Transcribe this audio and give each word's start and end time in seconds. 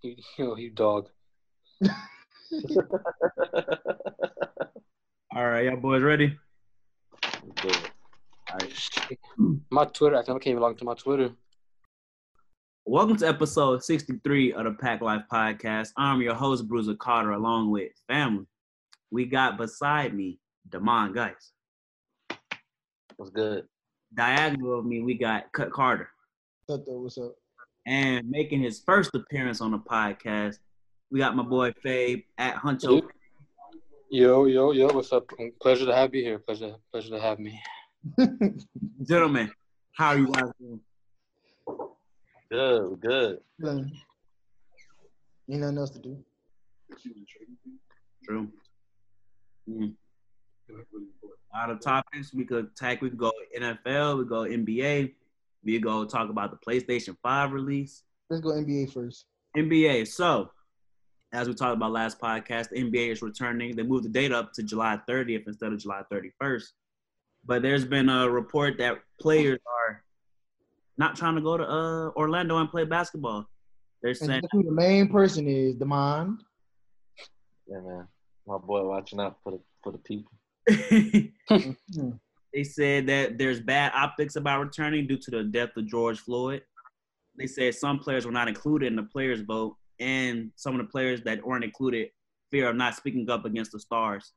You, 0.02 0.16
you, 0.38 0.56
you 0.56 0.70
dog. 0.70 1.08
All 5.36 5.50
right, 5.50 5.66
y'all 5.66 5.76
boys 5.76 6.02
ready? 6.02 6.38
Good. 7.60 7.76
All 8.50 8.58
right. 8.58 9.18
My 9.68 9.84
Twitter, 9.84 10.16
I 10.16 10.22
can't 10.22 10.46
even 10.46 10.62
log 10.62 10.72
into 10.72 10.86
my 10.86 10.94
Twitter. 10.94 11.32
Welcome 12.86 13.18
to 13.18 13.28
episode 13.28 13.84
63 13.84 14.54
of 14.54 14.64
the 14.64 14.70
Pack 14.70 15.02
Life 15.02 15.24
Podcast. 15.30 15.90
I'm 15.98 16.22
your 16.22 16.34
host, 16.34 16.66
Bruiser 16.66 16.94
Carter, 16.94 17.32
along 17.32 17.70
with 17.70 17.92
family. 18.08 18.46
We 19.10 19.26
got 19.26 19.58
beside 19.58 20.14
me, 20.14 20.38
Damon 20.70 21.12
Geis. 21.12 21.52
What's 23.16 23.32
good? 23.32 23.66
Diagonal 24.14 24.78
of 24.78 24.86
me, 24.86 25.02
we 25.02 25.12
got 25.12 25.52
Cut 25.52 25.70
Carter. 25.70 26.08
Thought 26.66 26.86
that 26.86 26.98
was 26.98 27.18
up. 27.18 27.34
And 27.86 28.28
making 28.28 28.60
his 28.60 28.80
first 28.80 29.14
appearance 29.14 29.60
on 29.60 29.70
the 29.70 29.78
podcast, 29.78 30.58
we 31.10 31.18
got 31.18 31.34
my 31.34 31.42
boy 31.42 31.72
Fabe 31.84 32.24
at 32.38 32.56
Huncho. 32.56 33.02
Yo, 34.10 34.44
yo, 34.46 34.72
yo, 34.72 34.86
what's 34.88 35.12
up? 35.12 35.30
Pleasure 35.60 35.86
to 35.86 35.94
have 35.94 36.14
you 36.14 36.22
here. 36.22 36.38
Pleasure, 36.38 36.74
pleasure 36.92 37.10
to 37.10 37.20
have 37.20 37.38
me. 37.38 37.60
Gentlemen, 39.08 39.50
how 39.92 40.08
are 40.08 40.18
you 40.18 40.26
guys 40.32 40.50
doing? 40.58 40.80
Good, 42.50 43.00
good. 43.00 43.38
Ain't 45.50 45.60
nothing 45.60 45.78
else 45.78 45.90
to 45.90 45.98
do. 45.98 46.24
True. 48.24 48.48
Mm. 49.68 49.94
A 50.70 51.56
lot 51.56 51.70
of 51.70 51.80
topics 51.80 52.32
we 52.34 52.44
could 52.44 52.66
attack. 52.66 53.02
We 53.02 53.10
could 53.10 53.18
go 53.18 53.32
NFL, 53.56 54.18
we 54.18 54.24
go 54.24 54.42
NBA, 54.42 55.12
we 55.64 55.78
go 55.78 56.04
talk 56.04 56.30
about 56.30 56.50
the 56.50 56.58
PlayStation 56.58 57.16
5 57.22 57.52
release. 57.52 58.02
Let's 58.28 58.42
go 58.42 58.50
NBA 58.50 58.92
first. 58.92 59.26
NBA. 59.56 60.06
So, 60.06 60.50
as 61.32 61.48
we 61.48 61.54
talked 61.54 61.76
about 61.76 61.92
last 61.92 62.20
podcast, 62.20 62.70
the 62.70 62.82
NBA 62.82 63.10
is 63.12 63.22
returning. 63.22 63.76
They 63.76 63.82
moved 63.82 64.04
the 64.04 64.08
date 64.08 64.32
up 64.32 64.52
to 64.54 64.62
July 64.62 64.98
30th 65.08 65.46
instead 65.46 65.72
of 65.72 65.78
July 65.78 66.02
31st. 66.12 66.64
But 67.44 67.62
there's 67.62 67.84
been 67.84 68.08
a 68.08 68.28
report 68.28 68.78
that 68.78 68.98
players 69.20 69.58
are 69.66 70.02
not 70.98 71.16
trying 71.16 71.34
to 71.36 71.40
go 71.40 71.56
to 71.56 71.64
uh, 71.64 72.08
Orlando 72.10 72.58
and 72.58 72.70
play 72.70 72.84
basketball. 72.84 73.46
They're 74.02 74.10
And 74.10 74.18
saying 74.18 74.42
who 74.52 74.62
the 74.62 74.72
main 74.72 75.08
person 75.08 75.46
is 75.46 75.74
Demond. 75.76 76.38
Yeah, 77.66 77.80
man. 77.80 78.08
My 78.46 78.58
boy 78.58 78.86
watching 78.86 79.20
out 79.20 79.38
for 79.42 79.52
the 79.52 79.60
for 79.82 79.92
the 79.92 79.98
people. 79.98 80.32
They 82.52 82.64
said 82.64 83.06
that 83.06 83.38
there's 83.38 83.60
bad 83.60 83.92
optics 83.94 84.36
about 84.36 84.60
returning 84.60 85.06
due 85.06 85.18
to 85.18 85.30
the 85.30 85.44
death 85.44 85.70
of 85.76 85.86
George 85.86 86.18
Floyd. 86.18 86.62
They 87.36 87.46
said 87.46 87.74
some 87.74 87.98
players 87.98 88.26
were 88.26 88.32
not 88.32 88.48
included 88.48 88.86
in 88.86 88.96
the 88.96 89.04
players' 89.04 89.40
vote, 89.40 89.76
and 90.00 90.50
some 90.56 90.74
of 90.78 90.84
the 90.84 90.90
players 90.90 91.22
that 91.22 91.44
weren't 91.46 91.64
included 91.64 92.08
fear 92.50 92.68
of 92.68 92.76
not 92.76 92.96
speaking 92.96 93.30
up 93.30 93.44
against 93.44 93.72
the 93.72 93.78
stars. 93.80 94.32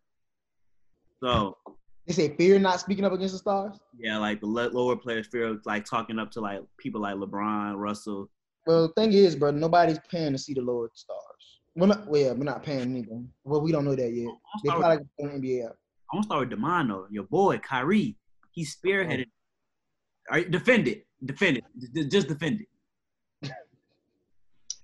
So 1.21 1.57
They 2.05 2.13
say 2.13 2.35
fear 2.35 2.59
not 2.59 2.79
speaking 2.79 3.05
up 3.05 3.13
against 3.13 3.33
the 3.33 3.39
stars. 3.39 3.79
yeah, 3.97 4.17
like 4.17 4.41
the 4.41 4.45
lower 4.47 4.95
players 4.95 5.27
fear 5.27 5.47
of 5.47 5.65
like 5.65 5.85
talking 5.85 6.19
up 6.19 6.31
to 6.31 6.41
like 6.41 6.61
people 6.77 7.01
like 7.01 7.15
LeBron, 7.15 7.77
Russell. 7.77 8.29
Well, 8.67 8.87
the 8.87 8.93
thing 8.93 9.11
is, 9.13 9.35
bro, 9.35 9.51
nobody's 9.51 9.99
paying 10.09 10.31
to 10.33 10.37
see 10.37 10.53
the 10.53 10.61
lower 10.61 10.89
stars. 10.93 11.19
We're 11.75 11.87
not. 11.87 12.05
Well, 12.07 12.21
yeah, 12.21 12.31
we're 12.33 12.43
not 12.43 12.61
paying 12.63 12.81
anything. 12.81 13.27
Well, 13.43 13.61
we 13.61 13.71
don't 13.71 13.83
know 13.85 13.95
that 13.95 14.13
yet. 14.13 14.29
They 14.63 14.69
probably 14.69 15.05
going 15.19 15.41
to 15.41 15.47
NBA 15.47 15.65
out. 15.65 15.77
Gonna 16.13 16.23
start 16.23 16.49
with 16.49 16.59
Demano, 16.59 17.05
your 17.11 17.23
boy 17.23 17.57
Kyrie. 17.59 18.15
He 18.51 18.65
spearheaded. 18.65 19.27
All 20.29 20.37
right, 20.37 20.49
defend 20.49 20.87
it, 20.87 21.05
defend 21.25 21.57
it, 21.57 22.09
Just- 22.09 22.27
defend 22.27 22.61
it. 22.61 23.51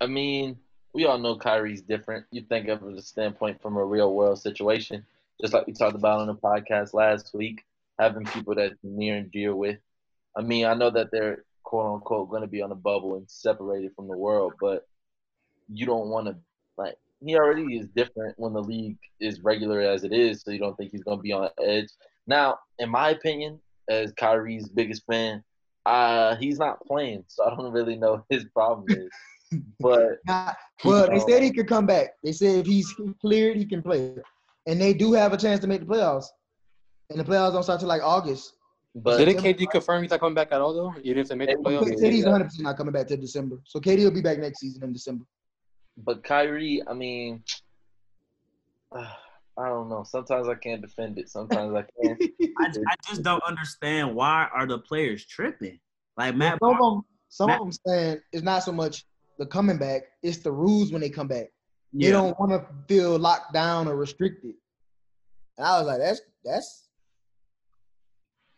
I 0.00 0.06
mean, 0.06 0.58
we 0.94 1.04
all 1.04 1.18
know 1.18 1.36
Kyrie's 1.36 1.82
different. 1.82 2.26
You 2.30 2.42
think 2.42 2.68
of 2.68 2.82
a 2.82 3.02
standpoint 3.02 3.60
from 3.60 3.76
a 3.76 3.84
real 3.84 4.14
world 4.14 4.40
situation, 4.40 5.04
just 5.40 5.52
like 5.52 5.66
we 5.66 5.72
talked 5.72 5.94
about 5.94 6.20
on 6.20 6.26
the 6.26 6.34
podcast 6.34 6.94
last 6.94 7.34
week, 7.34 7.64
having 7.98 8.24
people 8.24 8.54
that 8.54 8.72
near 8.82 9.16
and 9.16 9.30
dear 9.30 9.54
with. 9.54 9.78
I 10.36 10.42
mean, 10.42 10.64
I 10.64 10.74
know 10.74 10.90
that 10.90 11.10
they're 11.12 11.44
quote 11.64 11.94
unquote 11.94 12.30
going 12.30 12.42
to 12.42 12.48
be 12.48 12.62
on 12.62 12.72
a 12.72 12.76
bubble 12.76 13.16
and 13.16 13.28
separated 13.30 13.94
from 13.94 14.08
the 14.08 14.16
world, 14.16 14.54
but 14.60 14.88
you 15.68 15.86
don't 15.86 16.08
want 16.08 16.26
to 16.26 16.36
like. 16.76 16.96
He 17.22 17.36
already 17.36 17.76
is 17.76 17.86
different 17.94 18.38
when 18.38 18.52
the 18.52 18.62
league 18.62 18.98
is 19.20 19.40
regular 19.42 19.80
as 19.80 20.04
it 20.04 20.12
is, 20.12 20.42
so 20.42 20.50
you 20.50 20.58
don't 20.58 20.76
think 20.76 20.90
he's 20.90 21.02
going 21.02 21.18
to 21.18 21.22
be 21.22 21.32
on 21.32 21.50
edge. 21.62 21.88
Now, 22.26 22.58
in 22.78 22.88
my 22.88 23.10
opinion, 23.10 23.60
as 23.88 24.12
Kyrie's 24.12 24.68
biggest 24.68 25.02
fan, 25.10 25.42
uh, 25.86 26.36
he's 26.36 26.58
not 26.58 26.84
playing, 26.86 27.24
so 27.26 27.44
I 27.44 27.50
don't 27.50 27.72
really 27.72 27.96
know 27.96 28.24
his 28.30 28.44
problem 28.54 28.86
is. 28.88 29.10
but 29.80 30.18
Nah, 30.26 30.52
well, 30.84 31.08
they 31.08 31.18
said 31.20 31.42
he 31.42 31.50
could 31.50 31.68
come 31.68 31.86
back. 31.86 32.10
They 32.22 32.32
said 32.32 32.60
if 32.60 32.66
he's 32.66 32.94
cleared, 33.20 33.56
he 33.56 33.64
can 33.64 33.82
play. 33.82 34.14
And 34.66 34.80
they 34.80 34.94
do 34.94 35.12
have 35.12 35.32
a 35.32 35.36
chance 35.36 35.60
to 35.60 35.66
make 35.66 35.80
the 35.80 35.86
playoffs. 35.86 36.26
And 37.10 37.18
the 37.18 37.24
playoffs 37.24 37.52
don't 37.52 37.64
start 37.64 37.80
till 37.80 37.88
like 37.88 38.02
August. 38.02 38.54
but 38.94 39.18
Didn't 39.18 39.38
KD 39.38 39.70
confirm 39.70 40.02
he's 40.02 40.12
not 40.12 40.20
coming 40.20 40.34
back 40.34 40.52
at 40.52 40.60
all 40.60 40.72
though? 40.72 40.94
Even 41.02 41.22
if 41.22 41.28
they 41.28 41.34
make 41.34 41.48
the 41.48 41.56
playoffs. 41.56 41.98
said 41.98 42.12
he's 42.12 42.24
100 42.24 42.44
percent 42.44 42.64
not 42.64 42.76
coming 42.76 42.92
back 42.92 43.08
till 43.08 43.16
December. 43.16 43.60
So 43.64 43.80
KD 43.80 44.04
will 44.04 44.12
be 44.12 44.22
back 44.22 44.38
next 44.38 44.60
season 44.60 44.84
in 44.84 44.92
December. 44.92 45.24
But 45.96 46.24
Kyrie, 46.24 46.82
I 46.86 46.94
mean, 46.94 47.42
I 48.94 49.68
don't 49.68 49.88
know. 49.88 50.04
Sometimes 50.04 50.48
I 50.48 50.54
can't 50.54 50.80
defend 50.80 51.18
it. 51.18 51.28
Sometimes 51.28 51.74
I 51.74 51.84
can. 52.02 52.16
I, 52.58 52.66
I 52.66 52.94
just 53.06 53.22
don't 53.22 53.42
understand 53.42 54.14
why 54.14 54.48
are 54.54 54.66
the 54.66 54.78
players 54.78 55.26
tripping? 55.26 55.78
Like 56.16 56.34
Matt, 56.34 56.58
Some 56.62 56.70
of 56.70 56.78
them, 56.78 57.02
some 57.28 57.46
Matt- 57.48 57.60
of 57.60 57.66
them 57.66 57.78
saying 57.86 58.20
it's 58.32 58.42
not 58.42 58.62
so 58.62 58.72
much 58.72 59.04
the 59.38 59.46
coming 59.46 59.78
back; 59.78 60.02
it's 60.22 60.38
the 60.38 60.52
rules 60.52 60.92
when 60.92 61.00
they 61.00 61.10
come 61.10 61.28
back. 61.28 61.48
They 61.92 62.10
don't 62.10 62.38
want 62.38 62.52
to 62.52 62.66
feel 62.86 63.18
locked 63.18 63.52
down 63.52 63.88
or 63.88 63.96
restricted. 63.96 64.54
And 65.58 65.66
I 65.66 65.78
was 65.78 65.88
like, 65.88 65.98
that's 65.98 66.20
that's 66.44 66.88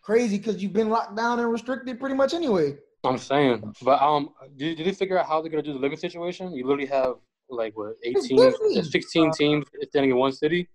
crazy 0.03 0.37
because 0.39 0.63
you've 0.63 0.73
been 0.73 0.91
locked 0.91 1.17
down 1.17 1.41
and 1.41 1.51
restricted 1.51 1.99
pretty 1.99 2.15
much 2.15 2.35
anyway. 2.35 2.77
I'm 3.05 3.19
saying, 3.19 3.75
but 3.83 4.01
um, 4.01 4.31
did, 4.57 4.77
did 4.77 4.87
they 4.87 4.93
figure 4.93 5.19
out 5.19 5.27
how 5.27 5.41
they're 5.41 5.51
gonna 5.51 5.63
do 5.63 5.73
the 5.73 5.79
living 5.79 5.99
situation? 5.99 6.55
You 6.55 6.67
literally 6.67 6.87
have 6.87 7.17
like 7.49 7.77
what 7.77 7.97
18, 8.03 8.85
16 8.85 9.31
teams 9.33 9.67
standing 9.89 10.11
in 10.11 10.17
one 10.17 10.33
city. 10.33 10.69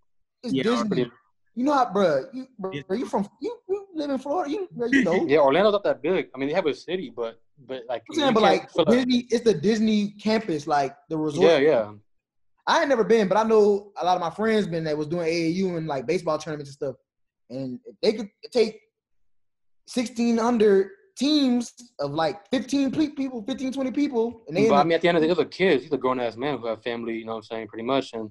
It's 0.44 0.54
Yeah, 0.54 0.64
Disney. 0.64 1.12
You 1.56 1.64
know 1.64 1.74
how, 1.74 1.92
bro? 1.92 2.26
You, 2.34 2.48
bro, 2.60 2.72
you 2.72 3.06
from 3.06 3.28
you, 3.42 3.58
you 3.68 3.88
live 3.96 4.12
in 4.12 4.20
Florida? 4.20 4.52
You, 4.52 4.68
bro, 4.72 4.88
you 4.88 5.04
know. 5.04 5.26
Yeah, 5.28 5.40
Orlando's 5.40 5.72
not 5.72 5.84
that 5.86 6.02
big. 6.04 6.30
I 6.36 6.38
mean, 6.38 6.50
they 6.50 6.56
have 6.56 6.68
a 6.68 6.74
city, 6.74 7.12
but 7.16 7.40
but 7.68 7.84
like, 7.90 8.04
I'm 8.10 8.16
saying, 8.16 8.34
but 8.34 8.42
can't 8.42 8.78
like 8.78 8.88
Disney, 8.90 9.26
it's 9.30 9.44
the 9.44 9.54
Disney 9.54 10.12
campus, 10.12 10.68
like 10.68 10.96
the 11.10 11.18
resort. 11.18 11.50
yeah, 11.50 11.58
yeah. 11.58 11.92
I 12.68 12.82
ain't 12.82 12.90
never 12.90 13.06
been, 13.06 13.30
but 13.30 13.38
I 13.38 13.44
know 13.44 13.94
a 14.00 14.04
lot 14.04 14.16
of 14.16 14.22
my 14.22 14.30
friends 14.30 14.68
been 14.68 14.84
that 14.84 14.98
was 14.98 15.08
doing 15.08 15.26
AAU 15.26 15.78
and 15.78 15.88
like 15.88 16.06
baseball 16.06 16.38
tournaments 16.38 16.70
and 16.70 16.76
stuff. 16.76 16.96
And 17.50 17.80
if 17.86 17.96
they 18.02 18.12
could 18.12 18.30
take 18.52 18.82
16 19.88 20.38
under 20.38 20.92
teams 21.18 21.74
of 22.00 22.12
like 22.12 22.48
15 22.52 22.92
people, 22.92 23.44
15, 23.48 23.74
20 23.74 23.92
people, 23.92 24.42
and 24.48 24.56
they 24.56 24.70
But 24.70 24.76
I 24.76 24.84
mean, 24.84 24.94
at 24.94 25.02
the 25.02 25.08
end 25.08 25.18
of 25.18 25.22
the 25.22 25.28
day, 25.28 25.34
they're 25.34 25.46
kids. 25.46 25.84
These 25.84 25.92
are 25.94 25.98
grown 25.98 26.20
ass 26.20 26.36
men 26.38 26.58
who 26.60 26.68
have 26.68 26.84
family. 26.84 27.16
You 27.16 27.26
know 27.26 27.32
what 27.34 27.38
I'm 27.40 27.44
saying? 27.44 27.68
Pretty 27.68 27.84
much. 27.86 28.14
And 28.14 28.30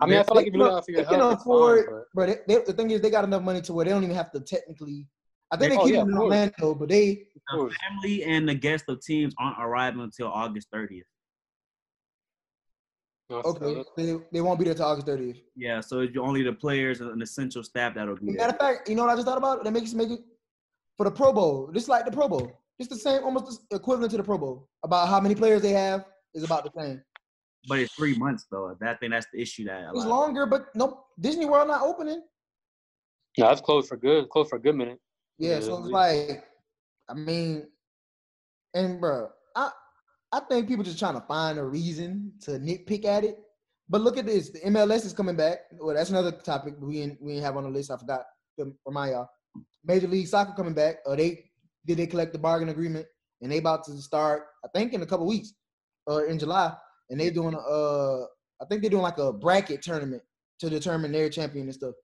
I 0.00 0.06
mean, 0.06 0.18
I 0.18 0.22
feel 0.24 0.34
like 0.34 0.44
they 0.44 0.48
if 0.48 0.54
you 0.54 0.58
look 0.58 0.68
can- 0.70 0.76
out 0.78 0.84
for 0.84 0.90
your 0.90 1.00
they 1.02 1.08
can 1.08 1.18
health, 1.20 1.32
it's 1.34 1.42
afford- 1.42 1.86
fine, 1.86 1.94
but- 1.94 2.04
But 2.14 2.46
they, 2.48 2.54
they, 2.56 2.64
the 2.64 2.72
thing 2.72 2.90
is, 2.90 3.00
they 3.00 3.10
got 3.10 3.24
enough 3.24 3.42
money 3.42 3.60
to 3.62 3.72
where 3.72 3.84
they 3.84 3.90
don't 3.92 4.02
even 4.04 4.16
have 4.16 4.32
to 4.32 4.40
technically. 4.40 5.06
I 5.52 5.56
think 5.56 5.70
Yeah, 5.72 5.76
they 5.76 5.82
oh, 5.82 5.84
keep 5.86 5.94
yeah, 5.94 6.00
it 6.00 6.02
in 6.02 6.08
of 6.10 6.16
course. 6.16 6.24
Orlando, 6.24 6.74
but 6.74 6.88
they 6.88 7.26
the 7.52 7.70
family 7.88 8.24
and 8.24 8.48
the 8.48 8.54
guests 8.54 8.88
of 8.88 9.00
teams 9.00 9.34
aren't 9.38 9.56
arriving 9.60 10.00
until 10.00 10.26
August 10.28 10.68
30th. 10.74 11.02
you 13.30 13.36
okay. 13.36 13.84
They, 13.96 14.16
they 14.32 14.40
won't 14.40 14.58
be 14.58 14.64
there 14.64 14.74
till 14.74 14.86
August 14.86 15.06
30th. 15.06 15.40
Yeah, 15.56 15.80
so 15.80 16.00
it's 16.00 16.16
only 16.18 16.42
the 16.42 16.52
players 16.52 17.00
and 17.00 17.22
essential 17.22 17.62
staff 17.62 17.94
that'll 17.94 18.16
be 18.16 18.26
there. 18.26 18.36
Matter 18.36 18.52
of 18.52 18.58
fact, 18.58 18.88
you 18.88 18.96
know 18.96 19.02
what 19.04 19.12
I 19.12 19.14
just 19.14 19.26
thought 19.26 19.38
about? 19.38 19.62
That 19.64 19.70
makes 19.72 19.92
make 19.94 20.10
it 20.10 20.20
for 20.96 21.04
the 21.04 21.10
Pro 21.10 21.32
Bowl. 21.32 21.70
Just 21.72 21.88
like 21.88 22.04
the 22.04 22.10
Pro 22.10 22.28
Bowl. 22.28 22.60
It's 22.78 22.88
the 22.88 22.96
same, 22.96 23.22
almost 23.22 23.62
equivalent 23.70 24.10
to 24.12 24.16
the 24.16 24.24
Pro 24.24 24.38
Bowl. 24.38 24.68
About 24.82 25.08
how 25.08 25.20
many 25.20 25.34
players 25.34 25.62
they 25.62 25.70
have 25.70 26.04
is 26.34 26.42
about 26.42 26.64
the 26.64 26.70
same. 26.80 27.02
But 27.68 27.78
it's 27.78 27.94
three 27.94 28.16
months 28.16 28.46
though. 28.50 28.76
That 28.80 29.00
thing 29.00 29.10
that's 29.10 29.26
the 29.32 29.40
issue 29.40 29.64
that 29.64 29.84
a 29.84 29.90
It's 29.94 30.04
longer, 30.04 30.44
but 30.46 30.66
no 30.74 31.04
Disney 31.18 31.46
World 31.46 31.68
not 31.68 31.82
opening. 31.82 32.22
No, 33.38 33.48
that's 33.48 33.60
closed 33.60 33.88
for 33.88 33.96
good. 33.96 34.28
Closed 34.28 34.50
for 34.50 34.56
a 34.56 34.60
good 34.60 34.76
minute. 34.76 34.98
Yeah, 35.38 35.54
Yeah, 35.54 35.60
so 35.60 35.78
it's 35.78 35.88
like, 35.88 36.44
I 37.08 37.14
mean, 37.14 37.66
and 38.74 39.00
bro, 39.00 39.28
I 39.56 39.70
I 40.32 40.40
think 40.40 40.68
people 40.68 40.84
just 40.84 40.98
trying 40.98 41.14
to 41.14 41.26
find 41.26 41.58
a 41.58 41.64
reason 41.64 42.32
to 42.42 42.52
nitpick 42.52 43.04
at 43.04 43.24
it. 43.24 43.38
But 43.88 44.00
look 44.00 44.16
at 44.16 44.26
this, 44.26 44.50
the 44.50 44.60
MLS 44.60 45.04
is 45.04 45.12
coming 45.12 45.36
back. 45.36 45.58
Well, 45.78 45.94
that's 45.94 46.10
another 46.10 46.32
topic 46.32 46.74
we 46.80 47.02
ain't, 47.02 47.22
we 47.22 47.34
ain't 47.34 47.44
have 47.44 47.56
on 47.56 47.64
the 47.64 47.70
list. 47.70 47.90
I 47.90 47.96
forgot 47.96 48.24
to 48.58 48.74
remind 48.86 49.12
y'all. 49.12 49.28
Major 49.84 50.08
League 50.08 50.26
Soccer 50.28 50.52
coming 50.56 50.74
back. 50.74 50.96
Or 51.06 51.16
they 51.16 51.44
did 51.86 51.98
they 51.98 52.06
collect 52.06 52.32
the 52.32 52.38
bargain 52.38 52.68
agreement 52.70 53.06
and 53.42 53.50
they 53.52 53.58
about 53.58 53.84
to 53.84 53.92
start. 53.98 54.44
I 54.64 54.68
think 54.68 54.92
in 54.92 55.02
a 55.02 55.06
couple 55.06 55.26
weeks, 55.26 55.52
or 56.06 56.24
in 56.26 56.38
July, 56.38 56.72
and 57.10 57.20
they 57.20 57.30
doing 57.30 57.54
a, 57.54 57.58
uh, 57.58 58.26
I 58.60 58.64
think 58.66 58.80
they're 58.82 58.90
doing 58.90 59.02
like 59.02 59.18
a 59.18 59.32
bracket 59.32 59.82
tournament 59.82 60.22
to 60.60 60.70
determine 60.70 61.12
their 61.12 61.28
champion 61.28 61.66
and 61.66 61.74
stuff. 61.74 61.94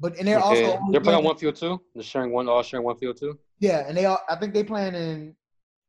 But 0.00 0.16
and 0.18 0.28
they're 0.28 0.38
Okay. 0.38 0.64
also 0.64 0.80
they're 0.92 1.00
playing 1.00 1.00
on 1.00 1.02
playing- 1.02 1.24
one 1.24 1.36
field 1.36 1.56
too. 1.56 1.80
They're 1.94 2.02
sharing 2.04 2.32
one, 2.32 2.48
all 2.48 2.62
sharing 2.62 2.84
one 2.84 2.96
field 2.96 3.16
too. 3.18 3.38
yeah, 3.60 3.84
and 3.88 3.96
they 3.96 4.04
all 4.04 4.20
I 4.28 4.36
think 4.36 4.54
they 4.54 4.62
playing 4.64 4.94
in 4.94 5.34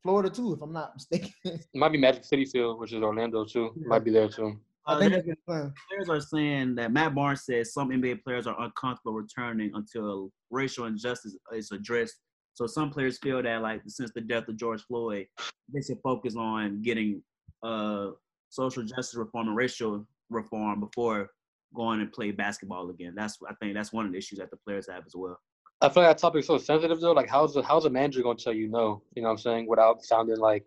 Florida 0.01 0.29
too, 0.29 0.53
if 0.53 0.61
I'm 0.61 0.71
not 0.73 0.95
mistaken. 0.95 1.31
It 1.45 1.65
might 1.75 1.91
be 1.91 1.97
Magic 1.97 2.23
City 2.23 2.45
Field, 2.45 2.79
which 2.79 2.93
is 2.93 3.01
Orlando 3.03 3.43
too. 3.45 3.73
Might 3.85 4.03
be 4.05 4.11
there 4.11 4.29
too. 4.29 4.59
I 4.89 4.93
Uh, 4.95 4.99
think 4.99 5.11
there's- 5.11 5.25
that's 5.27 5.41
plan. 5.41 5.73
players 5.89 6.09
are 6.09 6.19
saying 6.19 6.75
that 6.75 6.91
Matt 6.91 7.13
Barnes 7.13 7.43
says 7.45 7.73
some 7.73 7.91
NBA 7.91 8.15
players 8.23 8.47
are 8.47 8.59
uncomfortable 8.59 9.13
returning 9.13 9.71
until 9.75 10.31
racial 10.49 10.85
injustice 10.85 11.37
is 11.53 11.71
addressed. 11.71 12.19
So 12.53 12.65
some 12.65 12.89
players 12.89 13.19
feel 13.19 13.41
that 13.43 13.61
like 13.61 13.81
since 13.87 14.11
the 14.13 14.21
death 14.21 14.47
of 14.47 14.57
George 14.57 14.81
Floyd, 14.83 15.27
they 15.71 15.81
should 15.81 15.99
focus 16.01 16.35
on 16.35 16.81
getting 16.81 17.23
uh 17.61 18.11
social 18.49 18.83
justice 18.83 19.15
reform 19.15 19.47
and 19.47 19.55
racial 19.55 20.07
reform 20.29 20.79
before 20.79 21.29
going 21.75 22.01
and 22.01 22.11
play 22.11 22.31
basketball 22.31 22.89
again. 22.89 23.13
That's 23.15 23.37
I 23.47 23.53
think 23.55 23.75
that's 23.75 23.93
one 23.93 24.05
of 24.07 24.11
the 24.11 24.17
issues 24.17 24.39
that 24.39 24.49
the 24.49 24.57
players 24.57 24.89
have 24.89 25.05
as 25.05 25.15
well. 25.15 25.39
I 25.81 25.89
feel 25.89 26.03
like 26.03 26.17
that 26.17 26.21
topic's 26.21 26.47
so 26.47 26.57
sensitive 26.57 26.99
though. 26.99 27.11
Like, 27.11 27.29
how's 27.29 27.53
the 27.53 27.61
how's 27.61 27.85
a 27.85 27.89
manager 27.91 28.23
gonna 28.23 28.39
tell 28.39 28.53
you 28.53 28.67
no? 28.69 29.03
You 29.15 29.21
know 29.21 29.27
what 29.27 29.33
I'm 29.33 29.37
saying? 29.37 29.67
Without 29.67 30.03
sounding 30.03 30.37
like, 30.39 30.65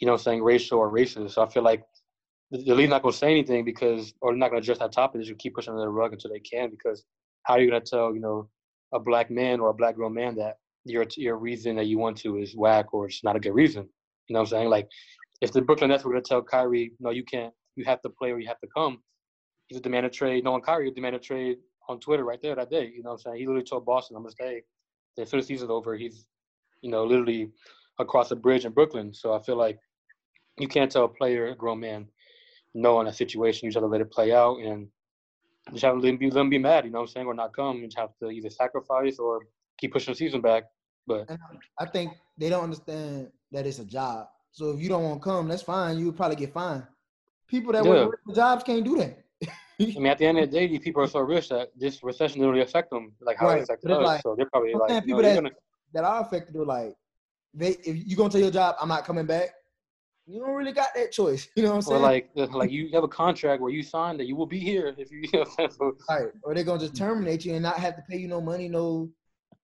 you 0.00 0.06
know, 0.06 0.16
saying 0.16 0.42
racial 0.42 0.80
or 0.80 0.90
racist. 0.90 1.30
So 1.30 1.42
I 1.42 1.48
feel 1.48 1.62
like 1.62 1.84
the, 2.62 2.74
league's 2.74 2.90
not 2.90 3.02
gonna 3.02 3.12
say 3.12 3.30
anything 3.30 3.64
because, 3.64 4.14
or 4.20 4.32
they're 4.32 4.38
not 4.38 4.48
gonna 4.48 4.60
address 4.60 4.78
that 4.78 4.92
topic. 4.92 5.20
They 5.20 5.26
should 5.26 5.38
keep 5.38 5.54
pushing 5.54 5.72
under 5.72 5.84
the 5.84 5.90
rug 5.90 6.12
until 6.12 6.30
they 6.30 6.40
can. 6.40 6.70
Because 6.70 7.04
how 7.44 7.54
are 7.54 7.60
you 7.60 7.70
gonna 7.70 7.80
tell, 7.84 8.14
you 8.14 8.20
know, 8.20 8.48
a 8.92 9.00
black 9.00 9.30
man 9.30 9.60
or 9.60 9.70
a 9.70 9.74
black 9.74 9.96
girl 9.96 10.10
man 10.10 10.36
that 10.36 10.58
your 10.84 11.04
your 11.16 11.36
reason 11.36 11.76
that 11.76 11.86
you 11.86 11.98
want 11.98 12.16
to 12.18 12.38
is 12.38 12.54
whack 12.56 12.92
or 12.94 13.06
it's 13.06 13.24
not 13.24 13.36
a 13.36 13.40
good 13.40 13.54
reason? 13.54 13.88
You 14.28 14.34
know 14.34 14.40
what 14.40 14.46
I'm 14.46 14.50
saying? 14.50 14.70
Like, 14.70 14.88
if 15.40 15.52
the 15.52 15.62
Brooklyn 15.62 15.90
Nets 15.90 16.04
were 16.04 16.12
gonna 16.12 16.22
tell 16.22 16.42
Kyrie, 16.42 16.92
no, 17.00 17.10
you 17.10 17.24
can't, 17.24 17.52
you 17.76 17.84
have 17.84 18.00
to 18.02 18.08
play 18.10 18.30
or 18.30 18.38
you 18.38 18.48
have 18.48 18.60
to 18.60 18.68
come, 18.74 19.02
he 19.68 19.76
would 19.76 19.82
demand 19.82 20.06
a 20.06 20.10
trade. 20.10 20.44
No 20.44 20.52
one 20.52 20.62
Kyrie 20.62 20.86
would 20.86 20.94
demand 20.94 21.16
a 21.16 21.18
trade 21.18 21.58
on 21.88 22.00
Twitter 22.00 22.24
right 22.24 22.40
there 22.40 22.54
that 22.54 22.70
day. 22.70 22.90
You 22.94 23.02
know 23.02 23.10
what 23.10 23.16
I'm 23.26 23.32
saying? 23.32 23.36
He 23.38 23.46
literally 23.46 23.64
told 23.64 23.84
Boston, 23.84 24.16
I'm 24.16 24.22
gonna 24.22 24.32
stay. 24.32 24.62
As 25.18 25.30
soon 25.30 25.40
as 25.40 25.46
the 25.46 25.54
season's 25.54 25.70
over, 25.70 25.96
he's, 25.96 26.26
you 26.82 26.90
know, 26.90 27.04
literally 27.04 27.50
across 27.98 28.28
the 28.28 28.36
bridge 28.36 28.64
in 28.64 28.72
Brooklyn. 28.72 29.12
So 29.14 29.32
I 29.32 29.42
feel 29.42 29.56
like 29.56 29.78
you 30.58 30.68
can't 30.68 30.90
tell 30.90 31.04
a 31.04 31.08
player, 31.08 31.48
a 31.48 31.54
grown 31.54 31.80
man, 31.80 32.08
no 32.74 33.00
in 33.00 33.06
a 33.06 33.12
situation. 33.12 33.66
You 33.66 33.70
just 33.70 33.76
have 33.76 33.84
to 33.84 33.88
let 33.88 34.00
it 34.00 34.10
play 34.10 34.32
out 34.32 34.58
and 34.58 34.88
just 35.72 35.84
have 35.84 35.94
to 35.94 36.00
let 36.00 36.06
them 36.08 36.16
be, 36.18 36.26
let 36.26 36.34
them 36.34 36.50
be 36.50 36.58
mad, 36.58 36.84
you 36.84 36.90
know 36.90 36.98
what 37.00 37.08
I'm 37.08 37.12
saying, 37.12 37.26
or 37.26 37.34
not 37.34 37.54
come. 37.54 37.78
You 37.78 37.86
just 37.86 37.98
have 37.98 38.10
to 38.20 38.30
either 38.30 38.50
sacrifice 38.50 39.18
or 39.18 39.40
keep 39.78 39.92
pushing 39.92 40.12
the 40.12 40.16
season 40.18 40.40
back. 40.40 40.64
But 41.06 41.26
And 41.28 41.38
I 41.78 41.86
think 41.86 42.12
they 42.36 42.48
don't 42.48 42.64
understand 42.64 43.30
that 43.52 43.66
it's 43.66 43.78
a 43.78 43.84
job. 43.84 44.28
So 44.52 44.70
if 44.70 44.80
you 44.80 44.88
don't 44.88 45.02
want 45.04 45.20
to 45.20 45.24
come, 45.24 45.48
that's 45.48 45.62
fine. 45.62 45.98
You 45.98 46.06
would 46.06 46.16
probably 46.16 46.36
get 46.36 46.52
fined. 46.52 46.84
People 47.48 47.72
that 47.72 47.84
Yeah. 47.84 48.06
work 48.06 48.20
for 48.26 48.34
jobs 48.34 48.64
can't 48.64 48.84
do 48.84 48.96
that. 48.96 49.18
I 49.80 49.84
mean, 49.86 50.06
at 50.06 50.18
the 50.18 50.26
end 50.26 50.38
of 50.38 50.48
the 50.50 50.56
day, 50.56 50.66
these 50.68 50.78
people 50.80 51.02
are 51.02 51.08
so 51.08 51.20
rich 51.20 51.48
that 51.48 51.70
this 51.76 52.02
recession 52.02 52.38
didn't 52.38 52.52
really 52.52 52.62
affect 52.64 52.90
them 52.90 53.12
like 53.20 53.38
how 53.38 53.48
Right. 53.48 53.58
it 53.58 53.64
affected 53.64 53.90
us. 53.90 54.04
like- 54.04 54.22
so 54.22 54.34
they're 54.36 54.46
probably 54.50 54.72
I'm 54.72 54.80
like, 54.80 54.90
no, 54.90 55.00
people 55.00 55.22
that- 55.22 55.34
gonna, 55.34 55.50
that 55.92 56.04
are 56.04 56.20
affected 56.22 56.56
are 56.56 56.64
like, 56.64 56.94
they 57.52 57.70
if 57.84 57.96
you're 58.06 58.16
gonna 58.16 58.30
tell 58.30 58.40
your 58.40 58.50
job, 58.50 58.76
I'm 58.80 58.88
not 58.88 59.04
coming 59.04 59.26
back. 59.26 59.50
You 60.26 60.40
don't 60.40 60.54
really 60.54 60.72
got 60.72 60.88
that 60.94 61.12
choice. 61.12 61.48
You 61.56 61.64
know 61.64 61.70
what 61.70 61.74
I'm 61.74 61.78
or 61.94 62.00
saying? 62.00 62.02
like, 62.34 62.52
like 62.54 62.70
you 62.70 62.88
have 62.94 63.04
a 63.04 63.08
contract 63.08 63.60
where 63.60 63.70
you 63.70 63.82
signed 63.82 64.18
that 64.20 64.26
you 64.26 64.36
will 64.36 64.46
be 64.46 64.58
here 64.58 64.94
if 64.96 65.10
you, 65.10 65.18
you 65.32 65.40
know 65.40 65.44
what 65.56 65.72
So, 65.72 65.92
right. 66.08 66.28
Or 66.42 66.54
they're 66.54 66.64
gonna 66.64 66.80
just 66.80 66.96
terminate 66.96 67.44
you 67.44 67.52
and 67.54 67.62
not 67.62 67.76
have 67.76 67.96
to 67.96 68.02
pay 68.08 68.16
you 68.18 68.28
no 68.28 68.40
money, 68.40 68.68
no 68.68 69.10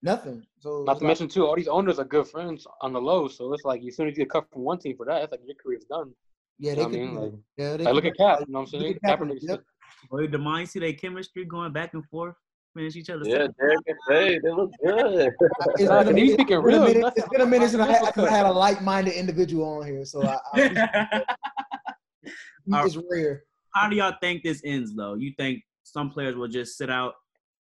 nothing. 0.03 0.45
So 0.59 0.83
Not 0.85 0.93
it's 0.93 0.99
to 0.99 1.05
like- 1.05 1.09
mention 1.09 1.27
too, 1.27 1.45
all 1.47 1.55
these 1.55 1.67
owners 1.67 1.99
are 1.99 2.05
good 2.05 2.27
friends 2.27 2.65
on 2.81 2.93
the 2.93 3.01
low. 3.01 3.27
So 3.27 3.53
it's 3.53 3.65
like 3.65 3.81
as 3.87 3.95
soon 3.95 4.07
as 4.07 4.17
you 4.17 4.23
get 4.23 4.29
cut 4.29 4.45
from 4.51 4.61
one 4.63 4.77
team 4.79 4.95
for 4.97 5.05
that, 5.07 5.23
it's 5.23 5.31
like 5.31 5.41
your 5.45 5.55
career's 5.63 5.85
done. 5.85 6.11
yeah, 6.59 6.71
You 6.71 6.75
they 6.75 6.81
know 6.83 6.87
what 6.89 6.95
I 6.95 6.99
mean? 6.99 7.15
Like. 7.15 7.33
Yeah, 7.57 7.77
they 7.77 7.83
like 7.85 7.93
look 7.95 8.05
at 8.05 8.13
do 8.13 8.23
Cap, 8.23 8.39
you 8.41 8.53
know 8.53 8.59
what 8.59 8.73
I'm 8.73 8.79
saying? 8.81 8.99
at 9.03 9.19
Kaepernick, 9.19 9.31
Kaepernick, 9.31 9.37
yep. 9.41 9.63
Boy, 10.09 10.27
the 10.27 10.37
mind 10.37 10.69
see 10.69 10.79
their 10.79 10.93
chemistry 10.93 11.45
going 11.45 11.73
back 11.73 11.93
and 11.93 12.05
forth, 12.07 12.35
finish 12.75 12.95
each 12.95 13.09
other. 13.09 13.23
Yeah, 13.25 13.47
Derek 13.59 13.77
and 13.87 13.97
Faye, 14.07 14.39
they 14.43 14.49
look 14.51 14.71
good. 14.85 15.31
It's 15.75 15.83
Nah, 15.89 16.03
been 16.03 16.07
a 16.09 16.13
minute- 16.13 16.33
speaking 16.33 16.57
it's 16.57 16.65
been 16.65 16.73
a 16.75 16.85
minute- 16.93 17.13
It's 17.15 17.29
been 17.29 17.41
a 17.41 17.45
minute 17.45 17.69
since 17.69 17.81
I 17.81 17.91
had, 17.91 18.17
I 18.17 18.29
had 18.29 18.45
a 18.45 18.51
like-minded 18.65 19.13
individual 19.13 19.65
on 19.79 19.85
here, 19.87 20.05
so 20.05 20.23
I, 20.25 20.37
I 20.53 21.23
Our- 22.73 22.85
it's 22.85 22.97
rare. 23.09 23.43
How 23.73 23.89
do 23.89 23.95
y'all 23.95 24.13
think 24.21 24.43
this 24.43 24.61
ends 24.65 24.93
though? 24.95 25.13
You 25.15 25.33
think 25.37 25.61
some 25.83 26.09
players 26.09 26.35
will 26.35 26.47
just 26.49 26.77
sit 26.77 26.89
out 26.89 27.13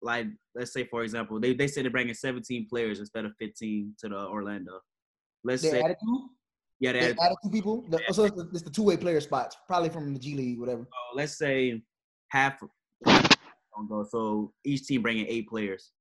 like 0.02 0.28
let's 0.56 0.72
say 0.74 0.86
for 0.86 1.04
example, 1.04 1.40
they, 1.40 1.54
they 1.54 1.68
say 1.68 1.82
they're 1.82 1.92
bringing 1.92 2.14
17 2.14 2.68
players 2.70 3.00
instead 3.00 3.26
of 3.26 3.34
15 3.40 3.96
to 4.00 4.10
the 4.10 4.16
Orlando. 4.16 4.80
Let's 5.44 5.62
Their 5.62 5.72
say 5.72 5.80
attitude, 5.82 6.00
yeah, 6.80 6.94
they 6.94 7.00
they 7.00 7.06
added 7.12 7.38
two 7.44 7.50
people. 7.52 7.86
The, 7.90 8.00
so 8.12 8.24
it's 8.26 8.36
the, 8.36 8.50
it's 8.54 8.62
the 8.64 8.70
two-way 8.70 8.98
player 8.98 9.20
spots, 9.22 9.56
probably 9.68 9.90
from 9.90 10.14
the 10.14 10.20
G 10.20 10.36
League, 10.36 10.60
whatever. 10.60 10.82
uh, 10.84 11.16
let's 11.16 11.38
say 11.38 11.82
half 12.30 12.60
don't 13.80 13.90
go. 13.90 14.04
So 14.10 14.54
each 14.64 14.86
team 14.86 15.02
bringing 15.02 15.26
eight 15.28 15.48
players. 15.48 15.92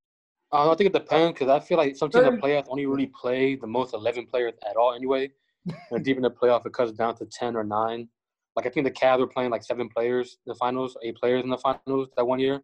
Uh, 0.53 0.71
I 0.71 0.75
think 0.77 0.89
it 0.89 0.93
depends 0.93 1.39
because 1.39 1.49
I 1.49 1.61
feel 1.61 1.77
like 1.77 1.97
some 1.97 2.11
teams 2.11 2.25
in 2.25 2.31
Thirty. 2.31 2.41
the 2.41 2.47
playoffs 2.47 2.67
only 2.69 2.87
really 2.87 3.11
play 3.21 3.57
the 3.57 3.67
most 3.67 3.95
11 3.95 4.27
players 4.27 4.55
at 4.69 4.77
all 4.77 4.95
anyway. 4.95 5.31
and 5.91 6.05
deep 6.05 6.17
in 6.17 6.23
the 6.23 6.31
playoff, 6.31 6.65
it 6.65 6.73
cuts 6.73 6.93
down 6.93 7.15
to 7.17 7.27
10 7.27 7.55
or 7.55 7.65
9. 7.65 8.09
Like, 8.57 8.67
I 8.67 8.71
think 8.71 8.87
the 8.87 8.91
Cavs 8.91 9.19
were 9.19 9.27
playing 9.27 9.51
like 9.51 9.63
seven 9.63 9.89
players 9.89 10.39
in 10.47 10.51
the 10.51 10.55
finals, 10.55 10.97
eight 11.03 11.17
players 11.17 11.45
in 11.45 11.51
the 11.51 11.59
finals 11.59 12.09
that 12.17 12.27
one 12.27 12.39
year. 12.39 12.63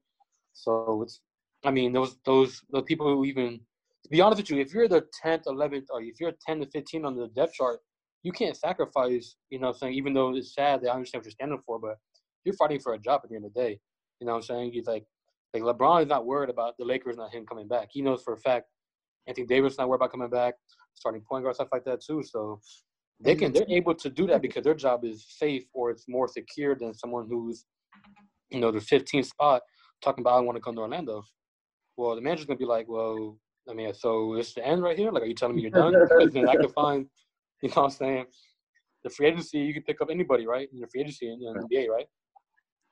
So 0.55 1.03
it's, 1.03 1.21
I 1.65 1.71
mean, 1.71 1.93
those 1.93 2.17
those 2.25 2.63
those 2.73 2.85
people 2.85 3.07
who 3.07 3.25
even, 3.25 3.61
to 4.03 4.11
be 4.11 4.21
honest 4.21 4.41
with 4.41 4.51
you, 4.51 4.61
if 4.61 4.73
you're 4.73 4.89
the 4.89 5.07
10th, 5.25 5.45
11th, 5.45 5.87
or 5.91 6.03
if 6.03 6.21
you're 6.21 6.33
10 6.47 6.61
to 6.61 6.67
15 6.67 7.05
on 7.05 7.17
the 7.17 7.29
depth 7.29 7.55
chart, 7.55 7.81
you 8.23 8.33
can't 8.33 8.57
sacrifice, 8.57 9.37
you 9.51 9.59
know 9.59 9.69
I'm 9.69 9.75
saying? 9.75 9.95
Even 9.95 10.15
though 10.15 10.35
it's 10.35 10.55
sad 10.55 10.83
that 10.83 10.89
I 10.89 10.95
understand 10.95 11.21
what 11.21 11.27
you're 11.27 11.33
standing 11.33 11.61
for, 11.67 11.79
but 11.79 11.99
you're 12.45 12.55
fighting 12.55 12.81
for 12.81 12.95
a 12.95 12.99
job 12.99 13.21
at 13.23 13.31
the 13.31 13.37
end 13.37 13.45
of 13.45 13.53
the 13.53 13.61
day. 13.61 13.81
You 14.21 14.27
know 14.27 14.33
what 14.33 14.39
I'm 14.39 14.43
saying? 14.43 14.73
He's 14.73 14.87
like, 14.87 15.05
like 15.53 15.63
LeBron 15.63 16.03
is 16.03 16.09
not 16.09 16.27
worried 16.27 16.51
about 16.51 16.77
the 16.79 16.85
Lakers 16.85 17.17
not 17.17 17.33
him 17.33 17.47
coming 17.47 17.69
back. 17.69 17.89
He 17.91 18.03
knows 18.03 18.23
for 18.23 18.35
a 18.35 18.39
fact 18.39 18.67
Anthony 19.27 19.47
Davis 19.47 19.73
is 19.73 19.79
not 19.79 19.89
worried 19.89 19.99
about 19.99 20.13
coming 20.13 20.31
back, 20.31 20.55
starting 20.95 21.23
point 21.23 21.45
guard 21.45 21.55
stuff 21.55 21.69
like 21.73 21.85
that 21.85 22.01
too. 22.03 22.23
So 22.23 22.61
they 23.21 23.35
can 23.35 23.53
they're 23.53 23.65
able 23.69 23.95
to 23.95 24.11
do 24.11 24.27
that 24.27 24.43
because 24.43 24.65
their 24.65 24.75
job 24.75 25.05
is 25.05 25.25
safe 25.29 25.65
or 25.73 25.91
it's 25.91 26.07
more 26.09 26.29
secure 26.29 26.75
than 26.75 26.95
someone 26.95 27.27
who's 27.29 27.65
you 28.51 28.61
know 28.61 28.71
the 28.71 28.81
15th 28.81 29.27
spot 29.27 29.63
talking 30.03 30.23
about 30.23 30.37
I 30.37 30.41
want 30.41 30.57
to 30.57 30.63
come 30.63 30.75
to 30.75 30.83
Orlando. 30.83 31.23
Well, 31.97 32.17
the 32.17 32.21
manager's 32.21 32.47
gonna 32.47 32.59
be 32.59 32.65
like, 32.65 32.89
well, 32.89 33.39
I 33.69 33.73
mean, 33.73 33.95
so 33.95 34.35
it's 34.35 34.55
the 34.55 34.67
end 34.67 34.83
right 34.83 34.99
here. 34.99 35.13
Like, 35.13 35.23
are 35.23 35.27
you 35.27 35.35
telling 35.35 35.57
me 35.57 35.63
you're 35.63 35.71
done? 35.71 35.95
Then 36.33 36.49
I 36.49 36.57
can 36.57 36.69
find, 36.71 37.07
you 37.63 37.69
know, 37.69 37.75
what 37.83 37.85
I'm 37.85 37.91
saying 37.91 38.27
the 39.05 39.11
free 39.11 39.29
agency 39.29 39.59
you 39.59 39.75
can 39.75 39.83
pick 39.83 40.01
up 40.01 40.09
anybody, 40.11 40.47
right? 40.47 40.69
In 40.73 40.81
the 40.81 40.89
free 40.89 41.03
agency 41.03 41.31
in 41.31 41.39
the 41.39 41.47
NBA, 41.47 41.89
right? 41.89 42.07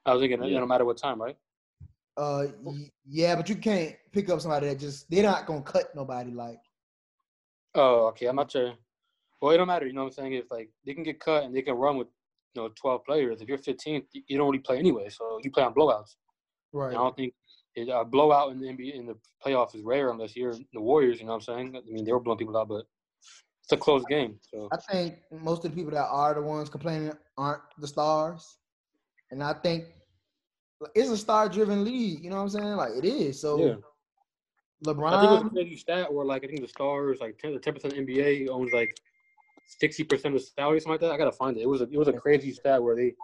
I 0.07 0.13
was 0.15 0.21
thinking, 0.21 0.43
Yeah. 0.45 0.61
no 0.61 0.67
matter 0.67 0.85
what 0.85 0.97
time, 0.99 1.21
right? 1.21 1.37
Uh, 2.17 2.47
yeah, 3.07 3.35
but 3.37 3.49
you 3.49 3.57
can't 3.57 3.95
pick 4.13 4.29
up 4.29 4.41
somebody 4.41 4.69
that 4.69 4.79
just 4.79 5.09
they're 5.11 5.23
not 5.23 5.47
gonna 5.47 5.63
cut 5.63 5.95
nobody. 5.95 6.31
Like, 6.31 6.59
Oh, 7.75 8.07
okay. 8.09 8.27
I'm 8.27 8.37
not 8.37 8.51
sure. 8.51 8.75
Well, 9.41 9.53
it 9.53 9.57
don't 9.57 9.67
matter. 9.67 9.87
You 9.87 9.93
know 9.95 10.03
what 10.03 10.09
I'm 10.19 10.25
saying? 10.25 10.35
If 10.35 10.51
like 10.51 10.71
they 10.85 10.95
can 10.95 11.03
get 11.03 11.21
cut 11.21 11.45
and 11.45 11.55
they 11.55 11.63
can 11.63 11.75
run 11.75 11.97
with 11.97 12.09
you 12.55 12.63
know 12.63 12.69
12 12.77 13.05
players. 13.05 13.41
If 13.41 13.49
you're 13.49 13.59
15, 13.59 14.03
you 14.27 14.37
don't 14.37 14.47
really 14.51 14.59
play 14.59 14.79
anyway. 14.79 15.09
So 15.09 15.39
you 15.43 15.51
play 15.51 15.63
on 15.65 15.73
blowouts. 15.75 16.17
right? 16.73 16.89
And 16.89 16.97
I 16.97 17.01
don't 17.01 17.17
think 17.17 17.33
it, 17.75 17.89
a 17.89 18.05
blowout 18.05 18.53
in 18.53 18.61
the 18.61 18.67
NBA 18.69 18.95
in 18.95 19.07
the 19.07 19.17
playoff 19.45 19.75
is 19.75 19.83
rare 19.83 20.11
unless 20.11 20.37
you're 20.37 20.55
the 20.75 20.81
Warriors. 20.81 21.19
You 21.19 21.25
know 21.27 21.33
what 21.33 21.49
I'm 21.49 21.73
saying? 21.73 21.77
I 21.77 21.81
mean, 21.91 22.05
they 22.05 22.13
were 22.13 22.21
blowing 22.21 22.39
people 22.39 22.57
out, 22.59 22.69
but 22.69 22.85
it's 23.63 23.73
a 23.73 23.77
close 23.79 24.05
game. 24.05 24.39
So 24.43 24.69
I 24.71 24.77
think 24.77 25.15
most 25.31 25.65
of 25.65 25.71
the 25.71 25.77
people 25.77 25.93
that 25.93 26.07
are 26.09 26.35
the 26.35 26.43
ones 26.43 26.69
complaining 26.69 27.13
aren't 27.39 27.63
the 27.79 27.87
stars, 27.89 28.59
and 29.33 29.43
I 29.43 29.55
think 29.55 29.87
it's 30.95 31.11
a 31.11 31.17
star-driven 31.17 31.85
league. 31.85 32.23
You 32.23 32.31
know 32.31 32.37
what 32.37 32.43
I'm 32.43 32.49
saying? 32.51 32.77
Like 32.77 32.93
it 32.97 33.05
is. 33.05 33.41
So 33.41 33.59
Yeah. 33.59 33.75
LeBron, 34.87 35.13
I 35.13 35.21
think 35.21 35.31
it 35.31 35.35
was 35.35 35.43
a 35.45 35.51
crazy 35.51 35.77
stat 35.77 36.13
where 36.13 36.27
like 36.27 36.45
I 36.45 36.49
think 36.49 36.61
the 36.61 36.69
stars 36.69 37.19
like 37.21 37.39
10 37.39 37.55
the 37.55 37.61
10 37.61 37.75
percent 37.75 37.95
NBA 37.95 38.49
owns 38.49 38.73
like 38.73 38.95
60 39.67 40.05
percent 40.05 40.35
of 40.35 40.41
the 40.41 40.47
salary, 40.47 40.81
something 40.81 40.93
like 40.93 41.01
that. 41.01 41.13
I 41.13 41.17
gotta 41.17 41.33
find 41.33 41.57
it. 41.57 41.63
It 41.63 41.69
was 41.69 41.81
a 41.81 41.85
it 41.85 41.97
was 41.97 42.09
a 42.09 42.13
crazy 42.13 42.53
stat 42.53 42.83
where 42.83 42.97
they 42.97 43.15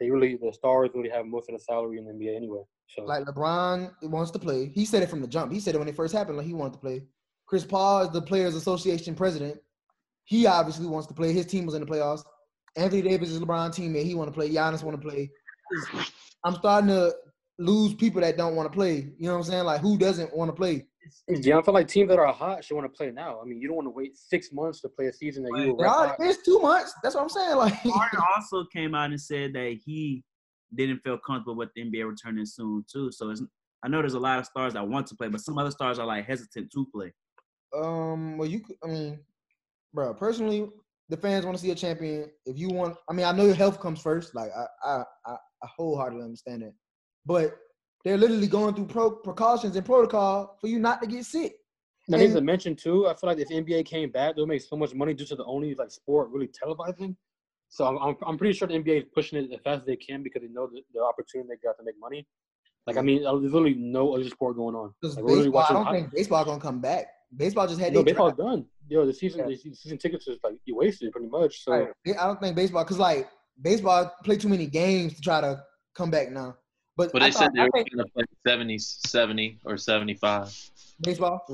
they 0.00 0.10
really 0.10 0.36
the 0.36 0.52
stars 0.52 0.90
really 0.94 1.08
have 1.08 1.26
most 1.26 1.48
of 1.48 1.56
the 1.56 1.62
salary 1.62 1.98
in 1.98 2.04
the 2.06 2.12
NBA 2.12 2.36
anyway. 2.36 2.62
So 2.88 3.04
like 3.04 3.24
LeBron 3.24 3.92
wants 4.02 4.32
to 4.32 4.38
play. 4.38 4.70
He 4.74 4.84
said 4.84 5.02
it 5.02 5.08
from 5.08 5.20
the 5.20 5.28
jump. 5.28 5.52
He 5.52 5.60
said 5.60 5.74
it 5.74 5.78
when 5.78 5.88
it 5.88 5.96
first 5.96 6.12
happened. 6.12 6.38
Like 6.38 6.46
he 6.46 6.54
wanted 6.54 6.74
to 6.74 6.80
play. 6.80 7.02
Chris 7.46 7.64
Paul 7.64 8.02
is 8.02 8.10
the 8.10 8.22
Players 8.22 8.56
Association 8.56 9.14
president. 9.14 9.60
He 10.24 10.46
obviously 10.46 10.86
wants 10.86 11.06
to 11.06 11.14
play. 11.14 11.32
His 11.32 11.46
team 11.46 11.66
was 11.66 11.76
in 11.76 11.80
the 11.80 11.86
playoffs. 11.86 12.24
Anthony 12.74 13.02
Davis 13.02 13.30
is 13.30 13.38
LeBron's 13.38 13.78
teammate. 13.78 14.04
He 14.04 14.16
want 14.16 14.28
to 14.28 14.34
play. 14.34 14.50
Giannis 14.50 14.82
want 14.82 15.00
to 15.00 15.08
play. 15.08 15.30
I'm 16.44 16.54
starting 16.54 16.88
to 16.88 17.14
lose 17.58 17.94
people 17.94 18.20
that 18.20 18.36
don't 18.36 18.54
want 18.54 18.70
to 18.70 18.76
play. 18.76 19.12
You 19.18 19.26
know 19.26 19.32
what 19.32 19.38
I'm 19.38 19.44
saying? 19.44 19.64
Like 19.64 19.80
who 19.80 19.96
doesn't 19.96 20.36
want 20.36 20.48
to 20.48 20.52
play? 20.52 20.86
Yeah, 21.28 21.58
I 21.58 21.62
feel 21.62 21.74
like 21.74 21.88
teams 21.88 22.08
that 22.08 22.18
are 22.18 22.32
hot 22.32 22.64
should 22.64 22.74
want 22.74 22.92
to 22.92 22.96
play 22.96 23.10
now. 23.10 23.40
I 23.40 23.44
mean, 23.44 23.60
you 23.60 23.68
don't 23.68 23.76
want 23.76 23.86
to 23.86 23.90
wait 23.92 24.16
six 24.16 24.52
months 24.52 24.80
to 24.80 24.88
play 24.88 25.06
a 25.06 25.12
season 25.12 25.44
that 25.44 25.62
you 25.64 25.74
were. 25.74 25.86
hot. 25.86 26.16
it's 26.18 26.42
two 26.44 26.58
months. 26.58 26.94
That's 27.02 27.14
what 27.14 27.22
I'm 27.22 27.28
saying. 27.28 27.56
Like 27.56 27.74
Harden 27.74 28.20
also 28.34 28.64
came 28.72 28.94
out 28.94 29.10
and 29.10 29.20
said 29.20 29.52
that 29.54 29.78
he 29.84 30.24
didn't 30.74 30.98
feel 30.98 31.18
comfortable 31.18 31.56
with 31.56 31.70
the 31.74 31.84
NBA 31.84 32.08
returning 32.08 32.44
soon 32.44 32.84
too. 32.90 33.12
So 33.12 33.30
it's, 33.30 33.42
I 33.84 33.88
know 33.88 34.00
there's 34.00 34.14
a 34.14 34.20
lot 34.20 34.38
of 34.38 34.46
stars 34.46 34.72
that 34.74 34.86
want 34.86 35.06
to 35.08 35.14
play, 35.14 35.28
but 35.28 35.40
some 35.40 35.58
other 35.58 35.70
stars 35.70 35.98
are 35.98 36.06
like 36.06 36.26
hesitant 36.26 36.72
to 36.72 36.86
play. 36.92 37.12
Um, 37.74 38.36
well, 38.38 38.48
you, 38.48 38.62
I 38.82 38.88
mean, 38.88 39.20
bro, 39.94 40.14
personally, 40.14 40.68
the 41.08 41.16
fans 41.16 41.44
want 41.44 41.56
to 41.56 41.62
see 41.62 41.70
a 41.70 41.74
champion. 41.74 42.30
If 42.44 42.58
you 42.58 42.68
want, 42.68 42.96
I 43.08 43.12
mean, 43.12 43.26
I 43.26 43.32
know 43.32 43.44
your 43.44 43.54
health 43.54 43.80
comes 43.80 44.00
first. 44.00 44.34
Like, 44.34 44.50
I, 44.56 44.66
I, 44.88 45.02
I, 45.26 45.32
I 45.62 45.68
wholeheartedly 45.76 46.24
understand 46.24 46.62
that. 46.62 46.74
But 47.24 47.56
they're 48.04 48.16
literally 48.16 48.46
going 48.46 48.74
through 48.74 48.86
pro, 48.86 49.10
precautions 49.10 49.76
and 49.76 49.84
protocol 49.84 50.56
for 50.60 50.68
you 50.68 50.78
not 50.78 51.00
to 51.02 51.06
get 51.06 51.24
sick. 51.24 51.56
I 52.12 52.18
need 52.18 52.34
to 52.34 52.40
mention 52.40 52.76
too. 52.76 53.08
I 53.08 53.14
feel 53.14 53.28
like 53.28 53.38
if 53.38 53.48
NBA 53.48 53.84
came 53.84 54.10
back, 54.10 54.36
they'll 54.36 54.46
make 54.46 54.62
so 54.62 54.76
much 54.76 54.94
money 54.94 55.12
due 55.12 55.24
to 55.26 55.34
the 55.34 55.44
only 55.44 55.74
like 55.74 55.90
sport 55.90 56.28
really 56.30 56.48
televising. 56.48 57.16
So 57.68 57.84
I'm, 57.84 57.98
I'm, 57.98 58.16
I'm 58.24 58.38
pretty 58.38 58.56
sure 58.56 58.68
the 58.68 58.74
NBA 58.74 58.98
is 58.98 59.04
pushing 59.12 59.38
it 59.38 59.52
as 59.52 59.60
fast 59.64 59.80
as 59.80 59.86
they 59.86 59.96
can 59.96 60.22
because 60.22 60.42
they 60.42 60.48
know 60.48 60.68
the, 60.68 60.82
the 60.94 61.02
opportunity 61.02 61.48
they 61.48 61.68
got 61.68 61.76
to 61.78 61.84
make 61.84 61.98
money. 62.00 62.24
Like 62.86 62.96
I 62.96 63.00
mean, 63.00 63.22
there's 63.24 63.52
literally 63.52 63.74
no 63.74 64.14
other 64.14 64.28
sport 64.28 64.56
going 64.56 64.76
on. 64.76 64.94
Like, 65.02 65.26
baseball, 65.26 65.66
I 65.68 65.72
don't 65.72 65.92
think 65.92 66.12
baseball 66.12 66.44
gonna 66.44 66.60
come 66.60 66.80
back. 66.80 67.08
Baseball 67.36 67.66
just 67.66 67.80
had 67.80 67.92
No, 67.92 67.98
their 67.98 68.04
baseball's 68.06 68.34
draft. 68.34 68.50
done. 68.50 68.66
Yo, 68.88 69.04
the 69.04 69.12
season, 69.12 69.40
Yeah. 69.40 69.46
the 69.48 69.56
season 69.74 69.98
tickets 69.98 70.26
is 70.28 70.38
like 70.42 70.54
you 70.64 70.76
wasted 70.76 71.12
pretty 71.12 71.28
much. 71.28 71.62
So 71.64 71.72
Right. 71.72 71.88
I 72.18 72.26
don't 72.26 72.40
think 72.40 72.56
baseball 72.56 72.84
because 72.84 72.98
like 72.98 73.28
baseball 73.60 74.12
play 74.24 74.36
too 74.36 74.48
many 74.48 74.66
games 74.66 75.14
to 75.14 75.20
try 75.20 75.40
to 75.40 75.62
come 75.94 76.10
back 76.10 76.30
now. 76.30 76.56
But, 76.96 77.12
But 77.12 77.20
they 77.20 77.30
thought, 77.30 77.38
said 77.38 77.50
they 77.54 77.60
I 77.60 77.64
were 77.64 77.70
think 77.74 77.92
going 77.92 78.06
to 78.06 78.12
play 78.12 78.24
70, 78.46 78.78
70 78.78 79.58
or 79.64 79.76
75. 79.76 80.70
baseball. 81.00 81.44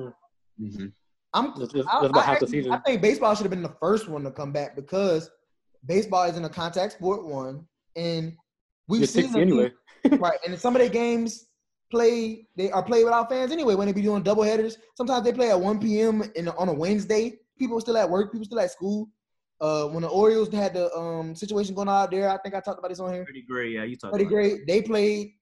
hmm 0.59 0.87
I'm 1.35 1.47
That's- 1.47 1.73
that's- 1.73 1.87
I, 1.91 2.05
about 2.07 2.17
I 2.19 2.27
half 2.27 2.39
the 2.41 2.45
actually- 2.45 2.49
season. 2.59 2.73
I 2.73 2.79
think 2.79 3.01
baseball 3.03 3.35
should 3.35 3.45
have 3.45 3.51
been 3.51 3.63
the 3.63 3.75
first 3.81 4.07
one 4.07 4.23
to 4.25 4.31
come 4.31 4.53
back 4.53 4.77
because 4.77 5.31
baseball 5.87 6.25
isn't 6.29 6.45
a 6.45 6.49
contact 6.51 6.93
sport 6.93 7.25
one, 7.25 7.67
and 7.97 8.37
we've 8.87 9.01
you're 9.01 9.07
seen 9.09 9.23
60 9.23 9.33
them 9.33 9.43
anyway. 9.49 9.73
right. 10.19 10.39
And 10.47 10.57
some 10.61 10.77
of 10.77 10.81
their 10.81 10.91
games 10.91 11.47
play 11.93 12.47
they 12.57 12.71
are 12.71 12.83
played 12.83 13.05
without 13.05 13.29
fans 13.29 13.53
anyway. 13.53 13.75
When 13.77 13.87
they 13.87 13.93
be 13.93 14.03
doing 14.03 14.23
double 14.23 14.43
headers, 14.43 14.79
sometimes 14.97 15.25
they 15.25 15.33
play 15.33 15.51
at 15.51 15.61
1 15.61 15.79
p.m. 15.79 16.25
in 16.35 16.49
on 16.49 16.69
a 16.69 16.73
Wednesday. 16.73 17.39
People 17.59 17.81
still 17.81 17.97
at 17.99 18.09
work. 18.11 18.33
People 18.33 18.47
still 18.47 18.59
at 18.61 18.71
school. 18.73 19.09
Uh, 19.61 19.87
when 19.89 20.03
the 20.03 20.09
Orioles 20.09 20.53
had 20.53 20.75
the 20.75 20.93
um 20.97 21.37
situation 21.37 21.75
going 21.75 21.89
on 21.89 22.03
out 22.05 22.11
there, 22.11 22.29
I 22.29 22.39
think 22.39 22.55
I 22.57 22.61
talked 22.61 22.79
about 22.81 22.89
this 22.89 22.99
on 22.99 23.13
here. 23.13 23.25
Pretty 23.25 23.43
great. 23.43 23.73
Yeah, 23.75 23.85
you 23.85 23.97
talked 23.97 24.13
Pretty 24.13 24.25
about 24.25 24.39
it. 24.39 24.49
great. 24.49 24.67
They 24.67 24.83
played 24.83 25.35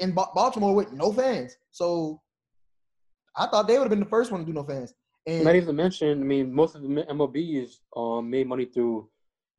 in 0.00 0.12
Ba- 0.14 0.32
Baltimore 0.34 0.74
with 0.74 0.92
no 0.92 1.12
fans, 1.12 1.56
so 1.70 2.20
I 3.36 3.46
thought 3.46 3.68
they 3.68 3.74
would 3.74 3.84
have 3.84 3.90
been 3.90 4.00
the 4.00 4.06
first 4.16 4.32
one 4.32 4.40
to 4.40 4.46
do 4.46 4.52
no 4.52 4.64
fans. 4.64 4.94
And 5.26 5.44
Not 5.44 5.54
even 5.54 5.66
to 5.68 5.72
mention, 5.74 6.20
I 6.22 6.24
mean, 6.24 6.52
most 6.52 6.74
of 6.74 6.82
the 6.82 6.88
MLB 6.88 7.62
is 7.62 7.80
um 7.94 8.28
made 8.30 8.46
money 8.48 8.64
through 8.64 9.08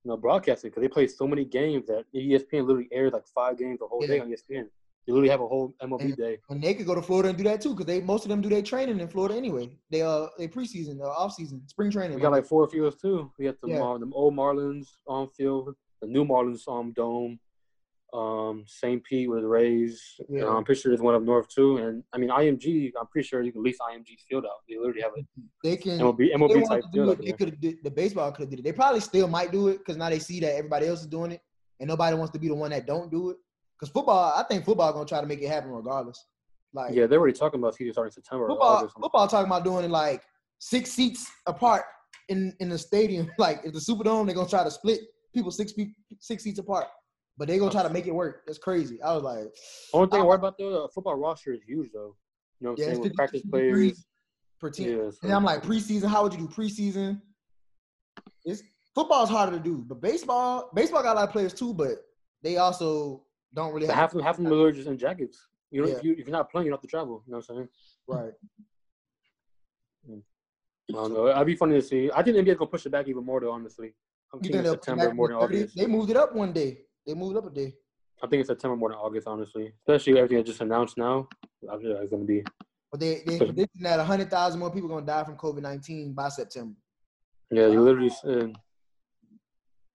you 0.03 0.09
know 0.09 0.17
broadcasting 0.17 0.69
because 0.71 0.81
they 0.81 0.87
play 0.89 1.07
so 1.07 1.27
many 1.27 1.45
games 1.45 1.85
that 1.87 2.05
ESPN 2.13 2.65
literally 2.65 2.89
airs 2.91 3.13
like 3.13 3.27
five 3.27 3.57
games 3.57 3.79
a 3.81 3.87
whole 3.87 4.01
day 4.01 4.19
on 4.19 4.29
ESPN. 4.29 4.67
They 5.07 5.13
literally 5.13 5.29
have 5.29 5.41
a 5.41 5.47
whole 5.47 5.73
MLB 5.81 6.01
And- 6.01 6.17
day. 6.17 6.37
And 6.49 6.61
they 6.63 6.73
could 6.73 6.85
go 6.85 6.93
to 6.95 7.01
Florida 7.01 7.29
and 7.29 7.37
do 7.37 7.43
that 7.45 7.61
too, 7.61 7.69
because 7.71 7.85
they 7.87 8.01
most 8.01 8.25
of 8.25 8.29
them 8.29 8.41
do 8.41 8.49
their 8.49 8.61
training 8.61 8.99
in 8.99 9.07
Florida 9.07 9.35
anyway. 9.35 9.69
They 9.89 10.01
uh 10.01 10.27
they 10.37 10.47
preseason, 10.47 11.01
uh, 11.01 11.07
off 11.09 11.33
season, 11.33 11.67
spring 11.67 11.89
training. 11.91 12.15
We 12.15 12.21
got 12.21 12.31
like 12.31 12.45
four 12.45 12.67
fields 12.69 12.97
too. 13.01 13.31
We 13.39 13.45
got 13.45 13.59
the 13.61 13.69
Yeah. 13.69 13.79
Mar- 13.79 13.99
the 13.99 14.09
old 14.13 14.35
Marlins 14.35 14.87
on 15.07 15.29
field, 15.29 15.73
the 16.01 16.07
new 16.07 16.25
Marlins 16.25 16.67
um 16.67 16.91
dome, 16.93 17.39
um 18.13 18.63
St. 18.67 19.03
Pete 19.03 19.29
with 19.29 19.41
the 19.41 19.47
Rays. 19.47 19.99
Yeah. 20.29 20.47
I'm 20.47 20.63
pretty 20.63 20.81
sure 20.81 20.91
there's 20.91 21.01
one 21.01 21.15
up 21.15 21.23
north 21.23 21.47
too. 21.49 21.77
And 21.77 22.03
I 22.13 22.17
mean 22.19 22.29
IMG, 22.29 22.91
I'm 22.99 23.07
pretty 23.07 23.27
sure 23.27 23.41
you 23.41 23.51
can 23.51 23.63
lease 23.63 23.77
IMG 23.79 24.09
field 24.27 24.45
out. 24.45 24.61
They 24.67 24.77
literally 24.77 25.01
have 25.01 25.13
a 25.17 25.23
they 25.63 25.77
can 25.77 25.97
MLB 25.99 26.33
MLB 26.35 26.67
type 26.67 26.83
field 26.93 27.09
it, 27.19 27.25
they 27.25 27.31
could 27.31 27.59
did 27.59 27.77
the 27.83 27.89
baseball 27.91 28.31
could 28.31 28.41
have 28.43 28.49
did 28.51 28.59
it. 28.59 28.63
They 28.63 28.73
probably 28.73 28.99
still 29.01 29.27
might 29.27 29.51
do 29.51 29.69
it 29.69 29.79
because 29.79 29.97
now 29.97 30.09
they 30.09 30.19
see 30.19 30.39
that 30.41 30.55
everybody 30.55 30.85
else 30.87 31.01
is 31.01 31.07
doing 31.07 31.31
it, 31.31 31.41
and 31.79 31.87
nobody 31.87 32.15
wants 32.15 32.31
to 32.33 32.39
be 32.39 32.47
the 32.47 32.53
one 32.55 32.69
that 32.71 32.85
don't 32.85 33.09
do 33.11 33.31
it. 33.31 33.37
Because 33.79 33.91
football, 33.93 34.33
I 34.35 34.43
think 34.43 34.65
football 34.65 34.91
gonna 34.91 35.05
try 35.05 35.21
to 35.21 35.27
make 35.27 35.41
it 35.41 35.47
happen 35.47 35.71
regardless. 35.71 36.25
Like 36.73 36.93
Yeah, 36.93 37.07
they're 37.07 37.19
already 37.19 37.37
talking 37.37 37.59
about 37.59 37.75
season 37.75 37.93
starting 37.93 38.11
September 38.11 38.45
or 38.45 38.49
football, 38.49 38.87
football 39.01 39.27
talking 39.27 39.47
about 39.47 39.63
doing 39.63 39.85
it 39.85 39.91
like 39.91 40.21
six 40.59 40.91
seats 40.91 41.29
apart 41.47 41.83
in 42.27 42.53
in 42.59 42.69
the 42.69 42.77
stadium. 42.77 43.31
Like 43.37 43.61
if 43.63 43.73
the 43.73 43.79
Superdome, 43.79 44.25
they're 44.25 44.35
gonna 44.35 44.49
try 44.49 44.63
to 44.63 44.71
split 44.71 44.99
people 45.33 45.51
six 45.51 45.71
feet 45.71 45.89
six 46.19 46.43
seats 46.43 46.59
apart, 46.59 46.87
but 47.37 47.47
they 47.47 47.57
gonna 47.57 47.71
try 47.71 47.83
to 47.83 47.89
make 47.89 48.05
it 48.05 48.13
work. 48.13 48.43
That's 48.45 48.59
crazy. 48.59 49.01
I 49.01 49.13
was 49.13 49.23
like, 49.23 49.47
Only 49.93 50.09
thing 50.09 50.21
I 50.21 50.25
worry 50.25 50.35
about 50.35 50.57
though, 50.57 50.81
the 50.83 50.89
football 50.93 51.15
roster 51.15 51.53
is 51.53 51.61
huge 51.65 51.91
though. 51.93 52.15
You 52.59 52.65
know 52.65 52.71
what 52.71 52.79
I'm 52.79 52.81
Yeah, 52.81 52.85
saying? 52.87 52.99
With 52.99 53.15
practice 53.15 53.41
players. 53.49 54.05
per 54.59 54.69
team. 54.69 54.89
Yeah, 54.89 55.09
so- 55.09 55.17
And 55.23 55.31
I'm 55.31 55.45
like, 55.45 55.63
preseason, 55.63 56.09
how 56.09 56.21
would 56.23 56.33
you 56.33 56.39
do 56.39 56.47
preseason? 56.49 57.21
It's 58.43 58.61
football's 58.93 59.29
harder 59.29 59.53
to 59.57 59.63
do, 59.63 59.77
but 59.87 60.01
baseball, 60.01 60.69
baseball 60.75 61.01
got 61.01 61.13
a 61.13 61.19
lot 61.21 61.27
of 61.29 61.31
players 61.31 61.53
too, 61.53 61.73
but 61.73 61.93
they 62.43 62.57
also 62.57 63.23
don't 63.53 63.73
really 63.73 63.87
have 63.87 63.95
half 63.95 64.09
of 64.11 64.17
them, 64.17 64.23
half 64.25 64.37
of 64.37 64.43
them 64.43 64.53
are 64.53 64.71
just 64.71 64.87
in 64.87 64.97
jackets. 64.97 65.47
You 65.71 65.81
know, 65.81 65.87
Yeah. 65.87 65.97
if, 65.97 66.03
you, 66.03 66.11
if 66.13 66.19
you're 66.19 66.37
not 66.37 66.49
playing, 66.51 66.65
you 66.65 66.71
don't 66.71 66.77
have 66.77 66.81
to 66.81 66.87
travel. 66.87 67.23
You 67.25 67.31
know 67.31 67.37
what 67.37 67.49
I'm 67.49 67.55
saying? 67.55 67.69
right. 68.07 68.33
I 70.91 70.93
don't 70.93 71.13
know. 71.13 71.31
I'd 71.31 71.45
be 71.45 71.55
funny 71.55 71.75
to 71.75 71.81
see. 71.81 72.09
I 72.15 72.23
think 72.23 72.35
the 72.35 72.41
NBA 72.41 72.53
is 72.53 72.57
gonna 72.57 72.71
push 72.71 72.85
it 72.85 72.89
back 72.89 73.07
even 73.07 73.23
more 73.23 73.39
though. 73.39 73.51
Honestly, 73.51 73.93
I'm 74.33 74.39
thinking 74.39 74.63
September 74.65 75.13
more 75.13 75.27
than 75.27 75.39
30? 75.39 75.57
August. 75.57 75.77
They 75.77 75.85
moved 75.85 76.09
it 76.09 76.17
up 76.17 76.33
one 76.33 76.51
day. 76.51 76.79
They 77.05 77.13
moved 77.13 77.35
it 77.35 77.39
up 77.39 77.45
a 77.45 77.53
day. 77.53 77.75
I 78.23 78.27
think 78.27 78.39
it's 78.41 78.49
September 78.49 78.75
more 78.75 78.89
than 78.89 78.97
August. 78.97 79.27
Honestly, 79.27 79.71
especially 79.87 80.17
everything 80.17 80.37
that's 80.37 80.49
just 80.49 80.61
announced 80.61 80.97
now. 80.97 81.27
I 81.71 81.77
feel 81.77 81.93
like 81.93 82.03
it's 82.03 82.11
gonna 82.11 82.23
be. 82.23 82.43
But 82.91 83.01
they 83.01 83.21
they 83.25 83.37
predicting 83.37 83.83
that 83.83 83.99
hundred 84.03 84.31
thousand 84.31 84.59
more 84.59 84.71
people 84.71 84.89
gonna 84.89 85.05
die 85.05 85.23
from 85.23 85.37
COVID 85.37 85.61
nineteen 85.61 86.13
by 86.13 86.29
September. 86.29 86.75
Yeah, 87.51 87.67
you 87.67 87.81
literally. 87.81 88.09
Uh, 88.23 88.47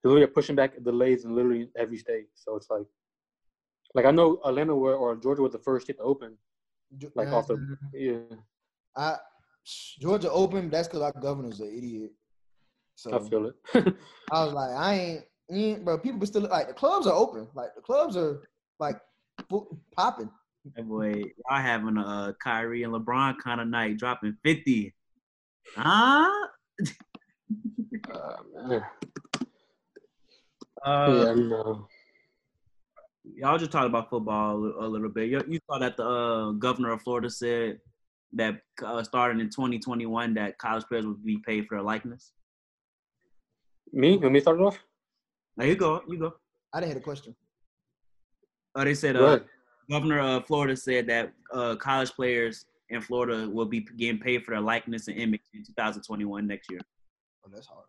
they 0.03 0.09
literally 0.11 0.25
are 0.25 0.29
pushing 0.29 0.55
back 0.55 0.81
delays 0.83 1.25
in 1.25 1.35
literally 1.35 1.71
every 1.77 1.97
state. 1.97 2.27
So 2.35 2.55
it's 2.57 2.69
like, 2.71 2.83
like 3.95 4.05
I 4.05 4.11
know 4.11 4.41
Atlanta 4.45 4.75
were, 4.75 4.95
or 4.97 5.17
Georgia 5.17 5.43
was 5.43 5.53
the 5.53 5.59
first 5.59 5.87
state 5.87 5.99
to 5.99 6.03
open. 6.03 6.37
Ge- 6.99 7.07
Like 7.15 7.29
off 7.29 7.47
the 7.47 7.77
yeah, 7.93 8.37
I 8.97 9.17
Georgia 10.01 10.31
open. 10.31 10.71
That's 10.71 10.89
because 10.89 11.03
our 11.03 11.13
governor's 11.21 11.61
an 11.61 11.69
idiot. 11.77 12.13
So 12.97 13.15
I 13.15 13.29
feel 13.29 13.47
it. 13.47 13.55
I 14.33 14.45
was 14.45 14.53
like, 14.53 14.71
I 14.71 14.95
ain't, 14.95 15.25
you 15.51 15.67
ain't- 15.67 15.85
bro. 15.85 15.99
People 15.99 16.19
be 16.21 16.27
still 16.27 16.43
like 16.43 16.69
the 16.69 16.75
clubs 16.75 17.07
are 17.07 17.15
open. 17.15 17.49
Like 17.55 17.75
the 17.75 17.81
clubs 17.83 18.17
are 18.17 18.49
like 18.79 19.01
popping. 19.97 20.31
Hey, 20.77 20.83
boy, 20.83 21.13
y'all 21.51 21.61
having 21.61 21.97
a 21.99 22.01
uh, 22.07 22.33
Kyrie 22.43 22.85
and 22.85 22.93
LeBron 22.95 23.37
kind 23.39 23.61
of 23.61 23.69
night, 23.69 23.99
dropping 23.99 24.37
50. 24.43 24.95
Huh? 25.77 26.47
Uh, 28.13 28.37
man. 28.69 28.85
Uh, 30.85 31.09
yeah, 31.27 31.35
no. 31.35 31.87
Y'all 33.25 33.59
just 33.59 33.73
talked 33.73 33.87
about 33.87 34.11
football 34.11 34.57
a 34.79 34.87
little 34.87 35.09
bit. 35.09 35.31
You, 35.31 35.43
you 35.49 35.59
saw 35.69 35.79
that 35.79 35.97
the 35.97 36.05
uh, 36.07 36.51
governor 36.53 36.93
of 36.93 37.03
Florida 37.03 37.31
said 37.31 37.81
that 38.35 38.61
uh, 38.85 39.03
starting 39.03 39.41
in 39.41 39.49
2021 39.49 40.35
that 40.35 40.59
college 40.59 40.85
players 40.85 41.07
would 41.07 41.25
be 41.25 41.39
paid 41.39 41.67
for 41.67 41.77
their 41.77 41.83
likeness. 41.83 42.33
Me? 43.93 44.19
Let 44.19 44.33
me 44.33 44.41
start 44.41 44.61
it 44.61 44.63
off. 44.63 44.79
Now 45.57 45.65
you 45.65 45.77
go, 45.77 46.03
you 46.09 46.19
go. 46.19 46.35
I 46.73 46.81
didn't 46.81 46.91
hear 46.91 46.95
the 46.97 47.05
question. 47.05 47.35
Uh, 48.75 48.85
they 48.85 48.95
said 48.95 49.17
Go 49.17 49.27
uh, 49.27 49.39
governor 49.91 50.21
of 50.21 50.47
Florida 50.47 50.77
said 50.77 51.07
that 51.07 51.33
uh, 51.53 51.77
college 51.77 52.11
players 52.13 52.67
in 52.91 53.01
Florida 53.01 53.49
will 53.49 53.67
be 53.67 53.81
getting 53.97 54.19
paid 54.19 54.45
for 54.45 54.53
their 54.53 54.61
likeness 54.61 55.09
and 55.09 55.19
image 55.19 55.43
in 55.53 55.65
2021 55.65 56.47
next 56.47 56.71
year. 56.71 56.81
Oh, 57.45 57.51
that's 57.53 57.67
hard. 57.67 57.87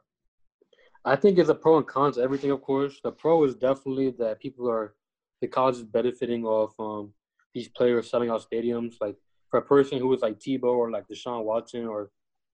I 1.03 1.15
think 1.15 1.37
it's 1.37 1.49
a 1.49 1.55
pro 1.55 1.77
and 1.77 1.87
cons 1.87 2.15
to 2.15 2.21
everything, 2.21 2.51
of 2.51 2.61
course. 2.61 2.99
The 3.03 3.11
pro 3.11 3.43
is 3.43 3.55
definitely 3.55 4.11
that 4.17 4.39
people 4.39 4.69
are, 4.69 4.95
the 5.41 5.47
college 5.47 5.75
is 5.75 5.83
benefiting 5.83 6.45
off 6.45 6.73
um, 6.79 7.13
these 7.53 7.67
players 7.69 8.09
selling 8.09 8.29
out 8.29 8.45
stadiums. 8.49 8.95
Like 9.01 9.15
for 9.49 9.59
a 9.59 9.65
person 9.65 9.99
who 9.99 10.07
was 10.07 10.21
like 10.21 10.39
Tebow 10.39 10.75
or 10.75 10.91
like 10.91 11.05
Deshaun 11.07 11.43
Watson 11.43 11.85
or, 11.85 12.09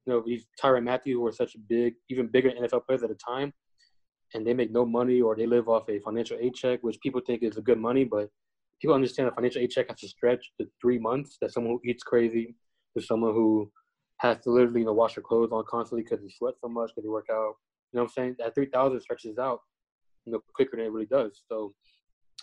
you 0.05 0.13
know, 0.13 0.23
these 0.25 0.45
Tyrann 0.61 0.83
Mathieu 0.83 1.15
who 1.15 1.21
were 1.21 1.31
such 1.31 1.55
a 1.55 1.59
big, 1.59 1.93
even 2.09 2.27
bigger 2.27 2.51
NFL 2.51 2.85
players 2.85 3.03
at 3.03 3.09
the 3.09 3.15
time, 3.15 3.53
and 4.33 4.45
they 4.45 4.53
make 4.53 4.71
no 4.71 4.85
money 4.85 5.21
or 5.21 5.35
they 5.35 5.45
live 5.45 5.67
off 5.67 5.89
a 5.89 5.99
financial 5.99 6.37
aid 6.39 6.55
check, 6.55 6.79
which 6.81 6.99
people 7.01 7.21
think 7.25 7.43
is 7.43 7.57
a 7.57 7.61
good 7.61 7.79
money, 7.79 8.03
but 8.03 8.29
people 8.81 8.95
understand 8.95 9.27
a 9.27 9.31
financial 9.31 9.61
aid 9.61 9.69
check 9.69 9.87
has 9.89 9.99
to 9.99 10.07
stretch 10.07 10.51
to 10.59 10.67
three 10.81 10.97
months. 10.97 11.37
That 11.41 11.51
someone 11.51 11.73
who 11.73 11.89
eats 11.89 12.03
crazy, 12.03 12.55
to 12.97 13.03
someone 13.03 13.33
who 13.33 13.71
has 14.17 14.37
to 14.43 14.51
literally 14.51 14.81
you 14.81 14.85
know 14.85 14.93
wash 14.93 15.15
their 15.15 15.23
clothes 15.23 15.51
on 15.51 15.63
constantly 15.69 16.03
because 16.03 16.21
they 16.21 16.29
sweat 16.29 16.55
so 16.61 16.67
much 16.69 16.91
because 16.91 17.03
they 17.03 17.09
work 17.09 17.27
out. 17.31 17.55
You 17.91 17.97
know 17.97 18.03
what 18.03 18.09
I'm 18.09 18.09
saying? 18.09 18.35
That 18.39 18.55
three 18.55 18.67
thousand 18.67 19.01
stretches 19.01 19.37
out, 19.37 19.59
you 20.25 20.33
know, 20.33 20.41
quicker 20.53 20.77
than 20.77 20.85
it 20.85 20.91
really 20.91 21.05
does. 21.05 21.41
So 21.47 21.73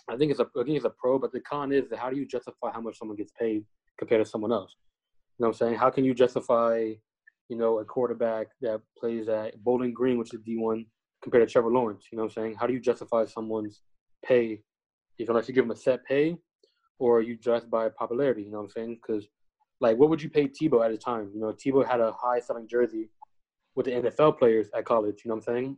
I 0.09 0.17
think 0.17 0.31
it's 0.31 0.39
a 0.39 0.47
I 0.59 0.63
think 0.63 0.75
it's 0.75 0.85
a 0.85 0.89
pro, 0.89 1.19
but 1.19 1.31
the 1.31 1.39
con 1.41 1.71
is 1.71 1.85
how 1.95 2.09
do 2.09 2.17
you 2.17 2.25
justify 2.25 2.71
how 2.73 2.81
much 2.81 2.97
someone 2.97 3.17
gets 3.17 3.31
paid 3.39 3.63
compared 3.97 4.23
to 4.23 4.29
someone 4.29 4.51
else? 4.51 4.75
You 5.37 5.43
know 5.43 5.49
what 5.49 5.55
I'm 5.61 5.67
saying? 5.67 5.75
How 5.79 5.89
can 5.89 6.03
you 6.03 6.13
justify, 6.13 6.93
you 7.47 7.57
know, 7.57 7.79
a 7.79 7.85
quarterback 7.85 8.47
that 8.61 8.81
plays 8.97 9.29
at 9.29 9.63
Bowling 9.63 9.93
Green, 9.93 10.17
which 10.17 10.33
is 10.33 10.41
D 10.41 10.57
one, 10.57 10.85
compared 11.21 11.47
to 11.47 11.51
Trevor 11.51 11.71
Lawrence? 11.71 12.05
You 12.11 12.17
know 12.17 12.23
what 12.23 12.31
I'm 12.37 12.43
saying? 12.43 12.55
How 12.59 12.67
do 12.67 12.73
you 12.73 12.79
justify 12.79 13.25
someone's 13.25 13.81
pay 14.25 14.61
if 15.17 15.29
unless 15.29 15.47
you 15.47 15.53
give 15.53 15.63
them 15.65 15.71
a 15.71 15.75
set 15.75 16.03
pay 16.05 16.37
or 16.97 17.21
you 17.21 17.37
judge 17.37 17.69
by 17.69 17.89
popularity? 17.89 18.43
You 18.43 18.51
know 18.51 18.57
what 18.57 18.65
I'm 18.65 18.69
saying? 18.71 18.99
Because 19.01 19.27
like, 19.81 19.97
what 19.97 20.09
would 20.09 20.21
you 20.21 20.29
pay 20.29 20.47
Tebow 20.47 20.83
at 20.83 20.91
the 20.91 20.97
time? 20.97 21.31
You 21.33 21.39
know, 21.39 21.53
Tebow 21.53 21.87
had 21.87 22.01
a 22.01 22.11
high 22.11 22.39
selling 22.39 22.67
jersey 22.67 23.09
with 23.75 23.85
the 23.85 23.93
NFL 23.93 24.37
players 24.37 24.67
at 24.75 24.85
college. 24.85 25.21
You 25.23 25.29
know 25.29 25.35
what 25.35 25.47
I'm 25.47 25.55
saying? 25.55 25.77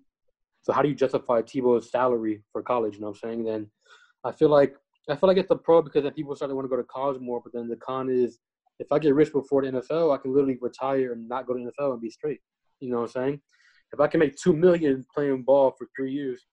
So 0.63 0.73
how 0.73 0.81
do 0.81 0.89
you 0.89 0.95
justify 0.95 1.41
Tebow's 1.41 1.91
salary 1.91 2.43
for 2.51 2.61
college? 2.61 2.95
You 2.95 3.01
know 3.01 3.07
what 3.07 3.19
I'm 3.23 3.29
saying? 3.29 3.43
Then 3.45 3.67
I 4.23 4.31
feel 4.31 4.49
like 4.49 4.75
I 5.09 5.15
feel 5.15 5.27
like 5.27 5.37
it's 5.37 5.51
a 5.51 5.55
pro 5.55 5.81
because 5.81 6.03
then 6.03 6.13
people 6.13 6.35
start 6.35 6.51
to 6.51 6.55
want 6.55 6.65
to 6.65 6.69
go 6.69 6.77
to 6.77 6.83
college 6.83 7.19
more. 7.19 7.41
But 7.43 7.53
then 7.53 7.67
the 7.67 7.75
con 7.77 8.09
is 8.09 8.39
if 8.79 8.91
I 8.91 8.99
get 8.99 9.15
rich 9.15 9.31
before 9.31 9.61
the 9.61 9.71
NFL, 9.71 10.13
I 10.13 10.17
can 10.17 10.33
literally 10.33 10.57
retire 10.61 11.13
and 11.13 11.27
not 11.27 11.45
go 11.45 11.53
to 11.53 11.59
the 11.59 11.71
NFL 11.71 11.93
and 11.93 12.01
be 12.01 12.09
straight. 12.09 12.39
You 12.79 12.89
know 12.89 12.97
what 12.97 13.15
I'm 13.15 13.23
saying? 13.23 13.41
If 13.93 13.99
I 13.99 14.07
can 14.07 14.19
make 14.19 14.35
two 14.35 14.53
million 14.53 15.05
playing 15.13 15.43
ball 15.43 15.75
for 15.77 15.87
three 15.95 16.11
years, 16.11 16.45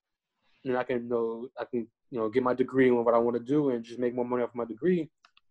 then 0.65 0.77
I 0.77 0.83
can 0.83 1.05
you 1.05 1.09
know 1.09 1.49
I 1.59 1.65
can 1.65 1.87
you 2.11 2.19
know 2.19 2.29
get 2.29 2.43
my 2.43 2.55
degree 2.55 2.91
on 2.91 3.05
what 3.05 3.15
I 3.15 3.19
want 3.19 3.37
to 3.37 3.43
do 3.43 3.71
and 3.71 3.85
just 3.85 3.99
make 3.99 4.15
more 4.15 4.25
money 4.25 4.43
off 4.43 4.51
my 4.55 4.65
degree. 4.65 5.09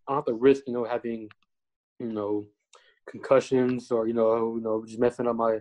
I 0.08 0.12
don't 0.12 0.18
have 0.18 0.26
to 0.26 0.34
risk 0.34 0.64
you 0.68 0.74
know 0.74 0.86
having 0.86 1.30
you 2.00 2.12
know 2.12 2.46
concussions 3.10 3.90
or 3.92 4.08
you 4.08 4.14
know 4.14 4.56
you 4.56 4.62
know 4.62 4.84
just 4.86 5.00
messing 5.00 5.28
up 5.28 5.36
my 5.36 5.60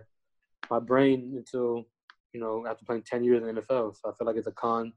my 0.69 0.79
brain 0.79 1.33
until 1.37 1.85
you 2.33 2.39
know 2.39 2.65
after 2.67 2.85
playing 2.85 3.03
ten 3.03 3.23
years 3.23 3.41
in 3.41 3.55
the 3.55 3.61
NFL. 3.61 3.95
So 3.95 4.09
I 4.09 4.11
feel 4.17 4.27
like 4.27 4.35
it's 4.35 4.47
a 4.47 4.51
con, 4.51 4.93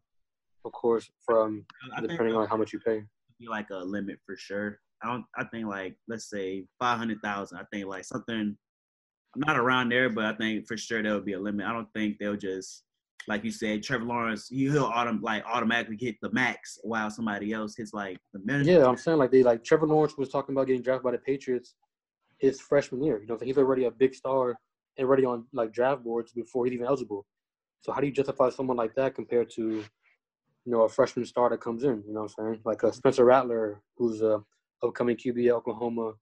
of 0.64 0.73
course, 0.73 1.11
from 1.25 1.64
I 1.97 2.00
depending 2.00 2.35
on 2.37 2.47
how 2.49 2.57
much 2.57 2.73
you 2.73 2.81
pay. 2.81 3.02
be 3.38 3.49
like 3.49 3.71
a 3.71 3.76
limit 3.79 4.19
for 4.26 4.37
sure. 4.37 4.79
I 5.02 5.09
don't. 5.09 5.25
I 5.37 5.45
think 5.45 5.67
like 5.67 5.97
let's 6.09 6.29
say 6.29 6.64
five 6.79 6.99
hundred 6.99 7.21
thousand. 7.23 7.59
I 7.59 7.64
think 7.73 7.87
like 7.87 8.05
something. 8.05 8.57
I'm 9.35 9.40
not 9.47 9.57
around 9.59 9.90
there, 9.90 10.11
but 10.11 10.25
I 10.25 10.33
think 10.35 10.67
for 10.67 10.76
sure 10.76 11.02
there 11.02 11.14
would 11.14 11.25
be 11.25 11.35
a 11.35 11.40
limit. 11.40 11.64
I 11.67 11.73
don't 11.73 11.88
think 11.95 12.19
they'll 12.19 12.37
just 12.37 12.83
like 13.29 13.45
you 13.45 13.50
said, 13.50 13.83
Trevor 13.83 14.05
Lawrence. 14.07 14.49
he- 14.49 14.69
He'll 14.71 14.90
autom- 14.90 15.23
like 15.23 15.45
automatically 15.47 15.97
hit 16.00 16.17
the 16.21 16.33
max 16.33 16.79
while 16.83 17.11
somebody 17.11 17.52
else 17.52 17.76
hits 17.76 17.93
like 17.93 18.19
the 18.33 18.40
minimum. 18.45 18.67
Yeah, 18.69 18.87
I'm 18.87 18.97
saying 18.97 19.19
like 19.19 19.31
they 19.31 19.43
like 19.43 19.62
Trevor 19.62 19.87
Lawrence 19.87 20.17
was 20.19 20.31
talking 20.31 20.55
about 20.55 20.67
getting 20.67 20.83
drafted 20.83 21.05
by 21.05 21.12
the 21.12 21.19
Patriots 21.19 21.75
his 22.38 22.61
freshman 22.61 23.02
year. 23.02 23.21
You 23.21 23.26
know, 23.26 23.37
so 23.38 23.45
he's 23.45 23.59
already 23.59 23.85
a 23.85 23.90
big 23.90 24.14
star 24.14 24.57
and 24.97 25.07
already 25.07 25.25
on 25.25 25.47
like 25.52 25.73
draft 25.73 26.02
boards 26.02 26.33
before 26.33 26.64
he's 26.64 26.75
even 26.75 26.87
eligible. 26.87 27.25
So 27.83 27.93
how 27.93 28.00
do 28.00 28.07
you 28.07 28.12
justify 28.12 28.50
someone 28.50 28.76
like 28.76 28.95
that 28.97 29.14
compared 29.14 29.49
to, 29.50 29.85
you 30.64 30.73
know, 30.73 30.83
a 30.83 30.88
freshman 30.88 31.25
starter 31.25 31.57
comes 31.57 31.85
in? 31.85 32.02
You 32.07 32.12
know 32.14 32.23
what 32.23 32.33
I'm 32.38 32.45
saying? 32.52 32.61
Like 32.64 32.83
a 32.83 32.93
Spencer 32.93 33.25
Rattler, 33.25 33.83
who's 33.97 34.23
a 34.23 34.43
upcoming 34.83 35.17
QB 35.17 35.47
at 35.49 35.52
Oklahoma, 35.55 36.12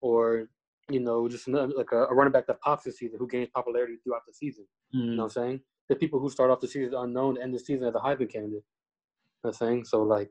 or 0.00 0.48
you 0.90 1.00
know, 1.00 1.28
just 1.28 1.46
another, 1.48 1.72
like 1.76 1.92
a, 1.92 2.06
a 2.06 2.14
running 2.14 2.32
back 2.32 2.46
that 2.46 2.60
pops 2.60 2.84
this 2.84 2.98
season 2.98 3.18
who 3.18 3.28
gains 3.28 3.48
popularity 3.54 3.96
throughout 4.02 4.22
the 4.26 4.32
season. 4.34 4.66
You 4.92 5.00
Mhm. 5.00 5.16
know 5.16 5.22
what 5.24 5.36
I'm 5.36 5.42
saying? 5.42 5.60
The 5.88 5.96
people 5.96 6.18
who 6.18 6.28
start 6.28 6.50
off 6.50 6.60
the 6.60 6.66
season 6.68 6.94
unknown 6.94 7.40
end 7.40 7.54
the 7.54 7.58
season 7.58 7.86
as 7.86 7.94
a 7.94 7.98
Heisman 7.98 8.30
candidate. 8.30 8.64
You 8.64 9.48
know 9.48 9.50
what 9.50 9.50
I'm 9.50 9.68
saying? 9.68 9.84
So 9.84 10.02
like 10.02 10.30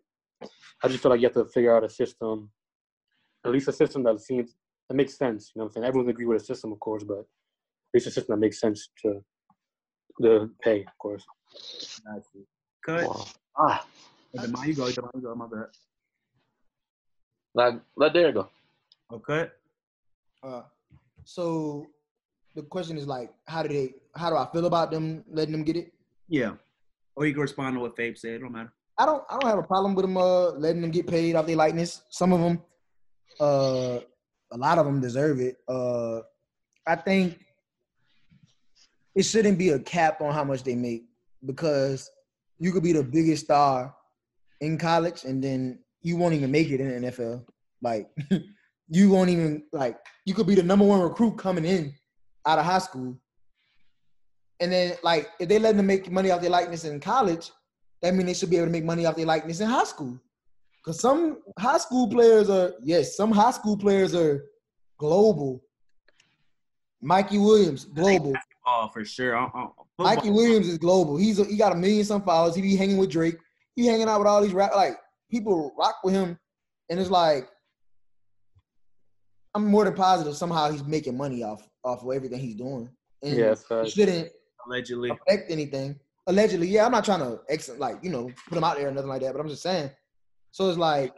I 0.83 0.87
just 0.87 1.01
feel 1.01 1.11
like 1.11 1.21
you 1.21 1.27
have 1.27 1.33
to 1.35 1.45
figure 1.45 1.75
out 1.75 1.83
a 1.83 1.89
system, 1.89 2.51
at 3.45 3.51
least 3.51 3.67
a 3.67 3.73
system 3.73 4.03
that 4.03 4.19
seems 4.19 4.55
that 4.89 4.95
makes 4.95 5.17
sense. 5.17 5.51
You 5.53 5.59
know 5.59 5.65
what 5.65 5.69
I'm 5.69 5.73
saying? 5.73 5.85
Everyone 5.85 6.09
agree 6.09 6.25
with 6.25 6.41
a 6.41 6.45
system, 6.45 6.71
of 6.71 6.79
course, 6.79 7.03
but 7.03 7.19
at 7.19 7.25
least 7.93 8.07
a 8.07 8.11
system 8.11 8.33
that 8.35 8.39
makes 8.39 8.59
sense 8.59 8.89
to 9.03 9.23
the 10.19 10.51
pay, 10.61 10.81
of 10.81 10.97
course. 10.97 11.25
You. 12.33 12.45
Cut. 12.85 13.03
Wow. 13.07 13.25
Ah, 13.57 13.85
Oh, 14.37 14.41
Demar, 14.45 14.65
you 14.65 14.73
go. 14.73 14.89
Demar, 14.91 15.11
you 15.15 15.21
go. 15.21 15.35
My 15.35 15.45
bad. 15.47 15.67
let, 17.53 17.73
let 17.97 18.13
Derek 18.13 18.35
go. 18.35 18.47
Okay. 19.11 19.49
Uh, 20.41 20.61
so 21.25 21.85
the 22.55 22.61
question 22.63 22.97
is 22.97 23.05
like, 23.07 23.29
how 23.45 23.61
do 23.63 23.69
they? 23.69 23.93
How 24.15 24.29
do 24.29 24.37
I 24.37 24.47
feel 24.51 24.65
about 24.65 24.89
them 24.91 25.23
letting 25.29 25.51
them 25.51 25.63
get 25.63 25.75
it? 25.75 25.93
Yeah. 26.29 26.53
Or 27.15 27.25
you 27.25 27.33
can 27.33 27.41
respond 27.41 27.75
to 27.75 27.81
what 27.81 27.95
Fabe 27.95 28.17
said. 28.17 28.35
It 28.35 28.39
don't 28.39 28.51
matter. 28.53 28.71
I 28.97 29.05
don't. 29.05 29.23
I 29.29 29.37
don't 29.37 29.49
have 29.49 29.59
a 29.59 29.63
problem 29.63 29.95
with 29.95 30.05
them 30.05 30.15
uh, 30.17 30.51
letting 30.51 30.81
them 30.81 30.91
get 30.91 31.07
paid 31.07 31.35
off 31.35 31.45
their 31.45 31.57
likeness. 31.57 32.03
Some 32.09 32.31
of 32.31 32.39
them, 32.39 32.61
uh, 33.39 33.99
a 34.51 34.57
lot 34.57 34.77
of 34.77 34.85
them 34.85 35.01
deserve 35.01 35.39
it. 35.41 35.57
Uh, 35.67 36.21
I 36.87 36.95
think 36.95 37.37
it 39.13 39.23
shouldn't 39.23 39.57
be 39.57 39.69
a 39.69 39.79
cap 39.79 40.21
on 40.21 40.33
how 40.33 40.45
much 40.45 40.63
they 40.63 40.75
make 40.75 41.03
because 41.45 42.09
you 42.61 42.71
could 42.71 42.83
be 42.83 42.93
the 42.93 43.03
biggest 43.03 43.45
star 43.45 43.91
in 44.61 44.77
college 44.77 45.23
and 45.23 45.43
then 45.43 45.79
you 46.03 46.15
won't 46.15 46.35
even 46.35 46.51
make 46.51 46.69
it 46.69 46.79
in 46.79 47.01
the 47.01 47.09
NFL. 47.09 47.43
Like 47.81 48.07
you 48.87 49.09
won't 49.09 49.31
even 49.31 49.63
like 49.73 49.97
you 50.25 50.35
could 50.35 50.45
be 50.45 50.53
the 50.53 50.61
number 50.61 50.85
one 50.85 51.01
recruit 51.01 51.39
coming 51.39 51.65
in 51.65 51.91
out 52.45 52.59
of 52.59 52.65
high 52.65 52.77
school. 52.77 53.19
And 54.59 54.71
then 54.71 54.95
like 55.01 55.29
if 55.39 55.49
they 55.49 55.57
let 55.57 55.75
them 55.75 55.87
make 55.87 56.11
money 56.11 56.29
off 56.29 56.41
their 56.41 56.51
likeness 56.51 56.85
in 56.85 56.99
college, 56.99 57.51
that 58.03 58.13
means 58.13 58.27
they 58.27 58.35
should 58.35 58.51
be 58.51 58.57
able 58.57 58.67
to 58.67 58.71
make 58.71 58.85
money 58.85 59.07
off 59.07 59.15
their 59.15 59.25
likeness 59.25 59.59
in 59.59 59.67
high 59.67 59.83
school. 59.83 60.19
Cause 60.85 60.99
some 60.99 61.39
high 61.57 61.79
school 61.79 62.07
players 62.07 62.47
are 62.47 62.73
yes, 62.83 63.17
some 63.17 63.31
high 63.31 63.51
school 63.51 63.75
players 63.75 64.13
are 64.13 64.45
global. 64.99 65.63
Mikey 67.01 67.39
Williams, 67.39 67.85
global. 67.85 68.33
Oh, 68.67 68.87
for 68.93 69.03
sure. 69.03 69.35
Uh, 69.35 69.49
uh, 69.55 69.67
Mikey 70.03 70.29
Williams 70.29 70.67
is 70.67 70.77
global. 70.77 71.17
He's 71.17 71.39
a, 71.39 71.45
he 71.45 71.57
got 71.57 71.71
a 71.71 71.75
million 71.75 72.03
some 72.05 72.21
followers. 72.23 72.55
He 72.55 72.61
be 72.61 72.75
hanging 72.75 72.97
with 72.97 73.09
Drake. 73.09 73.37
He 73.75 73.85
hanging 73.87 74.07
out 74.07 74.19
with 74.19 74.27
all 74.27 74.41
these 74.41 74.53
rap 74.53 74.75
like 74.75 74.97
people 75.29 75.73
rock 75.77 75.95
with 76.03 76.13
him, 76.13 76.37
and 76.89 76.99
it's 76.99 77.09
like 77.09 77.47
I'm 79.53 79.65
more 79.65 79.85
than 79.85 79.93
positive 79.95 80.35
somehow 80.35 80.71
he's 80.71 80.83
making 80.83 81.17
money 81.17 81.43
off 81.43 81.67
off 81.83 82.03
of 82.03 82.11
everything 82.11 82.39
he's 82.39 82.55
doing. 82.55 82.89
And 83.23 83.35
Yeah, 83.35 83.51
it 83.51 83.57
so 83.59 83.85
shouldn't 83.85 84.29
allegedly. 84.65 85.09
affect 85.09 85.51
anything. 85.51 85.99
Allegedly, 86.27 86.67
yeah, 86.67 86.85
I'm 86.85 86.91
not 86.91 87.03
trying 87.05 87.19
to 87.19 87.39
ex 87.49 87.69
like 87.77 87.97
you 88.03 88.09
know 88.09 88.29
put 88.47 88.57
him 88.57 88.63
out 88.63 88.77
there 88.77 88.87
or 88.87 88.91
nothing 88.91 89.09
like 89.09 89.21
that, 89.21 89.33
but 89.33 89.41
I'm 89.41 89.49
just 89.49 89.63
saying. 89.63 89.89
So 90.51 90.69
it's 90.69 90.77
like, 90.77 91.13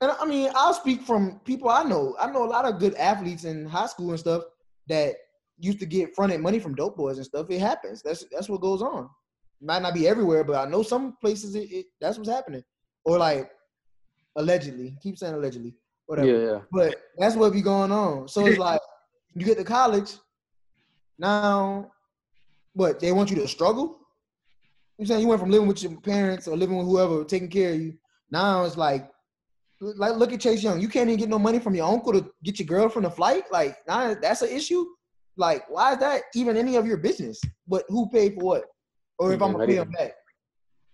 and 0.00 0.10
I 0.20 0.26
mean, 0.26 0.50
I'll 0.54 0.74
speak 0.74 1.02
from 1.02 1.40
people 1.44 1.68
I 1.68 1.82
know. 1.82 2.14
I 2.20 2.30
know 2.30 2.44
a 2.44 2.46
lot 2.48 2.64
of 2.66 2.78
good 2.78 2.94
athletes 2.94 3.44
in 3.44 3.66
high 3.66 3.86
school 3.86 4.10
and 4.10 4.18
stuff 4.18 4.42
that 4.88 5.16
used 5.58 5.80
to 5.80 5.86
get 5.86 6.14
fronted 6.14 6.40
money 6.40 6.58
from 6.58 6.74
dope 6.74 6.96
boys 6.96 7.16
and 7.16 7.26
stuff. 7.26 7.50
It 7.50 7.60
happens. 7.60 8.02
That's 8.02 8.24
that's 8.30 8.48
what 8.48 8.60
goes 8.60 8.82
on. 8.82 9.08
Might 9.60 9.82
not 9.82 9.94
be 9.94 10.06
everywhere, 10.06 10.44
but 10.44 10.56
I 10.56 10.68
know 10.70 10.82
some 10.82 11.16
places 11.20 11.54
it, 11.54 11.70
it 11.70 11.86
that's 12.00 12.18
what's 12.18 12.30
happening. 12.30 12.62
Or 13.04 13.18
like 13.18 13.50
allegedly, 14.36 14.96
keep 15.02 15.16
saying 15.16 15.34
allegedly, 15.34 15.74
whatever. 16.06 16.28
yeah, 16.28 16.52
yeah. 16.52 16.60
But 16.70 16.96
that's 17.16 17.36
what 17.36 17.52
be 17.52 17.62
going 17.62 17.92
on. 17.92 18.28
So 18.28 18.46
it's 18.46 18.58
like 18.58 18.80
you 19.34 19.46
get 19.46 19.58
to 19.58 19.64
college, 19.64 20.12
now 21.18 21.90
what 22.74 23.00
they 23.00 23.12
want 23.12 23.30
you 23.30 23.36
to 23.36 23.48
struggle? 23.48 23.98
You 24.98 25.06
saying 25.06 25.20
you 25.20 25.28
went 25.28 25.40
from 25.40 25.50
living 25.50 25.68
with 25.68 25.82
your 25.82 25.98
parents 26.00 26.48
or 26.48 26.56
living 26.56 26.76
with 26.76 26.86
whoever 26.86 27.24
taking 27.24 27.50
care 27.50 27.72
of 27.72 27.80
you. 27.80 27.94
Now 28.30 28.64
it's 28.64 28.76
like 28.76 29.10
like 29.80 30.16
look 30.16 30.32
at 30.32 30.40
Chase 30.40 30.62
Young. 30.62 30.80
You 30.80 30.88
can't 30.88 31.08
even 31.08 31.20
get 31.20 31.28
no 31.28 31.38
money 31.38 31.58
from 31.58 31.74
your 31.74 31.90
uncle 31.90 32.12
to 32.12 32.30
get 32.42 32.58
your 32.58 32.66
girlfriend 32.66 33.06
a 33.06 33.10
flight. 33.10 33.44
Like 33.50 33.76
now 33.86 34.14
that's 34.14 34.42
an 34.42 34.50
issue. 34.50 34.84
Like 35.36 35.68
why 35.68 35.92
is 35.92 35.98
that 35.98 36.22
even 36.34 36.56
any 36.56 36.76
of 36.76 36.86
your 36.86 36.96
business? 36.96 37.40
But 37.66 37.84
who 37.88 38.08
paid 38.08 38.34
for 38.34 38.44
what? 38.44 38.64
Or 39.18 39.32
if 39.32 39.40
Yeah, 39.40 39.46
I'm 39.46 39.52
gonna 39.52 39.66
pay 39.66 39.76
him 39.76 39.90
back. 39.90 40.12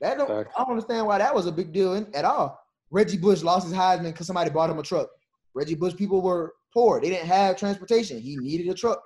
That 0.01 0.19
don't. 0.19 0.31
I 0.31 0.45
don't 0.59 0.71
understand 0.71 1.07
why 1.07 1.19
that 1.19 1.35
was 1.35 1.47
a 1.47 1.53
big 1.53 1.73
deal 1.73 1.95
in, 1.95 2.13
at 2.15 2.25
all. 2.25 2.59
Reggie 2.91 3.17
Bush 3.17 3.43
lost 3.43 3.67
his 3.67 3.75
Heisman 3.75 4.05
because 4.13 4.27
somebody 4.27 4.51
bought 4.51 4.69
him 4.69 4.79
a 4.79 4.83
truck. 4.83 5.09
Reggie 5.55 5.75
Bush 5.75 5.95
people 5.97 6.21
were 6.21 6.55
poor. 6.75 7.01
They 7.01 7.09
didn't 7.09 7.29
have 7.29 7.57
transportation. 7.57 8.21
He 8.21 8.37
needed 8.37 8.69
a 8.69 8.75
truck. 8.75 9.01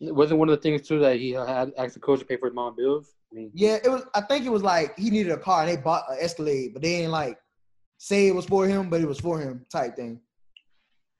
It 0.00 0.14
wasn't 0.14 0.38
one 0.38 0.48
of 0.48 0.56
the 0.56 0.60
things 0.60 0.86
too 0.86 0.98
that 1.00 1.16
he 1.16 1.34
uh, 1.34 1.46
had 1.46 1.72
asked 1.78 1.94
the 1.94 2.00
coach 2.00 2.20
to 2.20 2.26
pay 2.26 2.36
for 2.36 2.46
his 2.46 2.54
mom 2.54 2.76
bills. 2.76 3.14
I 3.32 3.36
mean, 3.36 3.50
Yeah, 3.54 3.78
it 3.82 3.88
was. 3.88 4.04
I 4.14 4.20
think 4.20 4.44
it 4.44 4.50
was 4.50 4.62
like 4.62 4.98
he 4.98 5.10
needed 5.10 5.32
a 5.32 5.38
car 5.38 5.62
and 5.62 5.70
they 5.70 5.80
bought 5.80 6.04
an 6.10 6.18
Escalade, 6.20 6.72
but 6.72 6.82
they 6.82 6.98
didn't 6.98 7.12
like 7.12 7.38
say 7.98 8.28
it 8.28 8.34
was 8.34 8.44
for 8.44 8.66
him, 8.66 8.90
but 8.90 9.00
it 9.00 9.08
was 9.08 9.20
for 9.20 9.38
him 9.38 9.64
type 9.72 9.96
thing. 9.96 10.20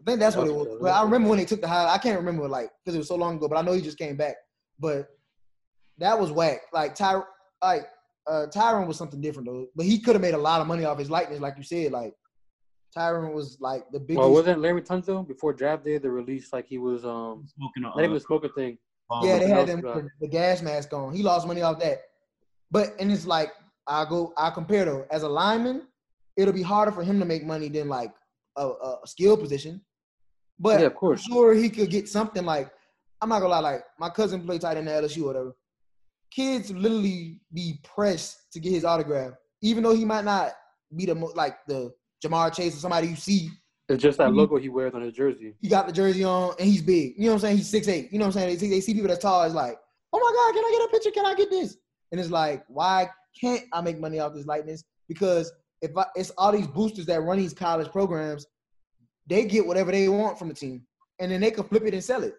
I 0.05 0.11
think 0.11 0.21
that's 0.21 0.37
what 0.37 0.47
it 0.47 0.55
was. 0.55 0.79
But 0.83 0.91
I 0.91 1.03
remember 1.03 1.31
when 1.31 1.39
he 1.39 1.47
took 1.47 1.63
the 1.63 1.69
high. 1.69 1.89
I 1.89 1.97
can't 1.97 2.19
remember 2.19 2.47
like 2.47 2.71
because 2.85 2.95
it 2.95 2.99
was 2.99 3.09
so 3.09 3.17
long 3.17 3.37
ago, 3.37 3.49
but 3.49 3.57
I 3.57 3.63
know 3.63 3.73
he 3.73 3.81
just 3.81 3.97
came 3.97 4.17
back. 4.17 4.37
But 4.79 5.09
that 5.99 6.19
was 6.19 6.31
whack. 6.31 6.61
Like 6.75 6.95
Ty, 6.95 7.23
like 7.63 7.87
uh, 8.27 8.47
Tyrann 8.55 8.87
was 8.87 8.99
something 8.99 9.21
different 9.21 9.49
though. 9.49 9.67
But 9.75 9.87
he 9.87 9.99
could 9.99 10.15
have 10.15 10.23
made 10.23 10.35
a 10.35 10.39
lot 10.39 10.61
of 10.61 10.67
money 10.67 10.85
off 10.85 10.99
his 10.99 11.11
likeness, 11.11 11.41
like 11.41 11.55
you 11.57 11.63
said. 11.63 11.93
Like 11.93 12.15
Tyrann 12.95 13.33
was 13.33 13.57
like 13.61 13.85
the 13.93 13.99
biggest. 13.99 14.19
well, 14.19 14.31
wasn't 14.31 14.61
Larry 14.61 14.83
Tunsil 14.83 15.27
before 15.27 15.55
draft 15.55 15.85
day? 15.85 15.97
the 15.97 16.11
release? 16.11 16.53
like 16.53 16.67
he 16.69 16.77
was 16.77 17.07
um 17.07 17.47
Smoking 17.57 17.85
a, 17.85 17.89
not 17.89 18.05
even 18.05 18.13
uh, 18.13 18.37
a 18.37 18.49
thing. 18.51 18.77
bomb. 19.09 19.27
Yeah, 19.27 19.39
they 19.39 19.49
had 19.49 19.59
else 19.61 19.69
them 19.69 19.81
the, 19.81 20.09
the 20.21 20.29
gas 20.29 20.61
mask 20.61 20.93
on. 20.93 21.15
He 21.15 21.23
lost 21.23 21.47
money 21.47 21.63
off 21.63 21.81
that. 21.81 22.03
But 22.71 22.95
and 22.99 23.11
it's 23.11 23.27
like 23.27 23.53
I 23.87 24.05
go 24.05 24.35
I 24.37 24.51
compare 24.51 24.85
though 24.85 25.07
as 25.11 25.23
a 25.23 25.29
lineman, 25.29 25.87
it'll 26.37 26.53
be 26.53 26.63
harder 26.63 26.93
for 26.93 27.03
him 27.03 27.19
to 27.21 27.25
make 27.25 27.45
money 27.45 27.69
than 27.69 27.89
like 27.89 28.13
a, 28.57 28.67
a 28.69 28.99
skill 29.07 29.37
position. 29.37 29.81
But 30.59 30.81
Yeah, 30.81 30.87
of 30.87 30.95
course. 30.95 31.25
I'm 31.27 31.33
sure 31.33 31.55
he 31.55 31.69
could 31.69 31.91
get 31.91 32.09
something 32.09 32.45
like 32.45 32.71
I'm 33.21 33.29
not 33.29 33.41
gonna 33.41 33.51
lie, 33.53 33.61
like 33.61 33.85
my 33.99 34.11
cousin 34.11 34.45
played 34.45 34.61
tight 34.61 34.77
end 34.77 34.89
at 34.89 35.03
LSU 35.03 35.23
or 35.23 35.27
whatever. 35.27 35.57
Kids 36.31 36.71
literally 36.73 37.41
be 37.53 37.79
pressed 37.85 38.53
to 38.53 38.61
get 38.61 38.73
his 38.73 38.85
autograph, 38.85 39.33
even 39.63 39.83
though 39.83 39.95
he 39.95 40.05
might 40.05 40.25
not 40.25 40.53
be 40.95 41.07
the 41.07 41.15
mo- 41.15 41.33
like 41.35 41.57
the 41.67 41.93
Ja'Marr 42.25 42.53
Chase 42.53 42.77
or 42.77 42.81
somebody 42.81 43.09
you 43.09 43.17
see 43.17 43.51
It's 43.89 44.03
just 44.03 44.19
that 44.19 44.33
logo 44.33 44.57
he 44.57 44.69
wears 44.69 44.95
on 44.95 45.03
his 45.03 45.13
jersey. 45.15 45.55
he 45.61 45.69
got 45.69 45.87
the 45.87 45.93
jersey 45.93 46.25
on 46.25 46.55
and 46.59 46.69
he's 46.69 46.83
big. 46.83 47.15
You 47.17 47.25
know 47.25 47.29
what 47.29 47.35
I'm 47.35 47.41
saying? 47.41 47.57
He's 47.59 47.69
six 47.71 47.87
eight. 47.89 48.13
You 48.13 48.19
know 48.19 48.25
what 48.27 48.35
I'm 48.37 48.41
saying? 48.41 48.49
They 48.55 48.59
see, 48.59 48.71
they 48.71 48.81
see 48.81 48.95
people 48.95 49.09
that's 49.09 49.23
tall. 49.23 49.43
It's 49.45 49.55
like, 49.55 49.77
oh 50.13 50.19
my 50.19 50.33
God, 50.35 50.55
can 50.55 50.65
I 50.65 50.71
get 50.79 50.89
a 50.89 50.93
picture? 50.93 51.11
Can 51.11 51.27
I 51.27 51.35
get 51.35 51.51
this? 51.51 51.77
And 52.11 52.21
it's 52.21 52.31
like, 52.31 52.65
why 52.69 53.09
can't 53.41 53.65
I 53.73 53.81
make 53.81 53.99
money 54.01 54.19
off 54.21 54.35
this 54.35 54.47
likeness? 54.47 54.85
Because 55.09 55.53
if 55.83 55.97
I, 55.97 56.07
it's 56.17 56.31
all 56.39 56.53
these 56.53 56.67
boosters 56.67 57.07
that 57.07 57.23
run 57.23 57.39
these 57.39 57.53
college 57.55 57.91
programs, 57.93 58.47
they 59.27 59.45
get 59.45 59.67
whatever 59.67 59.91
they 59.93 60.09
want 60.09 60.39
from 60.39 60.49
the 60.49 60.55
team, 60.55 60.87
and 61.19 61.31
then 61.31 61.41
they 61.41 61.51
can 61.51 61.65
flip 61.65 61.85
it 61.85 61.95
and 61.95 62.05
sell 62.05 62.23
it. 62.23 62.35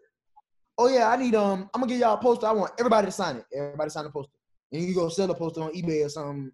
Oh 0.78 0.88
yeah, 0.88 1.10
I 1.10 1.16
need 1.16 1.36
um, 1.36 1.70
I'm 1.74 1.82
gonna 1.82 1.92
give 1.92 2.00
y'all 2.00 2.16
a 2.16 2.22
poster. 2.22 2.48
I 2.48 2.52
want 2.52 2.74
everybody 2.78 3.06
to 3.08 3.12
sign 3.12 3.38
it. 3.38 3.46
Everybody 3.56 3.90
sign 3.90 4.04
the 4.04 4.10
poster, 4.12 4.34
and 4.72 4.84
you 4.84 4.94
go 4.94 5.10
sell 5.10 5.30
a 5.32 5.36
poster 5.36 5.62
on 5.62 5.74
eBay 5.74 6.06
or 6.06 6.10
something, 6.10 6.52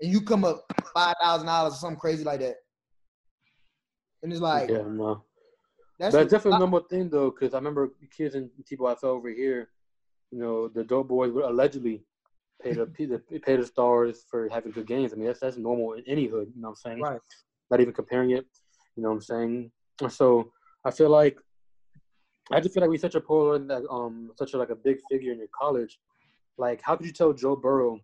and 0.00 0.12
you 0.12 0.20
come 0.20 0.44
up 0.44 0.64
five 0.92 1.14
thousand 1.22 1.46
dollars 1.46 1.74
or 1.74 1.76
something 1.76 1.98
crazy 1.98 2.24
like 2.24 2.40
that. 2.40 2.56
And 4.22 4.32
it's 4.32 4.40
like 4.40 4.70
yeah, 4.70 4.82
no. 4.86 5.24
that's 5.98 6.14
That's 6.14 6.30
definitely 6.30 6.56
a 6.56 6.58
normal 6.60 6.80
thing 6.80 7.08
though, 7.10 7.30
because 7.30 7.54
I 7.54 7.58
remember 7.58 7.90
kids 8.16 8.34
and 8.34 8.50
people 8.66 8.86
I 8.86 8.94
saw 8.94 9.08
over 9.08 9.28
here, 9.30 9.70
you 10.30 10.38
know, 10.38 10.68
the 10.68 10.84
dope 10.84 11.08
boys 11.08 11.32
would 11.32 11.44
allegedly 11.44 12.04
pay 12.62 12.72
the 12.74 12.86
the- 12.86 13.38
pay 13.40 13.56
the 13.56 13.66
stars 13.66 14.24
for 14.30 14.48
having 14.48 14.72
good 14.72 14.86
games. 14.86 15.12
I 15.12 15.16
mean, 15.16 15.26
that's 15.26 15.40
that's 15.40 15.56
normal 15.56 15.94
in 15.94 16.04
any 16.06 16.26
hood. 16.26 16.52
You 16.54 16.60
know 16.62 16.68
what 16.68 16.78
I'm 16.86 16.90
saying? 16.92 17.00
Right. 17.00 17.20
Not 17.70 17.80
even 17.80 17.94
comparing 17.94 18.30
it. 18.32 18.46
You 18.96 19.02
know 19.02 19.10
what 19.10 19.16
I'm 19.16 19.22
saying? 19.22 19.70
So 20.08 20.52
I 20.84 20.90
feel 20.90 21.10
like 21.10 21.38
I 22.50 22.60
just 22.60 22.74
feel 22.74 22.82
like 22.82 22.90
we're 22.90 22.98
such 22.98 23.14
a 23.14 23.20
poor, 23.20 23.58
like, 23.58 23.84
um, 23.90 24.30
such 24.36 24.52
a 24.54 24.58
like 24.58 24.70
a 24.70 24.76
big 24.76 24.98
figure 25.10 25.32
in 25.32 25.38
your 25.38 25.48
college. 25.58 25.98
Like, 26.58 26.80
how 26.82 26.94
could 26.96 27.06
you 27.06 27.12
tell 27.12 27.32
Joe 27.32 27.56
Burrow 27.56 28.00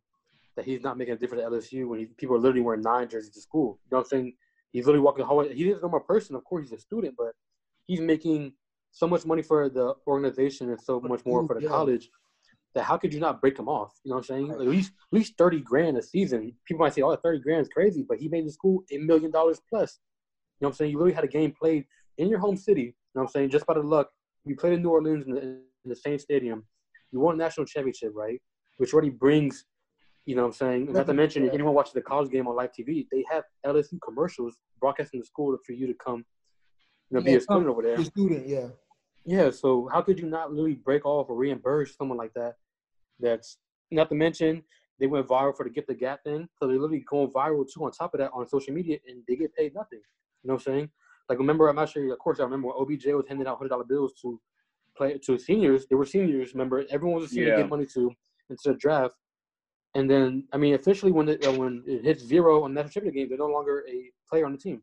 that 0.57 0.65
he's 0.65 0.81
not 0.81 0.97
making 0.97 1.15
a 1.15 1.17
difference 1.17 1.45
at 1.45 1.51
LSU 1.51 1.87
when 1.89 1.99
he, 2.01 2.07
people 2.07 2.37
are 2.37 2.39
literally 2.39 2.63
wearing 2.63 2.81
nine 2.83 3.09
jerseys 3.09 3.31
to 3.35 3.41
school? 3.41 3.79
You 3.85 3.89
know 3.93 3.99
what 3.99 4.05
I'm 4.05 4.09
saying? 4.09 4.33
He's 4.73 4.87
literally 4.87 5.05
walking 5.05 5.23
the 5.23 5.27
hallway. 5.27 5.55
He 5.55 5.69
is 5.69 5.79
a 5.79 5.83
normal 5.83 6.01
person, 6.01 6.35
of 6.37 6.45
course. 6.45 6.65
He's 6.71 6.79
a 6.79 6.81
student, 6.81 7.15
but 7.19 7.33
he's 7.87 8.01
making 8.01 8.53
so 8.93 9.07
much 9.07 9.25
money 9.27 9.43
for 9.43 9.69
the 9.69 9.95
organization 10.07 10.71
and 10.71 10.81
so 10.81 11.01
much 11.01 11.25
more 11.27 11.47
for 11.47 11.55
the 11.55 11.63
Yeah. 11.63 11.69
college 11.69 12.11
that 12.75 12.85
how 12.85 12.97
could 12.97 13.13
you 13.13 13.21
not 13.21 13.41
break 13.41 13.59
him 13.59 13.69
off? 13.69 13.93
You 14.05 14.11
know 14.11 14.17
what 14.17 14.31
I'm 14.31 14.37
saying? 14.37 14.49
Like, 14.49 14.61
at 14.61 14.67
least 14.69 14.93
at 15.13 15.17
least 15.17 15.37
thirty 15.37 15.61
grand 15.61 15.97
a 15.99 16.03
season. 16.03 16.57
People 16.65 16.85
might 16.85 16.95
say, 16.95 17.03
"Oh, 17.03 17.15
30 17.15 17.41
grand 17.41 17.63
is 17.63 17.69
crazy," 17.69 18.05
but 18.09 18.19
he 18.19 18.29
made 18.29 18.47
the 18.47 18.53
school 18.53 18.85
a 18.91 18.99
million 18.99 19.31
dollars 19.31 19.61
plus. 19.69 19.99
You 20.61 20.67
know 20.67 20.69
what 20.69 20.75
I'm 20.75 20.77
saying? 20.77 20.91
You 20.91 20.99
literally 20.99 21.15
had 21.15 21.25
a 21.25 21.29
game 21.29 21.53
played 21.53 21.87
in 22.19 22.29
your 22.29 22.39
home 22.39 22.57
city. 22.57 22.83
You 22.83 22.93
know 23.15 23.23
what 23.23 23.23
I'm 23.23 23.29
saying? 23.29 23.51
Just 23.51 23.65
by 23.67 23.75
the 23.75 23.81
luck, 23.83 24.11
you 24.45 24.55
played 24.57 24.75
in 24.75 24.83
New 24.83 24.91
Orleans 24.91 25.25
in 25.27 25.33
the, 25.33 25.41
in 25.41 25.63
the 25.87 25.97
same 25.97 26.19
stadium. 26.19 26.65
You 27.13 27.21
won 27.21 27.35
a 27.35 27.39
national 27.39 27.65
championship, 27.67 28.13
right? 28.15 28.41
Which 28.77 28.93
already 28.93 29.11
brings, 29.11 29.65
you 30.27 30.37
know 30.37 30.43
what 30.43 30.49
I'm 30.49 30.53
saying? 30.53 30.93
Not 30.93 31.07
to 31.07 31.15
mention, 31.15 31.45
if 31.45 31.55
anyone 31.55 31.75
watches 31.75 31.95
the 31.95 32.03
college 32.03 32.31
game 32.31 32.47
on 32.47 32.57
live 32.57 32.71
TV, 32.79 33.07
they 33.11 33.25
have 33.31 33.45
LSU 33.67 33.99
commercials 34.05 34.57
broadcasting 34.81 35.21
the 35.21 35.27
school 35.27 35.57
for 35.67 35.73
you 35.73 35.87
to 35.87 35.95
come, 35.95 36.25
you 37.11 37.19
know, 37.19 37.21
be 37.23 37.37
a 37.37 37.41
student 37.41 37.69
over 37.69 37.83
there. 37.83 37.97
The 37.97 38.05
student, 38.05 38.47
yeah. 38.47 38.69
Yeah, 39.25 39.51
so 39.51 39.89
how 39.93 40.03
could 40.03 40.19
you 40.19 40.27
not 40.27 40.53
really 40.53 40.75
break 40.75 41.07
off 41.07 41.29
or 41.31 41.37
reimburse 41.37 41.97
someone 41.97 42.19
like 42.19 42.35
that? 42.35 42.55
That's 43.19 43.59
not 43.91 44.09
to 44.11 44.15
mention 44.15 44.63
they 44.99 45.07
went 45.07 45.27
viral 45.27 45.57
for 45.57 45.65
the 45.65 45.71
get 45.71 45.87
the 45.87 45.95
gap 45.95 46.23
thing, 46.25 46.49
so 46.59 46.67
they're 46.67 46.79
literally 46.79 47.05
going 47.09 47.31
viral 47.31 47.67
too. 47.67 47.85
On 47.85 47.91
top 47.91 48.15
of 48.15 48.21
that, 48.21 48.31
on 48.35 48.47
social 48.47 48.75
media, 48.75 48.99
and 49.09 49.23
they 49.27 49.37
get 49.37 49.55
paid 49.55 49.75
nothing. 49.75 50.01
You 50.43 50.49
know 50.49 50.55
what 50.55 50.67
I'm 50.67 50.73
saying? 50.73 50.91
Like 51.29 51.39
remember, 51.39 51.69
I'm 51.69 51.77
not 51.77 51.89
sure. 51.89 52.13
Of 52.13 52.19
course, 52.19 52.41
I 52.41 52.45
remember 52.45 52.69
when 52.69 52.77
OBJ 52.77 53.07
was 53.07 53.27
handing 53.29 53.47
out 53.47 53.59
hundred 53.59 53.69
dollar 53.71 53.85
bills 53.85 54.13
to 54.23 54.41
play 54.97 55.19
to 55.19 55.39
seniors. 55.39 55.87
They 55.87 55.95
were 55.97 56.07
seniors. 56.07 56.55
Remember, 56.55 56.85
everyone 56.91 57.21
was 57.21 57.31
a 57.31 57.35
senior 57.35 57.49
Yeah. 57.51 57.57
to 57.57 57.63
get 57.63 57.71
money 57.71 57.87
to 57.95 58.11
into 58.49 58.63
the 58.73 58.75
draft. 58.75 59.15
And 59.95 60.09
then, 60.11 60.47
I 60.53 60.57
mean, 60.57 60.75
officially, 60.75 61.13
when 61.13 61.29
it, 61.29 61.45
uh, 61.45 61.53
when 61.53 61.83
it 61.87 62.05
hits 62.05 62.23
zero 62.25 62.63
on 62.65 62.73
the 62.75 62.81
national 62.81 62.93
championship 62.93 63.15
game, 63.15 63.29
they're 63.29 63.39
no 63.39 63.47
longer 63.53 63.85
a 63.89 64.11
player 64.29 64.47
on 64.47 64.53
the 64.53 64.59
team 64.59 64.83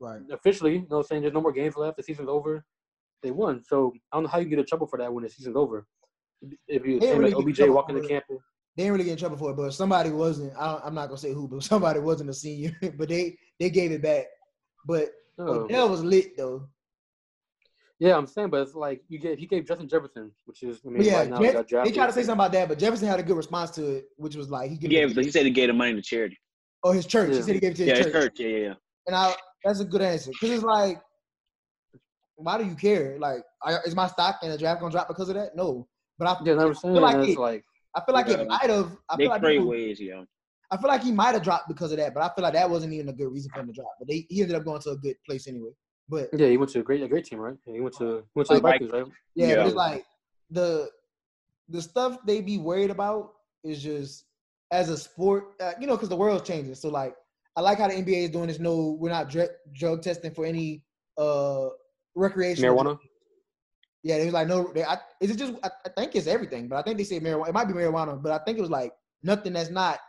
Right. 0.00 0.20
officially, 0.30 0.74
you 0.74 0.80
know, 0.80 0.86
what 0.88 0.98
I'm 0.98 1.04
saying 1.04 1.22
there's 1.22 1.34
no 1.34 1.40
more 1.40 1.52
games 1.52 1.76
left. 1.76 1.96
The 1.96 2.02
season's 2.02 2.28
over. 2.28 2.64
They 3.22 3.30
won. 3.30 3.62
So 3.64 3.92
I 4.12 4.16
don't 4.16 4.24
know 4.24 4.28
how 4.28 4.38
you 4.38 4.46
get 4.46 4.58
in 4.58 4.66
trouble 4.66 4.86
for 4.86 4.98
that 4.98 5.12
when 5.12 5.24
the 5.24 5.30
season's 5.30 5.56
over. 5.56 5.86
If 6.68 6.84
you 6.84 7.00
say 7.00 7.16
really 7.16 7.32
like 7.32 7.38
OBJ 7.38 7.60
walking 7.70 7.94
the 7.94 8.06
campus, 8.06 8.38
They 8.76 8.82
didn't 8.82 8.92
really 8.92 9.04
get 9.04 9.12
in 9.12 9.18
trouble 9.18 9.38
for 9.38 9.52
it, 9.52 9.56
but 9.56 9.72
somebody 9.72 10.10
wasn't. 10.10 10.52
I, 10.58 10.80
I'm 10.84 10.94
not 10.94 11.06
gonna 11.06 11.16
say 11.16 11.32
who, 11.32 11.48
but 11.48 11.62
somebody 11.72 12.00
wasn't 12.00 12.28
a 12.30 12.34
senior. 12.34 12.76
but 12.98 13.08
they 13.08 13.38
they 13.58 13.70
gave 13.70 13.92
it 13.92 14.02
back. 14.02 14.26
But 14.86 15.10
no. 15.38 15.44
Odell 15.64 15.88
was 15.88 16.02
lit 16.04 16.36
though. 16.36 16.68
yeah, 17.98 18.16
I'm 18.16 18.26
saying, 18.26 18.50
but 18.50 18.60
it's 18.62 18.74
like 18.74 19.02
you 19.08 19.18
get 19.18 19.38
he 19.38 19.46
gave 19.46 19.66
Justin 19.66 19.88
Jefferson, 19.88 20.30
which 20.44 20.62
is 20.62 20.80
I 20.86 20.90
mean, 20.90 21.02
yeah, 21.02 21.18
right 21.20 21.30
now 21.30 21.38
he 21.38 21.46
Jeff- 21.52 21.68
got 21.68 21.84
they 21.84 21.92
tried 21.92 22.06
to 22.06 22.12
say 22.12 22.20
something 22.22 22.34
about 22.34 22.52
that, 22.52 22.68
but 22.68 22.78
Jefferson 22.78 23.08
had 23.08 23.18
a 23.20 23.22
good 23.22 23.36
response 23.36 23.70
to 23.72 23.96
it, 23.96 24.04
which 24.16 24.36
was 24.36 24.50
like 24.50 24.70
he 24.70 24.76
He 24.76 24.88
gave 24.88 24.90
gave. 24.90 25.10
it 25.18 25.24
They 25.24 25.30
said 25.30 25.44
he 25.44 25.50
gave 25.50 25.68
the 25.68 25.72
money 25.74 25.94
to 25.94 26.02
charity. 26.02 26.38
oh 26.82 26.92
his 26.92 27.06
church. 27.06 27.34
He 27.34 27.42
said 27.42 27.54
he 27.54 27.60
gave 27.60 27.72
it 27.72 27.76
to 27.76 27.84
Yeah, 27.84 27.96
his 27.96 28.06
it's 28.06 28.12
church. 28.14 28.22
hurt. 28.24 28.38
Yeah, 28.38 28.48
yeah, 28.48 28.58
yeah. 28.68 28.74
And 29.06 29.16
I 29.16 29.34
that's 29.64 29.80
a 29.80 29.84
good 29.84 30.02
answer 30.02 30.30
because 30.30 30.50
it's 30.50 30.62
like, 30.64 31.00
why 32.36 32.58
do 32.58 32.64
you 32.64 32.74
care? 32.74 33.16
Like, 33.18 33.42
I, 33.62 33.76
is 33.86 33.94
my 33.94 34.06
stock 34.08 34.40
in 34.42 34.50
the 34.50 34.58
draft 34.58 34.80
gonna 34.80 34.92
drop 34.92 35.08
because 35.08 35.28
of 35.28 35.36
that? 35.36 35.54
No, 35.56 35.86
but 36.18 36.26
I, 36.28 36.36
Yeah, 36.44 36.58
I'm 36.58 36.74
saying 36.74 36.94
like 36.96 37.16
it's 37.16 37.32
it- 37.32 37.38
like 37.38 37.64
I 37.96 38.04
feel 38.04 38.14
like 38.14 38.26
Yeah. 38.26 38.38
it 38.40 38.48
might 38.48 38.68
have. 38.70 38.96
I 39.08 39.16
They 39.16 39.24
feel 39.24 39.30
like 39.30 39.40
trade 39.42 39.56
people- 39.58 39.70
ways, 39.70 40.00
yo. 40.00 40.26
I 40.70 40.76
feel 40.76 40.88
like 40.88 41.02
he 41.02 41.12
might 41.12 41.34
have 41.34 41.42
dropped 41.42 41.68
because 41.68 41.92
of 41.92 41.98
that, 41.98 42.14
but 42.14 42.22
I 42.22 42.34
feel 42.34 42.42
like 42.42 42.54
that 42.54 42.68
wasn't 42.68 42.92
even 42.94 43.08
a 43.08 43.12
good 43.12 43.30
reason 43.30 43.50
for 43.52 43.60
him 43.60 43.66
to 43.68 43.72
drop. 43.72 43.92
But 43.98 44.08
they, 44.08 44.26
he 44.28 44.42
ended 44.42 44.56
up 44.56 44.64
going 44.64 44.80
to 44.82 44.90
a 44.90 44.96
good 44.96 45.16
place 45.26 45.46
anyway. 45.46 45.70
But 46.08 46.28
yeah, 46.32 46.48
he 46.48 46.56
went 46.56 46.70
to 46.72 46.80
a 46.80 46.82
great 46.82 47.02
a 47.02 47.08
great 47.08 47.24
team, 47.24 47.38
right? 47.38 47.56
Yeah, 47.66 47.74
he 47.74 47.80
went 47.80 47.96
to 47.98 48.04
he 48.18 48.30
went 48.34 48.48
to 48.48 48.54
the 48.56 48.60
Like- 48.60 48.80
Vikings, 48.80 48.92
right? 48.92 49.06
yeah, 49.34 49.46
Yeah. 49.48 49.54
but 49.56 49.66
it's 49.66 49.74
like 49.76 50.04
the 50.50 50.88
the 51.68 51.80
stuff 51.80 52.18
they 52.26 52.40
be 52.40 52.58
worried 52.58 52.90
about 52.90 53.32
is 53.62 53.82
just 53.82 54.24
as 54.70 54.90
a 54.90 54.96
sport, 54.96 55.52
uh, 55.60 55.72
you 55.80 55.86
know, 55.86 55.94
because 55.96 56.08
the 56.10 56.16
world's 56.16 56.46
changing. 56.46 56.74
So 56.74 56.88
like, 56.90 57.14
I 57.56 57.60
like 57.62 57.78
how 57.78 57.88
the 57.88 57.94
NBA 57.94 58.24
is 58.24 58.30
doing 58.30 58.48
this. 58.48 58.58
No, 58.58 58.96
we're 59.00 59.08
not 59.10 59.30
dr- 59.30 59.50
drug 59.72 60.02
testing 60.02 60.32
for 60.34 60.44
any 60.44 60.84
uh 61.16 61.68
recreational 62.14 62.76
Marijuana. 62.76 62.98
Yeah, 64.02 64.18
they 64.18 64.26
was 64.26 64.34
like, 64.34 64.48
no, 64.48 64.70
they, 64.74 64.84
I, 64.84 64.98
is 65.20 65.30
it 65.30 65.38
just? 65.38 65.54
I, 65.64 65.70
I 65.86 65.88
think 65.96 66.14
it's 66.14 66.26
everything, 66.26 66.68
but 66.68 66.76
I 66.76 66.82
think 66.82 66.98
they 66.98 67.04
say 67.04 67.18
marijuana. 67.20 67.48
It 67.48 67.54
might 67.54 67.64
be 67.68 67.72
marijuana, 67.72 68.22
but 68.22 68.32
I 68.32 68.38
think 68.44 68.58
it 68.58 68.60
was 68.60 68.70
like 68.70 68.92
nothing 69.22 69.54
that's 69.54 69.70
not 69.70 70.00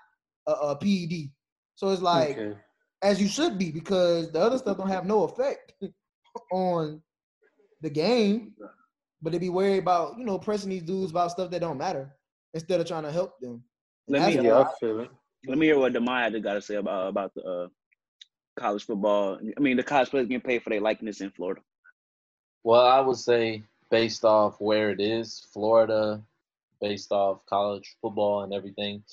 a, 0.47 0.51
a 0.51 0.75
PED. 0.75 1.29
So 1.75 1.89
it's 1.89 2.01
like, 2.01 2.37
okay. 2.37 2.57
as 3.01 3.21
you 3.21 3.27
should 3.27 3.57
be, 3.57 3.71
because 3.71 4.31
the 4.31 4.39
other 4.39 4.57
stuff 4.57 4.77
don't 4.77 4.87
have 4.89 5.05
no 5.05 5.23
effect 5.23 5.73
on 6.51 7.01
the 7.81 7.89
game, 7.89 8.53
but 9.21 9.31
they 9.31 9.39
be 9.39 9.49
worried 9.49 9.79
about 9.79 10.17
you 10.17 10.25
know 10.25 10.37
pressing 10.39 10.69
these 10.69 10.83
dudes 10.83 11.11
about 11.11 11.31
stuff 11.31 11.51
that 11.51 11.61
don't 11.61 11.77
matter 11.77 12.15
instead 12.53 12.79
of 12.79 12.87
trying 12.87 13.03
to 13.03 13.11
help 13.11 13.39
them. 13.39 13.63
And 14.07 14.17
Let 14.17 14.29
me- 14.29 14.37
why- 14.37 14.43
Yeah, 14.43 14.59
I 14.59 14.71
feel 14.79 14.99
it. 15.01 15.11
Let 15.47 15.57
me 15.59 15.67
hear 15.67 15.77
what 15.77 15.93
Demaya 15.93 16.31
had 16.31 16.41
got 16.43 16.55
to 16.55 16.61
say 16.61 16.75
about 16.75 17.07
about 17.07 17.33
the 17.35 17.43
uh, 17.43 17.67
college 18.55 18.83
football. 18.85 19.39
I 19.55 19.59
mean, 19.59 19.77
the 19.77 19.83
college 19.83 20.09
players 20.09 20.27
getting 20.27 20.41
paid 20.41 20.63
for 20.63 20.71
their 20.71 20.81
likeness 20.81 21.21
in 21.21 21.29
Florida. 21.29 21.61
Well, 22.63 22.81
I 22.81 22.99
would 22.99 23.17
say 23.17 23.63
based 23.91 24.25
off 24.25 24.59
where 24.59 24.89
it 24.89 24.99
is, 24.99 25.45
Florida, 25.53 26.23
based 26.81 27.11
off 27.11 27.45
college 27.45 27.95
football 28.01 28.41
and 28.41 28.53
everything, 28.53 29.03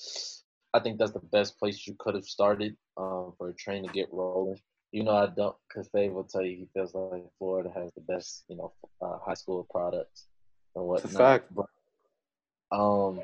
I 0.75 0.81
think 0.81 0.99
that's 0.99 1.13
the 1.13 1.21
best 1.21 1.59
place 1.59 1.87
you 1.87 1.95
could 1.99 2.15
have 2.15 2.25
started 2.25 2.77
um, 2.97 3.35
for 3.37 3.49
a 3.51 3.55
train 3.55 3.87
to 3.87 3.93
get 3.93 4.09
rolling. 4.13 4.59
You 4.91 5.05
know, 5.05 5.13
I 5.17 5.27
don't, 5.27 5.57
because 5.69 5.89
Fave 5.89 6.13
will 6.13 6.25
tell 6.25 6.43
you 6.43 6.57
he 6.57 6.69
feels 6.75 6.95
like 6.95 7.25
Florida 7.39 7.71
has 7.75 7.91
the 7.95 8.03
best, 8.03 8.45
you 8.49 8.57
know, 8.57 8.73
uh, 9.01 9.19
high 9.25 9.35
school 9.35 9.67
products 9.71 10.27
and 10.75 10.85
whatnot. 10.85 11.05
It's 11.05 11.15
a 11.15 11.19
fact. 11.19 11.55
But 11.55 11.67
um, 12.71 13.21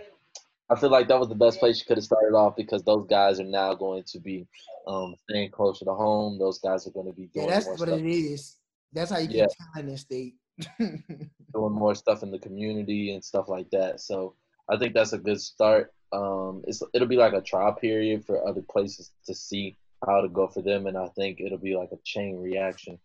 I 0.70 0.76
feel 0.78 0.90
like 0.90 1.08
that 1.08 1.18
was 1.18 1.28
the 1.28 1.34
best 1.34 1.58
place 1.58 1.78
you 1.78 1.86
could 1.86 1.96
have 1.96 2.04
started 2.04 2.34
off 2.34 2.56
because 2.56 2.82
those 2.82 3.06
guys 3.08 3.40
are 3.40 3.44
now 3.44 3.74
going 3.74 4.04
to 4.04 4.18
be 4.20 4.46
um, 4.86 5.14
staying 5.28 5.50
closer 5.50 5.84
to 5.86 5.94
home. 5.94 6.38
Those 6.38 6.58
guys 6.58 6.86
are 6.86 6.90
going 6.90 7.06
to 7.06 7.12
be 7.12 7.28
doing. 7.34 7.46
yeah, 7.48 7.54
that's 7.54 7.66
more 7.66 7.72
what 7.74 7.80
stuff 7.80 7.98
it 7.98 8.06
is. 8.06 8.56
That's 8.92 9.10
how 9.10 9.18
you 9.18 9.28
Yeah. 9.30 9.46
keep 9.46 9.58
talent 9.74 9.88
in 9.88 9.92
the 9.94 9.98
state. 9.98 10.34
doing 11.54 11.72
more 11.72 11.94
stuff 11.94 12.22
in 12.22 12.30
the 12.30 12.38
community 12.38 13.14
and 13.14 13.24
stuff 13.24 13.48
like 13.48 13.70
that. 13.70 14.00
So 14.00 14.34
I 14.68 14.76
think 14.76 14.94
that's 14.94 15.12
a 15.12 15.18
good 15.18 15.40
start. 15.40 15.92
Um, 16.12 16.62
it's 16.66 16.82
it'll 16.94 17.08
be 17.08 17.16
like 17.16 17.32
a 17.34 17.40
trial 17.40 17.72
period 17.74 18.24
for 18.24 18.46
other 18.46 18.62
places 18.62 19.12
to 19.26 19.34
see 19.34 19.76
how 20.06 20.20
to 20.20 20.28
go 20.28 20.46
for 20.46 20.62
them, 20.62 20.86
and 20.86 20.96
I 20.96 21.08
think 21.08 21.40
it'll 21.40 21.58
be 21.58 21.76
like 21.76 21.90
a 21.92 21.98
chain 22.04 22.38
reaction. 22.40 22.98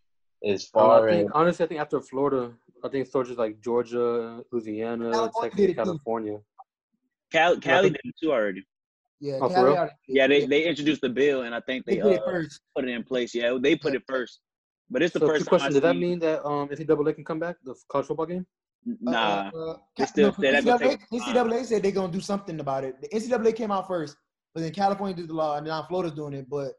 As 0.46 0.66
far 0.66 1.08
I 1.08 1.10
as 1.12 1.16
think, 1.18 1.32
honestly, 1.34 1.66
I 1.66 1.68
think 1.68 1.80
after 1.82 2.02
Florida, 2.02 2.54
I 2.84 2.89
think 2.89 3.08
it's 3.08 3.38
like 3.38 3.62
Georgia, 3.62 4.44
Louisiana, 4.52 5.12
California 5.12 5.50
Texas, 5.50 5.58
did 5.58 5.70
it 5.70 5.74
too. 5.74 5.84
California. 5.84 6.38
Cali, 7.32 7.60
Cali 7.60 7.89
think- 7.89 8.02
did 8.04 8.10
it 8.10 8.16
too 8.22 8.32
already. 8.32 8.63
yeah, 9.20 9.36
Oh, 9.42 9.48
for 9.48 9.56
Cali 9.56 9.66
real? 9.70 9.78
already. 9.78 9.94
Yeah, 10.08 10.28
they, 10.28 10.46
they 10.46 10.63
introduced 10.66 11.02
the 11.02 11.10
bill, 11.10 11.44
and 11.44 11.56
I 11.56 11.62
think 11.62 11.86
they 11.86 11.96
they, 11.96 12.02
did 12.02 12.12
it 12.13 12.22
uh, 12.22 12.26
first. 12.26 12.60
put 12.76 12.84
it 12.86 12.89
in 12.92 13.04
place. 13.04 13.34
Yeah, 13.34 13.58
they 13.60 13.76
put 13.76 13.96
it 13.96 14.04
first. 14.08 14.42
But 14.89 15.02
it's 15.02 15.13
the 15.13 15.20
So, 15.22 15.28
first 15.28 15.48
quick 15.48 15.62
time 15.62 15.68
I 15.68 15.72
question: 15.72 15.82
Does 15.82 15.82
that 15.82 15.96
mean 15.98 16.20
that 16.20 16.46
um, 16.46 16.68
if 16.72 16.78
the 16.78 16.86
double 16.86 17.06
NCAA 17.06 17.16
can 17.16 17.26
come 17.26 17.39
back 17.39 17.56
the 17.63 17.74
college 17.89 18.08
football 18.08 18.26
game? 18.28 18.46
Nah, 18.86 19.52
Uh, 19.54 19.58
uh, 19.58 19.78
They 19.98 20.06
still 20.06 20.36
no, 20.38 20.52
that 20.52 20.63
NCAA, 21.12 21.65
said 21.65 21.84
they're 21.84 21.91
gonna 21.91 22.12
do 22.12 22.19
something 22.22 22.60
about 22.60 22.84
it. 22.84 23.02
The 23.02 23.08
NCAA 23.10 23.56
came 23.56 23.72
out 23.72 23.88
first, 23.88 24.17
but 24.54 24.62
then 24.62 24.74
California 24.74 25.15
did 25.15 25.30
the 25.30 25.34
law, 25.34 25.58
and 25.58 25.65
now 25.65 25.86
Florida's 25.88 26.13
doing 26.13 26.34
it. 26.34 26.50
But 26.50 26.74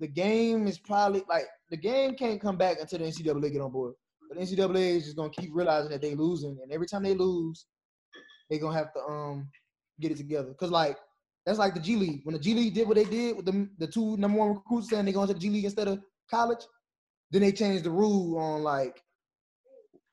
the 0.00 0.08
game 0.08 0.66
is 0.66 0.78
probably 0.78 1.22
like 1.28 1.46
the 1.70 1.76
game 1.76 2.14
can't 2.14 2.40
come 2.40 2.56
back 2.56 2.78
until 2.80 2.98
the 2.98 3.06
NCAA 3.06 3.52
get 3.52 3.60
on 3.62 3.72
board. 3.72 3.94
But 4.28 4.38
NCAA 4.38 4.96
is 4.96 5.04
just 5.04 5.16
gonna 5.16 5.30
keep 5.30 5.50
realizing 5.52 5.90
that 5.90 6.02
they 6.02 6.14
losing, 6.14 6.58
and 6.62 6.72
every 6.72 6.86
time 6.86 7.02
they 7.02 7.14
lose, 7.14 7.66
they're 8.50 8.58
gonna 8.60 8.76
have 8.76 8.92
to 8.94 9.00
um 9.00 9.48
get 10.00 10.12
it 10.12 10.18
together. 10.18 10.52
Cause 10.54 10.70
like 10.70 10.98
that's 11.46 11.58
like 11.58 11.74
the 11.74 11.80
G 11.80 11.96
League. 11.96 12.20
When 12.24 12.34
the 12.34 12.40
G 12.40 12.54
League 12.54 12.74
did 12.74 12.86
what 12.86 12.96
they 12.96 13.04
did 13.04 13.36
with 13.36 13.46
the 13.46 13.68
the 13.78 13.86
two 13.86 14.16
number 14.16 14.38
one 14.38 14.48
recruits 14.50 14.90
saying 14.90 15.04
they're 15.04 15.14
going 15.14 15.28
to 15.28 15.34
the 15.34 15.40
G 15.40 15.50
League 15.50 15.64
instead 15.64 15.88
of 15.88 16.00
college, 16.30 16.64
then 17.30 17.42
they 17.42 17.52
changed 17.52 17.84
the 17.84 17.90
rule 17.90 18.38
on 18.38 18.62
like 18.62 19.02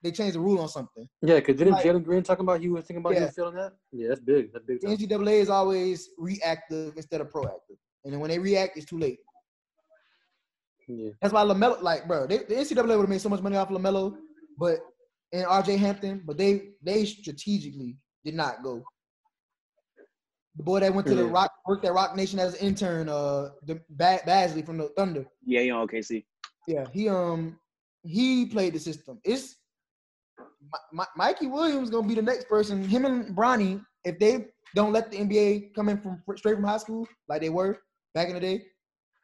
they 0.01 0.11
changed 0.11 0.35
the 0.35 0.39
rule 0.39 0.59
on 0.59 0.69
something. 0.69 1.07
Yeah, 1.21 1.35
because 1.35 1.57
didn't 1.57 1.73
Like- 1.73 1.85
Jalen 1.85 2.03
Green 2.03 2.23
talking 2.23 2.45
about 2.45 2.61
he 2.61 2.69
was 2.69 2.85
thinking 2.85 3.01
about 3.01 3.13
he 3.13 3.19
Yeah. 3.19 3.25
was 3.25 3.35
feeling 3.35 3.55
that? 3.55 3.73
Yeah, 3.91 4.07
that's 4.09 4.21
big. 4.21 4.53
That's 4.53 4.65
big. 4.65 4.81
The 4.81 4.87
NCAA 4.87 5.41
is 5.41 5.49
always 5.49 6.09
reactive 6.17 6.95
instead 6.95 7.21
of 7.21 7.29
proactive, 7.29 7.77
and 8.05 8.13
then 8.13 8.19
when 8.19 8.29
they 8.29 8.39
react, 8.39 8.77
it's 8.77 8.85
too 8.85 8.97
late. 8.97 9.19
Yeah. 10.87 11.11
That's 11.21 11.33
why 11.33 11.43
LaMelo, 11.43 11.81
like, 11.83 12.07
bro, 12.07 12.25
they, 12.25 12.37
the 12.39 12.55
NCAA 12.55 12.87
would 12.95 13.01
have 13.01 13.09
made 13.09 13.21
so 13.21 13.29
much 13.29 13.41
money 13.41 13.57
off 13.57 13.69
LaMelo, 13.69 14.17
but 14.57 14.79
and 15.31 15.45
RJ 15.45 15.77
Hampton, 15.77 16.23
but 16.25 16.37
they 16.37 16.71
they 16.81 17.05
strategically 17.05 17.97
did 18.25 18.33
not 18.33 18.63
go. 18.63 18.83
The 20.55 20.63
boy 20.63 20.79
that 20.79 20.93
went 20.93 21.07
to 21.07 21.15
the 21.15 21.25
Yeah. 21.25 21.31
Rock 21.31 21.51
worked 21.67 21.85
at 21.85 21.93
Roc 21.93 22.15
Nation 22.15 22.39
as 22.39 22.55
an 22.55 22.65
intern, 22.67 23.07
uh, 23.07 23.51
the 23.63 23.75
ba- 23.89 24.21
Bazley 24.25 24.65
from 24.65 24.77
the 24.77 24.89
Thunder. 24.89 25.25
yeah, 25.45 25.61
you 25.61 25.71
know, 25.71 25.85
OKC. 25.85 26.25
Yeah, 26.67 26.85
he 26.91 27.07
um 27.07 27.59
he 28.03 28.47
played 28.47 28.73
the 28.73 28.79
system. 28.79 29.19
It's 29.23 29.57
Mi- 30.61 30.99
Mi- 30.99 31.13
Mikey 31.15 31.47
Williams 31.47 31.89
gonna 31.89 32.07
be 32.07 32.15
the 32.15 32.21
next 32.21 32.47
person. 32.47 32.83
Him 32.87 33.05
and 33.05 33.35
Bronny, 33.35 33.83
if 34.03 34.19
they 34.19 34.47
don't 34.75 34.93
let 34.93 35.11
the 35.11 35.17
NBA 35.17 35.73
come 35.73 35.89
in 35.89 35.97
from 36.01 36.21
straight 36.37 36.55
from 36.55 36.63
high 36.63 36.77
school 36.77 37.07
like 37.27 37.41
they 37.41 37.49
were 37.49 37.79
back 38.13 38.27
in 38.27 38.35
the 38.35 38.39
day, 38.39 38.63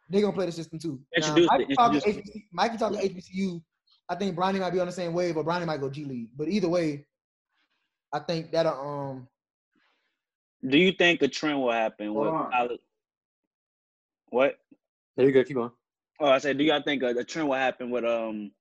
they're 0.09 0.21
gonna 0.21 0.33
play 0.33 0.45
the 0.45 0.51
system 0.51 0.79
too. 0.79 0.99
Now, 1.17 1.35
Introduce 1.35 1.45
it, 1.45 1.51
Mikey 1.51 1.75
talking 1.75 1.95
introduce 1.95 2.27
HBC 2.27 2.43
Mikey 2.51 2.77
talking 2.77 2.99
HBCU 2.99 3.61
I 4.07 4.15
think 4.15 4.35
Bronny 4.35 4.59
might 4.59 4.71
be 4.71 4.79
on 4.79 4.85
the 4.85 4.91
same 4.91 5.13
wave, 5.13 5.35
or 5.37 5.43
Bronny 5.43 5.65
might 5.65 5.81
go 5.81 5.89
G 5.89 6.05
League. 6.05 6.29
But 6.35 6.47
either 6.47 6.69
way, 6.69 7.05
I 8.13 8.19
think 8.19 8.51
that'll 8.51 8.79
um 8.79 9.27
Do 10.67 10.77
you 10.77 10.91
think 10.91 11.21
a 11.21 11.27
trend 11.27 11.59
will 11.61 11.71
happen 11.71 12.13
with 12.13 12.31
college? 12.51 12.79
What? 14.29 14.57
There 15.17 15.25
you 15.25 15.31
go. 15.31 15.43
Keep 15.43 15.57
on. 15.57 15.71
Oh, 16.19 16.27
I 16.27 16.37
said, 16.37 16.57
do 16.57 16.63
y'all 16.63 16.81
think 16.81 17.03
a, 17.03 17.07
a 17.07 17.23
trend 17.23 17.49
will 17.49 17.55
happen 17.55 17.89
with 17.89 18.05
um, 18.05 18.51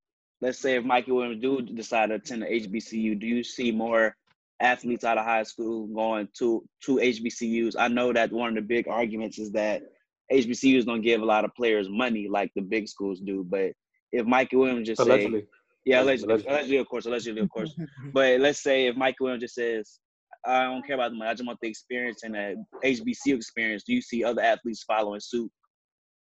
let's 0.44 0.58
say 0.58 0.76
if 0.76 0.84
Mikey 0.84 1.10
Williams 1.10 1.40
do 1.40 1.62
decide 1.62 2.10
to 2.10 2.16
attend 2.16 2.42
the 2.42 2.46
HBCU, 2.46 3.18
do 3.18 3.26
you 3.26 3.42
see 3.42 3.72
more 3.72 4.14
athletes 4.60 5.02
out 5.02 5.16
of 5.16 5.24
high 5.24 5.42
school 5.42 5.86
going 5.86 6.28
to 6.38 6.62
to 6.84 6.96
HBCUs? 6.96 7.74
I 7.78 7.88
know 7.88 8.12
that 8.12 8.30
one 8.30 8.50
of 8.50 8.54
the 8.56 8.60
big 8.60 8.86
arguments 8.86 9.38
is 9.38 9.50
that 9.52 9.82
HBCUs 10.30 10.84
don't 10.84 11.00
give 11.00 11.22
a 11.22 11.24
lot 11.24 11.46
of 11.46 11.54
players 11.54 11.88
money 11.88 12.28
like 12.28 12.52
the 12.54 12.60
big 12.60 12.88
schools 12.88 13.20
do, 13.20 13.42
but 13.48 13.72
if 14.12 14.26
Mikey 14.26 14.56
Williams 14.56 14.86
just 14.86 15.02
say, 15.02 15.08
Allegedly. 15.08 15.46
yeah, 15.86 16.02
Allegedly, 16.02 16.34
allegedly, 16.34 16.52
allegedly, 16.52 16.76
of 16.76 16.88
course, 16.88 17.06
allegedly, 17.06 17.40
of 17.40 17.48
course, 17.48 17.74
but 18.12 18.38
let's 18.40 18.62
say 18.62 18.86
if 18.86 18.96
Mikey 18.96 19.16
Williams 19.20 19.42
just 19.42 19.54
says, 19.54 19.98
I 20.46 20.64
don't 20.64 20.86
care 20.86 20.96
about 20.96 21.10
the 21.12 21.16
money, 21.16 21.30
I 21.30 21.34
just 21.34 21.46
want 21.46 21.58
the 21.62 21.68
experience 21.68 22.22
and 22.22 22.34
the 22.34 22.62
HBCU 22.84 23.34
experience. 23.36 23.82
Do 23.82 23.94
you 23.94 24.02
see 24.02 24.22
other 24.22 24.42
athletes 24.42 24.84
following 24.86 25.20
suit? 25.20 25.50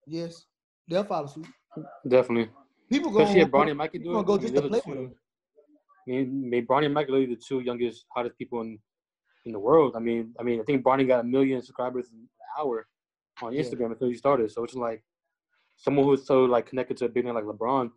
yes, 0.07 0.45
they'll 0.89 1.03
follow 1.03 1.27
suit. 1.27 1.47
Definitely. 2.09 2.51
People 2.95 3.11
go 3.11 3.21
Especially 3.21 3.41
if 3.43 3.49
Bronny 3.51 3.71
and 3.71 3.79
Mikey 3.79 3.99
do 3.99 4.19
it. 4.19 4.27
go 4.27 4.39
just 4.39 4.55
to 4.55 4.61
the 4.61 4.69
play 4.69 4.81
with 4.87 4.97
two- 4.99 5.03
them. 5.03 5.15
I 6.07 6.11
mean, 6.11 6.67
Bronny 6.67 6.85
and 6.87 6.95
Mikey 6.95 7.13
are 7.13 7.27
the 7.27 7.37
two 7.49 7.61
youngest, 7.61 8.07
hottest 8.15 8.37
people 8.39 8.61
in 8.61 8.79
in 9.47 9.53
the 9.53 9.59
world. 9.59 9.95
I 9.95 9.99
mean, 9.99 10.33
I 10.41 10.43
mean, 10.43 10.61
I 10.61 10.65
think 10.65 10.83
Bronny 10.85 11.07
got 11.07 11.21
a 11.21 11.25
million 11.25 11.61
subscribers 11.61 12.07
an 12.13 12.29
hour 12.59 12.87
on 13.43 13.53
Yeah. 13.53 13.61
Instagram 13.63 13.91
until 13.93 14.09
he 14.09 14.15
started. 14.15 14.51
So 14.51 14.65
it's 14.65 14.75
like 14.75 15.05
someone 15.77 16.05
who's 16.07 16.25
so 16.27 16.45
like 16.45 16.67
connected 16.67 16.97
to 16.99 17.05
a 17.07 17.09
big 17.09 17.25
name 17.25 17.35
like 17.35 17.45
LeBron. 17.45 17.91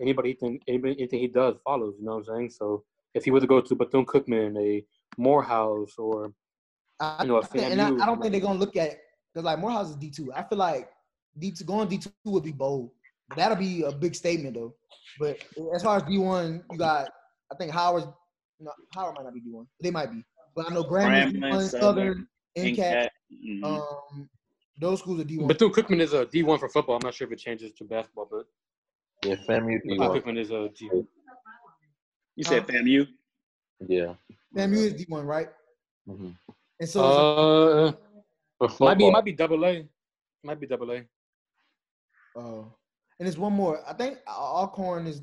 Anybody 0.00 0.30
he 0.30 0.34
think 0.36 0.62
anybody, 0.68 0.94
anything 0.98 1.20
he 1.20 1.26
does 1.28 1.56
follows. 1.64 1.94
You 1.98 2.04
know 2.06 2.12
what 2.16 2.28
I'm 2.28 2.36
saying? 2.36 2.50
So 2.50 2.84
if 3.14 3.24
he 3.24 3.30
were 3.30 3.40
to 3.40 3.46
go 3.46 3.60
to 3.60 3.74
Bethune 3.74 4.06
Cookman, 4.06 4.56
a 4.58 4.84
Morehouse, 5.18 5.94
or 5.98 6.32
I, 6.98 7.22
you 7.24 7.28
know, 7.28 7.36
a 7.38 7.42
think, 7.44 7.64
and 7.72 7.80
I, 7.82 7.88
I 8.02 8.06
don't 8.06 8.20
think 8.20 8.32
they're 8.32 8.40
gonna 8.40 8.58
look 8.58 8.76
at 8.76 8.90
because 9.34 9.44
like 9.44 9.58
Morehouse 9.58 9.90
is 9.90 9.96
D 9.96 10.10
two. 10.10 10.32
I 10.32 10.42
feel 10.44 10.58
like 10.58 10.88
D 11.38 11.50
two 11.50 11.64
going 11.64 11.88
D 11.88 11.98
two 11.98 12.10
would 12.26 12.44
be 12.44 12.52
bold. 12.52 12.90
But 13.30 13.36
that'll 13.38 13.56
be 13.56 13.82
a 13.82 13.92
big 13.92 14.14
statement 14.14 14.54
though. 14.56 14.74
But 15.18 15.38
as 15.74 15.82
far 15.82 15.96
as 15.96 16.02
D 16.02 16.18
one, 16.18 16.62
you 16.70 16.78
got 16.78 17.08
I 17.52 17.56
think 17.56 17.72
Howard. 17.72 18.04
No, 18.58 18.72
Howard 18.94 19.14
might 19.16 19.24
not 19.24 19.34
be 19.34 19.40
D 19.40 19.50
one. 19.50 19.66
They 19.80 19.90
might 19.90 20.10
be. 20.10 20.22
But 20.54 20.70
I 20.70 20.74
know 20.74 20.82
Grambling, 20.84 21.38
Grambling, 21.38 21.70
Southern, 21.70 21.80
Southern, 21.80 22.28
NCAT. 22.58 22.76
NCAT, 22.76 23.08
mhm. 23.32 23.64
Um, 23.64 24.28
those 24.78 24.98
schools 24.98 25.20
are 25.20 25.24
D 25.24 25.38
one. 25.38 25.46
Bethune 25.48 25.72
Cookman 25.72 26.00
is 26.00 26.12
a 26.12 26.26
D1 26.26 26.58
for 26.58 26.68
football. 26.68 26.96
I'm 26.96 27.02
not 27.02 27.14
sure 27.14 27.26
if 27.26 27.32
it 27.32 27.38
changes 27.38 27.72
to 27.74 27.84
basketball, 27.84 28.26
but 28.30 28.46
Yeah, 29.24 29.36
FAMU 29.36 29.78
Bethune 29.84 29.98
D1. 30.00 30.22
Cookman 30.22 30.38
is 30.38 30.50
a 30.50 30.68
D1. 30.68 31.06
you 32.36 32.44
said 32.44 32.62
uh, 32.64 32.66
FAMU? 32.66 33.06
Yeah. 33.86 34.14
FAMU 34.56 34.74
is 34.74 34.94
D 34.94 35.06
one, 35.08 35.24
right? 35.26 35.48
hmm 36.06 36.30
And 36.80 36.88
so 36.88 37.94
Uh, 38.60 38.68
For 38.68 38.84
might 38.86 38.98
be 38.98 39.10
might 39.10 39.24
be 39.24 39.32
double 39.32 39.64
A. 39.64 39.86
Might 40.42 40.58
be 40.60 40.66
double 40.66 40.90
A. 40.92 41.04
uh, 42.36 42.64
and 43.20 43.26
there's 43.26 43.36
one 43.38 43.52
more. 43.52 43.80
I 43.86 43.92
think 43.92 44.18
Alcorn 44.26 45.06
is. 45.06 45.20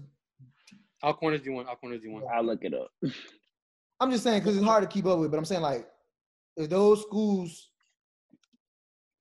Alcorn 1.03 1.33
is 1.33 1.41
D1. 1.41 1.65
Alcorn 1.67 1.93
is 1.93 2.01
D1. 2.01 2.21
I'll 2.31 2.43
look 2.43 2.63
it 2.63 2.73
up. 2.75 2.91
I'm 3.99 4.11
just 4.11 4.23
saying 4.23 4.39
because 4.39 4.55
it's 4.55 4.65
hard 4.65 4.83
to 4.83 4.87
keep 4.87 5.07
up 5.07 5.17
with. 5.17 5.31
But 5.31 5.37
I'm 5.37 5.45
saying 5.45 5.63
like, 5.63 5.87
if 6.55 6.69
those 6.69 7.01
schools, 7.01 7.71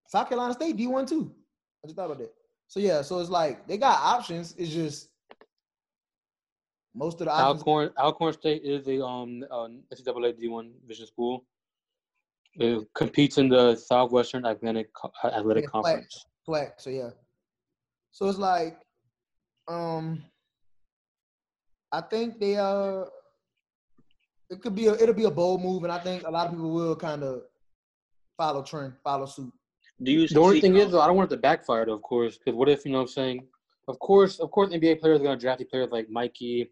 South 0.08 0.28
Carolina 0.28 0.52
State 0.52 0.76
D 0.76 0.86
one 0.86 1.06
too. 1.06 1.34
I 1.82 1.86
just 1.88 1.96
thought 1.96 2.04
about 2.06 2.18
that. 2.18 2.32
So 2.68 2.78
yeah, 2.80 3.00
so 3.00 3.18
it's 3.18 3.30
like 3.30 3.66
they 3.66 3.78
got 3.78 3.98
options. 3.98 4.54
It's 4.58 4.70
just 4.70 5.08
most 6.94 7.20
of 7.22 7.26
the 7.28 7.32
options. 7.32 7.60
Alcorn 7.62 7.90
Alcorn 7.98 8.32
State 8.34 8.62
is 8.62 8.86
a 8.88 9.02
um 9.02 9.42
uh, 9.50 9.68
NCAA 9.94 10.38
D1 10.38 10.72
Vision 10.86 11.06
school. 11.06 11.46
It 12.56 12.86
competes 12.94 13.38
in 13.38 13.48
the 13.48 13.74
Southwestern 13.76 14.44
Atlantic 14.44 14.90
Athletic 15.24 15.64
Yeah, 15.64 15.70
flag. 15.70 15.84
Conference. 15.84 16.26
flat. 16.44 16.80
So 16.80 16.90
yeah. 16.90 17.10
So 18.16 18.26
it's 18.30 18.38
like, 18.38 18.80
um, 19.68 20.22
I 21.92 22.00
think 22.00 22.40
they 22.40 22.56
uh, 22.56 23.04
it 24.48 24.62
could 24.62 24.74
be 24.74 24.86
a 24.86 24.94
it'll 24.94 25.14
be 25.14 25.24
a 25.26 25.30
bold 25.30 25.60
move, 25.60 25.82
and 25.84 25.92
I 25.92 25.98
think 25.98 26.26
a 26.26 26.30
lot 26.30 26.46
of 26.46 26.52
people 26.52 26.70
will 26.70 26.96
kind 26.96 27.22
of 27.22 27.42
follow 28.38 28.62
trend, 28.62 28.94
follow 29.04 29.26
suit. 29.26 29.52
Do 30.02 30.10
you 30.10 30.26
The 30.28 30.40
only 30.40 30.62
thing 30.62 30.76
is, 30.76 30.92
though, 30.92 31.02
I 31.02 31.06
don't 31.06 31.16
want 31.16 31.30
it 31.30 31.36
to 31.36 31.42
backfire, 31.42 31.84
though, 31.84 31.92
of 31.92 32.00
course, 32.02 32.38
because 32.38 32.54
what 32.54 32.70
if 32.70 32.86
you 32.86 32.92
know 32.92 32.98
what 33.00 33.02
I'm 33.02 33.08
saying? 33.08 33.48
Of 33.86 33.98
course, 33.98 34.38
of 34.40 34.50
course, 34.50 34.70
NBA 34.72 34.98
players 34.98 35.20
are 35.20 35.24
gonna 35.24 35.36
draft 35.38 35.58
these 35.58 35.68
players 35.68 35.90
like 35.92 36.08
Mikey 36.08 36.70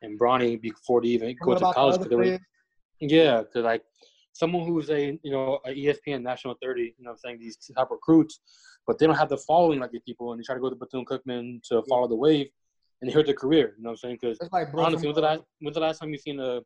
and 0.00 0.18
Bronny 0.18 0.58
before 0.58 1.02
they 1.02 1.08
even 1.08 1.36
go 1.42 1.52
to 1.52 1.58
about 1.58 1.68
the 1.68 1.74
college. 1.74 1.94
other 1.96 2.04
'cause 2.04 2.08
they 2.08 2.16
were- 2.16 2.40
Yeah, 3.00 3.42
because 3.42 3.64
like 3.64 3.84
someone 4.36 4.66
who's 4.66 4.90
a 4.90 5.18
you 5.22 5.30
know 5.30 5.60
a 5.64 5.70
ESPN 5.70 6.22
national 6.22 6.56
thirty, 6.62 6.94
you 6.98 7.04
know, 7.04 7.12
I'm 7.12 7.16
saying 7.16 7.38
these 7.38 7.56
top 7.74 7.90
recruits, 7.90 8.40
but 8.86 8.98
they 8.98 9.06
don't 9.06 9.16
have 9.16 9.28
the 9.28 9.38
following 9.38 9.80
like 9.80 9.90
these 9.90 10.02
people, 10.04 10.32
and 10.32 10.40
they 10.40 10.44
try 10.44 10.54
to 10.54 10.60
go 10.60 10.68
to 10.68 10.76
Bethune 10.76 11.04
Cookman 11.04 11.62
to 11.68 11.82
follow 11.88 12.06
the 12.06 12.16
wave, 12.16 12.48
and 13.00 13.08
they 13.08 13.14
hurt 13.14 13.26
their 13.26 13.34
career. 13.34 13.74
You 13.76 13.84
know 13.84 13.90
what 13.90 13.92
I'm 13.92 13.96
saying? 13.96 14.18
Because 14.20 14.38
like 14.52 14.68
honestly, 14.74 15.08
when's 15.08 15.16
the 15.16 15.22
last 15.22 15.40
when's 15.60 15.74
the 15.74 15.80
last 15.80 15.98
time 15.98 16.10
you've 16.10 16.20
seen 16.20 16.38
a, 16.40 16.60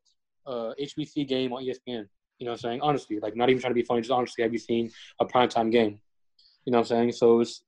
a 0.47 0.75
HBC 0.81 1.29
game 1.29 1.53
on 1.53 1.63
ESPN? 1.63 2.07
You 2.39 2.47
know 2.47 2.53
what 2.53 2.53
I'm 2.53 2.59
saying? 2.59 2.81
Honestly, 2.81 3.21
like 3.21 3.37
not 3.37 3.51
even 3.51 3.61
trying 3.61 3.73
to 3.73 3.81
be 3.83 3.85
funny, 3.85 4.01
just 4.01 4.11
honestly, 4.11 4.43
have 4.43 4.53
you 4.53 4.59
seen 4.59 4.91
a 5.21 5.25
primetime 5.25 5.71
game? 5.71 6.01
You 6.65 6.73
know 6.73 6.79
what 6.79 6.91
I'm 6.91 6.97
saying? 6.97 7.13
So 7.13 7.41
it's 7.41 7.63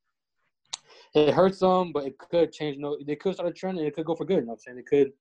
it 1.15 1.35
hurts 1.35 1.61
them, 1.61 1.93
but 1.93 2.07
it 2.07 2.19
could 2.19 2.53
change. 2.53 2.77
You 2.77 2.83
know, 2.83 2.97
they 3.07 3.17
could 3.17 3.35
start 3.35 3.49
a 3.49 3.53
trend, 3.53 3.79
and 3.79 3.87
it 3.87 3.95
could 3.95 4.07
go 4.07 4.15
for 4.15 4.25
good. 4.25 4.37
You 4.37 4.41
know 4.43 4.47
what 4.49 4.61
I'm 4.67 4.77
saying? 4.77 4.79
It 4.79 4.87
could 4.87 5.13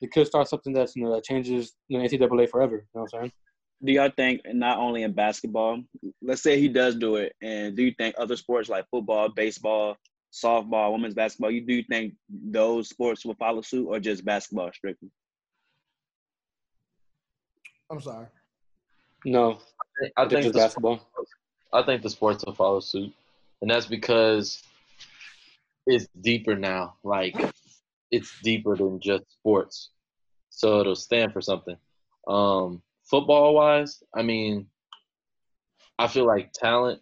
it 0.00 0.10
could 0.12 0.26
start 0.26 0.48
something 0.48 0.72
that's 0.72 0.96
you 0.96 1.04
know 1.04 1.14
that 1.14 1.24
changes 1.24 1.74
you 1.88 1.98
know 1.98 2.04
NCAA 2.04 2.48
forever. 2.48 2.76
You 2.76 2.82
know 2.94 3.02
what 3.02 3.14
I'm 3.14 3.20
saying? 3.20 3.32
Do 3.84 3.92
y'all 3.92 4.10
think 4.16 4.42
not 4.46 4.78
only 4.78 5.02
in 5.02 5.12
basketball, 5.12 5.82
let's 6.22 6.42
say 6.42 6.58
he 6.60 6.68
does 6.68 6.94
do 6.96 7.16
it, 7.16 7.34
and 7.42 7.76
do 7.76 7.82
you 7.82 7.92
think 7.98 8.14
other 8.16 8.36
sports 8.36 8.68
like 8.68 8.86
football, 8.90 9.28
baseball, 9.28 9.96
softball, 10.32 10.92
women's 10.92 11.14
basketball, 11.14 11.50
you 11.50 11.60
do 11.66 11.82
think 11.84 12.14
those 12.28 12.88
sports 12.88 13.24
will 13.24 13.34
follow 13.34 13.60
suit 13.60 13.86
or 13.86 13.98
just 13.98 14.24
basketball 14.24 14.70
strictly? 14.72 15.10
I'm 17.90 18.00
sorry. 18.00 18.26
No, 19.24 19.58
I 20.16 20.22
I 20.22 20.22
think 20.22 20.30
think 20.30 20.42
just 20.44 20.52
the, 20.54 20.58
basketball. 20.60 21.08
I 21.72 21.82
think 21.82 22.02
the 22.02 22.10
sports 22.10 22.44
will 22.44 22.54
follow 22.54 22.80
suit, 22.80 23.12
and 23.60 23.70
that's 23.70 23.86
because 23.86 24.62
it's 25.86 26.06
deeper 26.20 26.54
now. 26.54 26.94
Like 27.02 27.36
it's 28.10 28.32
deeper 28.42 28.76
than 28.76 29.00
just 29.00 29.30
sports, 29.32 29.90
so 30.50 30.80
it'll 30.80 30.96
stand 30.96 31.32
for 31.32 31.40
something. 31.40 31.76
Um, 32.26 32.80
football 33.04 33.54
wise, 33.54 34.02
I 34.14 34.22
mean, 34.22 34.66
I 35.98 36.08
feel 36.08 36.26
like 36.26 36.52
talent 36.52 37.00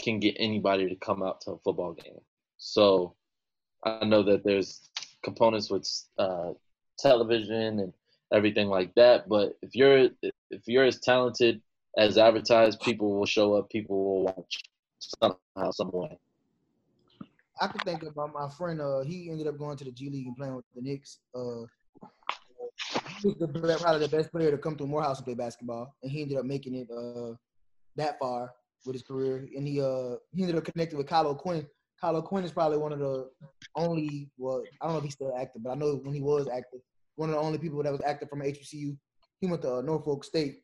can 0.00 0.20
get 0.20 0.36
anybody 0.38 0.88
to 0.88 0.96
come 0.96 1.22
out 1.22 1.40
to 1.42 1.52
a 1.52 1.58
football 1.58 1.92
game. 1.92 2.20
So 2.58 3.14
I 3.84 4.04
know 4.04 4.22
that 4.22 4.44
there's 4.44 4.88
components 5.22 5.70
with 5.70 5.88
uh, 6.18 6.52
television 6.98 7.80
and 7.80 7.92
everything 8.32 8.68
like 8.68 8.94
that, 8.94 9.28
but 9.28 9.58
if 9.62 9.74
you're 9.74 10.08
if 10.22 10.62
you're 10.66 10.84
as 10.84 11.00
talented 11.00 11.60
as 11.98 12.18
advertised, 12.18 12.80
people 12.80 13.18
will 13.18 13.26
show 13.26 13.54
up, 13.54 13.68
people 13.70 14.04
will 14.04 14.22
watch 14.24 14.62
somehow, 14.98 15.70
some 15.70 15.90
way. 15.92 16.18
I 17.60 17.66
could 17.66 17.82
think 17.82 18.02
about 18.02 18.32
my 18.32 18.48
friend. 18.48 18.80
Uh, 18.80 19.00
he 19.00 19.30
ended 19.30 19.46
up 19.46 19.58
going 19.58 19.76
to 19.76 19.84
the 19.84 19.92
G 19.92 20.08
League 20.10 20.26
and 20.26 20.36
playing 20.36 20.56
with 20.56 20.64
the 20.74 20.82
Knicks. 20.82 21.18
Uh, 21.34 21.62
the, 23.22 23.78
probably 23.80 24.06
the 24.06 24.16
best 24.16 24.32
player 24.32 24.50
to 24.50 24.58
come 24.58 24.76
through 24.76 24.88
Morehouse 24.88 25.18
and 25.18 25.26
play 25.26 25.34
basketball, 25.34 25.94
and 26.02 26.10
he 26.10 26.22
ended 26.22 26.38
up 26.38 26.44
making 26.44 26.74
it 26.74 26.88
uh, 26.90 27.34
that 27.96 28.18
far 28.18 28.52
with 28.84 28.94
his 28.94 29.02
career. 29.02 29.46
And 29.56 29.66
he 29.66 29.80
uh, 29.80 30.16
he 30.34 30.42
ended 30.42 30.56
up 30.56 30.64
connecting 30.64 30.98
with 30.98 31.06
Kyle 31.06 31.26
O'Quinn. 31.26 31.66
Kyle 32.00 32.16
O'Quinn 32.16 32.44
is 32.44 32.52
probably 32.52 32.78
one 32.78 32.92
of 32.92 32.98
the 32.98 33.28
only. 33.76 34.30
Well, 34.38 34.62
I 34.80 34.86
don't 34.86 34.94
know 34.94 34.98
if 34.98 35.04
he's 35.04 35.14
still 35.14 35.34
active, 35.38 35.62
but 35.62 35.70
I 35.70 35.74
know 35.74 36.00
when 36.02 36.14
he 36.14 36.20
was 36.20 36.48
active, 36.48 36.80
one 37.16 37.28
of 37.28 37.36
the 37.36 37.40
only 37.40 37.58
people 37.58 37.82
that 37.82 37.92
was 37.92 38.02
active 38.04 38.28
from 38.28 38.40
HBCU. 38.40 38.96
He 39.40 39.46
went 39.46 39.62
to 39.62 39.76
uh, 39.76 39.80
Norfolk 39.82 40.24
State, 40.24 40.60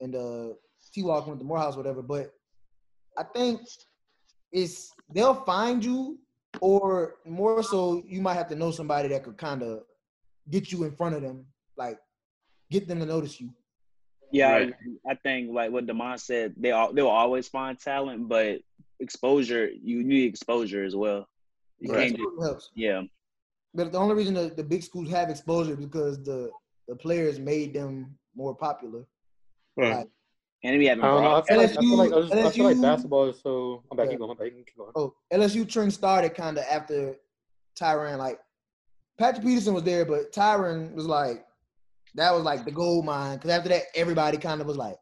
and 0.00 0.14
uh, 0.14 0.54
T 0.92 1.02
Walk 1.02 1.26
went 1.26 1.40
to 1.40 1.46
Morehouse, 1.46 1.76
whatever. 1.76 2.02
But 2.02 2.32
I 3.18 3.24
think 3.34 3.60
it's 4.52 4.90
they'll 5.14 5.42
find 5.44 5.84
you, 5.84 6.18
or 6.60 7.16
more 7.26 7.62
so, 7.62 8.02
you 8.06 8.20
might 8.20 8.34
have 8.34 8.48
to 8.48 8.56
know 8.56 8.70
somebody 8.70 9.08
that 9.08 9.24
could 9.24 9.38
kind 9.38 9.62
of 9.62 9.80
get 10.50 10.72
you 10.72 10.84
in 10.84 10.94
front 10.96 11.14
of 11.14 11.22
them, 11.22 11.46
like 11.76 11.98
get 12.70 12.88
them 12.88 13.00
to 13.00 13.06
notice 13.06 13.40
you. 13.40 13.50
Yeah, 14.30 14.48
I- 14.48 14.58
Right. 14.60 14.74
I, 15.10 15.14
think 15.16 15.50
like 15.52 15.70
what 15.70 15.86
Demond 15.86 16.20
said, 16.20 16.54
they 16.56 16.70
all 16.70 16.92
they 16.92 17.02
will 17.02 17.10
always 17.10 17.48
find 17.48 17.78
talent, 17.78 18.28
but 18.28 18.60
exposure 19.00 19.68
you 19.70 20.02
need 20.04 20.26
exposure 20.28 20.84
as 20.84 20.96
well. 20.96 21.26
You 21.78 21.92
Yeah, 21.92 22.00
can't 22.00 22.16
just, 22.16 22.28
helps. 22.42 22.70
yeah. 22.74 23.02
But 23.74 23.92
the 23.92 23.98
only 23.98 24.14
reason 24.14 24.34
the, 24.34 24.48
the 24.54 24.62
big 24.62 24.82
schools 24.82 25.10
have 25.10 25.28
exposure 25.30 25.72
is 25.72 25.78
because 25.78 26.22
the 26.22 26.50
the 26.88 26.96
players 26.96 27.38
made 27.38 27.74
them 27.74 28.16
more 28.34 28.54
popular. 28.54 29.04
Like, 29.76 30.08
And 30.64 30.78
we 30.78 30.86
having 30.86 31.04
I 31.04 31.08
don't 31.08 31.22
know. 31.22 31.28
I 31.36 31.40
broad- 31.40 31.46
feel 31.48 31.56
like, 31.58 31.70
I 31.70 31.74
feel 31.80 31.96
like, 31.96 32.12
I 32.12 32.14
LSU 32.14 32.46
I 32.46 32.50
feel 32.50 32.64
like 32.64 32.80
basketball 32.82 33.28
is 33.28 33.40
so. 33.40 33.82
I'm 33.90 33.96
back. 33.96 34.06
Yeah. 34.06 34.10
Keep 34.12 34.18
going. 34.20 34.30
I'm 34.30 34.36
back. 34.36 34.52
Keep 34.66 34.76
going. 34.76 34.92
oh, 34.96 35.14
LSU 35.32 35.68
trend 35.68 35.92
started 35.92 36.34
kind 36.34 36.56
of 36.58 36.64
after 36.70 37.16
Tyrann 37.78 38.18
like 38.18 38.38
Patrick 39.18 39.44
Peterson 39.44 39.74
was 39.74 39.82
there, 39.84 40.04
but 40.04 40.32
Tyrann 40.32 40.92
was 40.94 41.06
like, 41.06 41.44
that 42.14 42.32
was 42.34 42.44
like 42.44 42.64
the 42.64 42.70
gold 42.70 43.04
mine. 43.04 43.36
Because 43.36 43.50
after 43.50 43.68
that, 43.70 43.84
everybody 43.94 44.38
kind 44.38 44.60
of 44.60 44.66
was 44.66 44.76
like, 44.76 44.96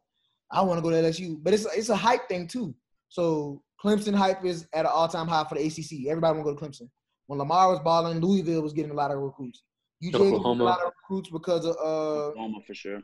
I 0.51 0.61
want 0.61 0.77
to 0.77 0.81
go 0.81 0.89
to 0.89 0.95
LSU. 0.95 1.37
But 1.41 1.53
it's 1.53 1.65
it's 1.75 1.89
a 1.89 1.95
hype 1.95 2.27
thing 2.27 2.47
too. 2.47 2.73
So 3.09 3.61
Clemson 3.83 4.13
hype 4.15 4.45
is 4.45 4.67
at 4.73 4.85
an 4.85 4.91
all 4.93 5.07
time 5.07 5.27
high 5.27 5.45
for 5.47 5.55
the 5.55 5.65
ACC. 5.65 6.07
Everybody 6.09 6.37
want 6.37 6.47
to 6.47 6.53
go 6.53 6.55
to 6.55 6.65
Clemson. 6.65 6.89
When 7.27 7.39
Lamar 7.39 7.69
was 7.69 7.79
balling, 7.79 8.19
Louisville 8.19 8.61
was 8.61 8.73
getting 8.73 8.91
a 8.91 8.95
lot 8.95 9.11
of 9.11 9.17
recruits. 9.19 9.63
UJ 10.03 10.13
was 10.13 10.21
getting 10.31 10.45
a 10.45 10.63
lot 10.63 10.79
of 10.81 10.91
recruits 11.01 11.29
because 11.29 11.65
of 11.65 11.75
uh, 11.77 12.27
Oklahoma 12.27 12.57
for 12.65 12.73
sure. 12.73 13.01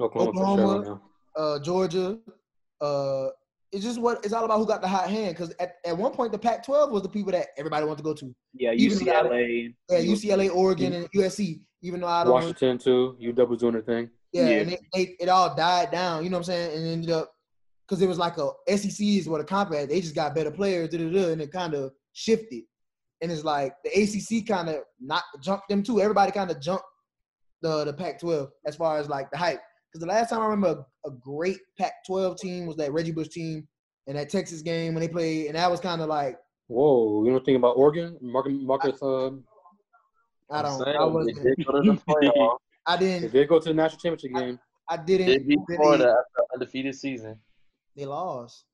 Oklahoma, 0.00 0.32
for 0.32 0.40
Oklahoma. 0.40 0.62
sure. 0.84 0.92
right 0.94 1.00
now. 1.36 1.42
uh, 1.42 1.58
Georgia. 1.60 2.18
Uh, 2.80 3.28
it's 3.70 3.84
just 3.84 4.00
what 4.00 4.24
it's 4.24 4.32
all 4.32 4.44
about 4.44 4.58
who 4.58 4.66
got 4.66 4.80
the 4.80 4.88
hot 4.88 5.08
hand. 5.10 5.36
Because 5.36 5.54
at, 5.60 5.74
at 5.84 5.96
one 5.96 6.12
point, 6.12 6.32
the 6.32 6.38
Pac-12 6.38 6.90
was 6.90 7.02
the 7.02 7.08
people 7.08 7.32
that 7.32 7.48
everybody 7.58 7.84
wanted 7.84 7.98
to 7.98 8.02
go 8.02 8.14
to. 8.14 8.34
Yeah, 8.54 8.72
Even 8.72 9.04
though- 9.04 9.12
UCLA. 9.12 9.74
Yeah, 9.90 9.98
UCLA, 10.00 10.54
Oregon, 10.54 10.92
and 10.94 11.10
USC. 11.12 11.60
Even 11.82 12.00
though 12.00 12.08
I 12.08 12.24
don't, 12.24 12.32
Washington 12.32 12.78
too. 12.78 13.16
UW 13.20 13.48
was 13.48 13.60
doing 13.60 13.72
their 13.74 13.82
thing. 13.82 14.10
yeah, 14.32 14.48
Yeah. 14.48 14.56
and 14.60 14.72
it, 14.72 14.80
it, 14.94 15.08
it 15.20 15.28
all 15.28 15.54
died 15.54 15.90
down. 15.90 16.24
You 16.24 16.30
know 16.30 16.36
what 16.38 16.48
I'm 16.48 16.52
saying? 16.52 16.76
And 16.76 16.86
ended 16.86 17.10
up 17.10 17.32
because 17.86 18.02
it 18.02 18.08
was 18.08 18.18
like 18.18 18.36
a 18.38 18.50
SEC 18.76 19.00
is 19.00 19.28
what 19.28 19.40
a 19.40 19.44
comp 19.44 19.72
had. 19.72 19.88
They 19.88 20.00
just 20.00 20.14
got 20.14 20.34
better 20.34 20.50
players, 20.50 20.90
da, 20.90 20.98
da, 20.98 21.10
da, 21.10 21.32
and 21.32 21.40
it 21.40 21.52
kind 21.52 21.74
of 21.74 21.92
shifted. 22.12 22.64
And 23.22 23.32
it's 23.32 23.44
like 23.44 23.74
the 23.84 23.90
ACC 23.90 24.46
kind 24.46 24.68
of 24.68 24.76
not 25.00 25.22
jumped 25.42 25.68
them 25.68 25.82
too. 25.82 26.00
Everybody 26.00 26.32
kind 26.32 26.50
of 26.50 26.60
jumped 26.60 26.84
the 27.62 27.84
the 27.84 27.92
Pac-12 27.92 28.48
as 28.66 28.76
far 28.76 28.98
as 28.98 29.08
like 29.08 29.30
the 29.30 29.38
hype. 29.38 29.60
Because 29.90 30.00
the 30.06 30.12
last 30.12 30.30
time 30.30 30.40
I 30.40 30.46
remember 30.46 30.84
a, 31.04 31.08
a 31.08 31.12
great 31.12 31.58
Pac-12 31.78 32.38
team 32.38 32.66
was 32.66 32.76
that 32.76 32.92
Reggie 32.92 33.12
Bush 33.12 33.28
team 33.28 33.66
in 34.06 34.16
that 34.16 34.28
Texas 34.28 34.62
game 34.62 34.94
when 34.94 35.00
they 35.00 35.08
played, 35.08 35.46
and 35.46 35.56
that 35.56 35.70
was 35.70 35.80
kind 35.80 36.00
of 36.02 36.08
like 36.08 36.36
Whoa, 36.68 37.24
you 37.24 37.30
don't 37.30 37.42
think 37.44 37.56
about 37.56 37.78
Oregon? 37.78 38.18
Marcus, 38.20 38.52
Marcus 38.60 39.02
uh, 39.02 39.30
I 40.50 40.58
I'm 40.58 40.64
don't, 40.64 40.82
saying, 40.84 40.96
I 40.96 41.04
they 41.06 41.10
wasn't, 41.12 41.42
did 41.42 41.66
go 41.66 41.72
to 41.82 41.92
the 41.92 41.98
playoff. 42.08 42.56
I 42.86 42.96
they 42.96 43.06
didn't, 43.20 43.32
did 43.32 43.48
go 43.48 43.58
to 43.58 43.68
the 43.68 43.74
national 43.74 44.00
championship 44.00 44.32
game. 44.34 44.58
I 44.88 44.96
They 44.96 45.18
didn't. 45.18 45.26
They 45.26 45.38
beat 45.38 45.58
really- 45.68 45.76
Florida 45.76 46.04
after 46.18 46.54
undefeated 46.54 46.94
season. 46.94 47.38
They 47.96 48.06
lost 48.06 48.64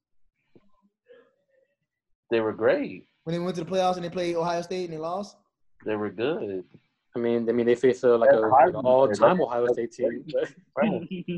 They 2.31 2.41
were 2.41 2.53
great. 2.53 3.07
when 3.25 3.33
they 3.35 3.39
went 3.41 3.57
to 3.57 3.65
the 3.65 3.71
playoffs 3.71 3.97
and 3.97 4.05
they 4.05 4.11
played 4.11 4.37
Ohio 4.37 4.63
State 4.63 4.85
and 4.85 4.93
they 4.93 4.99
lost. 4.99 5.37
They 5.85 5.97
were 5.97 6.11
good. 6.11 6.65
I 7.17 7.19
mean, 7.21 7.49
I 7.49 7.53
mean, 7.53 7.65
they 7.67 7.75
faced 7.77 8.03
a, 8.05 8.17
like 8.17 8.31
a, 8.33 8.37
like 8.37 8.69
an 8.69 8.75
all-time. 8.77 9.41
Ohio 9.41 9.67
State 9.73 9.93
team. 9.93 10.25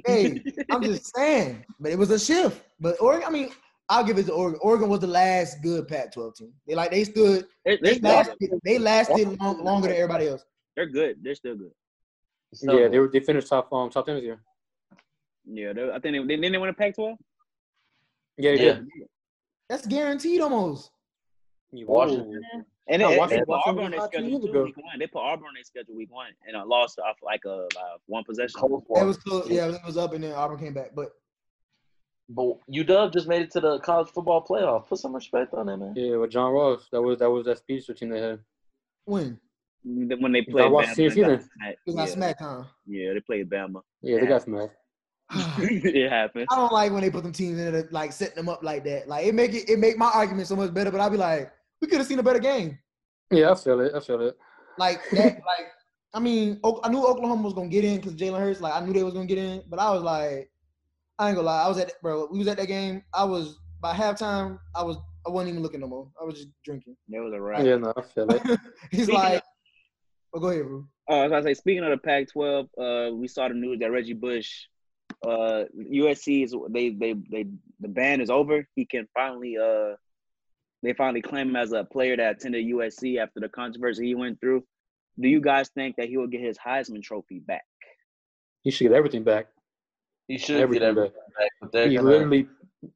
Hey, 0.06 0.42
I'm 0.70 0.82
just 0.82 1.14
saying, 1.14 1.64
but 1.78 1.92
it 1.92 1.98
was 1.98 2.10
a 2.10 2.18
shift. 2.18 2.62
But 2.80 3.00
Oregon, 3.00 3.24
I 3.26 3.30
mean, 3.30 3.50
I'll 3.88 4.04
give 4.04 4.18
it 4.18 4.26
to 4.26 4.32
Oregon. 4.32 4.58
Oregon 4.62 4.88
was 4.88 5.00
the 5.00 5.06
last 5.06 5.62
good 5.62 5.86
Pac-12 5.86 6.34
team. 6.36 6.52
They 6.66 6.74
like 6.74 6.90
they 6.90 7.04
stood, 7.04 7.46
They're, 7.64 7.76
they 7.76 7.80
they're, 7.82 7.94
still 7.94 8.10
lasted, 8.10 8.36
good. 8.40 8.60
they 8.64 8.78
lasted 8.78 9.40
long, 9.40 9.62
longer 9.64 9.88
than 9.88 9.96
everybody 9.96 10.28
else. 10.28 10.44
they're 10.74 10.86
good. 10.86 11.18
They're 11.22 11.34
still 11.36 11.54
good. 11.56 11.70
So, 12.52 12.78
yeah, 12.78 12.88
they 12.88 12.98
were 12.98 13.08
they 13.08 13.20
finished 13.20 13.48
top 13.48 13.72
um 13.72 13.90
top 13.90 14.06
ten 14.06 14.16
this 14.16 14.24
year. 14.24 14.40
Yeah, 15.44 15.72
they, 15.72 15.82
I 15.88 15.98
think 16.00 16.02
they 16.26 16.36
didn't 16.36 16.52
they 16.52 16.58
win 16.58 16.70
a 16.70 16.72
Pac-12. 16.72 17.16
Yeah, 18.38 18.52
they 18.56 18.66
Yeah. 18.66 18.72
did. 18.74 18.86
That's 19.68 19.86
guaranteed 19.86 20.40
almost. 20.40 20.90
You- 21.72 21.86
Washington. 21.86 22.42
And 22.88 23.02
No, 23.02 23.10
they, 23.10 23.18
Washington- 23.18 23.38
they 23.40 23.44
put 23.44 23.48
Washington 23.48 23.70
Auburn 23.78 23.84
on 23.84 23.90
their 23.90 24.00
was 24.00 24.04
hot 24.04 24.12
two 24.12 24.18
schedule 24.18 24.30
years 24.30 24.44
too, 24.44 24.50
ago. 24.50 24.62
week 24.64 24.76
one. 24.76 24.98
They 24.98 25.06
put 25.08 25.18
Auburn 25.20 25.48
on 25.48 25.54
their 25.54 25.64
schedule 25.64 25.94
week 25.96 26.12
one 26.12 26.28
and 26.46 26.56
I 26.56 26.62
lost 26.62 26.98
off 27.00 27.16
like 27.22 27.44
a 27.46 27.50
uh, 27.76 27.96
one 28.06 28.22
possession. 28.24 28.60
Cold 28.60 28.84
It 28.90 29.04
was 29.04 29.16
close. 29.16 29.48
Yeah, 29.50 29.66
it 29.68 29.80
was 29.84 29.96
up 29.96 30.12
and 30.12 30.22
then 30.24 30.32
Auburn 30.32 30.58
came 30.58 30.72
back. 30.74 30.90
But 30.94 31.10
But 32.28 32.56
UW 32.72 33.12
just 33.12 33.28
made 33.28 33.42
it 33.42 33.50
to 33.52 33.60
the 33.60 33.78
college 33.80 34.08
football 34.08 34.44
playoff. 34.44 34.88
Put 34.88 34.98
some 34.98 35.14
respect 35.14 35.54
on 35.54 35.68
it, 35.68 35.76
man. 35.76 35.94
Yeah, 35.96 36.16
with 36.16 36.30
John 36.30 36.52
Ross, 36.52 36.88
that 36.90 37.00
was 37.00 37.18
that 37.20 37.30
was 37.30 37.44
that 37.46 37.58
speedster 37.58 37.94
team 37.94 38.08
they 38.10 38.20
had. 38.20 38.40
when 39.04 39.38
When 39.84 40.32
they 40.32 40.42
played 40.42 40.70
watched 40.72 40.90
Bama, 40.90 40.96
the 40.96 41.04
and 41.04 41.14
got 41.14 41.14
season. 41.14 41.50
smacked. 41.56 41.78
they 41.86 41.92
got 41.94 42.08
yeah. 42.08 42.14
smacked, 42.14 42.40
huh? 42.40 42.62
yeah, 42.86 43.12
they 43.12 43.20
played 43.20 43.48
Bama. 43.48 43.80
Yeah, 44.02 44.18
they 44.20 44.26
got 44.26 44.42
smacked. 44.42 44.74
it 45.58 46.10
happened. 46.10 46.46
I 46.50 46.56
don't 46.56 46.72
like 46.72 46.92
when 46.92 47.02
they 47.02 47.10
put 47.10 47.22
them 47.22 47.32
teams 47.32 47.58
in 47.60 47.74
it, 47.74 47.92
like 47.92 48.12
setting 48.12 48.36
them 48.36 48.48
up 48.48 48.62
like 48.64 48.84
that. 48.84 49.06
Like 49.08 49.26
it 49.26 49.34
make 49.34 49.54
it, 49.54 49.68
it 49.70 49.78
make 49.78 49.96
my 49.96 50.10
argument 50.12 50.48
so 50.48 50.56
much 50.56 50.74
better. 50.74 50.90
But 50.90 51.00
I'll 51.00 51.10
be 51.10 51.16
like, 51.16 51.52
we 51.80 51.86
could 51.86 51.98
have 51.98 52.06
seen 52.06 52.18
a 52.18 52.22
better 52.24 52.38
game. 52.40 52.78
Yeah, 53.30 53.52
I 53.52 53.54
feel 53.54 53.80
it. 53.80 53.92
I 53.94 54.00
feel 54.00 54.20
it. 54.20 54.36
Like 54.78 55.00
that, 55.12 55.40
like 55.46 55.66
I 56.14 56.18
mean, 56.20 56.60
I 56.82 56.88
knew 56.88 57.04
Oklahoma 57.06 57.42
was 57.42 57.54
gonna 57.54 57.68
get 57.68 57.84
in 57.84 57.96
because 57.96 58.14
Jalen 58.14 58.38
Hurts. 58.40 58.60
Like 58.60 58.74
I 58.74 58.84
knew 58.84 58.92
they 58.92 59.02
was 59.04 59.14
gonna 59.14 59.26
get 59.26 59.38
in, 59.38 59.62
but 59.68 59.78
I 59.78 59.90
was 59.92 60.02
like, 60.02 60.50
I 61.18 61.28
ain't 61.28 61.36
gonna 61.36 61.46
lie. 61.46 61.62
I 61.62 61.68
was 61.68 61.78
at 61.78 61.92
bro. 62.02 62.28
We 62.30 62.38
was 62.38 62.48
at 62.48 62.58
that 62.58 62.68
game. 62.68 63.02
I 63.14 63.24
was 63.24 63.58
by 63.80 63.94
halftime. 63.94 64.58
I 64.74 64.82
was 64.82 64.98
I 65.26 65.30
wasn't 65.30 65.50
even 65.50 65.62
looking 65.62 65.80
no 65.80 65.88
more. 65.88 66.08
I 66.20 66.24
was 66.24 66.34
just 66.34 66.48
drinking. 66.64 66.96
That 67.08 67.22
was 67.22 67.32
a 67.32 67.40
wrap. 67.40 67.64
Yeah, 67.64 67.76
no, 67.76 67.92
I 67.96 68.02
feel 68.02 68.30
it. 68.30 68.42
He's 68.90 69.04
Speaking 69.04 69.14
like, 69.14 69.42
oh, 70.34 70.40
go 70.40 70.48
ahead, 70.48 70.66
bro. 70.66 70.86
Oh, 71.08 71.22
as 71.22 71.32
I 71.32 71.42
say, 71.42 71.54
speaking 71.54 71.84
of 71.84 71.90
the 71.90 71.98
Pac-12, 71.98 72.68
uh, 72.78 73.14
we 73.14 73.28
saw 73.28 73.48
the 73.48 73.54
news 73.54 73.78
that 73.78 73.90
Reggie 73.90 74.12
Bush, 74.12 74.66
uh, 75.24 75.64
USC 75.76 76.44
is 76.44 76.54
they 76.70 76.90
they 76.90 77.14
they 77.30 77.46
the 77.80 77.88
ban 77.88 78.20
is 78.20 78.30
over. 78.30 78.66
He 78.74 78.84
can 78.84 79.08
finally 79.14 79.56
uh, 79.56 79.94
they 80.82 80.92
finally 80.92 81.22
claim 81.22 81.48
him 81.48 81.56
as 81.56 81.72
a 81.72 81.84
player 81.84 82.16
that 82.16 82.36
attended 82.36 82.66
USC 82.66 83.18
after 83.18 83.40
the 83.40 83.48
controversy 83.48 84.06
he 84.06 84.14
went 84.14 84.40
through. 84.40 84.64
Do 85.18 85.28
you 85.28 85.40
guys 85.40 85.70
think 85.70 85.96
that 85.96 86.08
he 86.08 86.16
will 86.18 86.26
get 86.26 86.42
his 86.42 86.58
Heisman 86.58 87.02
Trophy 87.02 87.40
back? 87.40 87.64
He 88.62 88.70
should 88.70 88.88
get 88.88 88.92
everything 88.92 89.24
back. 89.24 89.46
He 90.28 90.38
should 90.38 90.60
Everything 90.60 90.80
get 90.80 90.88
everything 90.88 91.20
back, 91.38 91.50
but 91.60 91.72
they're 91.72 91.88
He 91.88 91.96
gonna, 91.96 92.08
literally. 92.08 92.48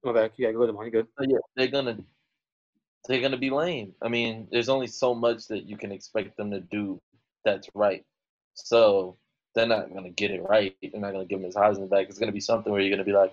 My 0.04 0.12
bad. 0.12 0.32
Yeah, 0.36 0.52
go 0.52 0.62
ahead, 0.62 0.74
Mark. 0.74 0.86
You 0.86 0.92
good? 0.92 1.06
yeah, 1.20 1.38
they're 1.56 1.68
gonna, 1.68 1.98
they're 3.06 3.20
gonna 3.20 3.38
be 3.38 3.50
lame. 3.50 3.94
I 4.02 4.08
mean, 4.08 4.48
there's 4.50 4.68
only 4.68 4.86
so 4.86 5.14
much 5.14 5.46
that 5.48 5.64
you 5.64 5.76
can 5.76 5.92
expect 5.92 6.36
them 6.36 6.50
to 6.50 6.60
do 6.60 7.00
that's 7.44 7.68
right. 7.74 8.04
So 8.54 9.16
they're 9.54 9.66
not 9.66 9.92
gonna 9.92 10.10
get 10.10 10.30
it 10.30 10.42
right. 10.42 10.76
They're 10.82 11.00
not 11.00 11.12
gonna 11.12 11.24
give 11.24 11.38
him 11.38 11.46
his 11.46 11.56
Heisman 11.56 11.90
back. 11.90 12.08
It's 12.08 12.18
gonna 12.18 12.32
be 12.32 12.40
something 12.40 12.72
where 12.72 12.80
you're 12.80 12.90
gonna 12.90 13.04
be 13.04 13.12
like, 13.12 13.32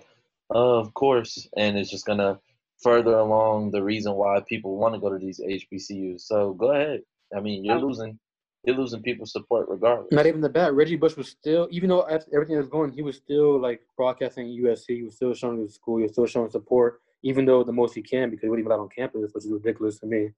oh, 0.50 0.78
of 0.78 0.94
course, 0.94 1.48
and 1.56 1.78
it's 1.78 1.90
just 1.90 2.06
gonna 2.06 2.38
further 2.82 3.14
along 3.14 3.70
the 3.70 3.82
reason 3.82 4.14
why 4.14 4.40
people 4.48 4.76
want 4.76 4.94
to 4.94 5.00
go 5.00 5.10
to 5.10 5.18
these 5.18 5.40
HBCUs. 5.40 6.20
So 6.22 6.52
go 6.54 6.72
ahead. 6.72 7.02
I 7.36 7.40
mean, 7.40 7.64
you're 7.64 7.76
um, 7.76 7.82
losing, 7.82 8.18
you're 8.64 8.76
losing 8.76 9.02
people's 9.02 9.32
support 9.32 9.66
regardless. 9.68 10.08
Not 10.10 10.26
even 10.26 10.40
the 10.40 10.48
bat. 10.48 10.74
Reggie 10.74 10.96
Bush 10.96 11.16
was 11.16 11.28
still, 11.28 11.68
even 11.70 11.88
though 11.88 12.02
everything 12.02 12.56
was 12.56 12.68
going, 12.68 12.92
he 12.92 13.02
was 13.02 13.16
still 13.16 13.60
like 13.60 13.80
broadcasting 13.96 14.46
USC. 14.46 14.84
He 14.88 15.02
was 15.02 15.16
still 15.16 15.34
showing 15.34 15.60
his 15.60 15.74
school. 15.74 15.98
He 15.98 16.02
was 16.02 16.12
still 16.12 16.26
showing 16.26 16.50
support, 16.50 17.00
even 17.22 17.44
though 17.44 17.62
the 17.62 17.72
most 17.72 17.94
he 17.94 18.02
can 18.02 18.30
because 18.30 18.42
he 18.42 18.48
wouldn't 18.48 18.64
even 18.64 18.72
allowed 18.72 18.82
on 18.82 18.88
campus, 18.88 19.30
which 19.32 19.44
is 19.44 19.52
ridiculous 19.52 19.98
to 20.00 20.06
me. 20.06 20.30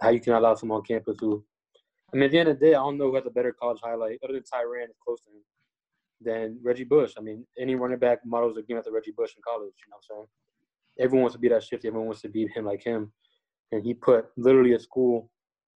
How 0.00 0.10
you 0.10 0.20
can 0.20 0.32
allow 0.32 0.54
someone 0.54 0.78
on 0.78 0.84
campus 0.84 1.16
who, 1.20 1.44
I 2.12 2.16
mean, 2.16 2.24
at 2.24 2.32
the 2.32 2.38
end 2.38 2.48
of 2.48 2.58
the 2.58 2.66
day, 2.66 2.74
I 2.74 2.78
don't 2.78 2.98
know 2.98 3.10
who 3.10 3.14
has 3.14 3.26
a 3.26 3.30
better 3.30 3.52
college 3.52 3.78
highlight 3.82 4.18
other 4.24 4.34
than 4.34 4.42
Tyrann 4.42 4.90
is 4.90 4.96
close 5.04 5.20
to 5.20 5.30
him 5.30 5.42
than 6.20 6.58
Reggie 6.62 6.84
Bush. 6.84 7.14
I 7.16 7.20
mean, 7.20 7.46
any 7.58 7.74
running 7.76 7.98
back 7.98 8.18
models 8.24 8.56
a 8.56 8.62
game 8.62 8.76
after 8.76 8.92
Reggie 8.92 9.14
Bush 9.16 9.34
in 9.36 9.42
college. 9.46 9.72
You 9.84 9.90
know 9.90 9.96
what 9.96 10.16
I'm 10.16 10.16
saying? 10.16 10.26
Everyone 10.98 11.22
wants 11.22 11.34
to 11.34 11.40
be 11.40 11.48
that 11.48 11.62
shifty. 11.62 11.88
Everyone 11.88 12.08
wants 12.08 12.22
to 12.22 12.28
be 12.28 12.48
him 12.54 12.64
like 12.64 12.82
him, 12.82 13.12
and 13.70 13.82
he 13.84 13.94
put 13.94 14.26
literally 14.36 14.74
a 14.74 14.78
school 14.78 15.30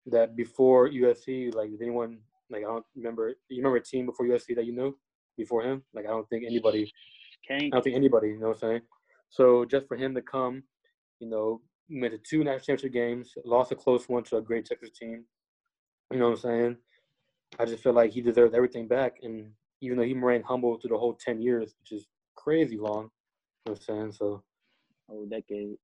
that 0.07 0.35
before 0.35 0.89
USC, 0.89 1.53
like 1.53 1.71
did 1.71 1.81
anyone 1.81 2.19
like 2.49 2.63
I 2.63 2.67
don't 2.67 2.85
remember. 2.95 3.29
You 3.49 3.57
remember 3.57 3.77
a 3.77 3.83
team 3.83 4.05
before 4.05 4.25
USC 4.25 4.55
that 4.55 4.65
you 4.65 4.73
knew 4.73 4.97
before 5.37 5.63
him? 5.63 5.83
Like 5.93 6.05
I 6.05 6.09
don't 6.09 6.27
think 6.29 6.43
anybody. 6.45 6.91
Can't 7.47 7.63
I 7.63 7.69
don't 7.69 7.83
think 7.83 7.95
anybody. 7.95 8.29
You 8.29 8.39
know 8.39 8.47
what 8.49 8.63
I'm 8.63 8.69
saying? 8.69 8.81
So 9.29 9.65
just 9.65 9.87
for 9.87 9.97
him 9.97 10.15
to 10.15 10.21
come, 10.21 10.63
you 11.19 11.29
know, 11.29 11.61
went 11.89 12.13
to 12.13 12.19
two 12.19 12.43
national 12.43 12.59
championship 12.59 12.93
games, 12.93 13.33
lost 13.45 13.71
a 13.71 13.75
close 13.75 14.07
one 14.07 14.23
to 14.25 14.37
a 14.37 14.41
great 14.41 14.65
Texas 14.65 14.91
team. 14.97 15.25
You 16.11 16.19
know 16.19 16.29
what 16.29 16.35
I'm 16.35 16.41
saying? 16.41 16.77
I 17.59 17.65
just 17.65 17.83
feel 17.83 17.93
like 17.93 18.11
he 18.11 18.21
deserves 18.21 18.53
everything 18.53 18.87
back, 18.87 19.17
and 19.23 19.51
even 19.81 19.97
though 19.97 20.03
he 20.03 20.13
remained 20.13 20.45
humble 20.45 20.77
through 20.79 20.91
the 20.91 20.97
whole 20.97 21.13
ten 21.13 21.41
years, 21.41 21.73
which 21.79 21.99
is 21.99 22.07
crazy 22.35 22.77
long. 22.77 23.09
You 23.65 23.71
know 23.71 23.73
what 23.73 23.79
I'm 23.79 23.81
saying? 23.81 24.11
So 24.13 24.43
whole 25.09 25.25
decade. 25.25 25.75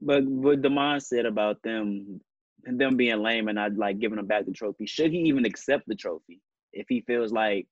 But 0.00 0.24
what 0.24 0.62
Demond 0.62 1.02
said 1.02 1.26
about 1.26 1.62
them 1.62 2.20
them 2.64 2.96
being 2.96 3.22
lame 3.22 3.48
and 3.48 3.56
not 3.56 3.76
like 3.76 3.98
giving 3.98 4.18
him 4.18 4.26
back 4.26 4.46
the 4.46 4.52
trophy, 4.52 4.86
should 4.86 5.10
he 5.10 5.18
even 5.20 5.44
accept 5.44 5.84
the 5.86 5.94
trophy 5.94 6.40
if 6.72 6.86
he 6.88 7.00
feels 7.02 7.32
like 7.32 7.66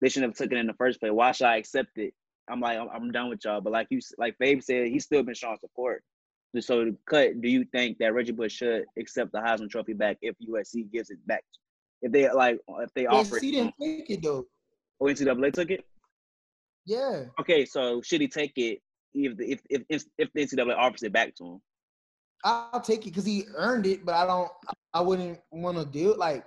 they 0.00 0.08
shouldn't 0.08 0.32
have 0.32 0.36
took 0.38 0.52
it 0.52 0.58
in 0.58 0.66
the 0.66 0.74
first 0.74 1.00
place? 1.00 1.12
Why 1.12 1.32
should 1.32 1.46
I 1.46 1.56
accept 1.56 1.96
it? 1.96 2.14
I'm 2.50 2.60
like, 2.60 2.78
I'm, 2.78 2.88
I'm 2.88 3.12
done 3.12 3.28
with 3.28 3.44
y'all. 3.44 3.60
But 3.60 3.72
like 3.72 3.88
you, 3.90 4.00
like 4.16 4.36
Fabe 4.38 4.62
said, 4.62 4.88
he's 4.88 5.04
still 5.04 5.22
been 5.22 5.34
showing 5.34 5.58
support. 5.58 6.02
So 6.60 6.84
to 6.86 6.96
cut, 7.06 7.40
do 7.42 7.48
you 7.48 7.64
think 7.64 7.98
that 7.98 8.14
Reggie 8.14 8.32
Bush 8.32 8.52
should 8.54 8.84
accept 8.98 9.32
the 9.32 9.38
Heisman 9.38 9.68
Trophy 9.68 9.92
back 9.92 10.16
if 10.22 10.34
USC 10.38 10.90
gives 10.90 11.10
it 11.10 11.24
back? 11.26 11.44
If 12.00 12.10
they 12.12 12.30
like, 12.30 12.58
if 12.80 12.92
they 12.94 13.06
offer 13.06 13.36
USC 13.36 13.48
it, 13.48 13.52
didn't 13.52 13.74
take 13.80 14.10
it 14.10 14.22
though. 14.22 14.46
oh, 15.00 15.04
NCAA 15.04 15.52
took 15.52 15.70
it. 15.70 15.84
Yeah, 16.86 17.24
Okay, 17.38 17.66
so 17.66 18.00
should 18.00 18.22
he 18.22 18.28
take 18.28 18.52
it 18.56 18.80
if 19.12 19.36
the, 19.36 19.52
if 19.52 19.60
if 19.68 19.82
if, 19.90 20.04
if 20.16 20.32
the 20.32 20.46
NCAA 20.46 20.74
offers 20.76 21.02
it 21.02 21.12
back 21.12 21.34
to 21.36 21.44
him? 21.44 21.60
I'll 22.44 22.80
take 22.80 23.00
it 23.06 23.10
because 23.10 23.24
he 23.24 23.44
earned 23.56 23.86
it, 23.86 24.04
but 24.04 24.14
I 24.14 24.26
don't. 24.26 24.50
I 24.94 25.00
wouldn't 25.00 25.38
want 25.52 25.76
to 25.78 25.84
deal 25.84 26.16
like 26.16 26.44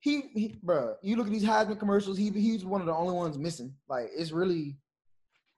he, 0.00 0.22
he, 0.34 0.56
bro. 0.62 0.94
You 1.02 1.16
look 1.16 1.26
at 1.26 1.32
these 1.32 1.44
Heisman 1.44 1.78
commercials. 1.78 2.16
He 2.16 2.30
he's 2.30 2.64
one 2.64 2.80
of 2.80 2.86
the 2.86 2.94
only 2.94 3.14
ones 3.14 3.36
missing. 3.38 3.74
Like 3.88 4.10
it's 4.16 4.32
really, 4.32 4.76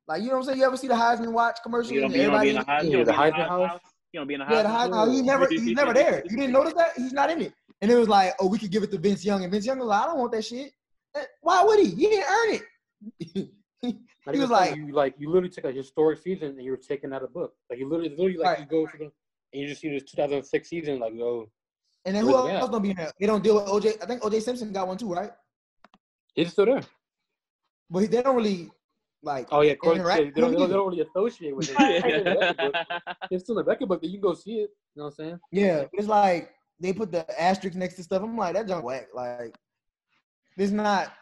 like 0.08 0.22
you 0.22 0.28
know 0.28 0.34
what 0.34 0.38
I'm 0.40 0.44
saying. 0.46 0.58
You 0.58 0.64
ever 0.66 0.76
see 0.76 0.88
the 0.88 0.94
Heisman 0.94 1.32
watch 1.32 1.58
commercial? 1.62 1.92
You 1.92 2.00
don't 2.00 2.06
and 2.06 2.14
be, 2.14 2.20
you 2.20 2.30
don't 2.30 2.40
be 2.42 2.48
in 2.50 2.56
the 2.56 2.62
Heisman. 2.62 2.84
Yeah, 2.84 2.98
You 2.98 3.04
the 3.04 3.12
don't 3.12 3.22
be 3.22 3.26
in 3.28 3.32
the 3.32 3.36
Heisman 3.36 3.44
Heisman 3.44 3.48
house? 3.48 3.70
house. 3.70 3.80
You 4.12 4.20
don't 4.20 4.26
be 4.28 4.34
in 4.34 4.40
the 4.40 4.46
Yeah, 4.50 4.62
the 4.62 4.68
Heisman. 4.68 4.90
Heisman. 4.92 5.12
He 5.14 5.22
never 5.22 5.46
he's 5.46 5.76
never 5.76 5.92
there. 5.92 6.22
You 6.28 6.36
didn't 6.36 6.52
notice 6.52 6.74
that? 6.74 6.92
He's 6.96 7.12
not 7.12 7.30
in 7.30 7.42
it. 7.42 7.52
And 7.82 7.90
it 7.90 7.96
was 7.96 8.08
like, 8.08 8.32
oh, 8.40 8.46
we 8.48 8.58
could 8.58 8.70
give 8.70 8.82
it 8.82 8.90
to 8.92 8.98
Vince 8.98 9.24
Young, 9.24 9.42
and 9.42 9.52
Vince 9.52 9.66
Young 9.66 9.78
was 9.78 9.88
like, 9.88 10.02
I 10.02 10.06
don't 10.06 10.18
want 10.18 10.32
that 10.32 10.44
shit. 10.44 10.72
Eh, 11.14 11.24
Why 11.42 11.62
would 11.62 11.78
he? 11.80 11.90
He 11.90 12.06
didn't 12.08 12.24
earn 12.30 12.54
it. 12.54 13.48
He 14.32 14.40
was 14.40 14.50
like, 14.50 14.74
you 14.74 14.92
like 14.92 15.14
you 15.18 15.28
literally 15.28 15.50
took 15.50 15.64
a 15.66 15.70
historic 15.70 16.18
season 16.18 16.48
and 16.48 16.62
you 16.64 16.72
were 16.72 16.76
taking 16.76 17.12
out 17.12 17.22
a 17.22 17.28
book. 17.28 17.54
Like 17.70 17.78
you 17.78 17.88
literally, 17.88 18.08
literally 18.10 18.36
like 18.38 18.58
Right. 18.58 18.60
you 18.60 18.66
go 18.66 18.84
to 18.86 18.98
the 18.98 19.12
and 19.56 19.62
you 19.62 19.68
just 19.68 19.80
see 19.80 19.88
this 19.88 20.02
2006 20.04 20.68
season 20.68 21.00
like 21.00 21.14
oh 21.14 21.48
and 22.04 22.14
then 22.14 22.22
who 22.22 22.36
else 22.36 22.50
at? 22.50 22.60
gonna 22.60 22.80
be 22.80 22.90
in 22.90 22.96
there? 22.96 23.10
They 23.18 23.26
don't 23.26 23.42
deal 23.42 23.54
with 23.56 23.64
OJ. 23.64 24.02
I 24.02 24.06
think 24.06 24.20
OJ 24.22 24.42
Simpson 24.42 24.72
got 24.72 24.86
one 24.86 24.96
too, 24.96 25.12
right? 25.12 25.30
he's 26.34 26.52
still 26.52 26.66
there. 26.66 26.82
But 27.90 28.00
he- 28.00 28.06
they 28.06 28.22
don't 28.22 28.36
really 28.36 28.70
like. 29.22 29.48
Oh 29.50 29.62
yeah, 29.62 29.72
according 29.72 30.02
Interact- 30.02 30.18
to, 30.20 30.30
they, 30.32 30.40
don't, 30.40 30.52
they, 30.52 30.58
don't, 30.58 30.68
they 30.68 30.76
don't 30.76 30.88
really 30.88 31.00
associate 31.00 31.56
with 31.56 31.70
it. 31.70 31.76
It's 31.78 32.04
still 32.04 32.18
in 32.18 32.24
the 32.24 32.38
record 32.38 32.72
book. 32.72 32.74
It's 33.30 33.44
still 33.44 33.58
in 33.58 33.64
the 33.64 33.74
book, 33.74 33.88
but 33.88 34.04
you 34.04 34.12
can 34.12 34.20
go 34.20 34.34
see 34.34 34.58
it. 34.58 34.70
You 34.94 35.02
know 35.02 35.04
what 35.04 35.06
I'm 35.06 35.12
saying? 35.14 35.40
Yeah, 35.50 35.84
it's 35.94 36.06
like 36.06 36.50
they 36.78 36.92
put 36.92 37.10
the 37.10 37.40
asterisk 37.42 37.76
next 37.76 37.94
to 37.94 38.02
stuff. 38.02 38.22
I'm 38.22 38.36
like, 38.36 38.54
that 38.54 38.68
junk 38.68 38.84
whack. 38.84 39.08
Like, 39.14 39.56
it's 40.56 40.70
not 40.70 41.12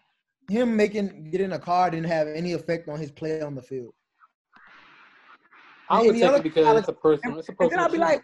him 0.50 0.76
making 0.76 1.30
getting 1.30 1.52
a 1.52 1.58
car 1.58 1.90
didn't 1.90 2.08
have 2.08 2.28
any 2.28 2.52
effect 2.52 2.88
on 2.88 2.98
his 2.98 3.10
play 3.10 3.40
on 3.40 3.54
the 3.54 3.62
field. 3.62 3.94
I 5.90 6.02
would 6.02 6.14
the 6.14 6.20
take 6.20 6.32
it 6.36 6.42
because 6.42 6.64
college- 6.64 6.80
it's 6.80 6.88
a 6.88 6.92
personal. 6.92 7.38
It's 7.38 7.48
a 7.48 7.54
And 7.60 7.70
then 7.70 7.78
I'll 7.78 7.90
be 7.90 7.98
like, 7.98 8.22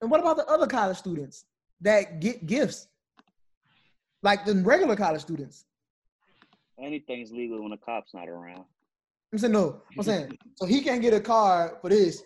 and 0.00 0.10
what 0.10 0.20
about 0.20 0.36
the 0.36 0.46
other 0.46 0.66
college 0.66 0.96
students 0.98 1.44
that 1.80 2.20
get 2.20 2.46
gifts? 2.46 2.88
Like 4.22 4.44
the 4.44 4.54
regular 4.56 4.96
college 4.96 5.22
students. 5.22 5.64
Anything's 6.78 7.30
legal 7.32 7.60
when 7.62 7.70
the 7.70 7.76
cop's 7.78 8.12
not 8.14 8.28
around. 8.28 8.64
I'm 9.32 9.38
saying 9.38 9.52
no. 9.52 9.82
I'm 9.96 10.02
saying 10.04 10.36
so 10.56 10.66
he 10.66 10.82
can't 10.82 11.00
get 11.02 11.14
a 11.14 11.20
car 11.20 11.78
for 11.80 11.88
this, 11.88 12.22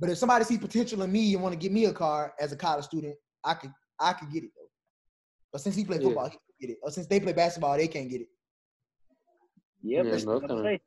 but 0.00 0.10
if 0.10 0.18
somebody 0.18 0.44
see 0.44 0.58
potential 0.58 1.02
in 1.02 1.12
me 1.12 1.34
and 1.34 1.42
want 1.42 1.52
to 1.54 1.58
give 1.58 1.72
me 1.72 1.84
a 1.86 1.92
car 1.92 2.34
as 2.40 2.52
a 2.52 2.56
college 2.56 2.84
student, 2.84 3.14
I 3.44 3.54
could 3.54 3.72
I 4.00 4.12
could 4.12 4.30
get 4.30 4.44
it 4.44 4.50
though. 4.56 4.68
But 5.52 5.60
since 5.62 5.76
he 5.76 5.84
play 5.84 5.96
Yeah. 5.98 6.04
football, 6.04 6.24
he 6.26 6.30
can 6.32 6.40
get 6.60 6.70
it. 6.70 6.78
Or 6.82 6.90
since 6.90 7.06
they 7.06 7.20
play 7.20 7.32
basketball, 7.32 7.76
they 7.76 7.88
can't 7.88 8.08
get 8.10 8.22
it. 8.22 8.28
Yep, 9.82 10.04
Yeah, 10.04 10.10
that's 10.10 10.24
no, 10.24 10.34
what 10.34 10.42
I'm 10.44 10.48
kinda- 10.48 10.62
saying. 10.64 10.80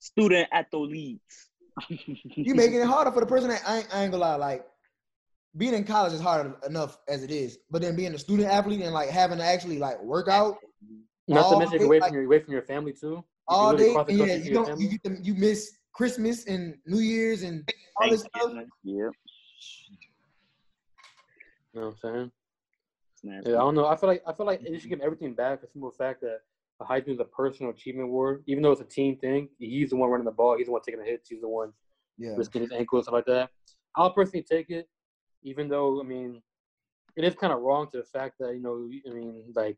Student 0.00 0.48
athletes. 0.52 1.49
You 1.88 2.54
making 2.54 2.80
it 2.80 2.86
harder 2.86 3.10
for 3.12 3.20
the 3.20 3.26
person 3.26 3.48
that 3.50 3.62
I 3.66 3.78
ain't, 3.78 3.94
I 3.94 4.02
ain't 4.02 4.12
gonna 4.12 4.22
lie. 4.24 4.36
Like 4.36 4.66
being 5.56 5.74
in 5.74 5.84
college 5.84 6.12
is 6.12 6.20
hard 6.20 6.54
enough 6.66 6.98
as 7.08 7.22
it 7.22 7.30
is, 7.30 7.58
but 7.70 7.82
then 7.82 7.96
being 7.96 8.14
a 8.14 8.18
student 8.18 8.48
athlete 8.48 8.80
and 8.82 8.92
like 8.94 9.08
having 9.08 9.38
to 9.38 9.44
actually 9.44 9.78
like 9.78 10.00
work 10.02 10.28
out 10.28 10.58
Not 11.26 11.50
to 11.50 11.58
mention 11.58 11.78
day, 11.78 11.84
you're 11.84 11.86
away 11.86 12.00
like- 12.00 12.08
from 12.10 12.14
your 12.16 12.24
away 12.26 12.38
from 12.40 12.52
your 12.52 12.62
family 12.62 12.92
too. 12.92 13.24
All 13.48 13.72
literally 13.72 13.94
day, 14.14 14.22
and 14.22 14.28
yeah, 14.28 14.34
you 14.36 14.54
don't 14.54 14.80
you 14.80 14.88
get 14.88 15.02
them, 15.02 15.18
you 15.22 15.34
miss 15.34 15.72
Christmas 15.92 16.46
and 16.46 16.76
New 16.86 17.00
Year's 17.00 17.42
and 17.42 17.68
all 17.96 18.08
this 18.08 18.20
stuff. 18.20 18.30
Thanksgiving. 18.34 18.68
Yep. 18.84 19.12
You 21.72 21.80
know 21.80 21.86
what 21.86 21.86
I'm 21.86 21.96
saying? 22.14 22.32
Yeah, 23.22 23.38
I 23.38 23.58
don't 23.58 23.74
know. 23.74 23.86
I 23.86 23.96
feel 23.96 24.08
like 24.08 24.22
I 24.26 24.32
feel 24.32 24.46
like 24.46 24.62
they 24.62 24.78
should 24.78 24.88
give 24.88 25.00
everything 25.00 25.34
back. 25.34 25.54
It's 25.54 25.62
The 25.62 25.68
simple 25.72 25.90
fact 25.90 26.20
that 26.22 26.40
the 26.80 26.86
Heisman 26.86 27.10
is 27.12 27.20
a 27.20 27.24
personal 27.24 27.70
achievement 27.70 28.08
award, 28.08 28.42
even 28.46 28.62
though 28.62 28.72
it's 28.72 28.80
a 28.80 28.84
team 28.84 29.16
thing. 29.16 29.48
He's 29.58 29.90
the 29.90 29.96
one 29.96 30.10
running 30.10 30.24
the 30.24 30.32
ball. 30.32 30.56
He's 30.56 30.66
the 30.66 30.72
one 30.72 30.80
taking 30.80 31.00
the 31.00 31.06
hits. 31.06 31.28
He's 31.28 31.42
the 31.42 31.48
one 31.48 31.72
Yeah, 32.18 32.34
risking 32.36 32.62
his 32.62 32.72
ankle 32.72 32.98
and 32.98 33.04
stuff 33.04 33.12
like 33.12 33.26
that. 33.26 33.50
I'll 33.96 34.12
personally 34.12 34.44
take 34.50 34.70
it, 34.70 34.88
even 35.42 35.68
though 35.68 36.00
I 36.00 36.04
mean, 36.04 36.42
it 37.16 37.24
is 37.24 37.34
kind 37.34 37.52
of 37.52 37.60
wrong 37.60 37.88
to 37.92 37.98
the 37.98 38.04
fact 38.04 38.36
that 38.40 38.54
you 38.54 38.62
know, 38.62 38.88
I 39.08 39.14
mean, 39.14 39.44
like 39.54 39.76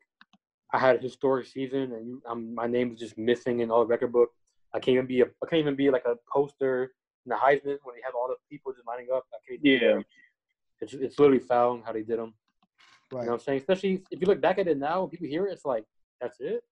I 0.72 0.78
had 0.78 0.96
a 0.96 0.98
historic 1.00 1.46
season 1.46 1.92
and 1.92 2.06
you, 2.06 2.22
I'm, 2.28 2.54
my 2.54 2.66
name 2.66 2.92
is 2.92 3.00
just 3.00 3.18
missing 3.18 3.60
in 3.60 3.70
all 3.70 3.80
the 3.80 3.86
record 3.86 4.12
book. 4.12 4.30
I 4.72 4.78
can't 4.78 4.94
even 4.94 5.06
be 5.06 5.20
a, 5.20 5.24
I 5.24 5.46
can't 5.50 5.60
even 5.60 5.76
be 5.76 5.90
like 5.90 6.04
a 6.06 6.14
poster 6.32 6.92
in 7.26 7.30
the 7.30 7.34
Heisman 7.36 7.78
when 7.82 7.94
they 7.96 8.02
have 8.04 8.14
all 8.14 8.28
the 8.28 8.36
people 8.48 8.72
just 8.72 8.86
lining 8.86 9.08
up. 9.12 9.24
I 9.34 9.38
can't 9.46 9.60
Yeah. 9.62 9.96
that. 9.96 10.04
It's, 10.80 10.94
it's 10.94 11.18
literally 11.18 11.40
foul 11.40 11.82
how 11.84 11.92
they 11.92 12.02
did 12.02 12.18
them. 12.18 12.34
You 13.10 13.18
right. 13.18 13.26
know 13.26 13.32
what 13.32 13.40
I'm 13.40 13.44
saying? 13.44 13.58
Especially 13.58 14.02
if 14.10 14.20
you 14.20 14.26
look 14.26 14.40
back 14.40 14.58
at 14.58 14.68
it 14.68 14.78
now, 14.78 15.00
when 15.00 15.10
people 15.10 15.26
hear 15.26 15.46
it, 15.46 15.52
it's 15.52 15.64
like, 15.64 15.84
that's 16.20 16.40
it. 16.40 16.62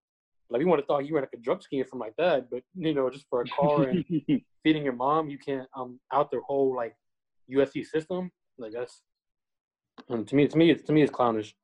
Like, 0.51 0.59
we 0.59 0.65
would 0.65 0.81
have 0.81 0.87
thought 0.87 1.07
you 1.07 1.15
were 1.15 1.21
like 1.21 1.31
a 1.33 1.39
drug 1.39 1.63
scheme 1.63 1.85
from 1.89 2.01
like 2.01 2.15
that, 2.19 2.51
but 2.51 2.63
you 2.75 2.93
know, 2.93 3.09
just 3.09 3.27
for 3.31 3.43
a 3.43 3.45
car 3.47 3.85
and 3.85 4.05
feeding 4.63 4.85
your 4.85 4.95
mom, 4.95 5.31
you 5.31 5.39
can't 5.39 5.69
um 5.77 6.01
out 6.13 6.31
the 6.31 6.41
whole 6.47 6.75
like 6.75 6.95
USC 7.51 7.87
system. 7.87 8.31
Like 8.59 8.73
that's 8.73 9.03
and 10.09 10.27
to 10.27 10.35
me, 10.35 10.49
to 10.49 10.59
me, 10.59 10.71
it's 10.71 10.83
to 10.85 10.93
me, 10.93 11.03
it's 11.03 11.13
clownish. 11.13 11.55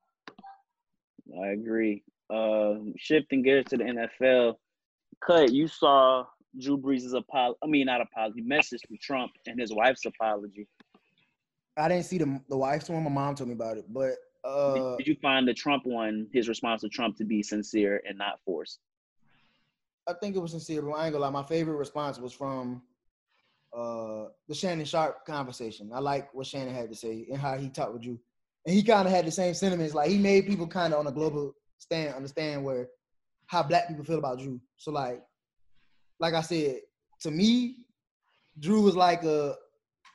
I 1.43 1.49
agree. 1.49 2.05
Uh, 2.33 2.75
shifting 2.97 3.43
gears 3.43 3.65
to 3.67 3.77
the 3.77 3.85
NFL, 3.85 4.55
cut. 5.25 5.53
You 5.53 5.69
saw 5.69 6.25
Drew 6.61 6.79
Brees' 6.79 7.15
apology. 7.15 7.59
I 7.63 7.67
mean, 7.67 7.87
not 7.87 8.01
apology. 8.01 8.43
Message 8.43 8.81
to 8.83 8.97
Trump 8.99 9.33
and 9.47 9.61
his 9.61 9.73
wife's 9.73 10.05
apology. 10.07 10.69
I 11.77 11.89
didn't 11.89 12.05
see 12.05 12.19
the 12.19 12.41
the 12.49 12.57
wife's 12.57 12.89
one. 12.89 13.03
My 13.05 13.11
mom 13.11 13.35
told 13.35 13.49
me 13.49 13.55
about 13.55 13.79
it, 13.79 13.85
but 13.89 14.13
uh, 14.47 14.97
Did, 14.97 15.07
you 15.07 15.17
find 15.21 15.47
the 15.47 15.55
Trump 15.55 15.87
one, 15.87 16.29
his 16.33 16.49
response 16.49 16.83
to 16.83 16.89
Trump, 16.89 17.17
to 17.17 17.25
be 17.25 17.43
sincere 17.43 18.03
and 18.09 18.17
not 18.17 18.41
forced? 18.45 18.79
I 20.09 20.13
think 20.15 20.37
it 20.37 20.39
was 20.39 20.53
sincere. 20.53 20.83
But 20.83 20.93
I 20.93 21.07
ain't 21.07 21.13
gonna 21.13 21.25
lie. 21.25 21.31
My 21.31 21.43
favorite 21.43 21.77
response 21.77 22.19
was 22.19 22.33
from 22.33 22.83
uh 23.77 24.27
the 24.49 24.55
Shannon 24.55 24.85
Sharpe 24.85 25.27
conversation. 25.27 25.91
I 25.93 25.99
like 25.99 26.33
what 26.33 26.47
Shannon 26.47 26.75
had 26.75 26.91
to 26.91 26.97
say 26.97 27.27
and 27.31 27.41
how 27.41 27.57
he 27.57 27.69
talked 27.69 27.93
with 27.93 28.03
Drew, 28.03 28.19
and 28.65 28.75
he 28.75 28.83
kind 28.83 29.07
of 29.07 29.13
had 29.13 29.27
the 29.27 29.33
same 29.33 29.55
sentiments. 29.55 29.95
Like 29.95 30.11
he 30.11 30.19
made 30.19 30.47
people 30.47 30.67
kind 30.67 30.95
of 30.95 31.01
on 31.01 31.07
a 31.07 31.13
global 31.13 31.55
stand 31.79 32.15
understand 32.15 32.65
where 32.65 32.89
how 33.47 33.63
black 33.63 33.89
people 33.89 34.05
feel 34.05 34.19
about 34.19 34.39
Drew. 34.39 34.61
So 34.77 34.91
like, 34.93 35.23
like 36.21 36.35
I 36.35 36.41
said, 36.41 36.81
to 37.21 37.31
me, 37.31 37.77
Drew 38.61 38.83
was 38.83 38.97
like 38.97 39.25
a 39.25 39.57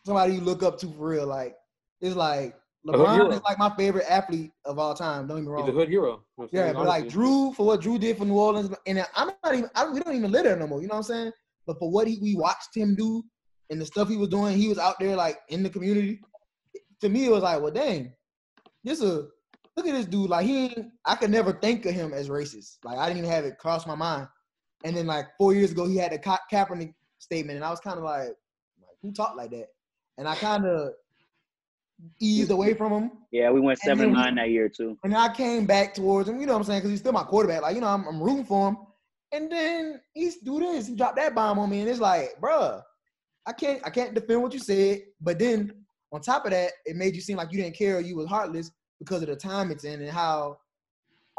somebody 0.05 0.35
you 0.35 0.41
look 0.41 0.63
up 0.63 0.79
to 0.79 0.87
for 0.87 1.09
real. 1.09 1.27
Like 1.27 1.55
it's 1.99 2.15
like 2.15 2.55
LeBron 2.87 3.31
is 3.33 3.41
like 3.43 3.59
my 3.59 3.69
favorite 3.75 4.05
athlete 4.09 4.51
of 4.65 4.79
all 4.79 4.95
time. 4.95 5.27
Don't 5.27 5.37
get 5.37 5.43
me 5.43 5.51
wrong. 5.51 5.65
He's 5.65 5.73
a 5.73 5.77
hood 5.77 5.89
hero. 5.89 6.05
You 6.05 6.13
know 6.13 6.21
what 6.35 6.53
I'm 6.53 6.65
Yeah, 6.67 6.73
but 6.73 6.87
like 6.87 7.09
Drew 7.09 7.53
for 7.53 7.65
what 7.65 7.81
Drew 7.81 7.99
did 7.99 8.17
for 8.17 8.25
New 8.25 8.37
Orleans, 8.37 8.75
and 8.87 9.05
I'm 9.15 9.31
not 9.43 9.53
even 9.53 9.69
I 9.75 9.83
don't, 9.83 9.93
we 9.93 9.99
don't 9.99 10.15
even 10.15 10.31
live 10.31 10.45
there 10.45 10.57
no 10.57 10.67
more. 10.67 10.81
You 10.81 10.87
know 10.87 10.95
what 10.95 10.99
I'm 10.99 11.03
saying? 11.03 11.31
But 11.67 11.77
for 11.77 11.91
what 11.91 12.07
he, 12.07 12.17
we 12.21 12.35
watched 12.35 12.75
him 12.75 12.95
do 12.95 13.23
and 13.69 13.79
the 13.79 13.85
stuff 13.85 14.09
he 14.09 14.17
was 14.17 14.29
doing, 14.29 14.57
he 14.57 14.67
was 14.67 14.79
out 14.79 14.99
there 14.99 15.15
like 15.15 15.39
in 15.49 15.61
the 15.61 15.69
community. 15.69 16.21
To 17.01 17.09
me, 17.09 17.25
it 17.25 17.31
was 17.31 17.43
like, 17.43 17.61
well, 17.61 17.71
dang, 17.71 18.13
this 18.83 19.01
a 19.01 19.27
look 19.75 19.87
at 19.87 19.93
this 19.93 20.05
dude. 20.05 20.29
Like 20.29 20.45
he, 20.45 20.65
ain't, 20.65 20.87
I 21.05 21.15
could 21.15 21.29
never 21.29 21.53
think 21.53 21.85
of 21.85 21.93
him 21.93 22.13
as 22.13 22.29
racist. 22.29 22.77
Like 22.83 22.97
I 22.97 23.07
didn't 23.07 23.19
even 23.19 23.29
have 23.31 23.45
it 23.45 23.59
cross 23.59 23.85
my 23.85 23.95
mind. 23.95 24.27
And 24.83 24.97
then 24.97 25.05
like 25.05 25.27
four 25.37 25.53
years 25.53 25.71
ago, 25.71 25.87
he 25.87 25.97
had 25.97 26.11
the 26.11 26.17
Ka- 26.17 26.41
Kaepernick 26.51 26.93
statement, 27.19 27.57
and 27.57 27.65
I 27.65 27.69
was 27.69 27.79
kind 27.79 27.97
of 27.97 28.03
like, 28.03 28.29
like, 28.29 28.97
who 29.01 29.13
talked 29.13 29.37
like 29.37 29.51
that? 29.51 29.67
And 30.17 30.27
I 30.27 30.35
kind 30.35 30.65
of 30.65 30.93
eased 32.19 32.51
away 32.51 32.73
from 32.73 32.91
him. 32.91 33.11
Yeah, 33.31 33.49
we 33.51 33.59
went 33.59 33.79
And 33.83 33.89
then 33.91 33.97
seven 33.97 34.11
we- 34.13 34.17
nine 34.19 34.35
that 34.35 34.49
year 34.49 34.69
too. 34.69 34.97
And 35.03 35.15
I 35.15 35.33
came 35.33 35.65
back 35.65 35.93
towards 35.93 36.29
him, 36.29 36.39
you 36.39 36.45
know 36.45 36.53
what 36.53 36.59
I'm 36.59 36.63
saying? 36.65 36.79
Because 36.79 36.91
he's 36.91 36.99
still 36.99 37.11
my 37.13 37.23
quarterback. 37.23 37.61
Like, 37.61 37.75
you 37.75 37.81
know, 37.81 37.87
I'm, 37.87 38.05
I'm 38.07 38.21
rooting 38.21 38.45
for 38.45 38.69
him. 38.69 38.77
And 39.33 39.51
then 39.51 40.01
he's 40.13 40.37
do 40.39 40.59
this. 40.59 40.87
He 40.87 40.95
dropped 40.95 41.15
that 41.15 41.33
bomb 41.33 41.57
on 41.59 41.69
me. 41.69 41.79
And 41.81 41.89
it's 41.89 41.99
like, 42.01 42.31
bruh, 42.41 42.81
I 43.45 43.53
can't 43.53 43.81
I 43.85 43.89
can't 43.89 44.13
defend 44.13 44.41
what 44.41 44.53
you 44.53 44.59
said. 44.59 45.03
But 45.21 45.39
then 45.39 45.73
on 46.11 46.21
top 46.21 46.45
of 46.45 46.51
that, 46.51 46.71
it 46.85 46.95
made 46.97 47.15
you 47.15 47.21
seem 47.21 47.37
like 47.37 47.51
you 47.51 47.61
didn't 47.61 47.77
care 47.77 47.97
or 47.97 48.01
you 48.01 48.15
was 48.17 48.27
heartless 48.27 48.71
because 48.99 49.21
of 49.21 49.29
the 49.29 49.35
time 49.35 49.71
it's 49.71 49.85
in 49.85 50.01
and 50.01 50.11
how 50.11 50.57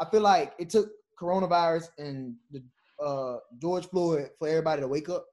I 0.01 0.05
feel 0.09 0.21
like 0.21 0.53
it 0.59 0.69
took 0.71 0.89
coronavirus 1.21 1.89
and 1.99 2.35
the 2.51 2.63
uh, 3.03 3.37
George 3.61 3.85
Floyd 3.87 4.29
for 4.39 4.47
everybody 4.47 4.81
to 4.81 4.87
wake 4.87 5.09
up. 5.09 5.25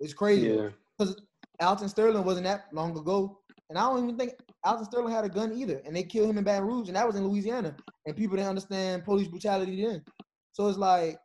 It's 0.00 0.14
crazy. 0.14 0.48
yeah, 0.48 0.68
Because 0.96 1.20
Alton 1.60 1.88
Sterling 1.88 2.24
wasn't 2.24 2.44
that 2.46 2.66
long 2.72 2.96
ago. 2.96 3.40
And 3.70 3.78
I 3.78 3.82
don't 3.82 4.04
even 4.04 4.16
think 4.16 4.34
Alton 4.64 4.84
Sterling 4.84 5.12
had 5.12 5.24
a 5.24 5.28
gun 5.28 5.52
either. 5.54 5.80
And 5.84 5.96
they 5.96 6.02
killed 6.02 6.28
him 6.28 6.38
in 6.38 6.44
Baton 6.44 6.66
Rouge, 6.66 6.88
and 6.88 6.96
that 6.96 7.06
was 7.06 7.16
in 7.16 7.26
Louisiana. 7.26 7.74
And 8.06 8.16
people 8.16 8.36
didn't 8.36 8.50
understand 8.50 9.04
police 9.04 9.28
brutality 9.28 9.84
then. 9.84 10.02
So 10.52 10.68
it's 10.68 10.78
like, 10.78 11.18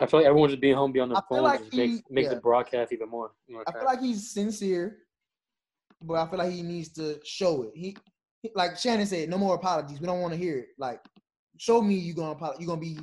I 0.00 0.06
feel 0.06 0.20
like 0.20 0.28
everyone 0.28 0.48
just 0.48 0.60
being 0.60 0.76
home, 0.76 0.92
be 0.92 1.00
on 1.00 1.08
their 1.08 1.22
phone, 1.28 1.42
like 1.42 1.60
just 1.60 1.74
makes 1.74 2.02
makes 2.08 2.28
yeah. 2.28 2.34
the 2.34 2.40
broadcast 2.40 2.92
even 2.92 3.08
more. 3.08 3.32
Know, 3.48 3.62
I 3.66 3.72
feel 3.72 3.84
like 3.84 4.00
he's 4.00 4.32
sincere, 4.32 4.98
but 6.00 6.14
I 6.14 6.30
feel 6.30 6.38
like 6.38 6.52
he 6.52 6.62
needs 6.62 6.90
to 6.90 7.18
show 7.24 7.64
it. 7.64 7.70
He, 7.74 7.96
he- 8.42 8.52
like 8.54 8.78
Shannon 8.78 9.06
said, 9.06 9.28
no 9.28 9.38
more 9.38 9.56
apologies. 9.56 10.00
We 10.00 10.06
don't 10.06 10.20
want 10.20 10.32
to 10.34 10.38
hear 10.38 10.58
it. 10.58 10.68
Like, 10.78 11.00
show 11.58 11.82
me 11.82 11.94
you're 11.94 12.14
gonna 12.14 12.36
apolo- 12.36 12.60
you 12.60 12.66
gonna 12.66 12.80
be 12.80 12.98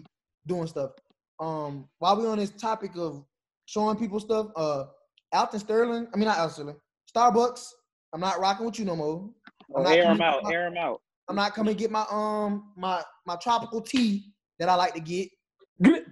doing 0.47 0.67
stuff. 0.67 0.91
Um, 1.39 1.89
while 1.99 2.17
we're 2.17 2.29
on 2.29 2.37
this 2.37 2.51
topic 2.51 2.91
of 2.95 3.25
showing 3.65 3.97
people 3.97 4.21
stuff, 4.21 4.47
uh, 4.55 4.85
Alton 5.33 5.59
Sterling, 5.59 6.07
I 6.13 6.17
mean 6.17 6.27
not 6.27 6.37
Alton 6.37 6.53
Sterling, 6.53 6.75
Starbucks. 7.15 7.65
I'm 8.13 8.19
not 8.21 8.39
rocking 8.39 8.65
with 8.65 8.79
you 8.79 8.85
no 8.85 8.95
more. 8.95 9.29
Oh, 9.73 9.83
air 9.83 10.03
him 10.03 10.17
coming- 10.17 10.21
out, 10.23 10.51
air 10.51 10.67
him 10.67 10.77
out. 10.77 11.01
I'm 11.27 11.35
not 11.35 11.53
coming 11.55 11.73
to 11.75 11.79
get 11.79 11.89
my 11.91 12.05
um 12.11 12.71
my 12.77 13.01
my 13.25 13.35
tropical 13.37 13.81
tea 13.81 14.31
that 14.59 14.69
I 14.69 14.75
like 14.75 14.93
to 14.93 14.99
get. 14.99 15.29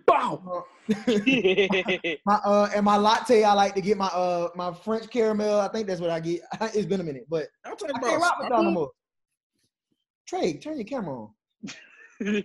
bow. 0.07 0.65
Uh, 0.87 0.93
my 2.25 2.35
uh 2.43 2.69
and 2.75 2.83
my 2.83 2.97
latte 2.97 3.43
I 3.43 3.53
like 3.53 3.75
to 3.75 3.81
get 3.81 3.97
my 3.97 4.07
uh 4.07 4.49
my 4.55 4.73
French 4.73 5.09
caramel. 5.09 5.59
I 5.59 5.67
think 5.67 5.87
that's 5.87 6.01
what 6.01 6.09
I 6.09 6.19
get. 6.19 6.41
it's 6.61 6.85
been 6.87 6.99
a 6.99 7.03
minute, 7.03 7.25
but 7.29 7.47
I'm 7.63 7.77
talking 7.77 7.95
I 7.95 7.99
can't 7.99 8.21
rock 8.21 8.39
with 8.39 8.49
y'all 8.49 8.63
no 8.63 8.71
more. 8.71 8.91
Trey, 10.27 10.53
turn 10.53 10.75
your 10.77 10.85
camera 10.85 11.21
on. 11.21 11.29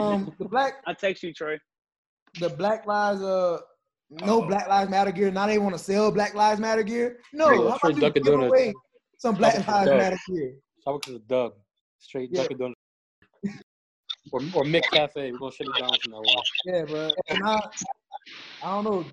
Um, 0.00 0.32
the 0.38 0.46
black 0.48 0.74
I 0.86 0.94
text 0.94 1.22
you, 1.22 1.34
Trey. 1.34 1.58
the 2.40 2.48
Black 2.48 2.86
Lives 2.86 3.20
uh 3.20 3.58
no 4.10 4.42
oh. 4.42 4.46
Black 4.46 4.68
Lives 4.68 4.90
Matter 4.90 5.12
gear. 5.12 5.30
Now 5.30 5.46
they 5.46 5.58
want 5.58 5.76
to 5.76 5.82
sell 5.82 6.10
Black 6.10 6.34
Lives 6.34 6.60
Matter 6.60 6.82
gear. 6.82 7.18
No, 7.32 7.48
Trey- 7.48 7.56
how 7.56 7.78
Trey 7.78 7.90
about 7.92 8.16
you 8.16 8.22
give 8.22 8.40
away 8.40 8.74
some 9.18 9.34
Black 9.34 9.66
Lives 9.66 9.90
Matter 9.90 10.18
gear? 10.28 10.54
Starbucks 10.86 11.08
is 11.08 11.14
a 11.16 11.18
dub. 11.20 11.52
Straight 11.98 12.30
Yeah. 12.32 12.42
Dunkin' 12.42 12.58
Donuts. 12.58 12.80
or, 14.32 14.40
or 14.54 14.64
McCafe. 14.64 15.14
We're 15.16 15.38
gonna 15.38 15.52
shut 15.52 15.66
it 15.66 15.80
down 15.80 15.90
from 16.02 16.12
now 16.12 16.18
on. 16.18 16.42
Yeah, 16.64 16.84
bro. 16.84 17.10
And 17.28 17.44
I, 17.44 17.60
I 18.62 18.74
don't 18.74 18.84
know. 18.84 19.04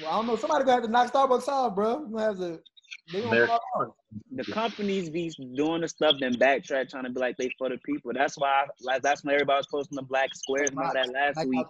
Well, 0.00 0.10
I 0.10 0.16
don't 0.16 0.26
know. 0.26 0.36
Somebody 0.36 0.64
gonna 0.64 0.80
have 0.80 0.84
to 0.84 0.90
knock 0.90 1.12
Starbucks 1.12 1.48
off, 1.48 1.74
bro. 1.74 2.06
We're 2.08 2.18
gonna 2.18 2.24
have 2.24 2.38
to. 2.38 2.60
They 3.12 3.22
gonna 3.22 3.46
fall 3.46 3.60
off. 3.76 3.88
The 4.32 4.44
companies 4.52 5.10
be 5.10 5.30
doing 5.54 5.82
the 5.82 5.88
stuff, 5.88 6.16
then 6.20 6.34
backtrack 6.34 6.90
trying 6.90 7.04
to 7.04 7.10
be 7.10 7.20
like 7.20 7.36
they 7.36 7.50
for 7.58 7.68
the 7.68 7.78
people. 7.78 8.12
That's 8.14 8.36
why, 8.38 8.66
like, 8.82 9.02
that's 9.02 9.24
when 9.24 9.34
everybody 9.34 9.58
was 9.58 9.66
posting 9.66 9.96
the 9.96 10.02
black 10.02 10.34
squares 10.34 10.70
and 10.70 10.78
all 10.78 10.92
that 10.92 11.12
last 11.12 11.46
week. 11.46 11.66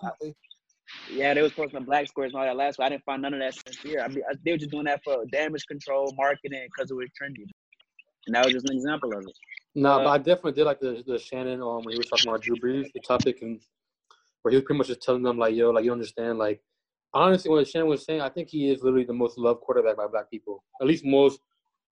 Yeah, 1.13 1.35
they 1.35 1.43
was 1.43 1.53
posting 1.53 1.81
the 1.81 1.87
black 1.87 2.07
squares 2.07 2.33
and 2.33 2.41
all 2.41 2.47
that 2.47 2.57
last 2.57 2.79
week. 2.79 2.87
I 2.87 2.89
didn't 2.91 3.05
find 3.05 3.23
none 3.23 3.35
of 3.35 3.41
that 3.41 3.55
since 3.55 3.79
here. 3.79 4.01
I 4.01 4.09
mean, 4.09 4.23
they 4.45 4.53
were 4.53 4.59
just 4.59 4.71
doing 4.71 4.85
that 4.85 5.01
for 5.05 5.25
damage 5.33 5.67
control, 5.67 6.13
marketing, 6.17 6.67
because 6.67 6.91
it 6.91 6.95
was 6.95 7.09
trendy. 7.21 7.45
And 8.27 8.35
that 8.35 8.45
was 8.45 8.55
just 8.55 8.69
an 8.69 8.77
example 8.77 9.13
of 9.13 9.25
it. 9.27 9.37
No, 9.75 9.93
Uh, 9.93 9.99
but 10.05 10.09
I 10.09 10.19
definitely 10.19 10.53
did 10.53 10.65
like 10.65 10.81
the 10.81 11.03
the 11.07 11.19
Shannon 11.19 11.63
um 11.63 11.83
when 11.85 11.93
he 11.93 11.99
was 11.99 12.09
talking 12.09 12.29
about 12.29 12.43
Drew 12.43 12.57
Brees, 12.57 12.93
the 12.93 13.01
topic, 13.01 13.43
and 13.43 13.61
where 14.43 14.51
he 14.51 14.57
was 14.57 14.65
pretty 14.65 14.79
much 14.79 14.89
just 14.89 15.03
telling 15.03 15.23
them 15.23 15.39
like, 15.39 15.55
yo, 15.55 15.71
like 15.71 15.85
you 15.85 15.93
understand, 15.93 16.39
like 16.39 16.61
honestly, 17.15 17.51
what 17.51 17.67
Shannon 17.67 17.89
was 17.89 18.05
saying, 18.05 18.21
I 18.21 18.29
think 18.29 18.49
he 18.49 18.71
is 18.71 18.83
literally 18.83 19.05
the 19.05 19.13
most 19.13 19.39
loved 19.39 19.61
quarterback 19.61 19.97
by 19.97 20.07
black 20.07 20.31
people. 20.31 20.65
At 20.81 20.87
least 20.87 21.05
most 21.05 21.41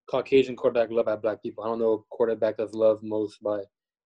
Caucasian 0.09 0.55
quarterback 0.55 0.89
loved 0.91 1.07
by 1.07 1.15
black 1.15 1.41
people. 1.41 1.63
I 1.63 1.67
don't 1.67 1.79
know 1.79 1.93
a 1.93 2.15
quarterback 2.15 2.57
that's 2.57 2.73
loved 2.73 3.03
most 3.03 3.41
by 3.41 3.61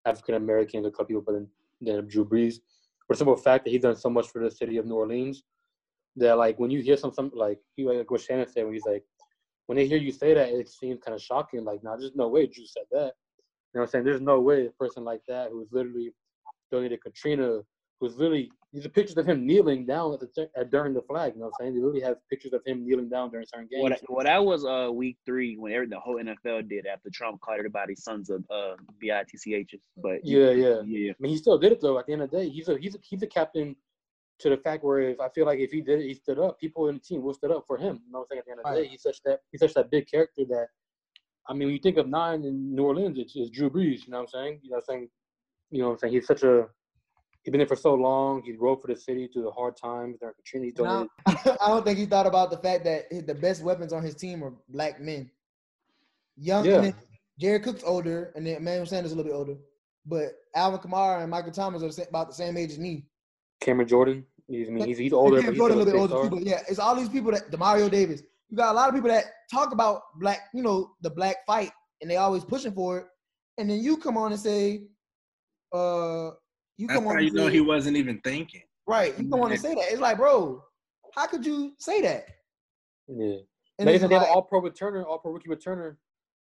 African 0.06 0.36
Americans 0.36 0.86
or 0.86 0.92
couple 0.92 1.06
people, 1.06 1.24
but 1.26 1.34
then, 1.34 1.48
then 1.82 2.08
Drew 2.08 2.26
Brees. 2.26 2.56
For 3.14 3.18
simple 3.18 3.36
fact 3.36 3.64
that 3.66 3.70
he's 3.70 3.84
done 3.84 3.96
so 3.96 4.10
much 4.10 4.30
for 4.30 4.44
the 4.44 4.50
city 4.50 4.78
of 4.78 4.88
New 4.88 4.96
Orleans, 4.96 5.44
that 6.16 6.36
like 6.36 6.58
when 6.58 6.72
you 6.72 6.82
hear 6.82 6.98
some 6.98 7.14
something 7.14 7.38
like 7.38 7.60
he 7.76 7.84
like 7.84 8.10
what 8.10 8.22
Shannon 8.22 8.48
said 8.48 8.64
when 8.66 8.74
he's 8.74 8.88
like, 8.88 9.04
when 9.68 9.76
they 9.76 9.86
hear 9.86 10.00
you 10.00 10.12
say 10.12 10.34
that, 10.34 10.50
it 10.50 10.68
seems 10.68 11.00
kind 11.06 11.14
of 11.14 11.22
shocking. 11.22 11.64
Like, 11.64 11.84
nah, 11.84 11.96
there's 11.96 12.16
no 12.16 12.28
way 12.28 12.48
Drew 12.48 12.66
said 12.66 12.86
that. 12.90 12.98
You 12.98 13.76
know 13.76 13.82
what 13.82 13.82
I'm 13.82 13.88
saying? 13.90 14.06
There's 14.06 14.20
no 14.20 14.40
way 14.40 14.66
a 14.66 14.72
person 14.72 15.04
like 15.04 15.22
that 15.28 15.50
who's 15.52 15.68
literally 15.72 16.12
donated 16.72 17.04
Katrina, 17.04 17.60
who's 18.04 18.18
literally 18.18 18.52
these 18.74 18.86
are 18.86 18.90
pictures 18.90 19.18
of 19.18 19.28
him 19.28 19.46
kneeling 19.46 19.86
down 19.86 20.14
at 20.14 20.20
the 20.20 20.50
at, 20.58 20.72
during 20.72 20.94
the 20.94 21.02
flag. 21.04 21.34
You 21.36 21.42
know 21.42 21.46
what 21.46 21.54
I'm 21.60 21.66
saying? 21.66 21.76
They 21.76 21.80
literally 21.80 22.02
have 22.02 22.18
pictures 22.30 22.54
of 22.54 22.62
him 22.66 22.86
kneeling 22.86 23.08
down 23.08 23.30
during 23.30 23.46
certain 23.46 23.68
games. 23.72 23.82
Well, 23.84 23.90
that, 23.92 24.02
well, 24.10 24.26
that 24.26 24.44
was 24.44 24.66
uh 24.66 24.92
week 24.92 25.18
three 25.26 25.56
when 25.58 25.72
every, 25.72 25.88
the 25.88 26.00
whole 26.00 26.16
NFL 26.16 26.68
did 26.68 26.88
after 26.88 27.10
Trump 27.14 27.40
called 27.42 27.60
everybody 27.60 27.96
sons 27.96 28.30
of 28.30 28.44
uh 28.50 28.76
bitchs. 29.02 29.80
But 29.98 30.26
yeah, 30.26 30.50
yeah. 30.50 30.82
yeah, 30.86 31.12
I 31.12 31.16
mean, 31.20 31.32
he 31.32 31.38
still 31.38 31.58
did 31.58 31.72
it 31.72 31.82
though. 31.82 32.00
At 32.00 32.08
the 32.08 32.14
end 32.14 32.24
of 32.24 32.32
the 32.32 32.38
day, 32.38 32.50
he's 32.50 32.68
a 32.68 32.78
he's 32.78 32.96
a, 32.96 33.00
he's 33.02 33.22
a 33.22 33.28
captain 33.28 33.76
to 34.40 34.50
the 34.50 34.58
fact 34.58 34.84
where 34.84 35.02
if 35.02 35.20
I 35.20 35.30
feel 35.30 35.46
like 35.46 35.60
if 35.60 35.72
he 35.72 35.82
did 35.82 36.00
it, 36.00 36.08
he 36.08 36.16
stood 36.16 36.40
up. 36.40 36.60
People 36.60 36.90
in 36.90 36.96
the 36.96 37.02
team 37.02 37.22
will 37.22 37.34
stood 37.34 37.52
up 37.52 37.66
for 37.68 37.78
him. 37.78 38.02
You 38.06 38.12
know 38.12 38.20
what 38.20 38.22
I'm 38.22 38.28
saying? 38.32 38.40
At 38.40 38.46
the 38.46 38.52
end 38.52 38.60
of 38.60 38.66
the 38.66 38.72
Right. 38.72 38.84
day, 38.84 38.90
he's 38.90 39.04
such 39.04 39.22
that 39.24 39.40
he's 39.52 39.62
such 39.62 39.74
that 39.76 39.92
big 39.92 40.08
character 40.10 40.44
that. 40.50 40.68
I 41.48 41.54
mean, 41.54 41.68
when 41.68 41.74
you 41.74 41.80
think 41.80 41.98
of 41.98 42.08
nine 42.08 42.46
in 42.46 42.74
New 42.74 42.86
Orleans, 42.86 43.20
it's, 43.20 43.36
it's 43.36 43.50
Drew 43.50 43.70
Brees. 43.70 44.06
You 44.06 44.12
know 44.12 44.20
what 44.20 44.24
I'm 44.24 44.28
saying? 44.30 44.60
You 44.64 44.72
know 44.72 44.78
what 44.78 44.86
I'm 44.90 44.96
saying? 44.96 45.10
You 45.72 45.80
know 45.80 45.88
what 45.88 45.94
I'm 45.94 46.00
saying? 46.00 46.14
He's 46.14 46.26
such 46.26 46.44
a 46.44 46.68
he's 47.44 47.52
been 47.52 47.60
there 47.60 47.68
for 47.68 47.76
so 47.76 47.94
long. 47.94 48.42
He 48.44 48.54
rode 48.54 48.82
for 48.82 48.88
the 48.88 48.96
city 48.96 49.28
through 49.32 49.44
the 49.44 49.52
hard 49.52 49.76
times 49.76 50.18
during 50.20 50.36
Katrina. 50.36 50.66
He's 50.66 50.80
And 50.80 51.58
I, 51.62 51.68
don't 51.68 51.86
think 51.86 52.00
he 52.00 52.06
thought 52.06 52.26
about 52.26 52.52
the 52.52 52.58
fact 52.58 52.84
that 52.86 53.10
the 53.28 53.36
best 53.36 53.64
weapons 53.64 53.94
on 53.94 54.04
his 54.04 54.16
team 54.16 54.44
are 54.44 54.54
black 54.70 55.00
men. 55.00 55.30
Young, 56.38 56.66
Yeah. 56.66 56.92
Jared 57.40 57.64
Cook's 57.64 57.84
older, 57.84 58.32
and 58.36 58.46
then 58.46 58.58
Emmanuel 58.58 58.86
Sanders 58.86 59.12
a 59.12 59.16
little 59.16 59.32
bit 59.32 59.36
older. 59.36 59.56
But 60.06 60.34
Alvin 60.56 60.80
Kamara 60.80 61.22
and 61.22 61.32
Michael 61.32 61.52
Thomas 61.52 61.82
are 61.82 62.04
about 62.04 62.28
the 62.28 62.34
same 62.34 62.58
age 62.58 62.72
as 62.72 62.80
me. 62.80 63.06
Cameron 63.60 63.88
Jordan. 63.88 64.26
He's, 64.48 64.68
I 64.68 64.72
mean, 64.72 64.86
he's, 64.86 64.98
he's 64.98 65.14
older, 65.14 65.40
Yeah, 65.40 65.52
Jordan 65.52 65.78
a 65.78 65.84
little 65.84 65.94
bit 65.94 66.00
older 66.00 66.14
star. 66.14 66.24
too, 66.30 66.36
but 66.36 66.46
yeah, 66.46 66.62
it's 66.68 66.80
all 66.80 66.96
these 66.96 67.10
people 67.10 67.32
that 67.32 67.50
Demario 67.50 67.90
Davis. 67.90 68.22
You 68.50 68.58
got 68.58 68.72
a 68.72 68.76
lot 68.76 68.90
of 68.90 68.94
people 68.94 69.10
that 69.10 69.26
talk 69.52 69.72
about 69.72 70.02
black, 70.20 70.42
you 70.54 70.62
know, 70.62 70.92
the 71.02 71.10
black 71.10 71.38
fight, 71.48 71.72
and 72.02 72.12
they 72.12 72.18
always 72.18 72.44
pushing 72.44 72.74
for 72.74 73.00
it. 73.00 73.06
And 73.58 73.70
then 73.70 73.80
you 73.80 73.98
come 73.98 74.18
on 74.18 74.32
and 74.32 74.40
say, 74.40 74.84
uh, 75.72 76.32
you 76.78 76.88
That's 76.88 77.00
come 77.00 77.08
on 77.08 77.16
how 77.16 77.22
you 77.22 77.32
know 77.32 77.48
he 77.48 77.62
wasn't 77.62 77.98
even 77.98 78.20
thinking. 78.22 78.64
right. 78.88 79.18
You 79.18 79.26
don't 79.26 79.40
want 79.40 79.54
to 79.54 79.60
say 79.60 79.74
that. 79.76 79.86
It's 79.92 80.02
like, 80.02 80.18
bro, 80.18 80.64
how 81.16 81.28
could 81.28 81.46
you 81.46 81.74
say 81.80 82.02
that? 82.02 82.26
Yeah. 83.08 83.38
And 83.80 83.88
they 83.88 83.96
it's 83.96 84.04
even 84.04 84.12
have 84.12 84.22
like, 84.24 84.32
all-pro 84.32 84.62
returner, 84.62 85.06
all-pro 85.06 85.32
rookie 85.32 85.50
returner, 85.50 85.96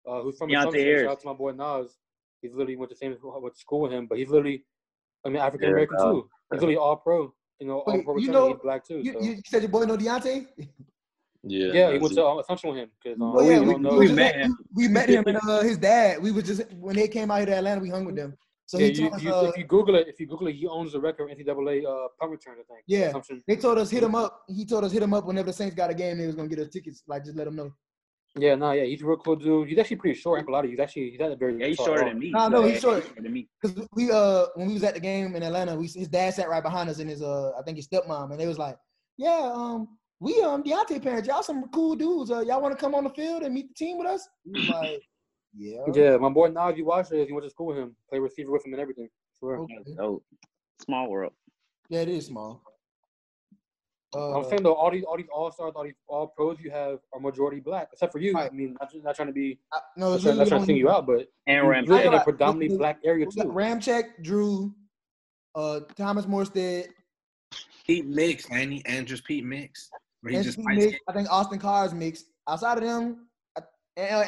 uh, 0.06 0.20
who's 0.22 0.36
from 0.38 0.50
Deonte 0.50 0.58
Assumption. 0.60 0.84
Harris. 0.84 1.02
Shout 1.02 1.10
out 1.12 1.20
to 1.20 1.26
my 1.28 1.32
boy 1.34 1.52
Nas. 1.52 1.96
He's 2.40 2.52
literally 2.52 2.76
went 2.76 2.90
to 2.90 2.94
the 2.94 2.98
same 2.98 3.16
went 3.22 3.54
to 3.54 3.60
school 3.60 3.80
with 3.80 3.92
him, 3.92 4.06
but 4.06 4.18
he's 4.18 4.28
literally, 4.28 4.64
I 5.24 5.28
mean, 5.28 5.38
African 5.40 5.70
American 5.70 5.96
Yeah, 5.98 6.04
too. 6.06 6.28
He's 6.50 6.60
literally 6.60 6.76
all-pro. 6.76 7.32
You 7.60 7.66
know, 7.68 7.84
Wait, 7.86 7.96
all-pro 7.98 8.16
you 8.18 8.28
returner. 8.28 8.32
know- 8.32 8.48
he's 8.48 8.56
black 8.62 8.84
too. 8.86 8.98
you, 8.98 9.12
so. 9.12 9.20
you 9.22 9.36
said 9.46 9.62
your 9.62 9.70
boy 9.70 9.84
know 9.84 9.96
Deonte? 9.96 10.46
Yeah, 11.44 11.72
yeah, 11.72 11.92
he 11.92 11.98
went 11.98 12.12
it. 12.12 12.16
to 12.16 12.24
um, 12.26 12.38
Assumption 12.38 12.70
with 12.70 12.78
him 12.78 12.90
because 13.02 13.20
um, 13.20 13.32
Oh 13.36 13.40
yeah, 13.48 13.58
we 13.60 13.74
we, 13.74 13.74
we 13.74 13.82
was 13.84 13.98
We 13.98 14.06
just 14.06 14.16
met 14.16 14.36
him. 14.36 14.56
we 14.76 14.88
met 14.88 15.08
him 15.16 15.24
and 15.26 15.38
uh, 15.38 15.62
his 15.62 15.76
dad. 15.76 16.22
We 16.22 16.30
was 16.30 16.44
just 16.44 16.62
when 16.74 16.94
they 16.96 17.08
came 17.08 17.30
out 17.32 17.38
here 17.38 17.46
to 17.46 17.56
Atlanta, 17.56 17.80
we 17.80 17.88
hung 17.88 18.04
with 18.04 18.14
them. 18.16 18.36
So 18.66 18.78
yeah, 18.78 18.86
he 18.86 19.02
you, 19.02 19.08
us, 19.08 19.22
you, 19.22 19.34
uh, 19.34 19.42
if 19.44 19.58
you 19.58 19.64
Google 19.64 19.96
it, 19.96 20.08
if 20.08 20.18
you 20.20 20.26
Google 20.26 20.46
it, 20.46 20.54
he 20.54 20.66
owns 20.66 20.92
the 20.92 21.00
record 21.00 21.30
of 21.30 21.36
NCAA 21.36 21.84
uh, 21.84 22.08
punt 22.18 22.30
returns. 22.30 22.58
I 22.60 22.72
think. 22.72 22.84
Yeah. 22.86 23.08
Assumption. 23.08 23.42
they 23.46 23.56
told 23.56 23.78
us 23.78 23.90
hit 23.90 24.02
him 24.02 24.14
up. 24.14 24.42
He 24.48 24.64
told 24.64 24.84
us 24.84 24.92
hit 24.92 25.02
him 25.02 25.14
up 25.14 25.26
whenever 25.26 25.46
the 25.46 25.52
Saints 25.52 25.74
got 25.74 25.90
a 25.90 25.94
game. 25.94 26.18
They 26.18 26.26
was 26.26 26.34
gonna 26.34 26.48
get 26.48 26.58
us 26.58 26.68
tickets. 26.68 27.02
Like 27.06 27.24
just 27.24 27.36
let 27.36 27.46
him 27.46 27.56
know. 27.56 27.72
Yeah, 28.38 28.54
no, 28.54 28.72
yeah, 28.72 28.84
he's 28.84 29.02
a 29.02 29.06
real 29.06 29.18
cool 29.18 29.36
dude. 29.36 29.68
He's 29.68 29.78
actually 29.78 29.96
pretty 29.96 30.18
short. 30.18 30.48
A 30.48 30.50
lot 30.50 30.64
of 30.64 30.70
he's 30.70 30.80
actually 30.80 31.10
he's 31.10 31.20
at 31.20 31.32
a 31.32 31.36
very 31.36 31.58
yeah, 31.60 31.66
he's 31.66 31.76
tall 31.76 31.86
shorter 31.86 32.04
than 32.06 32.18
me. 32.18 32.30
Nah, 32.30 32.48
no, 32.48 32.62
he's 32.62 32.74
Yeah, 32.74 32.80
short. 32.80 33.04
shorter 33.04 33.22
than 33.22 33.32
me. 33.32 33.48
Cause 33.62 33.74
we 33.92 34.10
uh 34.10 34.46
when 34.54 34.68
we 34.68 34.74
was 34.74 34.84
at 34.84 34.94
the 34.94 35.00
game 35.00 35.36
in 35.36 35.42
Atlanta, 35.42 35.76
we 35.76 35.86
his 35.86 36.08
dad 36.08 36.32
sat 36.32 36.48
right 36.48 36.62
behind 36.62 36.88
us 36.88 36.98
and 36.98 37.10
his 37.10 37.20
uh 37.20 37.52
I 37.58 37.62
think 37.62 37.76
his 37.76 37.88
stepmom, 37.88 38.30
and 38.30 38.40
they 38.40 38.46
was 38.46 38.58
like, 38.58 38.78
yeah, 39.18 39.52
um 39.54 39.98
we 40.18 40.40
um 40.40 40.62
Deonte 40.62 41.02
parents, 41.02 41.28
y'all 41.28 41.42
some 41.42 41.68
cool 41.74 41.94
dudes. 41.94 42.30
Uh, 42.30 42.40
y'all 42.40 42.62
want 42.62 42.74
to 42.74 42.80
come 42.80 42.94
on 42.94 43.04
the 43.04 43.10
field 43.10 43.42
and 43.42 43.52
meet 43.52 43.68
the 43.68 43.74
team 43.74 43.98
with 43.98 44.06
us? 44.06 44.26
We 44.46 44.60
was 44.60 44.68
like, 44.68 45.02
yeah. 45.56 45.80
Yeah, 45.92 46.16
my 46.16 46.28
boy 46.28 46.48
Nas, 46.48 46.76
you 46.76 46.84
watched 46.84 47.12
it. 47.12 47.26
He 47.26 47.32
went 47.32 47.44
to 47.44 47.50
school 47.50 47.66
with 47.66 47.78
him, 47.78 47.96
play 48.08 48.18
receiver 48.18 48.50
with 48.50 48.64
him, 48.64 48.72
and 48.72 48.80
everything. 48.80 49.08
Swear. 49.38 49.58
Okay. 49.58 49.74
Oh, 50.00 50.22
small 50.80 51.10
world. 51.10 51.32
Yeah, 51.88 52.00
it 52.00 52.08
is 52.08 52.26
small. 52.26 52.62
Uh, 54.14 54.36
I'm 54.36 54.44
saying 54.44 54.62
though, 54.62 54.74
all 54.74 54.90
these 54.90 55.04
all 55.04 55.16
these 55.16 55.26
all 55.34 55.50
stars, 55.50 55.72
all 55.74 55.84
these 55.84 55.94
all 56.06 56.26
pros 56.26 56.58
you 56.60 56.70
have 56.70 56.98
are 57.14 57.20
majority 57.20 57.60
black, 57.60 57.88
except 57.92 58.12
for 58.12 58.18
you. 58.18 58.34
Right. 58.34 58.50
I 58.50 58.54
mean, 58.54 58.76
not, 58.78 58.90
not 59.02 59.16
trying 59.16 59.28
to 59.28 59.32
be 59.32 59.58
I, 59.72 59.78
no, 59.96 60.08
not 60.08 60.14
it's 60.16 60.24
trying, 60.24 60.36
not 60.36 60.48
trying 60.48 60.60
to 60.60 60.66
sing 60.66 60.76
you 60.76 60.90
out, 60.90 61.06
but 61.06 61.28
And 61.46 61.64
you 61.64 61.70
Ram. 61.70 61.84
live 61.86 62.06
in 62.06 62.14
a 62.14 62.22
predominantly 62.22 62.68
Look, 62.68 62.78
black 62.78 62.98
area 63.04 63.24
too. 63.24 63.44
Ramczyk, 63.44 64.22
Drew, 64.22 64.74
uh, 65.54 65.80
Thomas 65.96 66.26
Morstead, 66.26 66.88
Pete 67.86 68.06
Mix, 68.06 68.50
man. 68.50 68.70
He 68.70 68.84
Andrews 68.84 69.22
Pete 69.22 69.44
Mix. 69.44 69.88
Where 70.20 70.34
he 70.34 70.42
just 70.42 70.52
Steve 70.54 70.64
fights 70.66 70.84
Mix. 70.84 70.98
I 71.08 71.12
think 71.12 71.30
Austin 71.30 71.58
Carr's 71.58 71.94
mixed. 71.94 72.26
Outside 72.46 72.78
of 72.78 72.84
them, 72.84 73.28
uh, 73.56 73.62
uh, 73.98 74.24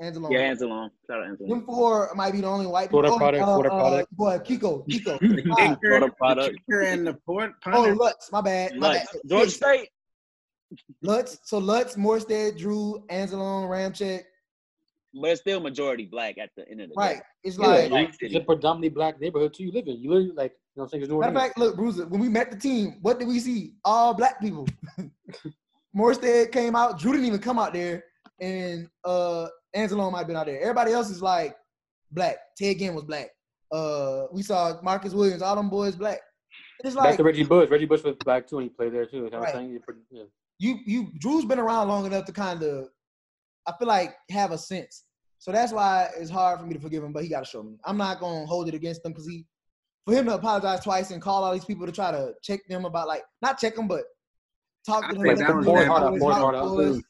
Anzalone, 0.00 0.28
Anzalone. 0.28 0.32
Yeah, 0.32 0.52
Anzalone. 0.52 0.90
Shout 1.06 1.22
out 1.22 1.28
Anzalone. 1.28 1.48
Them 1.48 1.66
four 1.66 2.10
might 2.14 2.32
be 2.32 2.40
the 2.40 2.46
only 2.46 2.66
white 2.66 2.90
people. 2.90 3.02
Florida 3.02 3.18
product, 3.18 3.42
uh, 3.42 3.46
Florida 3.46 3.74
uh, 3.74 3.78
product. 3.78 4.16
Boy, 4.16 4.38
Kiko, 4.38 4.86
Kiko. 4.88 5.18
The 5.20 5.42
kicker, 5.80 6.00
the 6.00 6.12
product. 6.18 6.58
and 6.70 7.06
the 7.06 7.14
port 7.14 7.54
oh. 7.66 7.96
Lutz, 7.98 8.30
my 8.30 8.40
bad. 8.40 8.76
My 8.76 8.88
Lutz. 8.94 9.12
bad. 9.12 9.20
Georgia 9.26 9.50
State. 9.50 9.88
Lutz. 11.02 11.38
So 11.44 11.58
Lutz, 11.58 11.96
Morstead, 11.96 12.58
Drew, 12.58 13.04
Anzalone, 13.10 13.68
Ramczyk. 13.68 14.24
But 15.18 15.30
it's 15.30 15.40
still 15.40 15.60
majority 15.60 16.04
black 16.04 16.36
at 16.36 16.50
the 16.56 16.68
end 16.68 16.82
of 16.82 16.90
the 16.90 16.94
Right. 16.94 17.08
day. 17.08 17.14
Right. 17.14 17.22
It's 17.42 17.58
Yeah, 17.58 17.66
like, 17.66 17.88
Black 17.88 18.14
it's 18.20 18.34
a 18.34 18.40
predominantly 18.40 18.90
black 18.90 19.18
neighborhood 19.18 19.54
too. 19.54 19.64
You 19.64 19.72
live 19.72 19.88
in. 19.88 19.96
You 20.02 20.10
literally 20.10 20.32
like, 20.32 20.52
you 20.52 20.82
know, 20.82 20.84
what 20.84 20.94
I'm 20.94 21.00
saying, 21.06 21.18
matter 21.20 21.32
of 21.32 21.40
fact, 21.40 21.58
look, 21.58 21.76
Bruiser, 21.76 22.06
when 22.06 22.20
we 22.20 22.28
met 22.28 22.50
the 22.50 22.58
team, 22.58 22.98
what 23.00 23.18
did 23.18 23.28
we 23.28 23.40
see? 23.40 23.76
All 23.82 24.12
black 24.12 24.40
people. 24.40 24.68
Morstead 25.96 26.52
came 26.52 26.76
out. 26.76 26.98
Drew 26.98 27.12
didn't 27.12 27.26
even 27.26 27.40
come 27.40 27.58
out 27.58 27.72
there. 27.72 28.04
And 28.40 28.90
uh 29.04 29.48
Anzalone 29.76 30.12
might 30.12 30.18
have 30.18 30.26
been 30.26 30.36
out 30.36 30.46
there. 30.46 30.60
Everybody 30.60 30.92
else 30.92 31.10
is 31.10 31.22
like 31.22 31.56
black. 32.10 32.36
Ted 32.56 32.78
Ginn 32.78 32.94
was 32.94 33.04
black. 33.04 33.28
Uh 33.72 34.24
we 34.32 34.42
saw 34.42 34.80
Marcus 34.82 35.12
Williams, 35.12 35.42
all 35.42 35.56
them 35.56 35.68
boys 35.70 35.96
black. 35.96 36.20
It's 36.84 36.94
Back 36.94 37.16
to 37.16 37.24
Reggie 37.24 37.44
Bush. 37.44 37.70
Reggie 37.70 37.86
Bush 37.86 38.02
was 38.02 38.16
black 38.24 38.46
too, 38.46 38.58
and 38.58 38.64
he 38.64 38.68
played 38.70 38.92
there 38.92 39.06
too. 39.06 39.16
You 39.18 39.28
Right. 39.28 39.48
I'm 39.48 39.52
saying? 39.52 39.70
You 39.70 39.80
yeah. 40.10 40.22
you 40.58 40.78
you 40.86 41.08
Drew's 41.18 41.44
been 41.44 41.58
around 41.58 41.88
long 41.88 42.06
enough 42.06 42.24
to 42.26 42.32
kind 42.32 42.62
of 42.62 42.88
I 43.66 43.72
feel 43.78 43.88
like 43.88 44.14
have 44.30 44.52
a 44.52 44.58
sense. 44.58 45.04
So 45.38 45.52
that's 45.52 45.72
why 45.72 46.08
it's 46.18 46.30
hard 46.30 46.60
for 46.60 46.66
me 46.66 46.74
to 46.74 46.80
forgive 46.80 47.02
him, 47.02 47.12
but 47.12 47.22
he 47.22 47.28
got 47.28 47.40
to 47.40 47.44
show 47.46 47.62
me. 47.62 47.76
I'm 47.84 47.96
not 47.96 48.20
gonna 48.20 48.46
hold 48.46 48.68
it 48.68 48.74
against 48.74 49.04
him 49.04 49.12
because 49.12 49.26
he, 49.26 49.44
for 50.06 50.14
him 50.14 50.26
to 50.26 50.34
apologize 50.34 50.80
twice 50.80 51.10
and 51.10 51.20
call 51.20 51.44
all 51.44 51.52
these 51.52 51.64
people 51.64 51.86
to 51.86 51.92
try 51.92 52.10
to 52.10 52.32
check 52.42 52.60
them 52.68 52.84
about 52.84 53.08
like 53.08 53.22
not 53.42 53.58
check 53.58 53.74
them, 53.74 53.88
but 53.88 54.04
talk 54.86 55.04
I 55.04 55.08
to 55.08 55.14
them. 55.14 55.22
think 55.22 55.38
let 55.38 55.38
that 55.38 55.48
them 55.48 55.56
was 55.58 55.66
more 55.66 55.78
that 55.80 55.88
hard 55.88 56.02
out, 56.04 56.10
boys, 56.12 56.20
more 56.20 56.32
hard 56.32 56.54
out, 56.54 57.02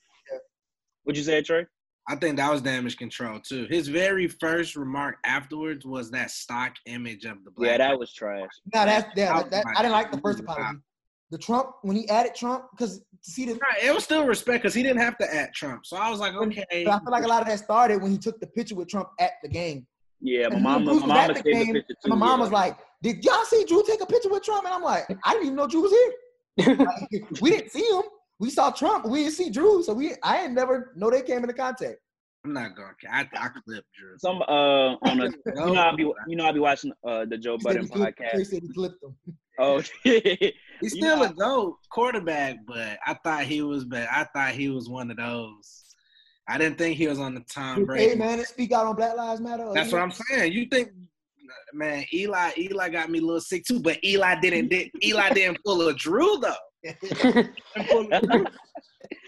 What'd 1.05 1.19
you 1.19 1.23
say, 1.25 1.41
Trey? 1.43 1.67
I 2.09 2.15
think 2.15 2.37
that 2.37 2.51
was 2.51 2.63
damage 2.63 2.97
control 2.97 3.41
too. 3.41 3.67
His 3.69 3.89
very 3.89 4.29
first 4.29 4.77
remark 4.77 5.17
afterwards 5.25 5.85
was 5.85 6.11
that 6.13 6.31
stock 6.31 6.75
image 6.87 7.25
of 7.25 7.45
the 7.45 7.51
black. 7.51 7.73
Yeah, 7.73 7.79
that 7.79 7.99
was 7.99 8.13
trash. 8.13 8.49
No, 8.73 8.85
that's 8.85 9.09
yeah. 9.17 9.35
That 9.35 9.51
That, 9.51 9.65
that, 9.65 9.75
I 9.77 9.83
didn't 9.83 9.93
like 9.93 10.13
the 10.13 10.21
first 10.21 10.41
apology. 10.41 10.79
The 11.33 11.39
Trump 11.39 11.71
when 11.83 11.97
he 11.97 12.09
added 12.09 12.37
Trump 12.37 12.67
because 12.71 13.01
see 13.23 13.45
the. 13.45 13.55
Right, 13.55 13.83
It 13.83 13.93
was 13.93 14.05
still 14.05 14.25
respect 14.25 14.63
because 14.63 14.75
he 14.75 14.83
didn't 14.83 15.01
have 15.01 15.19
to 15.19 15.35
at 15.35 15.53
Trump. 15.55 15.85
So 15.85 15.97
I 15.97 16.09
was 16.09 16.21
like, 16.21 16.35
okay. 16.35 16.85
But 16.85 16.91
I 16.93 16.99
feel 17.01 17.11
like 17.11 17.25
a 17.25 17.29
lot 17.29 17.43
of 17.43 17.49
that 17.49 17.59
started 17.59 18.01
when 18.01 18.13
he 18.13 18.19
took 18.19 18.39
the 18.39 18.47
picture 18.47 18.77
with 18.77 18.89
Trump 18.89 19.09
at 19.19 19.33
the 19.43 19.49
game. 19.49 19.87
Yeah, 20.21 20.49
my 20.49 20.55
And 20.55 20.63
mama, 20.63 20.85
Bruce 20.85 21.01
my 21.01 21.07
was 21.07 21.09
mama 21.09 21.21
at 21.21 21.45
the 21.45 21.53
saved 21.53 21.69
the 21.69 21.73
picture 21.75 21.95
too. 22.05 22.09
My 22.11 22.17
mom 22.17 22.39
yeah. 22.39 22.45
was 22.45 22.53
like, 22.53 22.79
"Did 23.03 23.25
y'all 23.25 23.45
see 23.45 23.65
Drew 23.65 23.83
take 23.85 24.01
a 24.01 24.07
picture 24.07 24.31
with 24.31 24.45
Trump?" 24.45 24.65
And 24.65 24.75
I'm 24.75 24.83
like, 24.83 25.05
"I 25.25 25.33
didn't 25.33 25.47
even 25.47 25.57
know 25.57 25.67
Drew 25.67 25.83
was 25.83 25.93
here." 25.93 26.13
Like, 26.79 27.41
we 27.43 27.51
didn't 27.51 27.71
see 27.71 27.85
him. 27.85 28.03
We 28.39 28.51
saw 28.51 28.70
Trump, 28.70 29.07
we 29.07 29.20
didn't 29.24 29.34
see 29.34 29.51
Drew, 29.51 29.82
so 29.82 29.93
we 29.95 30.14
I 30.22 30.45
ain't 30.45 30.53
never 30.53 30.93
know 30.97 31.11
they 31.11 31.22
came 31.22 31.39
into 31.43 31.55
contact. 31.55 31.97
I'm 32.45 32.53
not 32.53 32.76
gonna. 32.76 32.93
I 33.11 33.20
I 33.34 33.49
clipped 33.49 33.89
Drew. 33.99 34.16
Some 34.18 34.43
uh 34.43 34.97
on 35.03 35.20
a 35.20 35.24
you 35.47 35.55
know 35.55 35.74
I 35.74 35.95
be 35.97 36.03
you 36.28 36.37
know 36.37 36.47
I 36.47 36.53
be 36.53 36.61
watching 36.61 36.93
uh 37.07 37.24
the 37.24 37.39
Joe 37.39 37.57
He 37.57 37.61
said 37.62 37.68
Budden 37.68 37.82
he 37.82 37.89
flipped- 37.89 38.18
Trey 38.18 38.30
podcast. 38.30 38.47
said 38.47 38.62
he 38.62 38.68
flipped 38.72 39.01
them. 39.01 39.16
Oh, 39.59 39.80
He's 40.05 40.53
You 40.82 40.91
still 40.91 41.16
know- 41.16 41.22
a 41.24 41.32
goat 41.32 41.76
quarterback, 41.91 42.59
but 42.66 42.99
I 43.07 43.14
thought 43.24 43.45
he 43.45 43.62
was. 43.62 43.84
But 43.87 44.07
I 44.12 44.24
thought 44.34 44.51
he 44.53 44.68
was 44.68 44.91
one 44.91 45.11
of 45.11 45.16
those. 45.16 45.82
I 46.47 46.59
didn't 46.59 46.76
think 46.76 46.99
he 46.99 47.09
was 47.09 47.18
on 47.18 47.34
the 47.34 47.41
Tom 47.53 47.87
Brady. 47.87 48.11
Hey 48.11 48.14
man, 48.16 48.39
and 48.39 48.47
speak 48.47 48.70
out 48.72 48.84
on 48.87 48.95
Black 48.97 49.16
Lives 49.16 49.41
Matter. 49.41 49.70
That's 49.72 49.91
what? 49.91 50.03
I'm 50.03 50.12
saying. 50.12 50.53
You 50.53 50.66
think, 50.66 50.91
man, 51.72 52.05
Eli 52.12 52.51
Eli 52.59 52.89
got 52.91 53.09
me 53.11 53.18
a 53.18 53.22
little 53.22 53.41
sick 53.41 53.64
too, 53.64 53.80
but 53.80 53.97
Eli 54.05 54.39
didn't. 54.41 54.68
Did, 54.68 54.91
Eli 55.03 55.30
didn't 55.30 55.59
pull 55.64 55.80
a 55.89 55.95
Drew 55.95 56.37
though. 56.39 56.53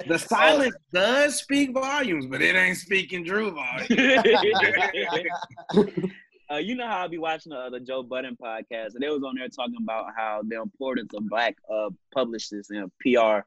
The 0.06 0.18
silence 0.18 0.74
does 0.92 1.36
speak 1.36 1.72
volumes, 1.72 2.26
but 2.26 2.42
it 2.42 2.56
ain't 2.56 2.78
speaking 2.78 3.24
Drew 3.24 3.50
volumes. 3.50 3.90
uh, 6.50 6.56
you 6.56 6.74
know 6.74 6.86
how 6.86 7.04
I 7.04 7.08
be 7.08 7.18
watching 7.18 7.50
the, 7.50 7.68
the 7.70 7.80
Joe 7.80 8.02
Budden 8.02 8.36
podcast, 8.42 8.94
and 8.94 9.02
they 9.02 9.08
was 9.08 9.22
on 9.22 9.34
there 9.36 9.48
talking 9.48 9.76
about 9.80 10.06
how 10.16 10.42
the 10.46 10.60
importance 10.60 11.12
of 11.14 11.28
black 11.28 11.56
uh, 11.72 11.90
publicists 12.14 12.70
and 12.70 12.90
PR, 13.00 13.18
uh, 13.20 13.42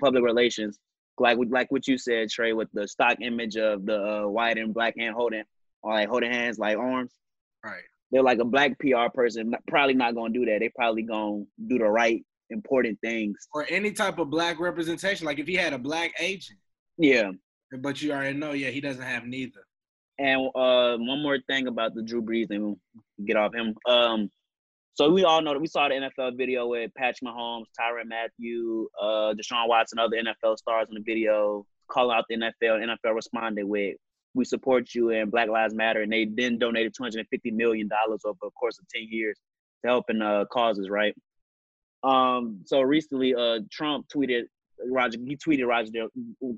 public 0.00 0.24
relations, 0.24 0.78
like 1.18 1.38
like 1.48 1.70
what 1.70 1.86
you 1.86 1.98
said, 1.98 2.30
Trey, 2.30 2.52
with 2.52 2.68
the 2.72 2.88
stock 2.88 3.18
image 3.20 3.56
of 3.56 3.84
the 3.86 4.22
uh, 4.22 4.26
white 4.26 4.58
and 4.58 4.72
black 4.72 4.96
hand 4.98 5.14
holding, 5.14 5.44
or 5.82 5.92
like 5.92 6.08
holding 6.08 6.32
hands 6.32 6.58
like 6.58 6.78
arms. 6.78 7.12
Right. 7.64 7.82
They're 8.10 8.22
like 8.22 8.38
a 8.38 8.44
black 8.44 8.78
PR 8.78 9.08
person, 9.12 9.54
probably 9.66 9.94
not 9.94 10.14
gonna 10.14 10.32
do 10.32 10.46
that. 10.46 10.60
They 10.60 10.68
probably 10.68 11.02
gonna 11.02 11.44
do 11.66 11.78
the 11.78 11.88
right 11.88 12.24
important 12.50 12.98
things. 13.02 13.36
Or 13.52 13.66
any 13.68 13.92
type 13.92 14.18
of 14.18 14.30
black 14.30 14.58
representation. 14.60 15.26
Like 15.26 15.38
if 15.38 15.46
he 15.46 15.54
had 15.54 15.72
a 15.72 15.78
black 15.78 16.12
agent, 16.18 16.58
Yeah. 16.98 17.32
but 17.80 18.00
you 18.02 18.12
already 18.12 18.38
know, 18.38 18.52
yeah, 18.52 18.70
he 18.70 18.80
doesn't 18.80 19.02
have 19.02 19.24
neither. 19.26 19.60
And 20.18 20.48
uh, 20.54 20.96
one 20.96 21.22
more 21.22 21.38
thing 21.46 21.66
about 21.66 21.94
the 21.94 22.02
Drew 22.02 22.22
Brees, 22.22 22.48
and 22.50 22.76
get 23.26 23.36
off 23.36 23.54
him. 23.54 23.74
Um, 23.86 24.30
so 24.94 25.10
we 25.10 25.24
all 25.24 25.42
know 25.42 25.52
that 25.52 25.60
we 25.60 25.66
saw 25.66 25.88
the 25.88 25.94
NFL 25.94 26.38
video 26.38 26.66
with 26.68 26.90
Patrick 26.96 27.20
Mahomes, 27.30 27.66
Tyrann 27.78 28.08
Mathieu, 28.08 28.88
uh, 28.98 29.34
Deshaun 29.34 29.68
Watson, 29.68 29.98
other 29.98 30.16
NFL 30.16 30.56
stars 30.56 30.86
in 30.88 30.94
the 30.94 31.02
video 31.02 31.66
calling 31.88 32.16
out 32.16 32.24
the 32.30 32.36
NFL. 32.36 32.80
And 32.82 32.90
NFL 32.92 33.14
responded 33.14 33.66
with, 33.66 33.96
"We 34.32 34.46
support 34.46 34.94
you 34.94 35.10
and 35.10 35.30
Black 35.30 35.50
Lives 35.50 35.74
Matter," 35.74 36.00
and 36.00 36.10
they 36.10 36.24
then 36.24 36.56
donated 36.58 36.94
250 36.96 37.50
million 37.50 37.86
dollars 37.88 38.22
over 38.24 38.38
the 38.40 38.50
course 38.52 38.78
of 38.78 38.88
10 38.88 39.06
years 39.10 39.38
to 39.82 39.88
helping 39.90 40.22
uh, 40.22 40.46
causes. 40.50 40.88
Right. 40.88 41.14
Um. 42.02 42.60
So 42.64 42.80
recently, 42.82 43.34
uh, 43.34 43.60
Trump 43.70 44.06
tweeted 44.14 44.44
Roger. 44.90 45.18
He 45.24 45.36
tweeted 45.36 45.66
Roger 45.66 45.90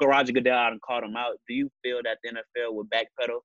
Roger 0.03 0.32
Goodell 0.32 0.57
out 0.59 0.72
and 0.72 0.80
called 0.82 1.05
him 1.05 1.16
out. 1.16 1.39
Do 1.49 1.55
you 1.55 1.70
feel 1.82 2.01
that 2.05 2.18
the 2.22 2.30
NFL 2.30 2.74
would 2.74 2.89
backpedal 2.91 3.39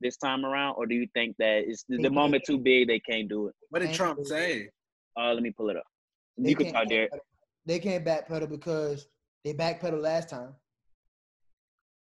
this 0.00 0.16
time 0.16 0.44
around, 0.44 0.74
or 0.76 0.86
do 0.86 0.94
you 0.94 1.06
think 1.14 1.36
that 1.38 1.62
it's 1.66 1.84
the 1.88 2.10
moment 2.10 2.44
too 2.46 2.58
big 2.58 2.88
they 2.88 2.98
can't 3.00 3.28
do 3.28 3.48
it? 3.48 3.54
What 3.70 3.80
did 3.80 3.86
Thank 3.86 3.96
Trump 3.96 4.24
say? 4.24 4.68
Uh, 5.18 5.32
let 5.34 5.42
me 5.42 5.50
pull 5.50 5.68
it 5.70 5.76
up. 5.76 5.84
They 6.38 6.50
You 6.50 6.56
can 6.56 6.66
can't 6.66 6.76
talk, 6.76 6.88
Derek. 6.88 7.12
backpedal- 7.12 7.18
They 7.66 7.78
can't 7.78 8.04
backpedal 8.04 8.48
because 8.48 9.06
they 9.44 9.52
backpedaled 9.54 10.00
last 10.00 10.30
time. 10.30 10.54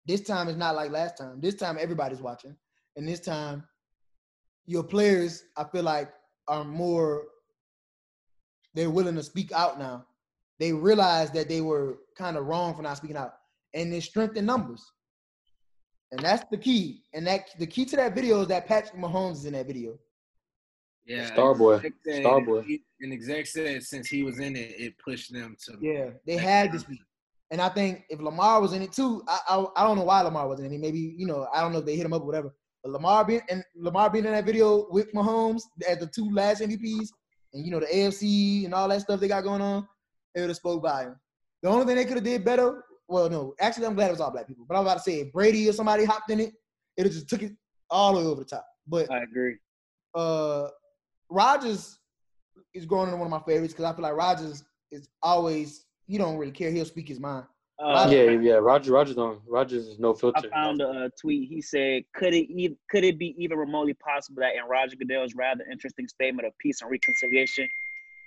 This 0.05 0.21
time 0.21 0.47
is 0.47 0.55
not 0.57 0.75
like 0.75 0.91
last 0.91 1.17
time. 1.17 1.39
This 1.41 1.55
time 1.55 1.77
everybody's 1.79 2.21
watching, 2.21 2.55
and 2.95 3.07
this 3.07 3.19
time 3.19 3.63
your 4.65 4.83
players, 4.83 5.43
I 5.57 5.63
feel 5.65 5.83
like, 5.83 6.11
are 6.47 6.63
more. 6.63 7.25
They're 8.79 8.89
willing 8.89 9.15
to 9.15 9.23
speak 9.23 9.51
out 9.51 9.77
now. 9.77 10.05
They 10.57 10.71
realize 10.71 11.31
that 11.31 11.49
they 11.49 11.59
were 11.59 11.97
kind 12.17 12.37
of 12.37 12.45
wrong 12.45 12.73
for 12.73 12.81
not 12.81 12.95
speaking 12.95 13.17
out, 13.17 13.33
and 13.73 13.91
there's 13.91 14.05
strength 14.05 14.37
in 14.37 14.45
numbers. 14.45 14.81
And 16.13 16.21
that's 16.21 16.45
the 16.49 16.57
key. 16.57 17.03
And 17.13 17.27
that 17.27 17.49
the 17.59 17.67
key 17.67 17.83
to 17.87 17.97
that 17.97 18.15
video 18.15 18.39
is 18.39 18.47
that 18.47 18.67
Patrick 18.67 18.95
Mahomes 18.97 19.33
is 19.33 19.45
in 19.45 19.51
that 19.53 19.67
video. 19.67 19.99
Yeah, 21.05 21.29
Starboy. 21.29 21.75
exec 21.83 21.93
said- 22.05 22.23
Starboy. 22.23 22.63
he- 22.65 22.85
An 23.01 23.11
exec 23.11 23.47
said 23.47 23.83
since 23.83 24.07
he 24.07 24.23
was 24.23 24.39
in 24.39 24.55
it, 24.55 24.73
it 24.79 24.93
pushed 24.97 25.33
them 25.33 25.57
to. 25.65 25.77
Yeah, 25.81 26.11
they 26.25 26.37
had 26.37 26.71
to 26.71 26.79
speak. 26.79 27.01
And 27.51 27.59
I 27.59 27.67
think 27.67 28.05
if 28.09 28.21
Lamar 28.21 28.61
was 28.61 28.71
in 28.71 28.81
it 28.81 28.93
too, 28.93 29.23
I, 29.27 29.39
I 29.49 29.65
I 29.75 29.83
don't 29.83 29.97
know 29.97 30.05
why 30.05 30.21
Lamar 30.21 30.47
wasn't 30.47 30.67
in 30.69 30.73
it. 30.75 30.79
Maybe 30.79 31.15
you 31.17 31.27
know 31.27 31.49
I 31.53 31.59
don't 31.59 31.73
know 31.73 31.79
if 31.79 31.85
they 31.85 31.97
hit 31.97 32.05
him 32.05 32.13
up 32.13 32.21
or 32.21 32.27
whatever. 32.27 32.55
But 32.81 32.93
Lamar 32.93 33.25
being 33.25 33.41
and 33.49 33.61
Lamar 33.75 34.09
being 34.09 34.23
in 34.23 34.31
that 34.31 34.45
video 34.45 34.87
with 34.89 35.11
Mahomes 35.11 35.63
as 35.85 35.97
the 35.99 36.07
two 36.07 36.29
last 36.31 36.61
MVPs, 36.61 37.09
and 37.53 37.65
you 37.65 37.71
know 37.71 37.79
the 37.79 37.87
AFC 37.87 38.65
and 38.65 38.73
all 38.73 38.87
that 38.87 39.01
stuff 39.01 39.19
they 39.19 39.27
got 39.27 39.43
going 39.43 39.61
on, 39.61 39.87
it 40.35 40.41
would 40.41 40.49
have 40.49 40.57
spoke 40.57 40.83
by 40.83 41.03
him. 41.03 41.15
The 41.63 41.69
only 41.69 41.85
thing 41.85 41.95
they 41.95 42.05
could 42.05 42.15
have 42.15 42.23
did 42.23 42.45
better, 42.45 42.83
well, 43.07 43.29
no, 43.29 43.53
actually 43.59 43.85
I'm 43.85 43.95
glad 43.95 44.07
it 44.07 44.11
was 44.11 44.21
all 44.21 44.31
black 44.31 44.47
people. 44.47 44.65
But 44.67 44.75
I'm 44.75 44.81
about 44.83 44.97
to 44.97 45.03
say 45.03 45.21
if 45.21 45.33
Brady 45.33 45.67
or 45.67 45.73
somebody 45.73 46.05
hopped 46.05 46.29
in 46.31 46.39
it, 46.39 46.53
it 46.95 47.03
just 47.05 47.29
took 47.29 47.41
it 47.41 47.53
all 47.89 48.13
the 48.13 48.19
way 48.19 48.25
over 48.25 48.41
the 48.41 48.49
top. 48.49 48.65
But 48.87 49.11
I 49.11 49.23
agree. 49.23 49.57
uh 50.15 50.67
Rogers 51.29 51.99
is 52.73 52.85
growing 52.85 53.07
into 53.07 53.17
one 53.17 53.27
of 53.27 53.31
my 53.31 53.45
favorites 53.51 53.73
because 53.73 53.85
I 53.85 53.95
feel 53.95 54.03
like 54.03 54.13
Rogers 54.13 54.63
is 54.91 55.07
always 55.21 55.85
he 56.05 56.17
don't 56.17 56.37
really 56.37 56.51
care. 56.51 56.71
He'll 56.71 56.85
speak 56.85 57.07
his 57.07 57.19
mind. 57.19 57.45
Uh, 57.81 58.09
yeah, 58.11 58.31
yeah. 58.31 58.53
Roger, 58.55 58.91
Rogers 58.91 59.15
don't. 59.15 59.41
Rogers 59.47 59.87
is 59.87 59.99
no 59.99 60.13
filter. 60.13 60.41
I 60.45 60.49
found 60.49 60.81
a, 60.81 60.87
uh 60.87 61.09
tweet. 61.19 61.47
He 61.47 61.61
said, 61.61 62.03
"Could 62.13 62.33
it 62.33 62.51
e- 62.51 62.75
could 62.89 63.05
it 63.05 63.17
be 63.17 63.33
even 63.37 63.57
remotely 63.57 63.93
possible 63.93 64.41
that 64.41 64.55
in 64.55 64.65
Roger 64.69 64.97
Goodell's 64.97 65.33
rather 65.33 65.63
interesting 65.71 66.07
statement 66.07 66.45
of 66.45 66.53
peace 66.57 66.81
and 66.81 66.91
reconciliation, 66.91 67.67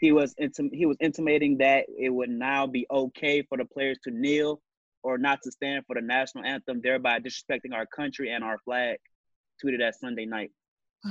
he 0.00 0.10
was 0.10 0.34
intim- 0.40 0.72
he 0.72 0.86
was 0.86 0.96
intimating 1.00 1.58
that 1.58 1.84
it 1.98 2.08
would 2.08 2.30
now 2.30 2.66
be 2.66 2.86
okay 2.90 3.42
for 3.42 3.58
the 3.58 3.66
players 3.66 3.98
to 4.04 4.10
kneel 4.10 4.62
or 5.02 5.18
not 5.18 5.40
to 5.42 5.50
stand 5.50 5.84
for 5.86 5.96
the 5.96 6.00
national 6.00 6.44
anthem, 6.44 6.80
thereby 6.82 7.18
disrespecting 7.18 7.74
our 7.74 7.86
country 7.86 8.30
and 8.30 8.42
our 8.42 8.58
flag." 8.64 8.96
Tweeted 9.62 9.80
that 9.80 9.94
Sunday 10.00 10.24
night. 10.24 10.50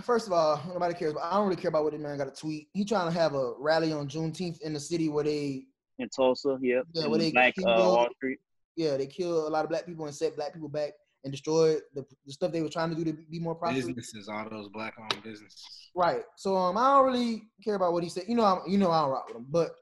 First 0.04 0.26
of 0.26 0.34
all, 0.34 0.60
nobody 0.68 0.94
cares. 0.96 1.14
But 1.14 1.24
I 1.24 1.34
don't 1.34 1.48
really 1.48 1.62
care 1.62 1.70
about 1.70 1.84
what 1.84 1.94
this 1.94 2.02
man 2.02 2.18
got 2.18 2.34
to 2.34 2.42
tweet. 2.42 2.70
He 2.74 2.86
trying 2.86 3.12
to 3.12 3.18
have 3.18 3.36
a 3.36 3.54
rally 3.60 3.94
on 3.94 4.08
Juneteenth 4.08 4.62
in 4.62 4.74
the 4.74 4.80
city 4.80 5.10
where 5.10 5.24
they 5.24 5.66
In 6.02 6.10
Tulsa, 6.10 6.58
yep. 6.62 6.84
Yeah, 6.94 7.06
in 7.06 7.10
where 7.12 7.20
they- 7.20 7.32
Black 7.32 7.54
he 7.56 7.64
uh, 7.64 7.78
Wall 7.80 8.08
Street. 8.16 8.40
yeah 8.76 8.98
they 8.98 9.06
kill 9.08 9.48
a 9.48 9.50
lot 9.50 9.64
of 9.66 9.70
black 9.70 9.86
people 9.86 10.06
and 10.06 10.16
set 10.16 10.36
black 10.36 10.54
people 10.54 10.70
back 10.70 10.92
and 11.24 11.32
destroy 11.32 11.76
the, 11.94 12.04
the 12.26 12.34
stuff 12.34 12.52
they 12.52 12.62
were 12.64 12.70
trying 12.70 12.90
to 12.90 12.96
do 12.96 13.04
to 13.06 13.14
be 13.14 13.40
more 13.40 13.54
prosperous. 13.54 13.86
businesses, 13.86 14.28
all 14.28 14.50
those 14.50 14.70
black-owned 14.70 15.22
businesses. 15.24 15.64
Right. 15.96 16.24
So 16.36 16.56
um, 16.58 16.78
I 16.78 16.96
don't 16.96 17.06
really 17.06 17.44
care 17.64 17.76
about 17.76 17.94
what 17.94 18.02
he 18.04 18.10
said. 18.10 18.24
You 18.28 18.34
know, 18.36 18.44
I'm, 18.44 18.60
you 18.72 18.80
know, 18.80 18.90
I 18.90 19.02
don't 19.02 19.12
rock 19.12 19.28
with 19.28 19.38
him. 19.38 19.46
But 19.48 19.76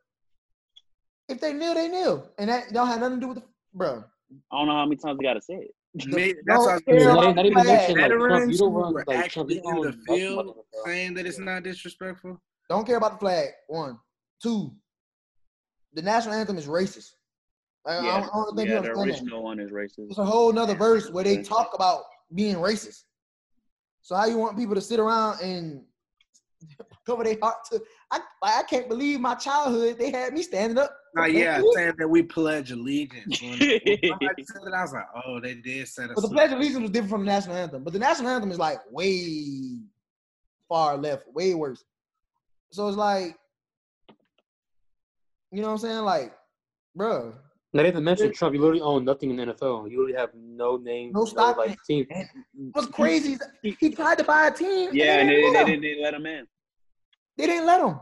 if 1.30 1.40
they 1.40 1.54
kneel, 1.54 1.74
they 1.76 1.88
kneel, 1.88 2.30
and 2.40 2.50
that 2.50 2.74
don't 2.74 2.88
have 2.88 3.00
nothing 3.00 3.20
to 3.20 3.22
do 3.22 3.28
with 3.30 3.38
the 3.38 3.44
bro. 3.74 4.04
I 4.52 4.58
don't 4.58 4.68
know 4.68 4.74
how 4.74 4.84
many 4.86 4.98
times 4.98 5.18
we 5.18 5.24
gotta 5.26 5.42
say 5.42 5.54
it. 5.56 5.72
Me- 6.08 6.36
That's 6.46 6.60
what 6.60 6.70
I 6.70 6.80
Don't 6.80 6.86
gonna 6.86 7.00
say. 7.00 7.06
not, 7.06 7.36
not 7.36 7.46
even 7.46 7.64
flag. 7.64 7.68
mention 7.68 7.98
like 7.98 8.10
Trump. 8.12 8.22
You 8.22 8.30
Veterans 8.30 8.60
don't 8.60 8.74
run 8.74 8.94
were 8.94 9.00
like 9.00 9.06
Trump. 9.08 9.26
Actually 9.26 9.62
in 9.64 9.82
the 9.82 9.94
field 10.08 10.46
like 10.48 10.56
that, 10.56 10.64
bro. 10.74 10.84
saying 10.86 11.14
that 11.16 11.26
it's 11.26 11.40
not 11.40 11.64
disrespectful. 11.64 12.42
Don't 12.70 12.86
care 12.86 12.98
about 12.98 13.14
the 13.14 13.18
flag. 13.20 13.48
One, 13.68 13.98
two. 14.44 14.72
The 15.94 16.02
national 16.02 16.36
anthem 16.36 16.58
is 16.58 16.68
racist. 16.68 17.12
I, 17.86 17.98
I 17.98 18.04
Yeah, 18.04 18.20
don't, 18.20 18.24
I 18.24 18.36
don't 18.36 18.56
think 18.56 18.70
yeah, 18.70 18.74
the 18.76 18.80
understand 18.80 19.10
that. 19.10 19.14
original 19.16 19.44
one 19.44 19.60
is 19.60 19.72
racist. 19.72 20.10
It's 20.10 20.18
a 20.18 20.26
whole 20.26 20.52
nother 20.52 20.76
verse 20.76 21.10
where 21.10 21.24
they 21.24 21.42
talk 21.42 21.72
about 21.74 22.04
being 22.34 22.56
racist. 22.56 23.04
So 24.02 24.16
how 24.16 24.26
you 24.26 24.38
want 24.38 24.58
people 24.58 24.76
to 24.76 24.82
sit 24.82 25.00
around 25.00 25.42
and 25.42 25.84
cover 27.06 27.24
their 27.24 27.38
heart 27.42 27.58
to? 27.72 27.82
I 28.12 28.20
I 28.44 28.64
can't 28.64 28.90
believe 28.90 29.20
my 29.20 29.36
childhood. 29.36 29.98
They 29.98 30.12
had 30.12 30.34
me 30.34 30.42
standing 30.44 30.78
up. 30.78 30.96
Nah, 31.16 31.26
yeah, 31.26 31.62
saying 31.74 31.94
that 31.98 32.08
we 32.08 32.22
pledge 32.22 32.72
allegiance. 32.72 33.42
When, 33.42 33.60
when 33.60 33.60
somebody 34.08 34.44
said 34.46 34.62
it, 34.68 34.74
I 34.74 34.82
was 34.82 34.94
like, 34.94 35.08
oh, 35.26 35.40
they 35.40 35.56
did 35.56 35.88
set 35.88 36.12
us. 36.12 36.16
But 36.16 36.22
the. 36.22 36.30
Pledge 36.30 36.52
of 36.52 36.60
Allegiance 36.60 36.82
was 36.82 36.92
different 36.92 37.10
from 37.10 37.22
the 37.22 37.32
national 37.32 37.56
anthem. 37.56 37.84
But 37.84 37.94
the 37.94 38.00
national 38.00 38.30
anthem 38.30 38.52
is 38.52 38.60
like 38.60 38.80
way 38.92 39.80
far 40.68 40.98
left, 40.98 41.28
way 41.34 41.56
worse. 41.56 41.84
So 42.72 42.88
it's 42.88 42.98
like, 42.98 43.36
you 45.52 45.62
know 45.62 45.68
what 45.68 45.74
I'm 45.74 45.80
saying? 45.80 46.00
Like, 46.00 46.34
bruh, 46.98 47.34
Not 47.74 47.86
even 47.86 48.04
mention 48.04 48.32
Trump. 48.34 48.54
You 48.56 48.62
literally 48.62 48.82
own 48.82 49.06
nothing 49.06 49.30
in 49.32 49.36
the 49.38 49.54
NFL. 49.54 49.90
You 49.90 50.00
literally 50.00 50.14
have 50.20 50.30
no 50.36 50.78
name, 50.78 51.12
No 51.14 51.22
no, 51.22 51.26
stock 51.26 51.58
like 51.58 51.78
team. 51.84 52.06
what's 52.72 52.88
crazy 52.88 53.34
is 53.34 53.76
he 53.80 53.90
tried 53.92 54.18
to 54.20 54.24
buy 54.24 54.48
a 54.48 54.52
team. 54.52 54.90
Yeah, 54.94 55.20
and 55.20 55.22
and 55.22 55.30
they, 55.30 55.36
they, 55.36 55.42
didn't 55.42 55.54
they, 55.54 55.58
let 55.60 55.66
they, 55.66 55.74
him. 55.74 55.82
didn't 55.82 56.04
let 56.04 56.14
him 56.14 56.26
in. 56.26 56.48
They 57.38 57.46
didn't 57.48 57.66
let 57.66 57.82
him. 57.82 58.00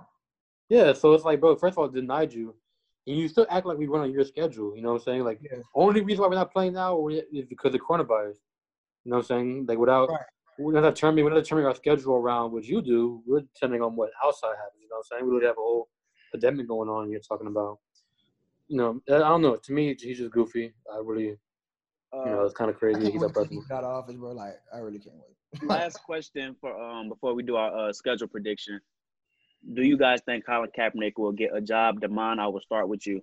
Yeah, 0.70 0.94
so 0.94 1.14
it's 1.14 1.24
like, 1.24 1.40
bro. 1.40 1.56
First 1.56 1.74
of 1.74 1.78
all, 1.80 1.88
denied 1.88 2.34
you, 2.34 2.56
and 3.06 3.18
you 3.18 3.28
still 3.30 3.46
act 3.50 3.66
like 3.66 3.78
we 3.78 3.88
run 3.88 4.02
on 4.02 4.12
your 4.12 4.26
schedule. 4.26 4.76
You 4.76 4.82
know 4.82 4.90
what 4.94 5.02
I'm 5.02 5.06
saying? 5.06 5.24
Like, 5.24 5.40
Yeah. 5.42 5.60
only 5.76 6.02
reason 6.02 6.22
why 6.24 6.28
we're 6.28 6.36
not 6.36 6.52
playing 6.52 6.74
now 6.74 7.08
is 7.08 7.46
because 7.48 7.74
of 7.74 7.80
coronavirus. 7.82 8.36
You 9.06 9.12
know 9.12 9.18
what 9.18 9.20
I'm 9.20 9.24
saying? 9.24 9.66
Like, 9.68 9.78
without 9.78 10.10
Right. 10.10 10.20
we're 10.60 10.74
not 10.74 10.82
determining 10.82 11.24
we're 11.24 11.32
not 11.32 11.38
determining 11.44 11.68
our 11.68 11.76
schedule 11.76 12.16
around 12.16 12.52
what 12.52 12.66
you 12.66 12.82
do. 12.82 13.22
We're 13.26 13.42
depending 13.42 13.82
on 13.82 13.96
what 13.96 14.10
outside 14.24 14.56
happens. 14.58 14.82
You 14.82 14.90
know 14.90 14.98
what 14.98 15.06
I'm 15.12 15.20
saying? 15.20 15.26
We 15.26 15.32
literally 15.36 15.48
have 15.48 15.58
a 15.58 15.62
whole 15.62 15.88
pandemic 16.32 16.68
going 16.68 16.90
on. 16.90 17.10
You're 17.12 17.20
talking 17.22 17.48
about. 17.48 17.80
You 18.68 18.78
know, 18.78 19.02
I 19.10 19.20
don't 19.20 19.42
know. 19.42 19.56
To 19.56 19.72
me, 19.72 19.96
he's 20.00 20.18
just 20.18 20.32
goofy. 20.32 20.74
I 20.94 20.98
really, 21.02 21.24
you 21.28 21.38
know, 22.14 22.42
Uh, 22.42 22.46
it's 22.46 22.54
kind 22.54 22.70
of 22.70 22.78
crazy. 22.78 23.00
can't 23.02 23.14
He's 23.14 23.24
up 23.24 23.34
till 23.34 23.44
there. 23.46 23.52
he 23.52 23.62
get 23.68 23.78
out 23.78 23.84
of 23.86 24.04
office, 24.04 24.16
bro. 24.18 24.32
Like, 24.34 24.56
I 24.74 24.80
really 24.80 25.00
can't 25.00 25.16
wait. 25.16 25.64
last 25.64 26.04
question 26.04 26.56
for 26.60 26.78
um 26.78 27.08
before 27.08 27.34
we 27.34 27.42
do 27.44 27.56
our 27.56 27.90
uh, 27.90 27.94
schedule 27.94 28.28
prediction. 28.28 28.82
Do 29.74 29.82
you 29.84 29.98
guys 29.98 30.20
think 30.26 30.46
Colin 30.46 30.70
Kaepernick 30.78 31.14
will 31.18 31.32
get 31.32 31.56
a 31.56 31.62
job? 31.62 32.02
Demond, 32.02 32.40
I 32.40 32.48
will 32.48 32.60
start 32.62 32.90
with 32.90 33.08
you. 33.08 33.22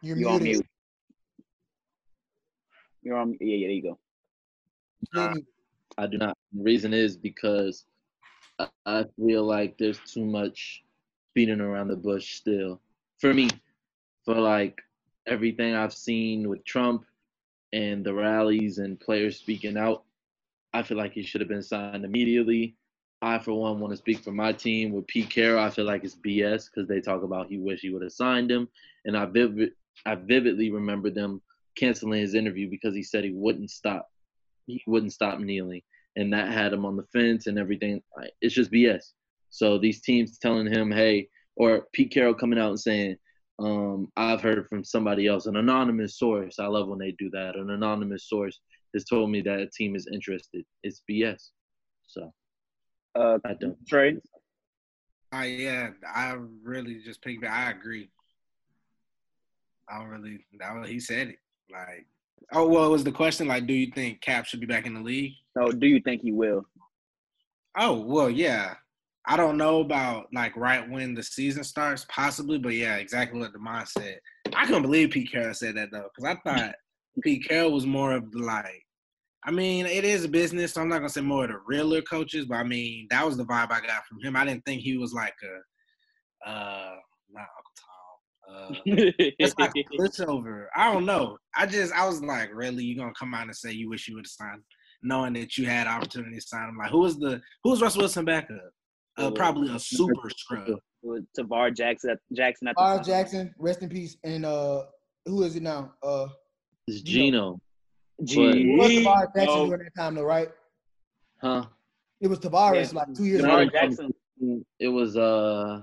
You're 0.00 0.16
You're 0.16 0.30
on 0.30 0.42
mute. 0.42 0.66
You're 3.02 3.16
on. 3.16 3.36
Yeah, 3.40 3.56
yeah. 3.56 3.66
There 3.66 3.74
you 3.76 3.82
go. 3.82 3.98
Split 5.06 5.34
me. 5.34 5.44
I 5.98 6.06
do 6.06 6.18
not. 6.18 6.36
The 6.52 6.62
reason 6.62 6.94
is 6.94 7.16
because 7.16 7.84
I, 8.58 8.68
I 8.86 9.04
feel 9.16 9.44
like 9.44 9.76
there's 9.78 9.98
too 10.06 10.24
much 10.24 10.82
beating 11.34 11.60
around 11.60 11.88
the 11.88 11.96
bush 11.96 12.34
still. 12.34 12.80
For 13.18 13.32
me, 13.32 13.48
for 14.24 14.34
like 14.34 14.80
everything 15.26 15.74
I've 15.74 15.94
seen 15.94 16.48
with 16.48 16.64
Trump 16.64 17.04
and 17.72 18.04
the 18.04 18.14
rallies 18.14 18.78
and 18.78 19.00
players 19.00 19.38
speaking 19.38 19.76
out, 19.76 20.04
I 20.74 20.82
feel 20.82 20.96
like 20.96 21.12
he 21.12 21.22
should 21.22 21.40
have 21.40 21.48
been 21.48 21.62
signed 21.62 22.04
immediately. 22.04 22.76
I, 23.20 23.38
for 23.38 23.52
one, 23.52 23.78
want 23.78 23.92
to 23.92 23.96
speak 23.96 24.18
for 24.18 24.32
my 24.32 24.52
team 24.52 24.92
with 24.92 25.06
Pete 25.06 25.30
Carroll. 25.30 25.62
I 25.62 25.70
feel 25.70 25.84
like 25.84 26.02
it's 26.02 26.16
BS 26.16 26.66
because 26.66 26.88
they 26.88 27.00
talk 27.00 27.22
about 27.22 27.46
he 27.46 27.58
wish 27.58 27.80
he 27.80 27.90
would 27.90 28.02
have 28.02 28.12
signed 28.12 28.50
him, 28.50 28.68
and 29.04 29.16
I 29.16 29.26
vivid, 29.26 29.72
I 30.04 30.16
vividly 30.16 30.70
remember 30.70 31.08
them 31.08 31.40
canceling 31.76 32.20
his 32.20 32.34
interview 32.34 32.68
because 32.68 32.94
he 32.94 33.02
said 33.02 33.22
he 33.22 33.32
wouldn't 33.32 33.70
stop, 33.70 34.10
he 34.66 34.82
wouldn't 34.88 35.12
stop 35.12 35.38
kneeling, 35.38 35.82
and 36.16 36.32
that 36.32 36.52
had 36.52 36.72
him 36.72 36.84
on 36.84 36.96
the 36.96 37.04
fence 37.12 37.46
and 37.46 37.58
everything. 37.58 38.02
It's 38.40 38.54
just 38.54 38.72
BS. 38.72 39.12
So 39.52 39.78
these 39.78 40.00
teams 40.00 40.38
telling 40.38 40.66
him, 40.66 40.90
hey, 40.90 41.28
or 41.56 41.86
Pete 41.92 42.10
Carroll 42.10 42.34
coming 42.34 42.58
out 42.58 42.70
and 42.70 42.80
saying, 42.80 43.16
um, 43.58 44.10
I've 44.16 44.40
heard 44.40 44.66
from 44.68 44.82
somebody 44.82 45.26
else, 45.26 45.44
an 45.44 45.56
anonymous 45.56 46.18
source. 46.18 46.58
I 46.58 46.66
love 46.66 46.88
when 46.88 46.98
they 46.98 47.12
do 47.12 47.28
that. 47.30 47.54
An 47.54 47.70
anonymous 47.70 48.28
source 48.28 48.58
has 48.94 49.04
told 49.04 49.30
me 49.30 49.42
that 49.42 49.60
a 49.60 49.68
team 49.68 49.94
is 49.94 50.08
interested. 50.10 50.64
It's 50.82 51.02
BS. 51.08 51.50
So 52.06 52.32
Uh, 53.14 53.38
I 53.44 53.54
don't. 53.54 53.76
Trey. 53.86 54.16
I 55.32 55.46
yeah, 55.46 55.90
I 56.14 56.36
really 56.62 57.00
just 57.04 57.22
picked. 57.22 57.44
I 57.44 57.70
agree. 57.70 58.10
I 59.88 59.98
don't 59.98 60.08
really. 60.08 60.46
That 60.58 60.74
was, 60.74 60.88
he 60.88 60.98
said 60.98 61.28
it. 61.28 61.38
Like, 61.70 62.06
oh 62.52 62.66
well, 62.66 62.86
it 62.86 62.90
was 62.90 63.04
the 63.04 63.12
question 63.12 63.48
like, 63.48 63.66
do 63.66 63.74
you 63.74 63.92
think 63.92 64.22
Cap 64.22 64.46
should 64.46 64.60
be 64.60 64.66
back 64.66 64.86
in 64.86 64.94
the 64.94 65.00
league? 65.00 65.34
No, 65.56 65.70
do 65.70 65.86
you 65.86 66.00
think 66.00 66.22
he 66.22 66.32
will? 66.32 66.64
Oh 67.76 68.00
well, 68.00 68.30
yeah. 68.30 68.74
I 69.26 69.36
don't 69.36 69.56
know 69.56 69.80
about 69.80 70.26
like 70.32 70.56
right 70.56 70.88
when 70.88 71.14
the 71.14 71.22
season 71.22 71.62
starts, 71.62 72.04
possibly, 72.08 72.58
but 72.58 72.74
yeah, 72.74 72.96
exactly 72.96 73.38
what 73.38 73.52
Demond 73.52 73.86
said. 73.88 74.18
I 74.54 74.66
couldn't 74.66 74.82
believe 74.82 75.10
Pete 75.10 75.30
Carroll 75.30 75.54
said 75.54 75.76
that 75.76 75.90
though, 75.92 76.08
because 76.14 76.36
I 76.36 76.50
thought 76.50 76.74
Pete 77.22 77.48
Carroll 77.48 77.72
was 77.72 77.86
more 77.86 78.12
of 78.12 78.30
the 78.32 78.40
like. 78.40 78.84
I 79.44 79.50
mean, 79.50 79.86
it 79.86 80.04
is 80.04 80.24
a 80.24 80.28
business, 80.28 80.72
so 80.72 80.80
I'm 80.80 80.88
not 80.88 80.98
gonna 80.98 81.08
say 81.08 81.20
more 81.20 81.44
of 81.44 81.50
the 81.50 81.58
realer 81.66 82.02
coaches, 82.02 82.46
but 82.46 82.56
I 82.56 82.64
mean 82.64 83.06
that 83.10 83.24
was 83.24 83.36
the 83.36 83.44
vibe 83.44 83.70
I 83.70 83.80
got 83.80 84.06
from 84.06 84.20
him. 84.20 84.36
I 84.36 84.44
didn't 84.44 84.64
think 84.64 84.82
he 84.82 84.96
was 84.96 85.12
like 85.12 85.34
a, 85.44 86.50
uh, 86.50 86.94
not 87.30 87.46
Uncle 87.56 87.72
Tom. 87.78 88.76
Uh, 88.76 89.12
it's 89.38 89.54
like 89.58 89.72
pushover. 89.98 90.66
I 90.74 90.92
don't 90.92 91.06
know. 91.06 91.38
I 91.54 91.66
just 91.66 91.92
I 91.92 92.06
was 92.06 92.22
like, 92.22 92.50
really, 92.52 92.84
you 92.84 92.96
gonna 92.96 93.12
come 93.16 93.34
out 93.34 93.46
and 93.46 93.54
say 93.56 93.70
you 93.70 93.88
wish 93.88 94.08
you 94.08 94.16
would 94.16 94.26
have 94.26 94.30
signed, 94.30 94.62
knowing 95.02 95.34
that 95.34 95.56
you 95.56 95.66
had 95.66 95.86
opportunity 95.86 96.36
to 96.36 96.42
sign 96.42 96.68
him? 96.68 96.78
Like, 96.78 96.90
who 96.90 97.00
was 97.00 97.18
the 97.18 97.40
who 97.62 97.70
was 97.70 97.80
Russell 97.80 98.00
Wilson 98.00 98.24
backup? 98.24 98.72
Uh, 99.18 99.30
probably 99.30 99.68
a 99.74 99.78
super 99.78 100.30
scrub. 100.30 100.78
With 101.02 101.24
Tavar 101.36 101.74
Jackson, 101.74 102.16
Jackson 102.32 102.68
at 102.68 102.76
the 102.76 103.02
Jackson, 103.04 103.52
rest 103.58 103.82
in 103.82 103.88
peace. 103.88 104.16
And 104.24 104.46
uh, 104.46 104.84
who 105.26 105.42
is 105.42 105.56
it 105.56 105.62
now? 105.62 105.92
Uh, 106.02 106.28
It's 106.86 107.02
Gino, 107.02 107.60
it 108.18 108.22
was 108.22 108.30
Gee, 108.30 109.04
Tarvaris 109.04 109.34
Jackson 109.34 109.44
no, 109.46 109.66
during 109.66 109.82
that 109.84 110.00
time, 110.00 110.14
though, 110.14 110.22
right? 110.22 110.48
huh? 111.40 111.64
It 112.20 112.28
was 112.28 112.38
Tavares 112.38 112.92
Yeah. 112.92 112.98
like 113.00 113.14
two 113.14 113.24
years 113.24 113.42
No, 113.42 113.58
ago. 113.58 113.70
Tavar 113.70 113.72
Jackson. 113.72 114.14
It 114.78 114.88
was 114.88 115.16
uh, 115.16 115.82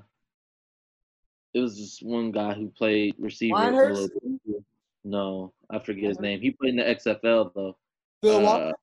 it 1.54 1.60
was 1.60 1.78
this 1.78 2.00
one 2.02 2.32
guy 2.32 2.54
who 2.54 2.70
played 2.70 3.16
receiver. 3.20 3.56
Winehurst? 3.56 4.10
No, 5.04 5.54
I 5.70 5.80
forget 5.80 6.06
his 6.10 6.20
name. 6.20 6.40
He 6.42 6.52
played 6.52 6.72
in 6.72 6.76
the 6.78 6.84
XFL 6.84 7.52
though. 7.54 7.78
Phil 8.22 8.38
Uh, 8.38 8.42
Walker. 8.42 8.74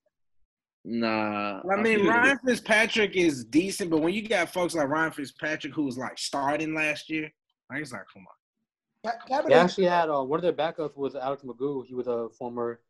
Nah. 0.88 1.62
I 1.68 1.82
mean, 1.82 1.98
forget 1.98 2.14
Ryan 2.14 2.38
Fitzpatrick 2.46 3.16
is 3.16 3.44
decent, 3.44 3.90
but 3.90 4.00
when 4.00 4.14
you 4.14 4.26
got 4.26 4.52
folks 4.52 4.72
like 4.72 4.88
Ryan 4.88 5.10
Fitzpatrick 5.10 5.74
who 5.74 5.82
was 5.82 5.98
like 5.98 6.16
starting 6.16 6.74
last 6.74 7.10
year, 7.10 7.28
like 7.68 7.82
it's 7.82 7.92
like, 7.92 8.02
come 8.12 8.24
on. 8.24 9.12
Ka- 9.12 9.42
Kaepernick, 9.42 9.48
They 9.48 9.54
actually 9.54 9.86
had 9.86 10.08
uh, 10.08 10.22
one 10.22 10.38
of 10.38 10.42
their 10.42 10.52
backups 10.52 10.96
was 10.96 11.16
Alex 11.16 11.42
McGough. 11.42 11.86
He 11.86 11.94
was 11.94 12.06
a 12.06 12.28
former 12.38 12.80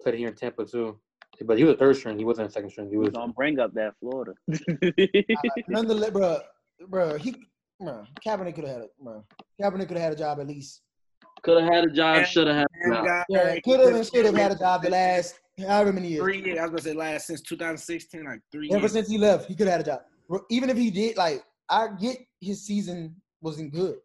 played 0.00 0.14
here 0.14 0.28
in 0.28 0.34
Tampa 0.34 0.64
too, 0.64 1.00
but 1.44 1.58
he 1.58 1.64
was 1.64 1.74
a 1.74 1.76
third 1.76 1.96
string. 1.96 2.18
He 2.18 2.24
wasn't 2.24 2.48
a 2.48 2.50
second 2.52 2.70
string. 2.70 2.88
He 2.88 2.96
was. 2.96 3.10
Don't 3.10 3.34
bring 3.34 3.58
up 3.58 3.74
that 3.74 3.94
Florida. 3.98 4.32
uh, 4.52 5.62
nonetheless, 5.66 6.10
bro, 6.10 6.38
bro, 6.88 7.18
he, 7.18 7.34
bro, 7.80 8.04
Kaepernick 8.24 8.54
could 8.54 8.64
have 8.64 8.74
had 8.74 8.82
it, 8.84 8.90
bro. 9.00 9.24
Kaepernick 9.60 9.88
could 9.88 9.96
have 9.96 10.04
had 10.04 10.12
a 10.12 10.16
job 10.16 10.38
at 10.38 10.46
least. 10.46 10.82
Could 11.42 11.60
have 11.64 11.72
had 11.72 11.84
a 11.84 11.90
job. 11.90 12.26
Should 12.26 12.46
have 12.46 12.56
had 12.56 12.66
a 12.86 12.94
job. 12.94 13.24
Yeah, 13.28 13.58
could 13.64 13.80
have 13.80 13.94
and 13.94 14.06
should 14.06 14.26
have 14.26 14.36
had 14.36 14.52
a 14.52 14.58
job 14.58 14.82
the 14.82 14.90
last 14.90 15.34
however 15.60 15.92
many 15.92 16.08
years. 16.08 16.22
Three 16.22 16.42
years. 16.44 16.58
I 16.58 16.62
was 16.62 16.70
gonna 16.70 16.82
say 16.82 16.92
last 16.92 17.26
since 17.26 17.40
2016, 17.42 18.24
like 18.24 18.40
three 18.52 18.68
Ever 18.70 18.80
years. 18.80 18.92
since 18.92 19.08
he 19.08 19.18
left, 19.18 19.46
he 19.46 19.54
could 19.54 19.66
have 19.66 19.78
had 19.78 19.86
a 19.86 19.90
job. 19.90 20.42
Even 20.50 20.70
if 20.70 20.76
he 20.76 20.90
did, 20.90 21.16
like, 21.16 21.42
I 21.68 21.88
get 22.00 22.18
his 22.40 22.64
season 22.64 23.16
wasn't 23.40 23.72
good, 23.72 23.96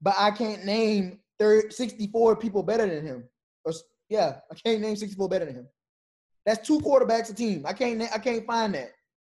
but 0.00 0.14
I 0.18 0.30
can't 0.30 0.64
name 0.64 1.18
30, 1.38 1.70
64 1.70 2.36
people 2.36 2.62
better 2.62 2.86
than 2.86 3.04
him. 3.06 3.24
Or, 3.64 3.72
yeah, 4.08 4.38
I 4.50 4.54
can't 4.54 4.80
name 4.80 4.96
64 4.96 5.28
better 5.28 5.44
than 5.46 5.54
him. 5.54 5.68
That's 6.46 6.66
two 6.66 6.78
quarterbacks 6.80 7.30
a 7.30 7.34
team. 7.34 7.64
I 7.66 7.72
can't. 7.72 8.00
I 8.02 8.18
can't 8.18 8.46
find 8.46 8.74
that. 8.74 8.90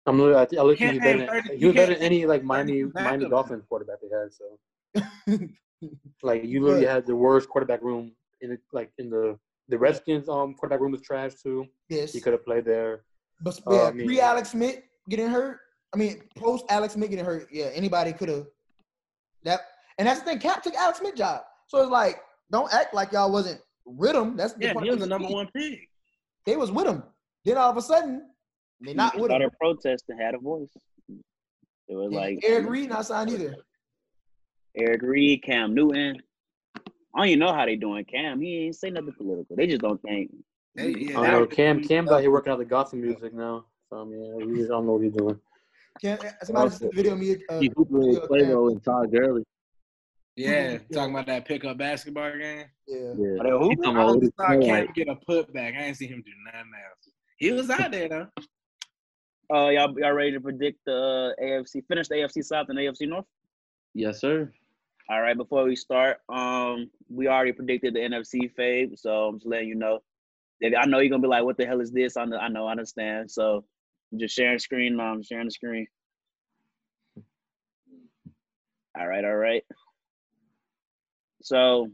I'm 0.07 0.19
looking. 0.19 0.57
I, 0.59 0.61
I 0.61 0.65
looked 0.65 0.79
Can't 0.79 0.99
better 0.99 1.17
name 1.17 1.27
than, 1.27 1.41
30 1.43 1.49
he 1.55 1.61
you 1.61 1.67
was 1.67 1.75
better 1.75 1.93
than 1.93 2.03
any 2.03 2.25
like 2.25 2.43
Miami 2.43 2.83
backup. 2.83 3.03
Miami 3.11 3.29
Dolphins 3.29 3.63
quarterback 3.69 3.97
they 4.01 4.09
had. 4.09 4.31
So 4.33 5.47
like 6.23 6.43
you 6.43 6.61
literally 6.61 6.85
But- 6.85 6.93
had 6.93 7.05
the 7.05 7.15
worst 7.15 7.49
quarterback 7.49 7.81
room 7.81 8.11
in 8.41 8.51
it, 8.51 8.59
like 8.71 8.91
in 8.97 9.09
the 9.09 9.37
the 9.67 9.77
Redskins 9.77 10.29
um 10.29 10.53
quarterback 10.53 10.81
room 10.81 10.91
was 10.91 11.01
trash 11.01 11.33
too. 11.41 11.65
yes, 11.89 12.13
He 12.13 12.21
could 12.21 12.33
have 12.33 12.45
played 12.45 12.65
there. 12.65 13.03
but 13.41 13.59
uh, 13.67 13.71
yeah, 13.73 13.81
I 13.83 13.91
mean- 13.91 14.05
pre 14.05 14.19
Alex 14.19 14.51
Smith 14.51 14.81
getting 15.09 15.27
hurt. 15.27 15.59
I 15.93 15.97
mean, 15.97 16.23
post 16.37 16.65
Alex 16.69 16.93
Smith 16.95 17.09
getting 17.09 17.23
hurt. 17.25 17.47
Yeah, 17.51 17.65
anybody 17.73 18.11
could 18.13 18.27
have 18.29 18.47
that. 19.43 19.61
And 19.97 20.07
that's 20.07 20.19
the 20.19 20.25
thing. 20.25 20.39
Cap 20.39 20.61
took 20.61 20.73
Alex 20.75 20.99
Smith 20.99 21.15
job, 21.15 21.41
so 21.67 21.81
it's 21.81 21.89
like 21.91 22.21
don't 22.51 22.71
act 22.73 22.93
like 22.93 23.11
y'all 23.13 23.31
wasn't 23.31 23.61
with 23.85 24.15
him. 24.15 24.35
That's 24.35 24.53
the 24.53 24.65
Yeah, 24.65 24.73
he 24.81 24.89
was 24.89 24.99
the 24.99 25.07
number 25.07 25.29
one 25.29 25.47
pick. 25.55 25.79
They 26.45 26.57
was 26.57 26.71
with 26.71 26.85
him. 26.85 27.03
Then 27.45 27.57
all 27.57 27.69
of 27.71 27.77
a 27.77 27.81
sudden, 27.81 28.29
they 28.81 28.93
not 28.93 29.13
with 29.15 29.31
him. 29.31 29.37
Started 29.37 29.51
protesting, 29.59 30.17
had 30.19 30.35
a 30.35 30.37
voice. 30.39 30.69
It 31.87 31.95
was 31.95 32.07
And 32.07 32.15
like 32.15 32.39
Eric 32.43 32.67
Reid 32.67 32.89
not 32.89 33.05
signed 33.05 33.29
either. 33.31 33.55
Eric 34.75 35.01
Reid, 35.03 35.43
Cam 35.43 35.73
Newton. 35.73 36.21
I 37.15 37.19
don't 37.19 37.27
even 37.27 37.39
know 37.39 37.53
how 37.53 37.65
they 37.65 37.75
doing 37.77 38.03
Cam. 38.05 38.41
He 38.41 38.65
ain't 38.65 38.75
say 38.75 38.89
nothing 38.89 39.13
political. 39.13 39.55
They 39.55 39.67
just 39.67 39.81
don't 39.81 40.01
think. 40.01 40.31
They- 40.75 40.89
yeah, 40.89 41.19
I 41.19 41.23
don't 41.23 41.31
know. 41.31 41.39
was- 41.45 41.53
Cam 41.55 41.81
Cam's 41.83 42.11
out 42.11 42.21
here 42.21 42.31
working 42.31 42.51
out 42.51 42.59
the 42.59 42.65
Gotham 42.65 43.01
music 43.01 43.33
now. 43.33 43.65
So 43.89 44.01
I 44.01 44.03
mean, 44.05 44.35
we 44.51 44.57
just 44.57 44.69
don't 44.69 44.85
know 44.85 44.93
what 44.93 45.03
he's 45.03 45.13
doing. 45.13 45.39
Can, 46.01 46.17
somebody 46.43 46.69
sent 46.71 46.91
the 46.91 46.95
video 46.95 47.13
of 47.13 47.19
me. 47.19 47.37
Uh, 47.47 47.59
He 47.59 47.71
hooped 47.75 47.89
with 47.91 48.29
video. 48.29 48.65
Quavo 48.65 48.71
and 48.71 48.83
Todd 48.83 49.11
Gurley. 49.11 49.43
Yeah, 50.35 50.79
talking 50.91 51.13
about 51.13 51.27
that 51.27 51.45
pickup 51.45 51.77
basketball 51.77 52.31
game. 52.37 52.65
Yeah. 52.87 52.97
Yeah. 53.17 53.39
Are 53.39 53.43
they 53.43 53.51
He 53.51 53.57
hooping? 53.57 53.77
talking 53.83 53.97
I 53.97 54.03
about 54.03 54.15
what 54.17 54.33
saw 54.37 54.47
Cam 54.47 54.59
like. 54.85 54.93
get 54.95 55.07
a 55.07 55.15
putback. 55.29 55.77
I 55.77 55.83
ain't 55.85 55.95
seen 55.97 56.09
him 56.09 56.23
do 56.25 56.31
nothing 56.45 56.71
else. 56.89 57.09
He 57.37 57.51
was 57.53 57.69
out 57.69 57.91
there 57.91 58.09
though. 58.09 58.27
Uh, 59.53 59.69
y'all, 59.69 59.97
y'all 59.97 60.11
ready 60.11 60.33
to 60.33 60.41
predict 60.41 60.79
the 60.85 61.33
uh, 61.39 61.41
AFC? 61.41 61.85
Finish 61.87 62.09
the 62.09 62.15
AFC 62.15 62.43
South 62.43 62.65
and 62.67 62.77
AFC 62.79 63.07
North. 63.07 63.25
Yes, 63.93 64.19
sir. 64.19 64.51
All 65.07 65.21
right. 65.21 65.37
Before 65.37 65.63
we 65.63 65.75
start, 65.75 66.17
um, 66.29 66.89
we 67.09 67.27
already 67.27 67.51
predicted 67.51 67.93
the 67.93 67.99
NFC 67.99 68.51
fade, 68.55 68.97
so 68.97 69.27
I'm 69.27 69.35
just 69.37 69.45
letting 69.45 69.67
you 69.67 69.75
know. 69.75 69.99
I 70.63 70.85
know 70.87 70.99
you're 70.99 71.09
gonna 71.09 71.21
be 71.21 71.27
like, 71.27 71.43
"What 71.43 71.57
the 71.57 71.65
hell 71.65 71.81
is 71.81 71.91
this?" 71.91 72.17
I 72.17 72.25
know, 72.25 72.37
I 72.37 72.47
know, 72.47 72.65
I 72.65 72.71
understand. 72.71 73.29
So, 73.29 73.65
I'm 74.11 74.19
just 74.19 74.35
sharing 74.35 74.57
screen. 74.57 74.99
I'm 74.99 75.21
sharing 75.21 75.45
the 75.45 75.51
screen. 75.51 75.87
All 78.97 79.07
right, 79.07 79.23
all 79.23 79.35
right. 79.35 79.63
So, 81.43 81.91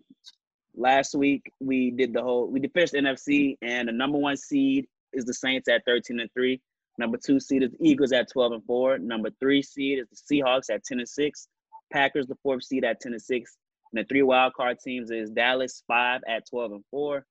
last 0.75 1.13
week 1.13 1.51
we 1.59 1.91
did 1.91 2.13
the 2.13 2.21
whole. 2.21 2.47
We 2.47 2.61
finished 2.69 2.93
NFC, 2.93 3.57
and 3.61 3.89
the 3.89 3.93
number 3.93 4.19
one 4.19 4.37
seed 4.37 4.87
is 5.11 5.25
the 5.25 5.33
Saints 5.33 5.67
at 5.67 5.83
13 5.85 6.21
and 6.21 6.31
three. 6.33 6.61
Number 6.97 7.17
two 7.17 7.39
seed 7.41 7.63
is 7.63 7.71
the 7.71 7.89
Eagles 7.89 8.13
at 8.13 8.31
12 8.31 8.51
and 8.53 8.65
four. 8.65 8.97
Number 8.99 9.31
three 9.39 9.61
seed 9.61 9.99
is 9.99 10.07
the 10.09 10.35
Seahawks 10.35 10.69
at 10.69 10.83
10 10.85 10.99
and 10.99 11.09
six. 11.09 11.47
Packers 11.91 12.27
the 12.27 12.37
fourth 12.43 12.63
seed 12.63 12.83
at 12.83 12.99
10 12.99 13.13
and 13.13 13.21
six. 13.21 13.57
And 13.93 14.01
the 14.01 14.07
three 14.07 14.23
wild 14.23 14.53
card 14.53 14.77
teams 14.79 15.11
is 15.11 15.29
Dallas 15.29 15.83
five 15.87 16.21
at 16.27 16.47
12 16.49 16.71
and 16.71 16.83
four. 16.89 17.25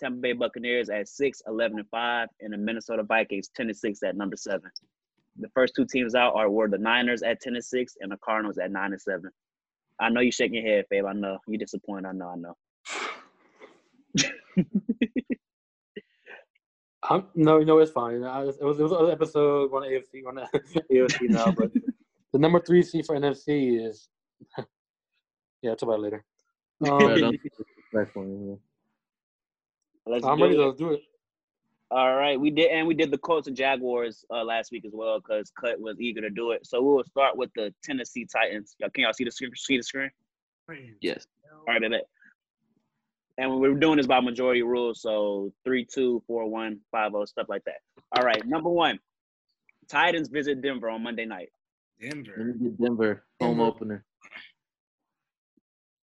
Tampa 0.00 0.20
Bay 0.20 0.32
Buccaneers 0.32 0.90
at 0.90 1.08
6, 1.08 1.42
11 1.46 1.78
and 1.78 1.88
5, 1.88 2.28
and 2.40 2.52
the 2.52 2.56
Minnesota 2.58 3.04
Vikings 3.04 3.50
10 3.54 3.68
and 3.68 3.76
6 3.76 4.02
at 4.02 4.16
number 4.16 4.36
7. 4.36 4.60
The 5.38 5.48
first 5.54 5.74
two 5.76 5.86
teams 5.86 6.14
out 6.14 6.34
are 6.34 6.50
were 6.50 6.68
the 6.68 6.78
Niners 6.78 7.22
at 7.22 7.40
10 7.40 7.54
and 7.54 7.64
6 7.64 7.96
and 8.00 8.10
the 8.10 8.16
Cardinals 8.16 8.58
at 8.58 8.70
9 8.72 8.92
and 8.92 9.00
7. 9.00 9.30
I 10.00 10.08
know 10.08 10.20
you're 10.20 10.32
shaking 10.32 10.66
your 10.66 10.76
head, 10.76 10.86
Fabe. 10.92 11.08
I 11.08 11.12
know. 11.12 11.38
You're 11.46 11.58
disappointed. 11.58 12.08
I 12.08 12.12
know, 12.12 12.28
I 12.28 12.36
know. 12.36 12.56
No, 17.34 17.58
no, 17.58 17.78
it's 17.78 17.90
fine. 17.90 18.22
I, 18.22 18.42
it 18.42 18.62
was 18.62 18.78
it 18.78 18.82
was 18.82 18.92
another 18.92 19.10
episode 19.10 19.72
on 19.72 19.82
AFC 19.82 20.24
on 20.26 20.36
AFC 20.92 21.28
now, 21.28 21.50
but 21.50 21.70
the 22.32 22.38
number 22.38 22.60
three 22.60 22.82
seed 22.82 23.06
for 23.06 23.16
NFC 23.16 23.86
is 23.86 24.08
yeah, 25.62 25.70
I'll 25.70 25.76
talk 25.76 25.88
about 25.88 25.98
it 25.98 26.02
later. 26.02 26.24
Um, 26.84 26.98
don't- 26.98 27.40
Respectfully, 27.92 28.48
yeah. 28.48 28.54
Let's 30.06 30.24
I'm 30.24 30.42
ready 30.42 30.54
it. 30.54 30.58
to 30.58 30.74
do 30.76 30.92
it. 30.92 31.00
All 31.90 32.16
right, 32.16 32.40
we 32.40 32.50
did, 32.50 32.70
and 32.70 32.86
we 32.86 32.94
did 32.94 33.10
the 33.10 33.18
Colts 33.18 33.48
and 33.48 33.56
Jaguars 33.56 34.24
uh, 34.30 34.42
last 34.42 34.72
week 34.72 34.86
as 34.86 34.92
well 34.94 35.20
because 35.20 35.52
Cut 35.60 35.78
was 35.78 36.00
eager 36.00 36.22
to 36.22 36.30
do 36.30 36.52
it. 36.52 36.66
So 36.66 36.80
we 36.80 36.94
will 36.94 37.04
start 37.04 37.36
with 37.36 37.50
the 37.54 37.72
Tennessee 37.84 38.26
Titans. 38.26 38.74
Y'all, 38.78 38.88
can 38.88 39.04
y'all 39.04 39.12
see 39.12 39.24
the 39.24 39.30
screen? 39.30 39.52
See 39.54 39.76
the 39.76 39.82
screen? 39.82 40.10
Yes. 41.02 41.26
All 41.52 41.74
right, 41.74 41.82
bet. 41.82 42.06
And 43.36 43.60
we're 43.60 43.74
doing 43.74 43.98
this 43.98 44.06
by 44.06 44.20
majority 44.20 44.62
rule, 44.62 44.94
so 44.94 45.52
three, 45.64 45.84
two, 45.84 46.22
four, 46.26 46.48
one, 46.48 46.80
five, 46.90 47.14
oh, 47.14 47.26
stuff 47.26 47.46
like 47.50 47.64
that. 47.64 47.80
All 48.16 48.24
right, 48.24 48.42
number 48.46 48.70
one, 48.70 48.98
Titans 49.88 50.28
visit 50.28 50.62
Denver 50.62 50.88
on 50.88 51.02
Monday 51.02 51.26
night. 51.26 51.50
Let 52.02 52.16
me 52.16 52.22
Denver. 52.24 52.52
get 52.62 52.80
Denver 52.80 53.24
home 53.40 53.56
Denver. 53.58 53.62
opener. 53.70 54.04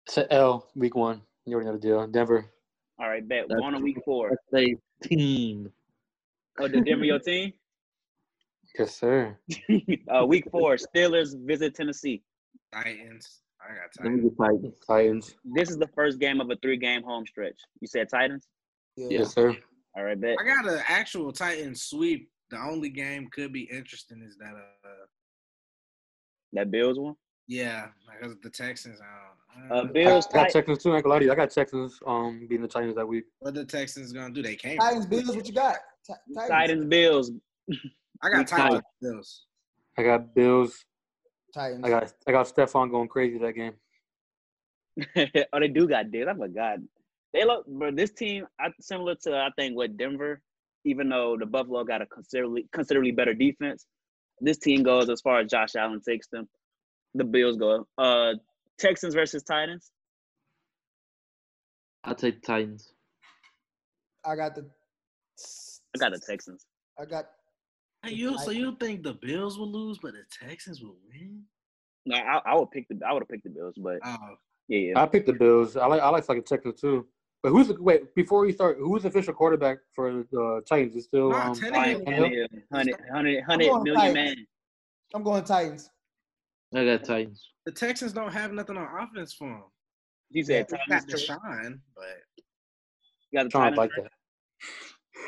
It's 0.07 0.17
L 0.31 0.67
week 0.75 0.95
one. 0.95 1.21
You 1.45 1.55
already 1.55 1.67
know 1.69 1.73
the 1.75 1.79
deal. 1.81 2.07
Denver. 2.07 2.45
All 2.99 3.07
right, 3.09 3.27
bet. 3.27 3.45
That's- 3.47 3.59
Going 3.61 3.73
to 3.73 3.79
week 3.79 3.97
four. 4.05 4.29
That's 4.51 4.65
a 4.65 5.07
team. 5.07 5.71
Oh, 6.59 6.67
the 6.67 6.81
Denver 6.81 7.05
your 7.05 7.19
team? 7.19 7.53
Yes, 8.77 8.95
sir. 8.95 9.35
uh, 10.15 10.23
week 10.27 10.45
four, 10.51 10.75
Steelers 10.75 11.35
visit 11.43 11.73
Tennessee. 11.73 12.21
Titans. 12.71 13.39
I 13.59 13.73
got 13.73 14.05
Let 14.05 14.13
me 14.13 14.29
Titans. 14.29 14.29
get 14.29 14.37
Titans. 14.37 14.79
Titans. 14.87 15.35
This 15.55 15.69
is 15.71 15.77
the 15.79 15.87
first 15.95 16.19
game 16.19 16.39
of 16.39 16.51
a 16.51 16.55
three-game 16.57 17.01
home 17.01 17.25
stretch. 17.25 17.59
You 17.81 17.87
said 17.87 18.09
Titans? 18.09 18.47
Yeah. 18.95 19.07
Yes, 19.09 19.33
sir. 19.33 19.57
All 19.97 20.03
right, 20.03 20.21
bet. 20.21 20.37
I 20.39 20.45
got 20.45 20.67
an 20.71 20.81
actual 20.87 21.33
Titans 21.33 21.81
sweep. 21.81 22.29
The 22.51 22.59
only 22.59 22.89
game 22.89 23.27
could 23.31 23.51
be 23.51 23.63
interesting 23.63 24.21
is 24.21 24.37
that 24.37 24.53
uh 24.53 24.89
That 26.53 26.71
Bills 26.71 26.97
one. 26.99 27.15
yeah 27.47 27.87
because 28.19 28.35
the 28.41 28.49
Texans. 28.49 28.99
Uh, 29.01 29.05
Uh, 29.71 29.73
uh, 29.73 29.81
I 29.81 29.91
Bills, 29.91 30.27
got 30.27 30.49
Texans 30.49 30.83
too. 30.83 30.91
I 30.91 30.95
ain't 30.95 31.03
gonna 31.03 31.13
lie 31.15 31.19
to 31.19 31.25
you. 31.25 31.31
I 31.31 31.35
got 31.35 31.49
Texans 31.51 31.99
um 32.05 32.39
beating 32.47 32.61
the 32.61 32.67
Titans 32.67 32.95
that 32.95 33.07
week. 33.07 33.25
what 33.39 33.53
the 33.53 33.65
Texans 33.65 34.13
gonna 34.13 34.33
do? 34.33 34.41
They 34.41 34.55
came. 34.55 34.77
Titans, 34.77 35.05
Bills, 35.07 35.35
what 35.35 35.47
you 35.47 35.53
got? 35.53 35.77
Ti- 36.05 36.33
Titans, 36.47 36.85
Bills. 36.85 37.31
I 38.21 38.29
got 38.29 38.37
Week 38.39 38.47
Titans. 38.47 38.81
Bills. 39.01 39.45
I 39.97 40.03
got 40.03 40.35
Bills. 40.35 40.85
Titans. 41.53 41.83
I 41.85 41.89
got 41.89 42.13
I 42.27 42.31
got 42.31 42.47
Stefon 42.47 42.89
going 42.91 43.07
crazy 43.09 43.37
that 43.39 43.53
game. 43.53 43.73
oh, 45.53 45.59
they 45.59 45.67
do 45.67 45.87
got 45.87 46.11
Diggs. 46.11 46.27
I 46.29 46.33
forgot. 46.35 46.79
They 47.33 47.45
look, 47.45 47.65
but 47.67 47.95
this 47.95 48.11
team, 48.11 48.47
I, 48.59 48.69
similar 48.81 49.15
to 49.23 49.35
I 49.37 49.49
think 49.55 49.75
what 49.75 49.97
Denver, 49.97 50.41
even 50.85 51.09
though 51.09 51.37
the 51.39 51.45
Buffalo 51.45 51.83
got 51.83 52.01
a 52.01 52.05
considerably 52.05 52.67
considerably 52.73 53.11
better 53.11 53.33
defense, 53.33 53.85
this 54.41 54.57
team 54.57 54.83
goes 54.83 55.09
as 55.09 55.21
far 55.21 55.39
as 55.39 55.49
Josh 55.49 55.75
Allen 55.75 56.01
takes 56.01 56.27
them. 56.27 56.47
The 57.15 57.23
Bills 57.23 57.57
go. 57.57 57.87
Uh, 57.97 58.33
Texans 58.77 59.13
versus 59.13 59.43
Titans. 59.43 59.91
I'll 62.03 62.15
take 62.15 62.41
Titans. 62.41 62.93
I 64.25 64.35
got 64.35 64.55
the. 64.55 64.65
I 65.95 65.99
got 65.99 66.11
the 66.11 66.19
Texans. 66.19 66.65
I 66.99 67.05
got. 67.05 67.25
Hey, 68.05 68.13
you 68.13 68.37
so 68.37 68.51
you 68.51 68.77
think 68.79 69.03
the 69.03 69.13
Bills 69.13 69.57
will 69.57 69.71
lose, 69.71 69.97
but 70.01 70.13
the 70.13 70.23
Texans 70.47 70.81
will 70.81 70.95
win? 71.11 71.43
No, 72.05 72.15
I, 72.15 72.41
I 72.45 72.55
would 72.55 72.71
pick 72.71 72.87
the. 72.87 72.99
I 73.05 73.11
would 73.11 73.23
have 73.23 73.29
picked 73.29 73.43
the 73.43 73.49
Bills, 73.49 73.75
but 73.77 73.99
Oh, 74.05 74.17
yeah, 74.67 74.79
yeah. 74.79 75.01
I 75.01 75.05
picked 75.05 75.27
the 75.27 75.33
Bills. 75.33 75.75
I 75.75 75.85
like 75.87 76.01
I 76.01 76.09
like 76.09 76.27
like 76.29 76.37
the 76.37 76.55
Texans 76.55 76.79
too. 76.79 77.05
But 77.41 77.51
who's 77.51 77.69
the 77.69 77.81
wait 77.81 78.13
before 78.15 78.41
we 78.41 78.51
start? 78.51 78.77
Who's 78.79 79.03
the 79.03 79.07
official 79.09 79.33
quarterback 79.33 79.77
for 79.95 80.25
the 80.31 80.61
Titans? 80.67 80.95
Is 80.95 81.05
still 81.05 81.29
Nah, 81.29 81.51
um, 81.51 81.55
Tannehill. 81.55 81.71
Ryan 81.73 82.05
Tannehill? 82.05 82.47
Tannehill, 82.69 82.69
100, 82.69 82.99
100, 83.09 83.37
100 83.47 83.83
million 83.83 84.13
man. 84.13 84.35
I'm 85.13 85.23
going 85.23 85.43
Titans. 85.43 85.89
I 86.75 86.85
got 86.85 87.03
Titans. 87.03 87.51
the 87.65 87.71
Texans 87.71 88.11
don't 88.13 88.31
have 88.33 88.51
nothing 88.51 88.77
on 88.77 88.87
offense 89.01 89.33
for 89.33 89.47
them. 89.47 89.63
He 90.31 90.43
said 90.43 90.67
Got 90.67 90.79
Titans. 90.87 91.05
to 91.05 91.25
Trey? 91.25 91.37
shine, 91.37 91.81
but 91.95 92.03
You 93.31 93.39
got 93.39 93.43
the 93.45 93.49
trying 93.49 93.73
Titans. 93.73 93.75
to 93.75 93.79
like 93.81 93.91
Trey? 93.91 94.03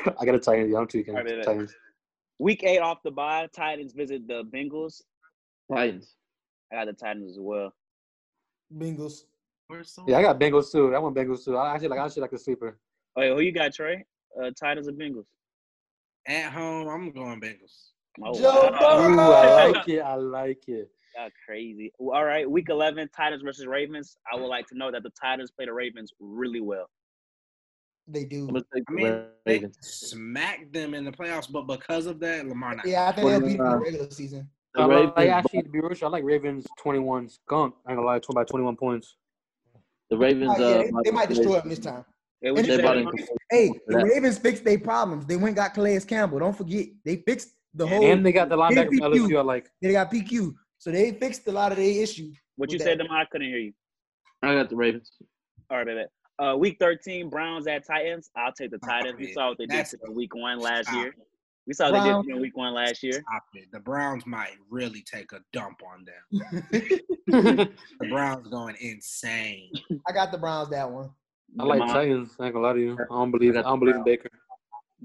that. 0.04 0.16
I 0.20 0.24
got 0.26 0.34
a 0.34 0.38
Titans. 0.38 0.70
Yeah, 0.72 0.78
I'm 0.78 0.86
tweaking. 0.86 1.14
Alright, 1.14 1.26
bet, 1.28 1.36
bet. 1.38 1.46
Titans. 1.46 1.74
Week 2.38 2.62
eight 2.64 2.78
off 2.80 2.98
the 3.02 3.10
bye, 3.10 3.48
Titans 3.54 3.92
visit 3.94 4.28
the 4.28 4.44
Bengals. 4.44 5.00
Titans. 5.72 6.14
I 6.70 6.76
got 6.76 6.86
the 6.86 6.92
Titans 6.92 7.30
as 7.32 7.38
well. 7.40 7.72
Bengals. 8.76 9.22
We're 9.72 9.84
Yeah, 10.06 10.18
I 10.18 10.22
got 10.22 10.38
Bengals 10.38 10.70
too. 10.70 10.94
I 10.94 10.98
want 10.98 11.16
Bengals 11.16 11.44
too. 11.44 11.56
I 11.56 11.74
actually 11.74 11.88
like 11.88 12.00
I 12.00 12.06
actually 12.06 12.22
like 12.22 12.32
a 12.32 12.38
sleeper. 12.38 12.78
Oh, 13.16 13.22
yeah, 13.22 13.34
who 13.34 13.40
you 13.40 13.52
got, 13.52 13.74
Trey? 13.74 14.04
Uh, 14.40 14.50
Titans 14.58 14.88
or 14.88 14.92
Bengals? 14.92 15.26
at 16.26 16.52
home. 16.52 16.88
I'm 16.88 17.10
going 17.10 17.40
Bengals. 17.40 17.90
Oh, 18.22 18.38
Joe 18.38 18.70
wow. 18.70 19.08
Ooh, 19.08 19.32
I 19.32 19.72
like 19.72 19.88
it. 19.88 20.00
I 20.00 20.14
like 20.14 20.68
it. 20.68 20.90
Y'all 21.16 21.28
crazy. 21.46 21.92
All 21.98 22.24
right, 22.24 22.48
week 22.48 22.68
11, 22.68 23.10
Titans 23.14 23.42
versus 23.42 23.66
Ravens. 23.66 24.16
I 24.30 24.36
would 24.36 24.46
like 24.46 24.66
to 24.68 24.78
know 24.78 24.90
that 24.90 25.02
the 25.02 25.10
Titans 25.10 25.50
play 25.50 25.66
the 25.66 25.72
Ravens 25.72 26.12
really 26.20 26.60
well. 26.60 26.88
They 28.08 28.24
do. 28.24 28.48
I'm 28.48 28.54
gonna 28.54 28.64
take 28.74 28.84
I 28.88 28.92
the 28.92 28.96
mean, 28.96 29.24
they 29.44 29.66
smacked 29.80 30.72
them 30.72 30.94
in 30.94 31.04
the 31.04 31.12
playoffs, 31.12 31.50
but 31.50 31.66
because 31.66 32.06
of 32.06 32.18
that, 32.20 32.46
Lamar 32.46 32.74
not. 32.76 32.86
Yeah, 32.86 33.08
I 33.08 33.12
think 33.12 33.28
they'll 33.28 33.40
beat 33.40 33.58
them 33.58 33.66
in 33.66 33.72
the 33.72 33.78
regular 33.78 34.10
season. 34.10 34.48
The 34.74 34.82
I 34.82 34.84
like, 34.86 35.16
Ravens, 35.16 35.30
actually 35.30 35.62
to 35.62 35.68
be 35.68 35.80
real, 35.80 35.92
I 36.02 36.06
like 36.06 36.24
Ravens 36.24 36.66
21 36.78 37.28
skunk. 37.28 37.74
I 37.86 37.90
ain't 37.90 37.98
gonna 37.98 38.06
lie, 38.06 38.18
tw- 38.18 38.34
by 38.34 38.44
21 38.44 38.76
points. 38.76 39.16
The 40.12 40.18
Ravens. 40.18 40.52
Oh, 40.56 40.60
yeah, 40.60 40.76
uh, 40.76 40.82
they, 40.82 40.90
they 41.06 41.10
might 41.10 41.28
destroy 41.30 41.58
them 41.58 41.70
this 41.70 41.78
time. 41.78 42.04
Hey, 42.42 42.48
And 42.50 42.58
you 42.58 42.62
They 42.64 42.68
it's- 42.74 42.76
say, 42.76 42.82
bought 42.82 42.96
in 42.98 43.26
Hey, 43.50 43.70
the. 43.86 44.04
Ravens 44.04 44.38
fixed 44.38 44.62
their 44.64 44.78
problems. 44.78 45.24
They 45.26 45.36
went 45.36 45.48
and 45.48 45.56
got 45.56 45.72
Calais 45.74 46.00
Campbell. 46.00 46.38
Don't 46.40 46.56
forget, 46.56 46.86
they 47.04 47.16
fixed 47.16 47.48
the 47.74 47.86
whole. 47.86 48.04
And 48.04 48.24
they 48.24 48.32
got 48.32 48.48
the 48.50 48.56
linebacker 48.56 48.88
from 48.98 49.12
PQ. 49.12 49.28
LSU. 49.28 49.38
I 49.38 49.42
like. 49.42 49.70
They 49.80 49.92
got 49.92 50.10
PQ, 50.12 50.52
so 50.78 50.90
they 50.90 51.12
fixed 51.12 51.46
a 51.48 51.52
lot 51.52 51.72
of 51.72 51.78
their 51.78 52.02
issues. 52.02 52.36
What 52.56 52.70
you 52.70 52.78
said, 52.78 52.98
that. 52.98 53.04
Lamar? 53.04 53.22
I 53.22 53.24
couldn't 53.32 53.48
hear 53.48 53.58
you. 53.58 53.72
I 54.42 54.54
got 54.54 54.68
the 54.68 54.76
Ravens. 54.76 55.10
All 55.70 55.78
right, 55.78 55.86
baby. 55.86 56.04
Uh, 56.38 56.56
week 56.56 56.76
13, 56.78 57.30
Browns 57.30 57.66
at 57.66 57.86
Titans. 57.86 58.28
I'll 58.36 58.52
take 58.52 58.70
the 58.72 58.78
Titans. 58.78 59.18
We 59.18 59.28
it. 59.28 59.34
saw 59.34 59.48
what 59.48 59.58
they 59.58 59.64
did 59.64 59.70
That's- 59.70 59.90
to 59.92 59.96
them 59.98 60.14
week 60.14 60.34
one 60.34 60.58
last 60.58 60.88
Stop. 60.88 60.96
year. 60.96 61.14
We 61.66 61.74
saw 61.74 61.90
what 61.90 61.92
they 61.92 61.98
did 61.98 62.10
Browns. 62.10 62.26
to 62.26 62.32
them 62.32 62.42
week 62.42 62.56
one 62.56 62.74
last 62.74 63.02
year. 63.02 63.12
Stop 63.12 63.44
it. 63.54 63.68
The 63.72 63.78
Browns 63.80 64.26
might 64.26 64.56
really 64.68 65.02
take 65.02 65.30
a 65.32 65.40
dump 65.52 65.80
on 65.86 66.04
them. 66.04 66.62
The 68.00 68.08
Browns 68.08 68.48
going 68.48 68.76
insane. 68.80 69.70
I 70.08 70.12
got 70.12 70.32
the 70.32 70.38
Browns 70.38 70.70
that 70.70 70.90
one. 70.90 71.10
I 71.58 71.64
like 71.64 71.80
Demond, 71.80 71.92
Titans. 71.92 72.36
I 72.40 72.46
ain't 72.46 72.54
gonna 72.54 72.66
lie 72.66 72.72
to 72.74 72.80
you. 72.80 72.98
I 73.00 73.04
don't 73.14 73.30
believe. 73.30 73.54
that. 73.54 73.64
I 73.64 73.68
don't 73.70 73.78
believe 73.78 73.94
in 73.96 74.04
Baker. 74.04 74.28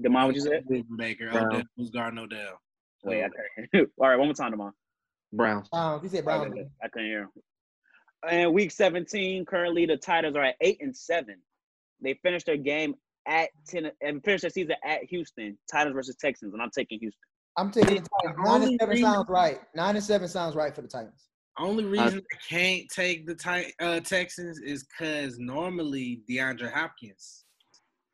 Demond, 0.02 0.26
what 0.26 0.34
you 0.34 0.40
said? 0.40 0.64
Baker, 0.96 1.30
Browns. 1.30 1.46
Odell, 1.54 1.62
who's 1.76 1.90
guarding 1.90 2.18
Odell? 2.18 2.60
Oh, 3.04 3.08
Wait, 3.10 3.22
I. 3.24 3.78
All 3.78 4.08
right, 4.08 4.16
one 4.16 4.26
more 4.28 4.34
time, 4.34 4.52
Demond. 4.52 4.72
Browns. 5.32 5.68
Browns. 5.68 6.02
He 6.02 6.08
said 6.08 6.24
Browns. 6.24 6.54
I 6.82 6.88
couldn't 6.88 7.08
hear 7.08 7.22
him. 7.22 7.30
And 8.28 8.52
week 8.52 8.72
17, 8.72 9.44
currently 9.44 9.86
the 9.86 9.96
Titans 9.96 10.36
are 10.36 10.42
at 10.44 10.56
eight 10.60 10.78
and 10.80 10.96
seven. 10.96 11.36
They 12.00 12.14
finished 12.14 12.46
their 12.46 12.56
game 12.56 12.94
at 13.28 13.50
ten 13.66 13.90
and 14.00 14.24
finished 14.24 14.42
their 14.42 14.50
season 14.50 14.74
at 14.84 15.04
Houston. 15.04 15.56
Titans 15.70 15.94
versus 15.94 16.16
Texans, 16.16 16.54
and 16.54 16.62
I'm 16.62 16.70
taking 16.70 16.98
Houston. 17.00 17.20
I'm 17.56 17.70
taking 17.70 18.02
the 18.02 18.08
Titans. 18.22 18.44
Nine 18.44 18.62
and 18.62 18.76
seven 18.80 18.94
reason- 18.94 19.12
sounds 19.12 19.28
right. 19.28 19.60
Nine 19.74 19.96
and 19.96 20.04
seven 20.04 20.28
sounds 20.28 20.56
right 20.56 20.74
for 20.74 20.82
the 20.82 20.88
Titans. 20.88 21.28
Only 21.58 21.84
reason 21.84 22.20
I 22.32 22.36
can't 22.48 22.88
take 22.88 23.26
the 23.26 23.34
Ti- 23.34 23.72
uh, 23.80 23.98
Texans 24.00 24.60
is 24.60 24.84
because 24.84 25.38
normally 25.40 26.22
DeAndre 26.30 26.72
Hopkins. 26.72 27.44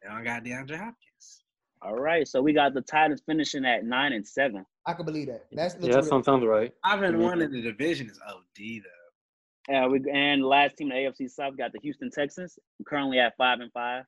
They 0.03 0.09
don't 0.09 0.25
got 0.25 0.45
DeAndre 0.45 0.79
Hopkins. 0.79 1.45
All 1.83 1.97
right, 1.97 2.27
so 2.27 2.41
we 2.41 2.55
got 2.55 2.73
the 2.73 2.81
Titans 2.81 3.23
finishing 3.27 3.67
at 3.67 3.85
nine 3.85 4.15
and 4.15 4.27
seven. 4.27 4.65
I 4.87 4.95
can 4.95 5.05
believe 5.05 5.27
that. 5.29 5.45
That's 5.53 5.77
Yeah, 5.81 5.97
that 5.97 6.05
sounds 6.07 6.25
sounds 6.25 6.45
right. 6.45 6.73
I've 6.83 7.01
been 7.01 7.19
one 7.21 7.43
in 7.43 7.53
the 7.53 7.61
division 7.61 8.09
is 8.09 8.19
OD 8.27 8.81
though. 8.83 9.75
Uh, 9.75 9.89
we 9.89 10.03
and 10.11 10.45
last 10.45 10.77
team 10.77 10.91
in 10.91 10.97
the 10.97 11.11
AFC 11.11 11.31
South 11.31 11.57
got 11.57 11.73
the 11.73 11.79
Houston 11.83 12.11
Texans, 12.11 12.59
currently 12.87 13.19
at 13.19 13.37
five 13.37 13.61
and 13.61 13.71
five. 13.73 14.05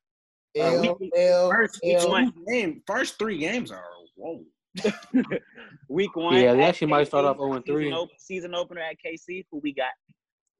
L 0.57 0.97
we- 1.01 1.13
L 1.17 1.51
First, 1.51 1.81
each 1.83 1.97
L. 2.01 2.11
one- 2.11 2.33
game, 2.47 2.83
first 2.87 3.19
three 3.19 3.39
games 3.39 3.71
are 3.71 3.85
whoa. 4.17 4.43
Week 5.89 6.15
one. 6.17 6.35
Yeah, 6.35 6.53
they 6.55 6.63
at 6.63 6.69
actually 6.71 6.89
might 6.89 7.07
start 7.07 7.25
off 7.25 7.37
0 7.39 7.55
and 7.55 7.65
3. 7.65 7.85
Season, 7.85 7.93
op- 7.95 8.11
season 8.19 8.55
opener 8.55 8.81
at 8.83 8.97
KC. 9.05 9.47
Who 9.51 9.59
we 9.63 9.73
got? 9.73 9.93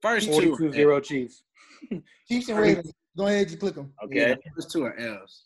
First 0.01 0.27
two, 0.27 0.55
42 0.55 0.67
are 0.67 0.73
0 0.73 0.99
Chiefs. 1.01 1.43
Chiefs 2.27 2.49
and 2.49 2.59
Ravens. 2.59 2.91
Go 3.17 3.27
ahead, 3.27 3.49
you 3.49 3.57
click 3.57 3.75
them. 3.75 3.93
Okay. 4.03 4.29
Yeah, 4.29 4.35
first 4.55 4.71
two 4.71 4.83
are 4.85 4.97
L's. 4.97 5.43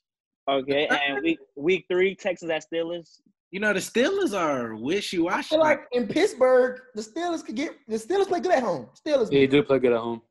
Okay, 0.49 0.87
and 0.87 1.21
week 1.23 1.39
week 1.55 1.85
three, 1.89 2.15
Texas 2.15 2.49
at 2.49 2.65
Steelers. 2.71 3.19
You 3.51 3.59
know 3.59 3.73
the 3.73 3.79
Steelers 3.79 4.37
are 4.37 4.75
wishy 4.75 5.17
I 5.17 5.21
washy. 5.21 5.49
feel 5.49 5.59
like 5.59 5.81
in 5.91 6.07
Pittsburgh, 6.07 6.81
the 6.95 7.01
Steelers 7.01 7.45
could 7.45 7.55
get 7.55 7.75
the 7.87 7.95
Steelers 7.97 8.27
play 8.27 8.39
good 8.39 8.53
at 8.53 8.63
home. 8.63 8.87
Steelers. 9.05 9.31
Yeah, 9.31 9.39
you 9.39 9.47
do 9.47 9.63
play 9.63 9.79
good 9.79 9.93
at 9.93 9.99
home. 9.99 10.21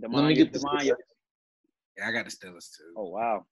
Let 0.00 0.24
me 0.24 0.34
get 0.34 0.52
the 0.52 0.58
Demond, 0.58 0.84
yeah, 0.84 0.94
I 2.08 2.12
got 2.12 2.24
the 2.24 2.30
Steelers 2.30 2.68
too. 2.76 2.94
Oh 2.96 3.08
wow. 3.10 3.44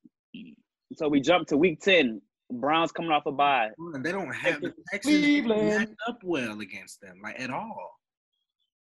So 0.94 1.08
we 1.08 1.20
jump 1.20 1.48
to 1.48 1.56
week 1.56 1.80
ten. 1.80 2.20
Browns 2.50 2.92
coming 2.92 3.10
off 3.10 3.26
a 3.26 3.32
bye. 3.32 3.68
They 4.02 4.10
don't 4.10 4.34
have 4.34 4.62
the 4.62 4.72
Texans 4.90 5.18
Cleveland. 5.20 5.68
match 5.68 5.88
up 6.08 6.18
well 6.24 6.60
against 6.60 7.00
them, 7.02 7.20
like 7.22 7.38
at 7.38 7.50
all. 7.50 7.90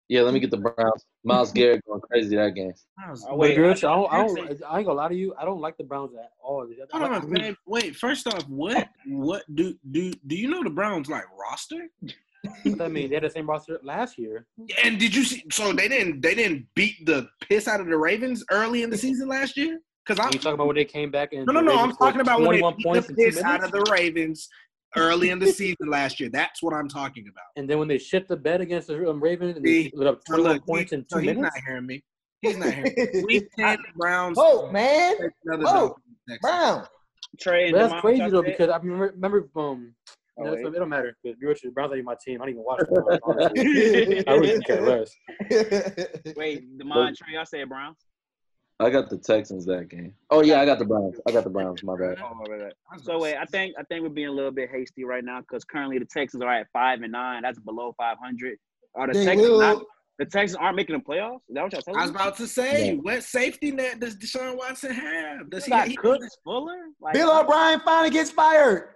Yeah, 0.09 0.21
let 0.21 0.33
me 0.33 0.41
get 0.41 0.51
the 0.51 0.57
Browns. 0.57 1.05
Myles 1.23 1.53
Garrett 1.53 1.81
going 1.87 2.01
crazy 2.01 2.35
that 2.35 2.53
game. 2.55 2.73
Oh, 3.07 3.15
But 3.29 3.37
wait, 3.37 3.55
girl, 3.55 3.69
I 3.69 3.71
I, 3.71 3.75
don't, 3.75 4.13
I, 4.13 4.17
don't, 4.17 4.63
I 4.69 4.77
ain't 4.79 4.85
gonna 4.85 4.93
lie 4.93 5.07
to 5.07 5.15
you. 5.15 5.33
I 5.39 5.45
don't 5.45 5.61
like 5.61 5.77
the 5.77 5.85
Browns 5.85 6.11
at 6.13 6.29
all. 6.43 6.67
Hold 6.91 7.01
like 7.03 7.11
on, 7.23 7.29
the- 7.29 7.39
babe. 7.39 7.55
Wait, 7.65 7.95
first 7.95 8.27
off, 8.27 8.43
what 8.49 8.89
what 9.07 9.43
do 9.55 9.73
do 9.91 10.13
do 10.27 10.35
you 10.35 10.49
know 10.49 10.61
the 10.61 10.69
Browns 10.69 11.07
like 11.09 11.23
roster? 11.39 11.87
What 12.63 12.77
that 12.79 12.91
mean? 12.91 13.07
They 13.07 13.15
had 13.15 13.23
the 13.23 13.29
same 13.29 13.47
roster 13.49 13.79
last 13.81 14.17
year. 14.17 14.45
And 14.83 14.99
did 14.99 15.15
you 15.15 15.23
see? 15.23 15.43
So 15.49 15.71
they 15.71 15.87
didn't 15.87 16.19
they 16.19 16.35
didn't 16.35 16.67
beat 16.75 17.05
the 17.05 17.29
piss 17.47 17.69
out 17.69 17.79
of 17.79 17.87
the 17.87 17.97
Ravens 17.97 18.43
early 18.51 18.83
in 18.83 18.89
the 18.89 18.97
season 18.97 19.29
last 19.29 19.55
year. 19.55 19.79
Because 20.05 20.17
You 20.19 20.23
I'm 20.25 20.39
talking 20.39 20.53
about 20.53 20.67
when 20.67 20.75
they 20.75 20.85
came 20.85 21.11
back 21.11 21.33
and 21.33 21.45
no, 21.45 21.53
no, 21.53 21.61
no. 21.61 21.77
I'm 21.77 21.93
talking 21.95 22.21
about 22.21 22.39
when 22.41 22.51
they 22.51 22.59
21 22.59 22.75
beat 22.77 22.85
points 22.85 23.07
the 23.07 23.13
in 23.13 23.17
two 23.17 23.35
piss 23.37 23.43
out 23.43 23.63
of 23.63 23.71
the 23.71 23.81
Ravens 23.91 24.49
early 24.97 25.29
in 25.29 25.39
the 25.39 25.47
season 25.47 25.87
last 25.89 26.19
year. 26.19 26.29
That's 26.29 26.61
what 26.61 26.73
I'm 26.73 26.87
talking 26.89 27.23
about. 27.27 27.45
And 27.55 27.69
then 27.69 27.79
when 27.79 27.87
they 27.87 27.97
shit 27.97 28.27
the 28.27 28.35
bed 28.35 28.59
against 28.61 28.87
the 28.89 29.09
um, 29.09 29.21
Ravens 29.23 29.55
and 29.57 29.65
they 29.65 29.91
lit 29.93 30.07
up 30.07 30.21
So 30.27 30.33
21 30.35 30.53
look, 30.55 30.65
points 30.65 30.91
he- 30.91 30.95
in 30.97 31.05
so 31.07 31.17
two 31.17 31.21
he's 31.23 31.35
minutes. 31.35 31.43
not 31.55 31.63
hearing 31.65 31.85
me. 31.85 32.03
He's 32.41 32.57
not 32.57 32.73
hearing 32.73 32.93
me. 32.97 33.21
Week 33.23 33.47
10, 33.57 33.77
Browns. 33.95 34.37
oh 34.41 34.69
man, 34.71 35.15
Oh, 35.65 35.95
Brown. 36.41 36.85
Trey 37.39 37.69
and 37.69 37.75
that's 37.75 37.87
DeMar, 37.87 38.01
crazy 38.01 38.29
though 38.29 38.41
said? 38.43 38.45
because 38.45 38.69
I 38.69 38.77
remember, 38.77 39.11
remember 39.15 39.49
um, 39.55 39.95
Oh, 40.37 40.43
you 40.45 40.49
know, 40.49 40.55
wait. 40.55 40.65
it 40.65 40.79
don't 40.79 40.89
matter 40.89 41.15
because 41.23 41.37
the 41.61 41.69
Browns 41.71 41.93
are 41.93 42.03
my 42.03 42.15
team. 42.25 42.41
I 42.41 42.45
don't 42.45 42.49
even 42.49 42.63
watch 42.63 42.79
the 42.89 43.01
Browns. 43.01 43.19
honestly. 43.23 44.23
I 44.27 44.33
really 44.33 44.61
care 44.63 44.81
less. 44.81 45.15
Wait, 46.35 46.77
Demond 46.79 47.07
and 47.09 47.17
Trey, 47.17 47.33
y'all 47.35 47.45
said 47.45 47.69
Browns. 47.69 47.97
I 48.84 48.89
got 48.89 49.09
the 49.09 49.17
Texans 49.17 49.65
that 49.65 49.89
game. 49.89 50.13
Oh 50.29 50.41
yeah, 50.43 50.61
I 50.61 50.65
got 50.65 50.79
the 50.79 50.86
Browns. 50.86 51.19
I 51.27 51.31
got 51.31 51.43
the 51.43 51.49
Browns. 51.49 51.84
My 51.84 51.95
bad. 51.97 52.17
Oh, 52.23 52.43
right, 52.49 52.61
right. 52.63 52.73
So 53.01 53.19
wait, 53.19 53.36
I 53.38 53.45
think 53.45 53.75
I 53.79 53.84
think 53.84 54.03
we're 54.03 54.09
being 54.09 54.27
a 54.27 54.31
little 54.31 54.51
bit 54.51 54.69
hasty 54.71 55.03
right 55.03 55.23
now 55.23 55.41
because 55.41 55.63
currently 55.63 55.99
the 55.99 56.05
Texans 56.05 56.43
are 56.43 56.53
at 56.53 56.67
five 56.73 57.01
and 57.01 57.11
nine. 57.11 57.41
That's 57.43 57.59
below 57.59 57.93
five 57.97 58.17
hundred. 58.21 58.57
Are 58.95 59.07
the 59.07 59.13
They 59.13 59.25
Texans 59.25 59.49
will- 59.49 59.59
not? 59.59 59.84
The 60.19 60.25
Texans 60.25 60.55
aren't 60.61 60.75
making 60.75 60.95
the 60.95 61.01
playoffs. 61.03 61.38
Is 61.49 61.55
that 61.55 61.63
what 61.63 61.73
y'all 61.73 61.81
telling 61.81 61.99
I 61.99 62.03
was 62.03 62.11
about 62.11 62.38
to 62.38 62.45
say, 62.47 62.89
Yeah. 62.89 62.93
what 63.01 63.23
safety 63.23 63.71
net 63.71 63.99
does 63.99 64.15
Deshaun 64.15 64.55
Watson 64.55 64.91
have? 64.93 65.49
Does 65.49 65.67
You 65.67 65.73
he, 65.73 65.79
got 65.79 65.88
he 65.88 65.95
Cooks, 65.95 66.38
Fuller. 66.43 66.77
Like, 67.01 67.15
Bill 67.15 67.36
O'Brien 67.36 67.79
finally 67.79 68.11
gets 68.11 68.29
fired. 68.29 68.89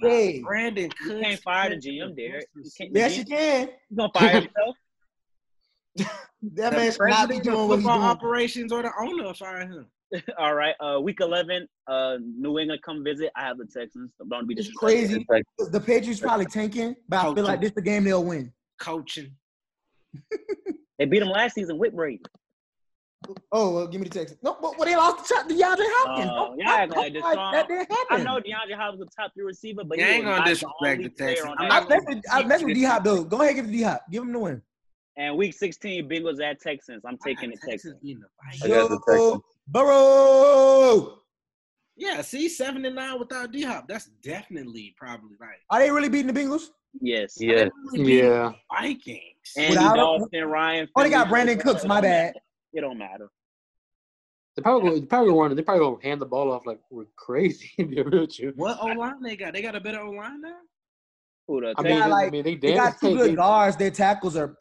Hey. 0.00 0.40
Brandon 0.42 0.88
you 1.04 1.20
can't 1.20 1.40
fire 1.42 1.70
the 1.70 1.76
GM, 1.76 2.14
Derek. 2.16 2.46
You. 2.54 2.88
Yes, 2.92 3.18
you 3.18 3.24
can. 3.24 3.68
You 3.90 3.96
gonna 3.96 4.12
fire 4.14 4.28
himself? 4.42 4.76
That 6.54 6.70
The 6.70 6.76
man 6.78 6.92
should 6.92 7.00
not 7.08 7.28
be 7.28 7.38
doing 7.40 7.68
what 7.68 7.76
he's 7.76 7.84
football 7.84 7.98
doing. 7.98 8.08
operations 8.10 8.72
or 8.72 8.82
the 8.82 8.90
owner 8.98 9.24
will 9.24 9.34
fire 9.34 9.60
him. 9.60 9.86
All 10.38 10.54
right. 10.54 10.74
Uh, 10.80 10.98
week 11.00 11.20
eleven. 11.20 11.68
Uh, 11.86 12.16
New 12.20 12.58
England 12.58 12.80
come 12.82 13.04
visit. 13.04 13.30
I 13.36 13.42
have 13.42 13.58
the 13.58 13.66
Texans. 13.66 14.10
Don't 14.30 14.48
be 14.48 14.54
It's 14.54 14.68
disrespectful. 14.68 15.24
crazy. 15.28 15.70
The 15.70 15.80
Patriots 15.80 16.18
probably 16.20 16.46
tanking, 16.46 16.96
but 17.08 17.18
I 17.26 17.34
feel 17.34 17.44
like 17.44 17.60
this 17.60 17.72
the 17.72 17.82
game 17.82 18.04
they'll 18.04 18.24
win. 18.24 18.52
Coaching. 18.80 19.32
They 20.98 21.06
beat 21.06 21.20
them 21.20 21.28
last 21.30 21.54
season 21.54 21.78
with 21.78 21.94
Brady. 21.94 22.20
Oh, 23.52 23.74
well, 23.74 23.86
give 23.86 24.02
me 24.02 24.08
the 24.08 24.18
Texans. 24.18 24.38
No, 24.42 24.56
but 24.60 24.76
well, 24.78 24.86
they 24.86 24.96
lost 24.96 25.26
the 25.28 25.34
to 25.48 25.54
DeAndre 25.54 25.76
Hopkins. 25.80 26.30
Uh, 26.30 26.34
Don't- 26.34 26.58
y'all 26.58 26.68
acting 26.68 26.96
like 26.98 27.12
don't- 27.36 27.52
that 27.52 27.68
didn't 27.68 27.90
happen. 27.90 28.20
I 28.20 28.22
know 28.22 28.38
DeAndre 28.38 28.76
Hopkins 28.76 29.02
is 29.02 29.08
a 29.16 29.22
top 29.22 29.32
three 29.34 29.44
receiver, 29.44 29.82
but 29.84 29.96
You 29.98 30.04
ain't 30.04 30.24
gonna 30.26 30.44
disrespect 30.44 30.78
the 30.80 30.86
only 30.88 31.04
the 31.04 31.10
player 31.10 31.28
Texans. 31.36 31.54
I'm 31.58 31.68
that 31.68 31.72
I 31.72 31.80
not 31.80 31.88
mess 31.88 32.04
team. 32.06 32.16
with, 32.16 32.24
I 32.30 32.42
mess 32.44 32.62
with 32.62 32.74
D 32.74 32.82
Hop 32.84 33.04
though. 33.04 33.24
Go 33.24 33.40
ahead, 33.40 33.54
give 33.56 33.64
it 33.64 33.68
to 33.68 33.72
D 33.72 33.82
Hop. 33.82 34.02
Give 34.10 34.22
him 34.24 34.32
the 34.32 34.38
win. 34.38 34.62
And 35.20 35.36
week 35.36 35.52
16, 35.52 36.08
Bengals 36.08 36.42
at 36.42 36.62
Texans. 36.62 37.02
I'm 37.06 37.18
taking 37.18 37.50
the 37.50 37.56
got 37.58 37.70
Texans. 37.72 37.94
beating 38.02 38.22
the 38.22 38.28
I 38.42 38.68
got 38.68 38.88
the 38.88 38.96
Joe 38.96 39.00
Texans. 39.06 39.42
Burrow. 39.68 41.18
Yeah, 41.94 42.22
see, 42.22 42.48
seven 42.48 42.86
and 42.86 42.94
nine 42.94 43.18
without 43.18 43.52
D 43.52 43.62
Hop. 43.64 43.86
That's 43.86 44.06
definitely 44.22 44.94
probably 44.96 45.36
like 45.38 45.50
Are 45.68 45.78
they 45.80 45.90
really 45.90 46.08
beating 46.08 46.32
the 46.32 46.40
Bengals? 46.40 46.68
Yes. 47.02 47.34
Yeah. 47.38 47.68
really 47.92 48.16
Yeah. 48.18 48.52
the 48.52 48.54
Vikings. 48.74 49.20
Andy 49.58 49.68
Without- 49.76 49.96
Dalton, 49.96 50.44
Ryan. 50.46 50.88
Oh, 50.96 51.02
they 51.02 51.10
got 51.10 51.28
Brandin 51.28 51.60
Cooks. 51.60 51.84
My 51.84 52.00
bad. 52.00 52.36
It 52.72 52.80
don't 52.80 52.96
matter. 52.96 53.28
They 54.56 54.62
probably 54.62 55.00
they 55.00 55.06
probably 55.06 55.28
gonna 55.28 55.40
run. 55.42 55.54
They 55.54 55.62
probably 55.62 55.84
gonna 55.84 56.02
hand 56.02 56.22
the 56.22 56.26
ball 56.26 56.50
off 56.50 56.64
like 56.64 56.80
we're 56.90 57.04
crazy. 57.16 57.70
to 57.78 57.84
be 57.84 58.00
real 58.00 58.26
with. 58.26 58.56
What 58.56 58.78
O 58.80 58.86
line 58.86 59.22
they 59.22 59.36
got? 59.36 59.52
They 59.52 59.60
got 59.60 59.74
a 59.76 59.80
better 59.80 60.00
O 60.00 60.12
line 60.12 60.40
now. 60.40 60.56
Who 61.46 61.60
the 61.60 61.74
I 61.76 61.82
mean, 61.82 62.00
they, 62.00 62.06
like- 62.06 62.28
I 62.28 62.30
mean, 62.30 62.42
they, 62.44 62.56
They 62.56 62.72
got 62.74 62.98
two 62.98 63.16
good 63.16 63.30
they- 63.32 63.34
guards. 63.34 63.76
Their 63.76 63.90
tackles 63.90 64.36
are. 64.36 64.56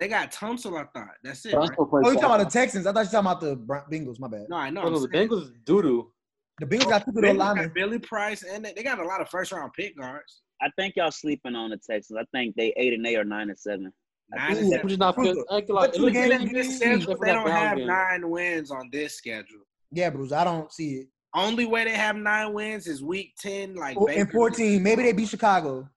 They 0.00 0.08
got 0.08 0.32
Tunsil, 0.32 0.80
I 0.80 0.84
thought. 0.98 1.10
That's 1.22 1.44
it. 1.44 1.52
Browns 1.52 1.70
Right? 1.70 1.78
Oh, 1.78 1.98
you 2.10 2.14
talking 2.14 2.24
about 2.24 2.38
the 2.38 2.46
Texans? 2.46 2.86
I 2.86 2.92
thought 2.92 3.04
you 3.04 3.10
talking 3.10 3.18
about 3.30 3.40
the 3.42 3.54
Bron- 3.54 3.84
Bengals. 3.92 4.18
My 4.18 4.28
bad. 4.28 4.46
No, 4.48 4.56
I 4.56 4.70
know. 4.70 4.82
Oh, 4.82 4.88
no, 4.88 4.98
the 4.98 5.08
saying. 5.12 5.28
Bengals 5.28 5.52
doo 5.66 5.82
doo. 5.82 6.12
The 6.58 6.66
Bengals 6.66 6.86
oh, 6.86 6.90
got 6.90 7.04
two 7.04 7.12
good 7.12 7.24
Bengals 7.24 7.28
old 7.28 7.36
linemen. 7.36 7.72
Billy 7.74 7.98
Price, 7.98 8.42
and 8.42 8.64
they, 8.64 8.72
they 8.72 8.82
got 8.82 8.98
a 8.98 9.04
lot 9.04 9.20
of 9.20 9.28
first 9.28 9.52
round 9.52 9.72
pick 9.74 9.96
guards. 9.98 10.40
I 10.62 10.70
think 10.78 10.96
y'all 10.96 11.10
sleeping 11.10 11.54
on 11.54 11.70
the 11.70 11.76
Texans. 11.76 12.18
I 12.18 12.24
think 12.36 12.56
they 12.56 12.72
eight 12.78 12.94
and 12.94 13.06
eight 13.06 13.16
or 13.18 13.24
nine 13.24 13.50
and 13.50 13.58
seven. 13.58 13.92
Nine 14.34 14.56
and 14.56 14.68
seven. 14.68 14.80
I'm 14.80 14.88
just 14.88 14.98
not 15.00 15.14
Who's 15.16 15.26
feel, 15.26 15.34
the- 15.34 15.54
like, 15.54 15.68
what 15.68 15.74
like, 15.74 15.90
it 15.90 15.96
two 15.96 16.02
looks 16.02 16.12
games 16.14 16.28
crazy 16.28 16.46
in 16.48 16.52
This 16.54 16.76
schedule, 16.76 17.16
they 17.20 17.32
don't 17.32 17.50
have 17.50 17.76
game. 17.76 17.86
nine 17.86 18.30
wins 18.30 18.70
on 18.70 18.88
this 18.90 19.16
schedule. 19.16 19.60
Yeah, 19.92 20.08
Bruce. 20.08 20.32
I 20.32 20.44
don't 20.44 20.72
see 20.72 20.92
it. 20.94 21.08
Only 21.34 21.66
way 21.66 21.84
they 21.84 21.90
have 21.92 22.16
nine 22.16 22.54
wins 22.54 22.86
is 22.86 23.02
week 23.04 23.34
ten, 23.38 23.74
like 23.74 23.96
Oh, 24.00 24.08
and 24.08 24.30
14, 24.30 24.82
maybe 24.82 25.02
they 25.02 25.12
beat 25.12 25.28
Chicago. 25.28 25.88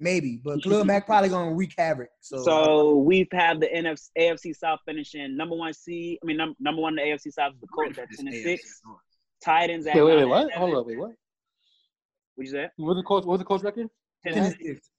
Maybe. 0.00 0.40
But 0.42 0.62
Khalil 0.62 0.84
Mack 0.86 1.06
probably 1.06 1.28
going 1.28 1.50
to 1.50 1.54
wreak 1.54 1.74
havoc. 1.78 2.08
So, 2.20 2.42
So 2.42 2.96
we 2.96 3.20
have 3.20 3.40
had 3.40 3.60
the 3.60 3.68
NFC, 3.68 4.08
AFC 4.18 4.54
South 4.56 4.80
finishing 4.86 5.36
number 5.36 5.54
one 5.56 5.72
seed. 5.72 6.18
I 6.22 6.26
mean, 6.26 6.36
num- 6.36 6.56
number 6.58 6.82
one 6.82 6.98
in 6.98 7.04
the 7.08 7.12
AFC 7.14 7.32
South 7.32 7.54
is 7.54 7.60
the 7.60 7.66
Colts 7.68 7.98
at 7.98 8.08
This 8.08 8.18
ten 8.18 8.28
and 8.28 8.36
six. 8.42 8.80
Titans 9.42 9.86
at 9.86 9.94
Wait, 9.94 10.02
wait, 10.02 10.16
wait, 10.16 10.24
what? 10.26 10.48
seven. 10.48 10.58
Hold 10.58 10.74
up, 10.76 10.86
wait, 10.86 10.98
what? 10.98 11.12
What 12.34 12.44
you 12.46 12.50
say? 12.50 12.68
What 12.76 12.88
was 12.88 12.96
the 12.96 13.02
coach? 13.02 13.24
What 13.24 13.32
was 13.32 13.38
the 13.40 13.44
coach 13.44 13.62
record? 13.62 13.88
10 14.24 14.32
10 14.32 14.42
and 14.42 14.46
and 14.46 14.54
six. 14.56 14.74
six. 14.74 14.90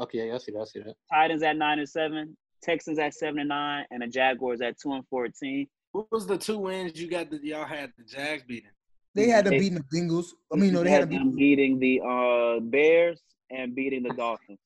Okay, 0.00 0.28
yeah, 0.28 0.34
I 0.34 0.38
see 0.38 0.52
that. 0.52 0.60
I 0.60 0.64
see 0.64 0.80
that. 0.80 0.94
Titans 1.12 1.42
at 1.42 1.56
nine 1.56 1.78
and 1.78 1.88
seven. 1.88 2.36
Texans 2.62 2.98
at 2.98 3.14
seven 3.14 3.40
and 3.40 3.48
nine, 3.48 3.84
and 3.90 4.02
the 4.02 4.06
Jaguars 4.06 4.60
at 4.60 4.78
two 4.78 4.92
and 4.92 5.06
fourteen. 5.08 5.66
What 5.92 6.06
was 6.10 6.26
the 6.26 6.38
two 6.38 6.58
wins 6.58 6.98
you 7.00 7.08
got 7.08 7.30
that 7.30 7.42
y'all 7.44 7.64
had 7.64 7.92
the 7.98 8.04
Jags 8.04 8.42
beating? 8.44 8.70
They 9.14 9.28
had 9.28 9.44
to 9.44 9.50
They- 9.50 9.58
beating 9.58 9.78
the 9.78 9.84
Bengals. 9.96 10.26
I 10.52 10.56
mean, 10.56 10.72
no, 10.72 10.78
they 10.82 10.84
We 10.84 10.90
had 10.90 11.02
them 11.02 11.10
them 11.10 11.36
beating. 11.36 11.78
beating 11.78 12.00
the 12.00 12.00
uh, 12.06 12.60
Bears 12.60 13.20
and 13.50 13.74
beating 13.74 14.02
the 14.02 14.14
Dolphins. 14.14 14.58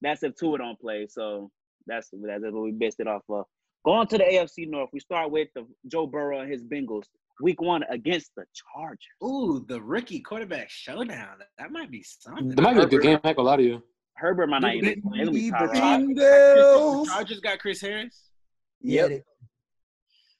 That's 0.00 0.22
if 0.24 0.34
Tua 0.34 0.58
don't 0.58 0.78
play. 0.80 1.06
So 1.08 1.50
that's 1.86 2.08
that's 2.12 2.42
what 2.42 2.62
we 2.62 2.72
based 2.72 2.98
it 3.00 3.06
off 3.06 3.22
of. 3.28 3.44
Going 3.84 4.06
to 4.08 4.18
the 4.18 4.24
AFC 4.24 4.68
North, 4.68 4.90
we 4.92 5.00
start 5.00 5.30
with 5.30 5.48
the 5.54 5.66
Joe 5.88 6.06
Burrow 6.06 6.40
and 6.40 6.50
his 6.50 6.62
Bengals. 6.62 7.04
Week 7.40 7.60
one 7.60 7.82
against 7.88 8.30
the 8.36 8.44
Chargers. 8.74 8.98
Ooh, 9.24 9.64
the 9.68 9.80
rookie 9.80 10.20
quarterback 10.20 10.68
showdown. 10.70 11.38
That 11.58 11.72
might 11.72 11.90
be 11.90 12.02
something. 12.04 12.52
It 12.52 12.60
might 12.60 12.74
be 12.74 12.80
a 12.82 12.86
good 12.86 13.02
game. 13.02 13.18
I 13.24 13.28
ain't 13.28 13.36
gonna 13.36 13.48
lie 13.48 13.56
to 13.56 13.62
you. 13.62 13.82
Herbert 14.14 14.48
might 14.48 14.60
not 14.62 14.72
Dude, 14.72 14.84
even 14.84 15.02
play. 15.02 15.20
It'll 15.20 15.32
be 15.32 15.50
The 15.50 15.56
Tyrod. 15.56 16.14
The 16.14 16.20
Bengals. 16.22 17.06
Chargers 17.06 17.40
got 17.40 17.58
Chris 17.58 17.80
Harris. 17.80 18.28
Yeah, 18.80 19.02
Yep. 19.02 19.08
they- 19.10 19.22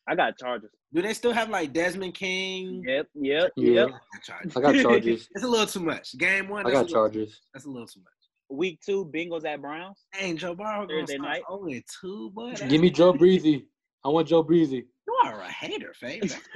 I 0.07 0.15
got 0.15 0.37
Chargers. 0.39 0.71
Do 0.95 1.01
they 1.03 1.15
still 1.15 1.33
have 1.33 1.49
like 1.49 1.73
Desmond 1.73 2.15
King? 2.15 2.85
Yep, 2.87 3.09
yep, 3.15 3.53
Yeah. 3.57 3.73
yep. 3.73 3.89
I 3.89 3.91
got 3.91 4.23
Chargers. 4.25 4.57
I 4.57 4.61
got 4.61 4.75
Chargers. 4.83 5.29
It's 5.35 5.45
a 5.45 5.49
little 5.49 5.67
too 5.67 5.81
much. 5.81 6.17
Game 6.19 6.49
one. 6.49 6.67
I 6.67 6.71
got 6.71 6.79
a 6.79 6.81
little, 6.83 6.95
Chargers. 6.95 7.41
That's 7.55 7.65
a 7.65 7.71
little 7.71 7.87
too 7.87 8.01
much. 8.01 8.13
Week 8.51 8.81
two, 8.85 9.07
Bengals 9.15 9.47
at 9.47 9.63
Browns. 9.63 10.05
Dang, 10.13 10.37
Joe 10.37 10.55
Burrow 10.55 10.87
Thursday 10.87 11.17
night. 11.17 11.43
only 11.49 11.83
two, 12.01 12.31
boy. 12.31 12.51
That's- 12.51 12.71
Give 12.71 12.81
me 12.83 12.91
Joe 12.91 13.15
Breezy. 13.15 13.67
I 14.05 14.09
want 14.09 14.29
Joe 14.29 14.43
Breezy. 14.43 14.85
You 15.07 15.15
are 15.25 15.41
a 15.41 15.49
hater, 15.51 15.95
Faith. 15.99 16.39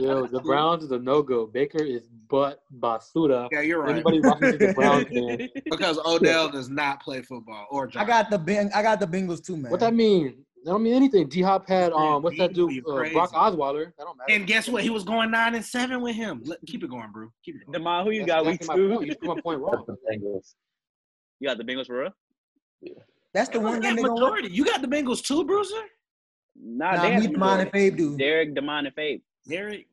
Yo, 0.00 0.26
the 0.26 0.40
Browns 0.44 0.84
is 0.84 0.90
a 0.92 0.98
no 0.98 1.22
go. 1.22 1.46
Baker 1.46 1.82
is 1.82 2.08
butt 2.28 2.60
basuda. 2.78 3.48
yeah, 3.52 3.60
you're 3.60 3.80
right. 3.80 3.90
Anybody 3.92 4.20
watching 4.20 4.58
the 4.58 4.72
Browns 4.74 5.06
fan. 5.12 5.48
Because 5.64 5.98
Odell 6.04 6.48
does 6.50 6.68
not 6.68 7.00
play 7.02 7.22
football 7.22 7.66
or 7.70 7.90
I 7.96 8.04
got 8.04 8.30
the 8.30 8.38
Ben. 8.38 8.70
I 8.74 8.82
got 8.82 9.00
the 9.00 9.06
Bengals 9.06 9.44
too, 9.44 9.56
man. 9.56 9.70
What 9.70 9.80
that 9.80 9.94
mean? 9.94 10.44
That 10.64 10.72
don't 10.72 10.82
mean 10.82 10.94
anything. 10.94 11.28
D 11.28 11.40
Hop 11.40 11.66
had 11.68 11.92
um, 11.92 12.22
what's 12.22 12.36
that 12.38 12.52
dude? 12.52 12.84
Uh. 12.86 13.08
Brock 13.12 13.32
Osweiler. 13.32 13.86
That 13.96 14.04
don't 14.04 14.16
matter. 14.18 14.32
And 14.32 14.46
guess 14.46 14.68
what? 14.68 14.82
He 14.82 14.90
was 14.90 15.04
going 15.04 15.30
nine 15.30 15.54
and 15.54 15.64
seven 15.64 16.02
with 16.02 16.14
him. 16.16 16.42
Let, 16.44 16.58
keep 16.66 16.84
it 16.84 16.90
going, 16.90 17.10
bro. 17.12 17.32
Keep 17.44 17.56
it 17.56 17.66
going. 17.66 17.82
Demond, 17.82 18.04
who 18.04 18.10
you 18.10 18.20
That's 18.26 18.28
got 18.28 18.46
week 18.46 18.54
exactly 18.60 18.86
my 18.88 18.94
point. 18.96 19.00
two? 19.02 19.06
You 19.08 19.14
put 19.28 19.36
my 19.36 19.40
point 19.42 19.60
wrong. 19.60 19.84
the 19.86 19.96
Bengals. 20.10 20.54
You 21.38 21.48
got 21.48 21.56
the 21.58 21.64
Bengals 21.64 21.86
for 21.86 22.00
real? 22.00 22.10
That's 23.32 23.48
the 23.48 23.60
one 23.60 23.80
game 23.80 23.96
they 23.96 24.02
gonna 24.02 24.12
majority. 24.14 24.48
You 24.50 24.64
got 24.64 24.82
the 24.82 24.88
Bengals 24.88 25.22
too, 25.22 25.44
Bruiser. 25.44 25.74
Nah, 26.62 26.92
Nah, 26.96 27.02
they 27.02 27.12
had 27.12 27.20
me, 27.22 27.26
the 27.28 27.38
mine, 27.38 27.60
and 27.60 27.72
majority. 27.72 27.90
Fabe 27.92 27.96
do. 27.96 28.16
Derek, 28.18 28.54
Demond, 28.54 28.86
and 28.86 28.94
Fabe. 28.96 29.22
Derek. 29.48 29.86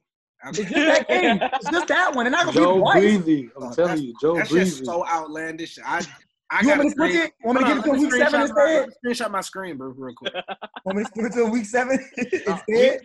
It's 0.49 0.57
just 0.59 0.69
that 0.73 1.07
game. 1.07 1.39
It's 1.41 1.69
just 1.71 1.87
that 1.87 2.13
one. 2.13 2.25
They're 2.25 2.31
not 2.31 2.45
gonna 2.45 2.57
Joe 2.57 2.75
be 2.75 2.79
twice. 2.81 3.01
Breezy. 3.01 3.49
I'm 3.57 3.63
Oh, 3.63 3.73
telling 3.73 4.03
you, 4.03 4.13
Joe 4.21 4.35
That's 4.35 4.49
Breezy. 4.51 4.69
just 4.71 4.85
so 4.85 5.05
outlandish. 5.07 5.79
I 5.83 6.05
I 6.49 6.61
You 6.61 6.67
got 6.67 6.77
want 6.77 6.83
me 6.83 6.89
to 6.89 6.95
switch 6.95 7.15
it? 7.15 7.31
Want 7.43 7.59
me 7.59 7.65
to 7.65 7.69
give 7.75 7.77
it 7.79 7.83
to 7.83 7.91
week 7.99 8.13
seven 8.13 8.41
instead? 8.41 8.55
Let 8.57 8.87
me 8.87 8.93
screenshot 9.13 9.31
my 9.31 9.41
screen, 9.41 9.77
bro, 9.77 9.87
real 9.89 10.15
quick. 10.15 10.33
Want 10.85 10.97
me 10.97 11.03
to 11.03 11.11
give 11.13 11.25
it 11.25 11.33
to 11.33 11.45
week 11.45 11.65
seven 11.65 11.99
Uh, 12.47 12.57
instead? 12.67 13.01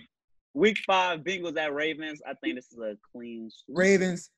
Week 0.54 0.78
five, 0.86 1.20
Bengals 1.20 1.56
at 1.56 1.74
Ravens. 1.74 2.20
I 2.28 2.34
think 2.42 2.54
this 2.56 2.66
is 2.72 2.78
a 2.78 2.96
clean 3.12 3.50
sweep. 3.50 3.76
Ravens. 3.78 4.30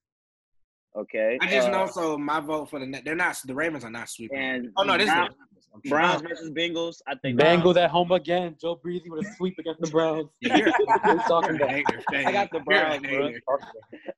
Okay. 0.97 1.37
I 1.43 1.49
just 1.51 1.69
Uh, 1.69 1.71
know. 1.73 1.87
So 1.87 2.17
my 2.17 2.41
vote 2.41 2.71
for 2.71 2.79
the 2.79 2.87
net. 2.87 3.03
They're 3.05 3.17
not. 3.17 3.37
The 3.45 3.55
Ravens 3.55 3.85
are 3.85 3.91
not 3.91 4.09
sweeping. 4.09 4.39
And 4.39 4.71
oh 4.77 4.85
no, 4.85 4.97
this 4.97 5.07
Brown- 5.07 5.27
is 5.29 5.35
I'm. 5.75 5.81
Browns 5.91 6.23
versus 6.23 6.51
Bengals. 6.51 7.03
I 7.09 7.17
think 7.17 7.39
Bengals 7.39 7.77
at 7.77 7.91
home 7.91 8.13
again. 8.13 8.55
Joe 8.61 8.77
Breezy 8.77 9.11
with 9.11 9.27
a 9.27 9.35
sweep 9.35 9.59
against 9.59 9.81
the 9.81 9.91
Browns. 9.91 10.29
Yeah, 10.41 10.57
you're, 10.59 10.71
What 10.71 11.05
are 11.05 11.17
talking 11.27 11.57
you're 11.57 11.67
about? 11.67 11.85
I 12.15 12.31
got 12.33 12.49
the 12.53 12.61
Browns, 12.61 13.03
bro. 13.03 13.31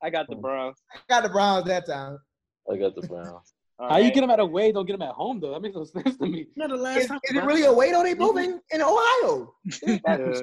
I 0.03 0.09
got 0.11 0.27
the 0.29 0.35
Browns. 0.35 0.77
I 0.93 0.99
Got 1.09 1.23
the 1.23 1.29
Browns 1.29 1.65
that 1.65 1.87
time. 1.87 2.19
I 2.71 2.77
got 2.77 2.93
the 2.95 3.07
Browns. 3.07 3.53
All 3.79 3.89
How 3.89 3.97
you 3.97 4.11
get 4.11 4.21
them 4.21 4.31
at 4.31 4.39
away? 4.39 4.71
Don't 4.71 4.85
get 4.85 4.93
them 4.93 5.03
at 5.07 5.13
home 5.13 5.39
though. 5.39 5.51
That 5.51 5.61
makes 5.61 5.75
no 5.75 5.83
sense 5.83 6.17
to 6.17 6.25
me. 6.25 6.39
You 6.39 6.47
know, 6.55 6.67
the 6.67 6.75
last 6.81 6.97
Is, 7.01 7.07
time 7.07 7.19
is 7.29 7.35
it 7.37 7.43
really 7.43 7.63
a 7.63 7.71
wait? 7.73 7.93
Or 7.93 8.03
they 8.03 8.15
both 8.15 8.37
in, 8.37 8.59
in 8.71 8.81
Ohio? 8.81 9.53
Yeah. 9.83 10.41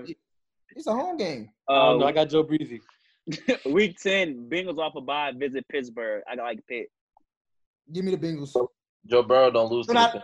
It's 0.77 0.87
a 0.89 0.93
home 0.93 1.17
game. 1.17 1.51
Um, 1.69 1.99
no, 1.99 2.05
Uh, 2.05 2.09
I 2.09 2.13
got 2.13 2.29
Joe 2.29 2.43
Breezy. 2.43 2.81
week 3.67 3.97
ten, 4.01 4.49
Bengals 4.51 4.79
off 4.79 4.95
a 4.97 5.01
bye, 5.01 5.33
visit 5.37 5.65
Pittsburgh. 5.69 6.23
I 6.29 6.35
like 6.35 6.59
Pitt. 6.69 6.89
Give 7.93 8.05
me 8.05 8.15
the 8.15 8.17
Bengals. 8.17 8.55
Joe 9.07 9.23
Burrow 9.23 9.51
don't 9.51 9.71
lose 9.71 9.87
to 9.87 9.97
I- 9.99 10.11
the 10.13 10.23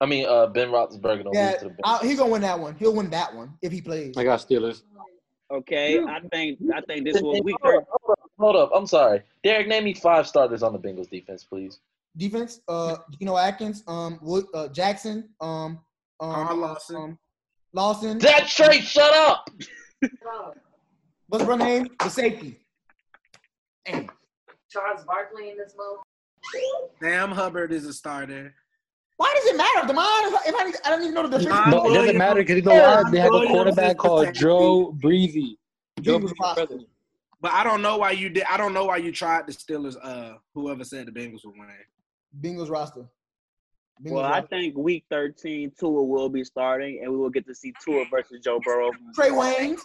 I 0.00 0.06
mean, 0.06 0.26
uh, 0.28 0.48
Ben 0.48 0.68
Roethlisberger 0.68 1.22
don't 1.24 1.34
Yeah, 1.34 1.50
lose 1.52 1.58
to 1.60 1.64
the 1.68 1.74
I, 1.84 1.98
Bengals. 1.98 2.02
he 2.10 2.14
gonna 2.16 2.32
win 2.32 2.42
that 2.42 2.58
one. 2.58 2.74
He'll 2.74 2.94
win 2.94 3.08
that 3.10 3.34
one 3.34 3.54
if 3.62 3.70
he 3.72 3.80
plays. 3.80 4.14
I 4.16 4.24
got 4.24 4.40
Steelers. 4.40 4.82
Okay, 5.50 5.98
I 6.02 6.20
think 6.32 6.58
I 6.74 6.80
think 6.82 7.04
this 7.04 7.20
will 7.22 7.42
week 7.42 7.56
Hold 7.62 7.76
up, 7.82 7.88
hold 7.88 8.10
up, 8.18 8.30
hold 8.38 8.56
up. 8.56 8.70
I'm 8.74 8.86
sorry. 8.86 9.22
Derek, 9.44 9.68
name 9.68 9.84
me 9.84 9.94
five 9.94 10.26
starters 10.26 10.62
on 10.62 10.72
the 10.72 10.78
Bengals 10.78 11.08
defense, 11.10 11.44
please. 11.44 11.78
Defense, 12.16 12.60
uh, 12.68 12.96
Geno 13.18 13.36
Atkins, 13.36 13.82
um, 13.86 14.18
Wood, 14.22 14.44
uh, 14.54 14.68
Jackson, 14.68 15.30
um, 15.40 15.80
um, 16.20 16.34
Carl 16.34 16.56
Lawson. 16.58 16.96
um, 16.96 17.18
Lawson. 17.72 18.18
That 18.18 18.48
straight, 18.48 18.82
shut 18.82 19.14
up. 19.14 19.48
What's 21.28 21.44
her 21.44 21.56
name? 21.56 21.88
The 22.00 22.08
safety. 22.10 22.58
Damn. 23.86 24.10
Charles 24.70 25.04
Barkley 25.04 25.50
in 25.50 25.56
this 25.56 25.74
mode. 25.76 25.98
Sam 27.00 27.30
Hubbard 27.30 27.72
is 27.72 27.86
a 27.86 27.92
starter. 27.92 28.54
Why 29.16 29.32
does 29.34 29.46
it 29.46 29.56
matter, 29.56 29.86
Demond? 29.86 30.28
If 30.28 30.34
I, 30.34 30.40
if 30.46 30.54
I, 30.84 30.88
I 30.88 30.90
don't 30.90 31.02
even 31.02 31.14
know 31.14 31.28
the 31.28 31.38
difference. 31.38 31.70
No, 31.70 31.84
it 31.86 31.94
doesn't 31.94 32.16
matter 32.16 32.40
because 32.40 32.56
you 32.56 32.62
know 32.62 32.72
why? 32.72 33.10
They 33.10 33.18
have 33.20 33.32
a 33.32 33.46
quarterback 33.46 33.96
called. 33.96 34.34
Joe 34.34 34.92
Breezy. 34.92 35.58
Joe 36.00 36.18
Bengals 36.18 36.66
Breezy 36.68 36.86
But 37.40 37.52
I 37.52 37.62
don't 37.62 37.82
know 37.82 37.98
why 37.98 38.12
you 38.12 38.30
did. 38.30 38.44
I 38.50 38.56
don't 38.56 38.74
know 38.74 38.86
why 38.86 38.96
you 38.96 39.12
tried 39.12 39.46
the 39.46 39.52
Steelers. 39.52 39.96
Uh, 40.02 40.38
whoever 40.54 40.84
said 40.84 41.06
the 41.06 41.12
Bengals 41.12 41.44
were 41.44 41.52
win. 41.52 41.68
Bengals 42.40 42.70
roster. 42.70 43.06
Bengals 44.04 44.12
Well, 44.12 44.24
I 44.24 44.40
think 44.42 44.76
week 44.76 45.04
13, 45.10 45.72
Tua 45.78 46.02
will 46.04 46.28
be 46.28 46.44
starting, 46.44 47.00
and 47.02 47.12
we 47.12 47.18
will 47.18 47.30
get 47.30 47.46
to 47.46 47.54
see 47.54 47.72
Tua 47.84 48.04
versus 48.10 48.40
Joe 48.42 48.60
Burrow. 48.64 48.90
Trey 49.14 49.30
Wayne, 49.30 49.76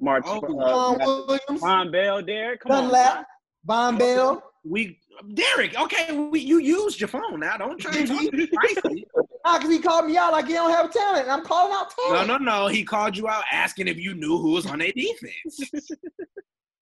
March. 0.00 0.24
Oh, 0.26 0.40
Uh, 0.40 1.24
Williams, 1.26 1.62
Vonn 1.62 1.92
Bell, 1.92 2.22
Derek. 2.22 2.60
Come 2.60 2.72
on. 2.72 3.24
Vonn 3.66 3.98
Bell. 3.98 4.42
We 4.64 4.98
Derek. 5.34 5.78
Okay, 5.78 6.16
we, 6.16 6.40
you 6.40 6.58
used 6.58 7.00
your 7.00 7.08
phone 7.08 7.40
now. 7.40 7.56
Don't 7.56 7.78
try 7.78 7.92
to 8.04 8.06
talk 8.06 8.20
spicy. 8.20 9.06
Nah, 9.44 9.58
because 9.58 9.72
he 9.72 9.80
called 9.80 10.06
me 10.06 10.16
out 10.16 10.30
like 10.30 10.46
he 10.46 10.52
don't 10.52 10.70
have 10.70 10.92
talent. 10.92 11.28
I'm 11.28 11.42
calling 11.42 11.72
out 11.74 11.90
talent. 11.90 12.12
No, 12.12 12.24
talent. 12.26 12.44
no, 12.44 12.62
no. 12.62 12.66
He 12.68 12.84
called 12.84 13.16
you 13.16 13.26
out 13.26 13.42
asking 13.50 13.88
if 13.88 13.96
you 13.96 14.14
knew 14.14 14.38
who 14.38 14.52
was 14.52 14.66
on 14.66 14.78
their 14.78 14.92
defense. 14.92 15.72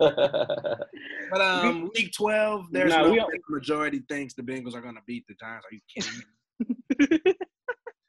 But 1.32 1.40
um, 1.42 1.90
week 1.94 2.12
twelve, 2.16 2.66
there's 2.72 2.90
Nah, 2.90 3.02
no 3.02 3.10
way 3.12 3.18
the 3.18 3.38
majority 3.54 4.02
thinks 4.08 4.34
the 4.34 4.42
Bengals 4.42 4.74
are 4.74 4.80
gonna 4.80 5.00
beat 5.06 5.24
the 5.28 5.34
Giants. 5.34 5.64
Are 5.64 5.74
you 5.74 5.80
kidding 5.94 6.18
me? 6.18 7.34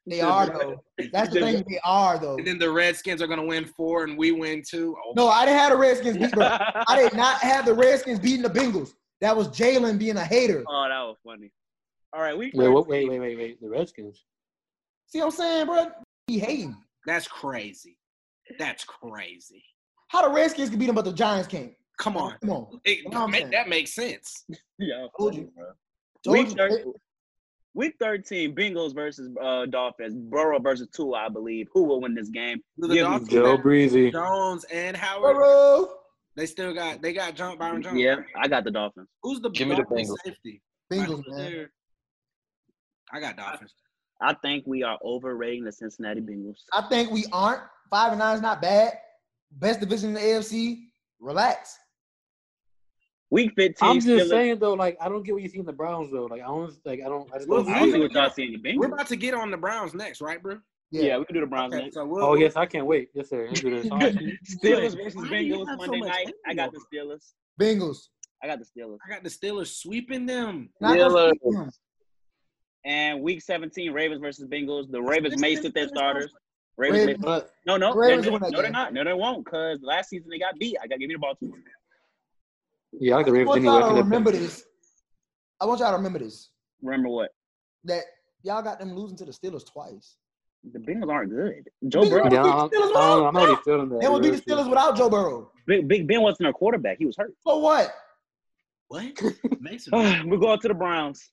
They 0.07 0.19
are 0.19 0.47
though. 0.47 0.83
That's 1.13 1.31
the 1.31 1.39
thing. 1.41 1.63
They 1.69 1.79
are 1.83 2.17
though. 2.17 2.37
And 2.37 2.47
then 2.47 2.57
the 2.57 2.71
Redskins 2.71 3.21
are 3.21 3.27
gonna 3.27 3.45
win 3.45 3.65
four, 3.65 4.03
and 4.03 4.17
we 4.17 4.31
win 4.31 4.63
two. 4.67 4.95
Oh, 5.05 5.13
No, 5.15 5.29
I 5.29 5.45
didn't 5.45 5.59
have 5.59 5.71
the 5.71 5.77
Redskins 5.77 6.17
beat. 6.17 6.33
Bro. 6.33 6.47
I 6.87 6.97
did 6.97 7.13
not 7.13 7.39
have 7.41 7.65
the 7.65 7.73
Redskins 7.73 8.19
beating 8.19 8.41
the 8.41 8.49
Bengals. 8.49 8.89
That 9.21 9.37
was 9.37 9.47
Jalen 9.49 9.99
being 9.99 10.17
a 10.17 10.23
hater. 10.23 10.63
Oh, 10.67 10.87
that 10.89 10.99
was 11.01 11.17
funny. 11.23 11.51
All 12.13 12.21
right, 12.21 12.35
we. 12.35 12.45
Wait, 12.47 12.53
13. 12.55 12.73
what, 12.73 12.87
wait, 12.87 13.07
wait, 13.07 13.19
wait, 13.19 13.37
wait. 13.37 13.61
The 13.61 13.69
Redskins. 13.69 14.25
See 15.05 15.19
what 15.19 15.25
I'm 15.25 15.31
saying, 15.31 15.65
bro? 15.67 15.87
He 16.27 16.39
hating. 16.39 16.75
that's 17.05 17.27
crazy. 17.27 17.97
That's 18.57 18.83
crazy. 18.83 19.63
How 20.07 20.27
the 20.27 20.33
Redskins 20.33 20.69
can 20.71 20.79
beat 20.79 20.87
them, 20.87 20.95
but 20.95 21.05
the 21.05 21.13
Giants 21.13 21.47
can't. 21.47 21.73
Come 22.01 22.17
on, 22.17 22.33
Come 22.41 22.49
on. 22.49 22.79
It- 22.83 23.05
What 23.05 23.15
I'm 23.15 23.31
make- 23.31 23.41
saying. 23.41 23.51
that 23.51 23.69
makes 23.69 23.93
sense. 23.93 24.45
Yeah, 24.79 25.05
Told 25.17 25.35
you. 25.35 25.51
bro. 25.55 25.65
Told 26.23 26.37
Week, 26.37 26.49
you. 26.49 26.55
thir- 26.55 26.83
week 27.75 27.93
13, 27.99 28.55
Bengals 28.55 28.95
versus 28.95 29.29
uh, 29.39 29.67
Dolphins. 29.67 30.15
Burrow 30.15 30.57
versus 30.59 30.87
Tua, 30.95 31.25
I 31.25 31.29
believe. 31.29 31.67
Who 31.73 31.83
will 31.83 32.01
win 32.01 32.15
this 32.15 32.29
game? 32.29 32.59
Do 32.81 32.87
the 32.87 32.95
Dolphins 32.99 33.29
Joe 33.29 33.51
have 33.51 33.61
Breezy. 33.61 34.09
Jones 34.11 34.63
and 34.73 34.97
Howard. 34.97 35.35
Burrow. 35.35 35.89
They 36.35 36.45
still 36.47 36.73
got 36.73 37.01
they 37.03 37.13
got 37.13 37.35
John 37.35 37.57
Byron 37.59 37.83
Jones. 37.83 37.99
Yeah. 37.99 38.15
I 38.41 38.47
got 38.47 38.63
the 38.63 38.71
Dolphins. 38.71 39.07
Who's 39.21 39.39
the 39.41 39.49
Give 39.51 39.67
me 39.67 39.75
the 39.75 39.83
Bengals. 39.83 40.15
safety? 40.25 40.61
Like, 40.89 41.07
Bengals, 41.07 41.23
man. 41.27 41.69
I 43.13 43.19
got 43.19 43.37
Dolphins. 43.37 43.73
I 44.21 44.33
think 44.41 44.63
we 44.65 44.81
are 44.83 44.97
overrating 45.03 45.63
the 45.65 45.71
Cincinnati 45.71 46.21
Bengals. 46.21 46.57
I 46.73 46.87
think 46.89 47.11
we 47.11 47.25
aren't. 47.31 47.61
Five 47.91 48.13
and 48.13 48.19
nine 48.19 48.35
is 48.35 48.41
not 48.41 48.61
bad. 48.61 48.93
Best 49.51 49.79
division 49.79 50.09
in 50.09 50.13
the 50.15 50.21
AFC. 50.21 50.85
Relax. 51.19 51.77
Week 53.31 53.53
15, 53.55 53.89
I'm 53.89 53.95
just 54.01 54.07
Steelers- 54.07 54.29
saying 54.29 54.59
though, 54.59 54.73
like 54.73 54.97
I 54.99 55.07
don't 55.07 55.23
get 55.23 55.33
what 55.33 55.41
you 55.41 55.47
see 55.49 55.59
in 55.59 55.65
the 55.65 55.71
Browns 55.73 56.11
though. 56.11 56.25
Like 56.25 56.41
I 56.41 56.47
don't, 56.47 56.73
like 56.85 56.99
I 56.99 57.07
don't, 57.07 57.33
I 57.33 57.37
just 57.37 57.49
Well, 57.49 57.63
don't. 57.63 57.73
I 57.73 57.79
don't 57.79 57.87
see 57.87 57.91
see 57.93 57.97
it. 57.97 58.01
what 58.01 58.11
y'all 58.11 58.29
see 58.29 58.43
in 58.55 58.61
the 58.61 58.77
We're 58.77 58.87
about 58.87 59.07
to 59.07 59.15
get 59.15 59.33
on 59.33 59.49
the 59.51 59.57
Browns 59.57 59.93
next, 59.93 60.19
right, 60.21 60.41
bro? 60.43 60.57
Yeah, 60.91 61.17
we 61.17 61.23
can 61.23 61.35
do 61.35 61.39
the 61.39 61.47
Browns 61.47 61.73
Okay, 61.73 61.83
next. 61.83 61.93
so 61.95 62.05
we'll, 62.05 62.21
Oh 62.25 62.35
yes, 62.35 62.57
I 62.57 62.65
can't 62.65 62.85
wait. 62.85 63.07
Yes 63.13 63.29
sir. 63.29 63.47
Let's 63.47 63.61
do 63.61 63.69
this. 63.69 63.85
Oh, 63.91 63.95
All 63.95 63.99
right. 63.99 64.15
Steelers 64.45 64.97
versus 64.97 65.15
Why 65.15 65.29
do 65.29 65.35
you 65.37 65.55
Bengals 65.55 65.67
have 65.69 65.79
so 65.79 65.87
Monday 65.87 65.99
night. 66.01 66.25
hate 66.25 66.35
I 66.45 66.53
got 66.53 66.71
the 66.73 66.81
Steelers. 66.93 67.31
Bengals. 67.59 67.97
I 68.43 68.47
got 68.47 68.59
the 68.59 68.65
Steelers. 68.65 68.97
I 69.05 69.09
got 69.09 69.23
the 69.23 69.29
Steelers 69.29 69.67
sweeping 69.77 70.25
them. 70.25 70.69
Not 70.81 70.97
Steelers. 70.97 71.71
And 72.83 73.21
week 73.21 73.41
17, 73.41 73.93
Ravens 73.93 74.19
versus 74.19 74.45
Bengals. 74.49 74.91
The 74.91 75.01
Ravens 75.01 75.39
may 75.39 75.55
sit 75.55 75.73
their 75.73 75.87
starters. 75.87 76.33
Ravens, 76.77 77.05
Ravens. 77.05 77.23
But 77.23 77.51
no, 77.65 77.77
no, 77.77 77.93
Ravens 77.93 78.23
they're, 78.23 78.31
will 78.31 78.39
win 78.39 78.49
that 78.49 78.51
no, 78.57 78.61
they're 78.63 78.71
not. 78.71 78.93
No, 78.93 79.03
they 79.03 79.13
won't. 79.13 79.45
Because 79.45 79.79
last 79.83 80.09
season 80.09 80.29
they 80.29 80.39
got 80.39 80.57
beat. 80.59 80.75
I 80.81 80.87
got 80.87 80.95
to 80.95 80.99
give 80.99 81.11
you 81.11 81.17
the 81.17 81.19
ball 81.21 81.35
too. 81.35 81.53
Yeah, 82.99 83.13
I 83.13 83.17
like 83.17 83.25
the 83.27 83.39
I 83.39 83.43
want. 83.43 83.61
I 83.61 83.63
y'all 83.63 83.95
to 83.95 84.01
remember 84.01 84.31
this. 84.31 84.63
I 85.59 85.65
want 85.65 85.79
y'all 85.79 85.91
to 85.91 85.97
remember 85.97 86.19
this. 86.19 86.49
Remember 86.81 87.09
what? 87.09 87.29
That 87.85 88.03
y'all 88.43 88.61
got 88.61 88.79
them 88.79 88.93
losing 88.95 89.17
to 89.17 89.25
the 89.25 89.31
Steelers 89.31 89.65
twice. 89.65 90.15
The 90.71 90.79
Bengals 90.79 91.11
aren't 91.11 91.31
good. 91.31 91.69
Joe 91.87 92.07
Burrow, 92.09 92.23
Yeah, 92.25 92.29
beat 92.29 92.37
I, 92.37 92.41
the 92.41 92.49
I, 92.49 92.67
Steelers 92.67 92.71
don't 92.71 92.93
know. 92.93 93.25
I'm 93.25 93.33
not 93.33 93.39
really 93.41 93.49
without- 93.51 93.63
feeling 93.65 93.89
that. 93.89 94.01
They 94.01 94.07
would 94.09 94.21
beat 94.23 94.31
the 94.31 94.41
Steelers 94.41 94.69
without 94.69 94.95
Joe 94.95 95.09
Burrow. 95.09 95.51
Big, 95.65 95.87
Big 95.87 96.07
Ben 96.07 96.21
wasn't 96.21 96.39
their 96.45 96.53
quarterback. 96.53 96.97
He 96.99 97.05
was 97.05 97.15
hurt. 97.17 97.33
So 97.45 97.57
what? 97.57 97.93
What? 98.87 99.21
Mason. 99.59 99.91
We're 100.29 100.37
going 100.37 100.59
to 100.59 100.67
the 100.67 100.73
Browns. 100.73 101.29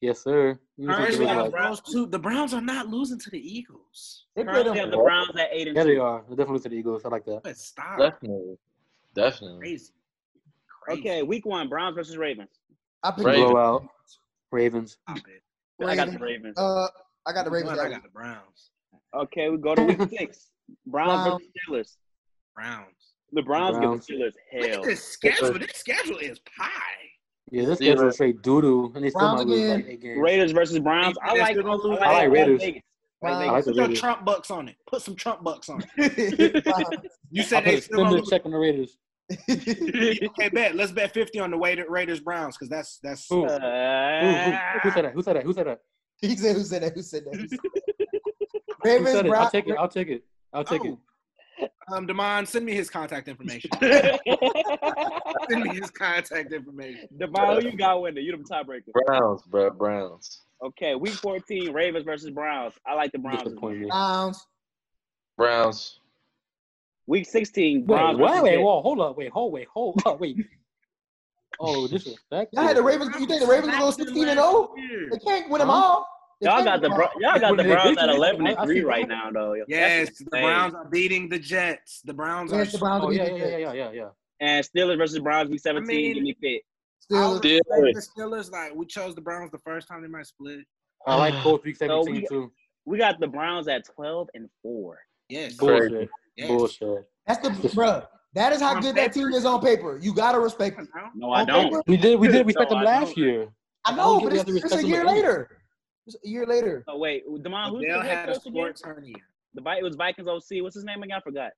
Yes, 0.00 0.22
sir. 0.24 0.58
You 0.78 0.86
know 0.86 0.92
what 0.94 0.98
Currently, 1.08 1.26
they 1.26 1.34
look 1.34 1.44
the. 1.46 1.50
Browns 1.50 1.80
too. 1.82 2.06
The 2.06 2.18
Browns 2.18 2.54
are 2.54 2.60
not 2.60 2.88
losing 2.88 3.18
to 3.18 3.30
the 3.30 3.38
Eagles. 3.38 4.26
They 4.34 4.44
play 4.44 4.52
Currently 4.54 4.78
have 4.78 4.90
them. 4.90 4.98
the 4.98 5.04
Browns 5.04 5.30
at 5.38 5.48
eight 5.52 5.68
and 5.68 5.76
Yeah, 5.76 5.82
two. 5.82 5.88
they 5.90 5.96
are. 5.98 6.22
They're 6.28 6.36
definitely 6.36 6.60
to 6.62 6.68
the 6.70 6.74
Eagles. 6.76 7.02
I 7.04 7.08
like 7.08 7.24
that. 7.26 7.40
But 7.44 7.56
stop. 7.58 7.98
Definitely. 7.98 8.56
Definitely. 9.14 9.58
Crazy. 9.58 9.92
Crazy. 10.80 11.00
Okay, 11.00 11.22
week 11.22 11.46
one, 11.46 11.68
Browns 11.68 11.94
versus 11.96 12.16
Ravens. 12.16 12.50
I 13.02 13.10
picked 13.10 13.26
Ravens. 13.26 13.50
Blowout. 13.50 13.88
Ravens. 14.52 14.96
Stop 15.08 15.18
it. 15.18 15.86
I 15.86 15.96
got 15.96 16.06
the 16.12 16.18
Ravens. 16.18 16.20
Ravens. 16.20 16.58
Uh, 16.58 16.88
I 17.26 17.32
got 17.32 17.44
the 17.44 17.50
Ravens. 17.50 17.78
I 17.78 17.88
got 17.88 18.02
the 18.02 18.08
Browns. 18.08 18.70
Okay, 19.14 19.48
we 19.50 19.56
go 19.58 19.74
to 19.74 19.82
week 19.84 20.00
six. 20.18 20.48
Browns 20.86 21.24
versus 21.30 21.48
Steelers. 21.68 21.96
Browns. 22.54 22.86
The 23.32 23.42
Browns, 23.42 23.76
Browns. 23.78 24.06
give 24.06 24.18
the 24.18 24.24
Steelers 24.24 24.32
Look 24.60 24.70
hell. 24.70 24.80
at 24.80 24.84
this 24.84 25.04
schedule. 25.04 25.58
This 25.58 25.70
schedule 25.74 26.18
is 26.18 26.38
pie. 26.40 26.68
Yeah, 27.50 27.64
this 27.64 27.78
Steelers. 27.78 27.84
schedule 27.84 28.08
is 28.08 28.14
straight 28.14 28.42
doo 28.42 28.60
doo, 28.62 28.92
and 28.94 29.04
they 29.04 29.10
still 29.10 29.20
Browns 29.20 29.38
might 29.46 29.46
lose 29.48 29.70
like 29.70 29.86
eight 29.88 30.00
games. 30.02 30.18
Raiders 30.20 30.52
versus 30.52 30.78
Browns. 30.80 31.16
I 31.22 31.34
They're 31.34 31.42
like, 31.42 31.56
still. 31.56 31.98
I 32.02 32.04
I 32.06 32.12
like 32.24 32.30
Raiders. 32.30 32.60
Vegas. 32.60 32.82
Browns. 33.20 33.36
I 33.36 33.50
like 33.50 33.64
the 33.64 33.72
Put 33.72 33.90
your 33.90 33.96
Trump 33.96 34.24
bucks 34.24 34.50
on 34.50 34.68
it. 34.68 34.76
Put 34.88 35.02
some 35.02 35.14
Trump 35.14 35.42
bucks 35.44 35.68
on 35.68 35.84
it. 35.96 36.64
Browns. 36.64 36.86
You 37.32 37.42
I 37.42 37.44
said 37.44 37.64
put 37.64 37.70
they 37.70 37.76
a 37.76 37.80
still 37.80 38.04
gonna 38.04 38.22
check 38.28 38.42
on 38.44 38.50
the 38.50 38.58
Raiders. 38.58 38.96
Okay, 39.48 40.48
bet. 40.52 40.74
Let's 40.74 40.92
bet 40.92 41.12
fifty 41.12 41.38
on 41.38 41.50
the 41.50 41.56
Raiders, 41.56 41.86
Raiders 41.88 42.20
Browns 42.20 42.56
because 42.56 42.68
that's 42.68 42.98
that's. 43.02 43.26
Who? 43.28 43.46
Who, 43.46 43.48
who, 43.48 43.56
Uh, 43.56 44.78
who 44.82 44.90
said 44.90 45.04
that? 45.04 45.12
Who 45.14 45.22
said 45.22 45.36
that? 45.36 45.44
Who 45.44 45.52
said 45.52 45.66
that? 45.66 45.78
he 46.20 46.36
said, 46.36 46.56
"Who 46.56 46.64
said 46.64 46.82
that? 46.82 46.94
Who 46.94 47.02
said 47.02 47.24
that?" 47.24 47.34
Who 47.34 47.48
said 47.48 47.58
that? 47.62 47.82
Who 48.98 49.06
said? 49.06 49.28
I'll 49.30 49.50
take 49.50 49.68
it. 49.68 49.76
I'll 49.78 49.88
take 49.88 50.08
it. 50.08 50.24
I'll 50.52 50.64
take 50.64 50.84
it. 50.84 50.94
Oh. 50.94 50.98
Um, 51.92 52.06
Demond, 52.06 52.46
send 52.46 52.64
me 52.64 52.74
his 52.74 52.88
contact 52.88 53.28
information. 53.28 53.70
send 53.80 55.62
me 55.62 55.74
his 55.74 55.90
contact 55.90 56.52
information. 56.52 57.08
Devon, 57.18 57.60
who 57.60 57.68
you 57.68 57.76
got 57.76 58.00
winning? 58.00 58.24
You 58.24 58.36
the 58.36 58.44
tiebreaker. 58.44 58.92
Browns, 59.06 59.42
bro. 59.42 59.70
Browns. 59.70 60.42
Okay, 60.62 60.94
week 60.94 61.14
14, 61.14 61.72
Ravens 61.72 62.04
versus 62.04 62.30
Browns. 62.30 62.74
I 62.86 62.94
like 62.94 63.12
the 63.12 63.18
Browns. 63.18 63.42
Browns. 63.88 64.46
Browns. 65.36 65.99
Week 67.10 67.26
16, 67.26 67.78
Wait, 67.80 67.86
Browns 67.88 68.18
wait, 68.18 68.28
versus 68.28 68.42
wait, 68.44 68.50
Jets. 68.52 68.62
whoa, 68.62 68.82
hold 68.82 69.00
up, 69.00 69.16
wait, 69.16 69.32
hold, 69.32 69.52
wait, 69.52 69.66
hold 69.74 70.00
up, 70.06 70.20
wait. 70.20 70.36
Oh, 71.62 71.86
this 71.88 72.06
Y'all 72.06 72.46
had 72.62 72.76
the 72.76 72.82
Ravens. 72.82 73.10
You 73.18 73.26
think 73.26 73.42
the 73.42 73.46
Ravens 73.46 73.72
will 73.72 73.80
go 73.80 73.90
16 73.90 74.28
and 74.28 74.38
0? 74.38 74.74
They 75.10 75.18
can't 75.18 75.50
win 75.50 75.58
them 75.58 75.68
all. 75.68 76.06
They 76.40 76.46
Y'all 76.46 76.64
got 76.64 76.80
the 76.80 76.88
win 76.88 76.96
Bro- 76.96 77.08
them 77.08 77.14
all. 77.16 77.20
y'all 77.32 77.40
got 77.40 77.56
the 77.58 77.64
Browns 77.64 77.98
at 77.98 78.08
11 78.08 78.46
I- 78.46 78.50
and 78.52 78.64
3 78.64 78.80
right 78.82 79.06
now, 79.08 79.30
though. 79.30 79.56
Yes, 79.68 80.16
the. 80.20 80.24
Browns 80.30 80.74
are 80.74 80.88
beating 80.88 81.28
the 81.28 81.38
Jets. 81.38 82.00
The 82.04 82.14
Browns 82.14 82.52
are. 82.52 82.58
Yes, 82.60 82.72
the 82.72 82.78
Browns. 82.78 83.04
Oh 83.04 83.10
yeah, 83.10 83.24
yeah, 83.28 83.46
yeah, 83.48 83.56
yeah, 83.58 83.72
yeah, 83.74 83.90
yeah. 83.92 84.08
And 84.40 84.64
Steelers 84.64 84.96
versus 84.96 85.18
Browns, 85.18 85.50
week 85.50 85.60
17. 85.60 86.14
give 86.14 86.22
me 86.22 86.34
fit. 86.40 86.62
Steelers. 87.10 87.34
Like 87.34 87.42
Steelers. 87.42 87.92
the 87.94 88.06
Steelers, 88.16 88.50
like 88.52 88.74
we 88.74 88.86
chose 88.86 89.14
the 89.16 89.20
Browns 89.20 89.50
the 89.50 89.58
first 89.58 89.86
time 89.88 90.00
they 90.00 90.08
might 90.08 90.26
split. 90.28 90.60
I 91.06 91.16
like 91.16 91.34
Colts 91.42 91.64
week 91.64 91.76
So 91.76 91.88
17 91.88 92.14
we- 92.14 92.26
too. 92.28 92.52
We 92.86 92.96
got 92.96 93.20
the 93.20 93.26
Browns 93.26 93.68
at 93.68 93.84
12 93.84 94.28
and 94.34 94.48
4. 94.62 94.98
Yes. 95.28 95.54
Bullshit. 95.54 96.08
Yes. 96.36 96.48
Bullshit. 96.48 97.08
That's 97.26 97.40
the 97.46 97.70
bro. 97.74 98.02
That 98.34 98.52
is 98.52 98.60
how 98.60 98.76
On 98.76 98.82
good 98.82 98.94
that 98.94 99.12
team 99.12 99.28
is 99.32 99.44
on 99.44 99.60
paper. 99.60 99.98
You 100.00 100.14
gotta 100.14 100.38
respect 100.38 100.80
it. 100.80 100.88
No, 101.16 101.30
I 101.32 101.40
On 101.40 101.46
don't. 101.46 101.64
paper, 101.70 101.82
We 101.88 101.96
did, 101.96 102.18
we 102.20 102.28
did 102.28 102.46
respect 102.46 102.70
No, 102.70 102.76
them 102.76 102.84
last 102.86 103.16
year. 103.16 103.48
I 103.84 103.92
I 103.92 103.96
know, 103.96 104.20
don't 104.20 104.24
but 104.30 104.48
it's, 104.48 104.64
it's 104.64 104.74
a 104.74 104.86
year 104.86 105.04
later. 105.04 105.58
It's 106.06 106.16
a 106.24 106.28
year 106.28 106.46
later. 106.46 106.84
Oh 106.88 106.98
wait, 106.98 107.26
Demond, 107.26 107.70
who's 107.70 107.84
Odell 107.84 108.02
the 108.02 108.08
head 108.08 108.18
had 108.18 108.28
a 108.28 108.32
coach 108.34 108.46
again? 108.46 108.52
sports 108.52 108.82
hernia. 108.84 109.14
The 109.54 109.60
Vi- 109.62 109.78
it 109.78 109.82
was 109.82 109.96
Vikings 109.96 110.28
OC. 110.28 110.62
What's 110.62 110.76
his 110.76 110.84
name 110.84 111.02
again? 111.02 111.16
I 111.18 111.20
forgot. 111.22 111.50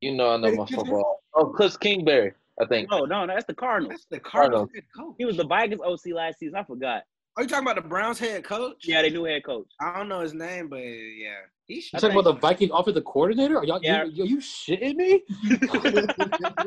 You 0.00 0.14
know 0.14 0.30
I 0.32 0.36
know 0.36 0.52
my 0.54 0.66
football. 0.66 1.20
Oh, 1.34 1.52
Kliff 1.58 1.78
Kingsbury, 1.80 2.32
I 2.60 2.66
think. 2.66 2.90
No, 2.90 3.04
no, 3.04 3.24
no, 3.24 3.32
that's 3.34 3.46
the 3.46 3.54
Cardinals. 3.54 3.92
That's 3.92 4.04
the 4.06 4.20
Cardinals 4.20 4.68
Cardinals. 4.94 5.14
He 5.18 5.24
was 5.24 5.36
the 5.36 5.46
Vikings 5.46 5.80
OC 5.80 6.12
last 6.14 6.38
season. 6.40 6.56
I 6.56 6.64
forgot. 6.64 7.04
Are 7.36 7.42
you 7.42 7.48
talking 7.48 7.66
about 7.66 7.82
the 7.82 7.88
Browns 7.88 8.18
head 8.18 8.44
coach? 8.44 8.84
Yeah, 8.84 9.00
they 9.00 9.08
new 9.10 9.24
head 9.24 9.44
coach. 9.44 9.68
I 9.80 9.96
don't 9.96 10.08
know 10.08 10.20
his 10.20 10.34
name, 10.34 10.68
but 10.68 10.76
yeah, 10.78 11.36
he 11.74 11.80
should. 11.80 11.94
You 11.94 12.00
talking 12.00 12.18
about 12.18 12.34
the 12.34 12.40
Vikings 12.40 12.70
offensive 12.74 13.04
coordinator? 13.04 13.58
Are 13.58 13.64
y'all, 13.64 13.80
Yeah. 13.82 14.04
you, 14.04 14.24
are 14.24 14.26
you 14.26 14.38
shitting 14.38 14.96
me? 14.96 15.22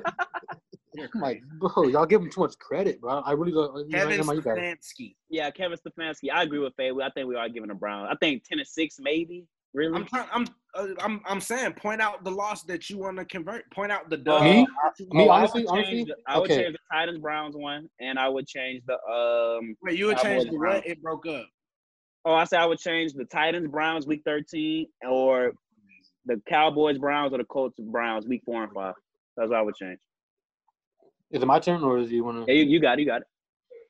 I'm 1.14 1.22
like, 1.22 1.42
bro, 1.60 1.84
y'all 1.88 2.06
give 2.06 2.22
him 2.22 2.30
too 2.30 2.40
much 2.42 2.58
credit, 2.58 3.02
bro. 3.02 3.20
I 3.20 3.34
really 3.34 3.52
don't. 3.52 3.92
Kevin 3.92 4.18
you 4.18 4.42
guys- 4.42 4.46
Stefanski. 4.46 5.16
Yeah, 5.30 5.52
Kevin 5.52 5.78
Stefanski. 5.78 6.32
I 6.34 6.44
agree 6.44 6.60
with 6.60 6.74
Faye. 6.78 6.92
I 7.04 7.10
think 7.10 7.28
we 7.28 7.36
are 7.36 7.50
giving 7.50 7.68
the 7.68 7.76
Browns. 7.76 8.08
I 8.12 8.16
think 8.16 8.44
ten 8.48 8.60
to 8.60 8.66
six, 8.66 8.96
maybe. 9.00 9.46
Really? 9.74 9.94
I'm 9.94 10.06
trying. 10.06 10.28
I'm. 10.32 10.48
Uh, 10.74 10.88
I'm. 11.00 11.20
I'm 11.26 11.42
saying, 11.42 11.74
point 11.74 12.02
out 12.02 12.24
the 12.24 12.32
loss 12.32 12.64
that 12.64 12.90
you 12.90 12.98
want 12.98 13.18
to 13.18 13.26
convert. 13.26 13.70
Point 13.74 13.92
out 13.92 14.10
the 14.10 14.16
Uh, 14.16 14.20
dub. 14.20 14.44
Me? 14.44 14.62
Me, 14.62 14.68
Oh, 15.26 15.30
I 15.30 15.40
honestly, 15.40 15.64
would 15.64 15.70
honestly, 15.72 15.92
change 15.96 16.08
the, 16.08 16.16
I 16.28 16.40
would 16.40 16.50
okay. 16.50 16.64
change 16.64 16.74
the 16.76 16.80
Titans 16.96 17.20
Browns 17.20 17.58
one, 17.58 17.90
and 18.00 18.18
I 18.18 18.30
would 18.30 18.48
change 18.48 18.82
the 18.88 18.94
um. 19.12 19.76
Wait, 19.84 19.98
you 20.00 20.06
would 20.06 20.16
Cowboys 20.16 20.44
change 20.44 20.52
the 20.52 20.58
Browns. 20.58 20.76
what? 20.78 20.88
It 20.88 21.02
broke 21.02 21.28
up. 21.28 21.46
Oh, 22.26 22.34
I 22.34 22.44
said 22.46 22.60
I 22.60 22.66
would 22.66 22.80
change 22.80 23.14
the 23.14 23.26
Titans 23.26 23.68
Browns 23.68 24.08
week 24.08 24.24
thirteen, 24.26 24.88
or 25.08 25.54
the 26.26 26.42
Cowboys 26.48 26.98
Browns 26.98 27.34
or 27.34 27.38
the 27.38 27.44
Colts 27.44 27.80
Browns 27.80 28.26
week 28.28 28.42
four 28.44 28.64
and 28.64 28.74
five. 28.74 28.96
That's 29.38 29.50
what 29.50 29.60
I 29.60 29.62
would 29.62 29.76
change. 29.76 30.00
Is 31.32 31.44
it 31.44 31.46
my 31.46 31.60
turn 31.60 31.84
or 31.84 32.00
is 32.00 32.12
you 32.12 32.24
want 32.24 32.40
Yeah, 32.48 32.54
to? 32.56 32.60
you, 32.60 32.66
you 32.66 32.80
got 32.80 32.98
it. 32.98 33.02
You 33.02 33.08
got 33.08 33.22
it. 33.22 33.28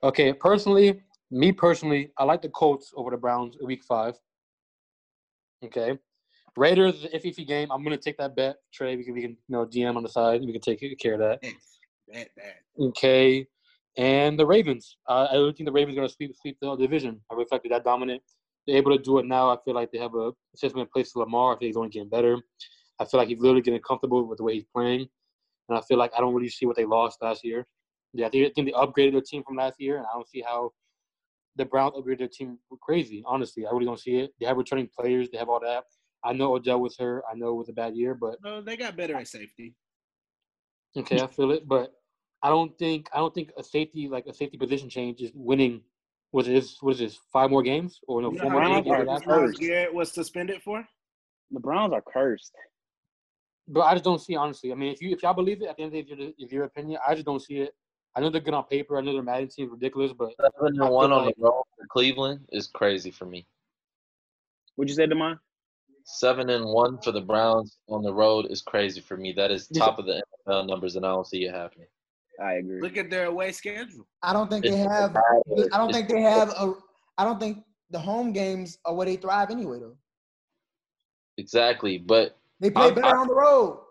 Okay, 0.03 0.34
personally, 0.34 1.02
me 1.32 1.52
personally, 1.52 2.12
I 2.18 2.26
like 2.26 2.41
the 2.41 2.49
Colts 2.49 2.91
over 2.95 3.10
the 3.10 3.18
Browns 3.18 3.57
Week 3.64 3.84
Five. 3.88 4.16
Okay, 5.64 5.98
Raiders 6.57 6.95
is 6.95 7.03
an 7.06 7.12
iffy 7.12 7.34
iffy 7.34 7.48
game. 7.48 7.72
I'm 7.72 7.84
gonna 7.86 7.98
take 7.98 8.18
that 8.18 8.36
bet. 8.36 8.57
Trey, 8.74 8.98
we 8.98 9.06
can 9.06 9.14
we 9.14 9.22
can 9.22 9.32
you 9.32 9.38
know 9.48 9.66
DM 9.66 9.95
on 9.95 10.03
the 10.03 10.10
side. 10.10 10.41
We 10.41 10.52
can 10.52 10.62
take 10.62 10.99
care 10.99 11.14
of 11.14 11.20
that. 11.20 11.40
It's 11.41 11.80
that 12.10 12.28
bad. 12.36 12.56
Okay, 12.80 13.48
and 13.98 14.38
the 14.38 14.46
Ravens. 14.46 14.98
Uh, 15.08 15.28
I 15.30 15.34
don't 15.34 15.56
think 15.56 15.68
the 15.68 15.74
Ravens 15.74 15.96
are 15.96 16.02
gonna 16.02 16.10
sweep 16.10 16.36
sweep 16.36 16.58
the 16.62 16.76
division. 16.76 17.22
I 17.32 17.36
reflected 17.36 17.72
that 17.72 17.84
dominant. 17.84 18.22
They're 18.68 18.78
able 18.78 18.98
to 18.98 19.04
do 19.04 19.20
it 19.20 19.26
now. 19.26 19.52
I 19.52 19.58
feel 19.64 19.76
like 19.76 19.92
they 19.92 20.00
have 20.00 20.16
a 20.16 20.32
system 20.56 20.82
in 20.82 20.88
place 20.88 21.12
to 21.14 21.20
Lamar. 21.20 21.54
I 21.54 21.58
think 21.58 21.68
he's 21.68 21.78
only 21.78 21.90
getting 21.90 22.10
better. 22.10 22.38
I 23.00 23.06
feel 23.06 23.20
like 23.20 23.30
he's 23.30 23.40
literally 23.40 23.62
getting 23.62 23.82
comfortable 23.82 24.26
with 24.28 24.38
the 24.38 24.44
way 24.44 24.54
he's 24.54 24.66
playing, 24.74 25.08
and 25.70 25.78
I 25.78 25.82
feel 25.82 25.98
like 25.98 26.12
I 26.18 26.22
don't 26.22 26.34
really 26.34 26.50
see 26.50 26.66
what 26.66 26.76
they 26.76 26.86
lost 26.86 27.22
last 27.22 27.44
year. 27.44 27.68
Yeah, 28.14 28.28
I 28.28 28.30
think, 28.30 28.48
I 28.48 28.52
think 28.56 28.68
they 28.68 28.74
upgraded 28.74 29.12
their 29.12 29.22
team 29.22 29.44
from 29.44 29.58
last 29.58 29.76
year, 29.80 29.98
and 29.98 30.06
I 30.06 30.14
don't 30.14 30.28
see 30.28 30.42
how 30.42 30.72
the 31.58 31.66
Browns 31.66 31.94
upgraded 31.96 32.20
their 32.20 32.28
team 32.30 32.58
crazy. 32.82 33.24
Honestly, 33.26 33.66
I 33.66 33.72
really 33.72 33.86
don't 33.86 34.00
see 34.00 34.18
it. 34.18 34.32
They 34.40 34.46
have 34.46 34.58
returning 34.58 34.90
players. 34.98 35.30
They 35.30 35.38
have 35.38 35.50
all 35.50 35.60
that. 35.60 35.84
I 36.24 36.34
know 36.34 36.56
Odell 36.56 36.80
was 36.80 36.98
hurt. 36.98 37.24
I 37.32 37.36
know 37.36 37.50
it 37.50 37.56
was 37.56 37.70
a 37.70 37.74
bad 37.74 37.96
year, 37.96 38.16
but 38.16 38.38
No, 38.44 38.62
they 38.62 38.78
got 38.78 38.96
better 38.98 39.16
at 39.16 39.28
safety. 39.28 39.76
Okay, 40.98 41.20
I 41.20 41.28
feel 41.28 41.52
it, 41.52 41.68
but 41.68 41.92
I 42.46 42.50
don't 42.50 42.78
think 42.78 43.10
I 43.12 43.18
don't 43.18 43.34
think 43.34 43.50
a 43.58 43.64
safety 43.64 44.08
like 44.08 44.28
a 44.28 44.34
safety 44.34 44.56
position 44.56 44.88
change 44.88 45.20
is 45.20 45.32
winning. 45.34 45.82
Was 46.32 46.48
it 46.48 46.56
is 46.56 46.78
what 46.80 46.92
is 46.94 47.00
this 47.00 47.18
five 47.34 47.50
more 47.50 47.64
games 47.64 48.00
or 48.08 48.22
no 48.22 48.32
You 48.32 48.38
know 48.38 48.44
four 48.44 48.62
how 48.62 48.68
more 48.70 48.84
games? 48.84 48.88
Browns 48.88 49.10
after 49.10 49.32
are 49.32 49.48
that? 49.48 49.58
Garrett 49.60 49.94
was 49.96 50.14
suspended 50.14 50.62
for? 50.62 50.88
The 51.50 51.60
Browns 51.60 51.92
are 51.92 52.04
cursed. 52.04 52.54
But 53.68 53.82
I 53.82 53.94
just 53.94 54.04
don't 54.04 54.22
see 54.22 54.36
honestly. 54.36 54.72
I 54.72 54.76
mean, 54.76 54.94
if 54.94 55.02
you 55.02 55.10
if 55.10 55.24
y'all 55.24 55.34
believe 55.34 55.64
it, 55.64 55.70
at 55.70 55.78
the 55.78 55.84
end 55.84 55.96
of 55.96 56.08
the 56.08 56.16
day, 56.16 56.36
if 56.38 56.52
your 56.52 56.66
opinion, 56.66 57.00
I 57.08 57.16
just 57.16 57.26
don't 57.26 57.42
see 57.42 57.62
it. 57.62 57.74
I 58.16 58.22
know 58.22 58.30
they're 58.30 58.42
good 58.42 58.54
on 58.54 58.66
paper. 58.66 58.96
I 58.96 59.02
know 59.02 59.14
their 59.14 59.24
Madden 59.24 59.50
team 59.50 59.66
is 59.66 59.72
ridiculous, 59.72 60.14
but 60.14 60.30
Seven 60.40 60.80
and 60.80 60.92
one 60.92 61.12
on 61.12 61.26
like- 61.26 61.36
the 61.38 61.42
road 61.42 61.64
for 61.76 61.88
Cleveland 61.88 62.48
is 62.52 62.68
crazy 62.68 63.10
for 63.10 63.26
me. 63.26 63.48
Would 64.78 64.88
you 64.88 64.94
say, 64.94 65.08
Demond? 65.08 65.40
Seven 66.04 66.52
and 66.52 66.66
one 66.66 67.00
for 67.02 67.12
the 67.12 67.22
Browns 67.22 67.80
on 67.90 68.04
the 68.04 68.14
road 68.14 68.46
is 68.52 68.62
crazy 68.62 69.02
for 69.02 69.18
me. 69.18 69.34
That 69.34 69.50
is 69.50 69.68
top 69.70 69.98
of 69.98 70.06
the 70.06 70.22
NFL 70.48 70.68
numbers, 70.68 70.96
and 70.96 71.04
I 71.04 71.10
don't 71.10 71.26
see 71.26 71.46
it 71.46 71.52
happening. 71.56 71.88
I 72.41 72.53
agree. 72.53 72.82
Look 72.82 72.98
at 72.98 73.10
their 73.10 73.26
away 73.26 73.52
schedule. 73.52 74.07
I 74.22 74.34
don't 74.34 74.49
think 74.49 74.64
they 74.64 74.78
have. 74.78 75.16
I 75.16 75.78
don't 75.78 75.91
think 75.91 76.10
they 76.10 76.22
have 76.22 76.49
a. 76.49 76.74
I 77.18 77.24
don't 77.24 77.40
think 77.40 77.64
the 77.91 77.99
home 77.99 78.34
games 78.34 78.78
are 78.86 78.94
where 78.94 79.06
they 79.06 79.16
thrive 79.16 79.52
anyway. 79.52 79.80
Though 79.80 79.95
exactly. 81.38 81.98
But 81.98 82.38
they 82.60 82.70
play 82.70 82.86
I'm- 82.86 82.95
better 82.95 83.07
I- 83.07 83.20
on 83.20 83.28
the 83.28 83.36
road. 83.36 83.82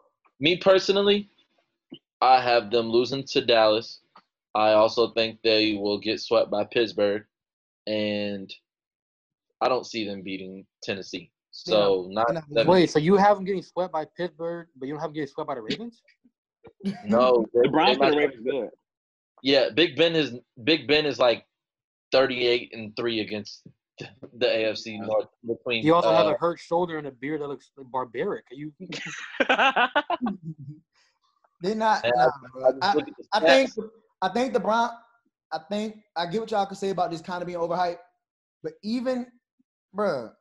me 0.40 0.56
personally, 0.56 1.30
I 2.20 2.40
have 2.40 2.70
them 2.70 2.88
losing 2.88 3.24
to 3.28 3.44
Dallas. 3.44 4.00
I 4.54 4.72
also 4.72 5.10
think 5.12 5.40
they 5.42 5.74
will 5.74 5.98
get 5.98 6.20
swept 6.20 6.50
by 6.50 6.64
Pittsburgh, 6.64 7.24
and 7.86 8.52
I 9.60 9.68
don't 9.68 9.86
see 9.86 10.06
them 10.06 10.22
beating 10.22 10.66
Tennessee. 10.82 11.30
So 11.50 12.08
not 12.10 12.28
they're 12.28 12.64
not 12.64 12.66
wait. 12.66 12.90
So 12.90 12.98
you 12.98 13.16
have 13.16 13.36
them 13.36 13.44
getting 13.44 13.62
swept 13.62 13.92
by 13.92 14.04
Pittsburgh, 14.16 14.68
but 14.76 14.86
you 14.86 14.94
don't 14.94 15.00
have 15.00 15.10
them 15.10 15.14
getting 15.14 15.28
swept 15.28 15.48
by 15.48 15.54
the 15.54 15.62
Ravens? 15.62 16.02
No. 17.04 17.46
The 17.54 17.68
Browns 17.68 17.98
they 17.98 17.98
play 17.98 18.10
the 18.10 18.16
might- 18.16 18.22
Ravens 18.26 18.44
good. 18.44 18.68
Yeah, 19.42 19.68
Big 19.74 19.96
Ben 19.96 20.14
is 20.14 20.32
Big 20.64 20.88
Ben 20.88 21.04
is 21.04 21.18
like 21.18 21.44
thirty-eight 22.12 22.72
and 22.72 22.96
three 22.96 23.20
against 23.20 23.62
the 23.98 24.46
AFC 24.46 24.98
North 25.00 25.28
between. 25.46 25.82
He 25.82 25.90
also 25.90 26.12
has 26.12 26.26
uh, 26.26 26.34
a 26.34 26.38
hurt 26.38 26.58
shoulder 26.58 26.96
and 26.98 27.06
a 27.06 27.10
beard 27.10 27.42
that 27.42 27.48
looks 27.48 27.70
barbaric. 27.76 28.44
Are 28.50 28.54
you? 28.54 28.72
They're 31.60 31.74
not. 31.74 32.04
Yeah, 32.04 32.10
nah, 32.14 32.30
I 32.82 32.90
I, 32.90 32.94
look 32.94 33.08
at 33.08 33.14
the 33.16 33.24
I 33.34 33.40
think. 33.40 33.70
I 34.22 34.28
think 34.28 34.52
the 34.54 34.60
Brown. 34.60 34.90
I 35.52 35.58
think 35.70 35.98
I 36.16 36.26
get 36.26 36.40
what 36.40 36.50
y'all 36.50 36.66
can 36.66 36.76
say 36.76 36.90
about 36.90 37.10
this 37.10 37.20
kind 37.20 37.42
of 37.42 37.46
being 37.46 37.58
overhyped, 37.58 37.98
but 38.62 38.72
even, 38.82 39.26
bruh, 39.94 40.32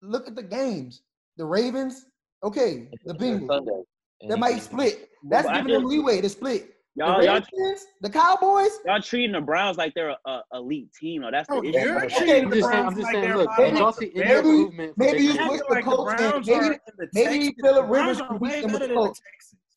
look 0.00 0.26
at 0.26 0.34
the 0.34 0.42
games. 0.42 1.02
The 1.36 1.44
Ravens, 1.44 2.06
okay. 2.42 2.88
The 3.04 3.14
Bengals, 3.14 3.48
Sunday. 3.48 3.72
And 3.72 3.84
they 4.28 4.34
he 4.34 4.40
might 4.40 4.62
split. 4.62 5.08
That's 5.28 5.46
But 5.46 5.54
I 5.54 5.58
giving 5.58 5.72
them 5.74 5.84
leeway 5.84 6.20
to 6.20 6.28
split. 6.28 6.74
y'all, 6.96 7.18
the 7.20 7.24
y'all, 7.26 7.34
Ravens, 7.52 7.86
the 8.00 8.10
Cowboys, 8.10 8.70
y'all 8.86 9.00
treating 9.00 9.32
the 9.32 9.40
Browns 9.40 9.76
like 9.76 9.94
they're 9.94 10.10
a, 10.10 10.16
a 10.26 10.42
elite 10.54 10.92
team. 10.92 11.22
though. 11.22 11.30
that's 11.30 11.48
the 11.48 11.54
Oh, 11.54 11.62
issue. 11.62 11.78
you're 11.78 12.04
Okay, 12.04 12.16
treating 12.16 12.44
I'm 12.44 12.50
the 12.50 12.56
just 12.56 12.68
saying. 12.70 12.82
Browns 12.82 12.86
I'm 12.86 12.94
just 13.00 13.04
like 13.04 13.12
saying. 13.14 13.24
they're 13.24 13.36
Look, 13.36 13.46
bottom 13.48 13.64
did 13.66 13.78
y'all 13.78 13.88
of 13.88 13.94
see 13.96 14.06
the 14.06 14.16
any 14.16 14.24
barrel. 14.24 14.42
Maybe- 14.42 14.58
improvement? 14.60 14.92
maybe 14.98 15.22
you 15.22 15.30
Acting 15.32 15.46
switch 15.48 15.60
Mayfield? 15.60 15.68
the 15.68 15.74
like 15.74 15.84
the 15.84 15.90
Colts 15.90 16.12
and 16.12 16.46
maybe- 16.46 16.66
are 16.66 16.72
in 16.72 16.78
the 16.98 17.08
maybe 17.14 17.38
Texans. 17.46 17.54
Philip 17.62 17.86
The 17.86 17.92
Rivers 17.92 18.18
can 18.18 18.38
beat 18.38 18.62
them 18.62 18.72
with 18.72 18.80
the 18.82 18.88
Colts. 18.94 19.20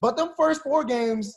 But 0.01 0.17
them 0.17 0.29
first 0.37 0.61
four 0.63 0.83
games, 0.83 1.35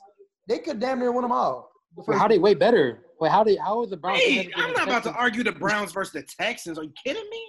they 0.49 0.59
could 0.59 0.79
damn 0.81 0.99
near 0.99 1.13
win 1.13 1.23
them 1.23 1.33
all. 1.33 1.71
The 1.97 2.05
Wait, 2.07 2.19
how 2.19 2.29
they 2.29 2.39
way 2.39 2.55
better? 2.55 3.05
Wait, 3.21 3.31
how 3.31 3.43
they? 3.45 3.57
How 3.57 3.83
is 3.83 3.91
the 3.91 3.97
Browns? 3.97 4.19
Hey, 4.21 4.51
I'm 4.57 4.73
not 4.73 4.85
about 4.85 5.03
to 5.05 5.13
argue 5.13 5.43
the 5.43 5.53
Browns 5.53 5.93
versus 5.93 6.13
the 6.13 6.23
Texans. 6.23 6.79
Are 6.79 6.85
you 6.85 6.93
kidding 7.05 7.29
me? 7.31 7.43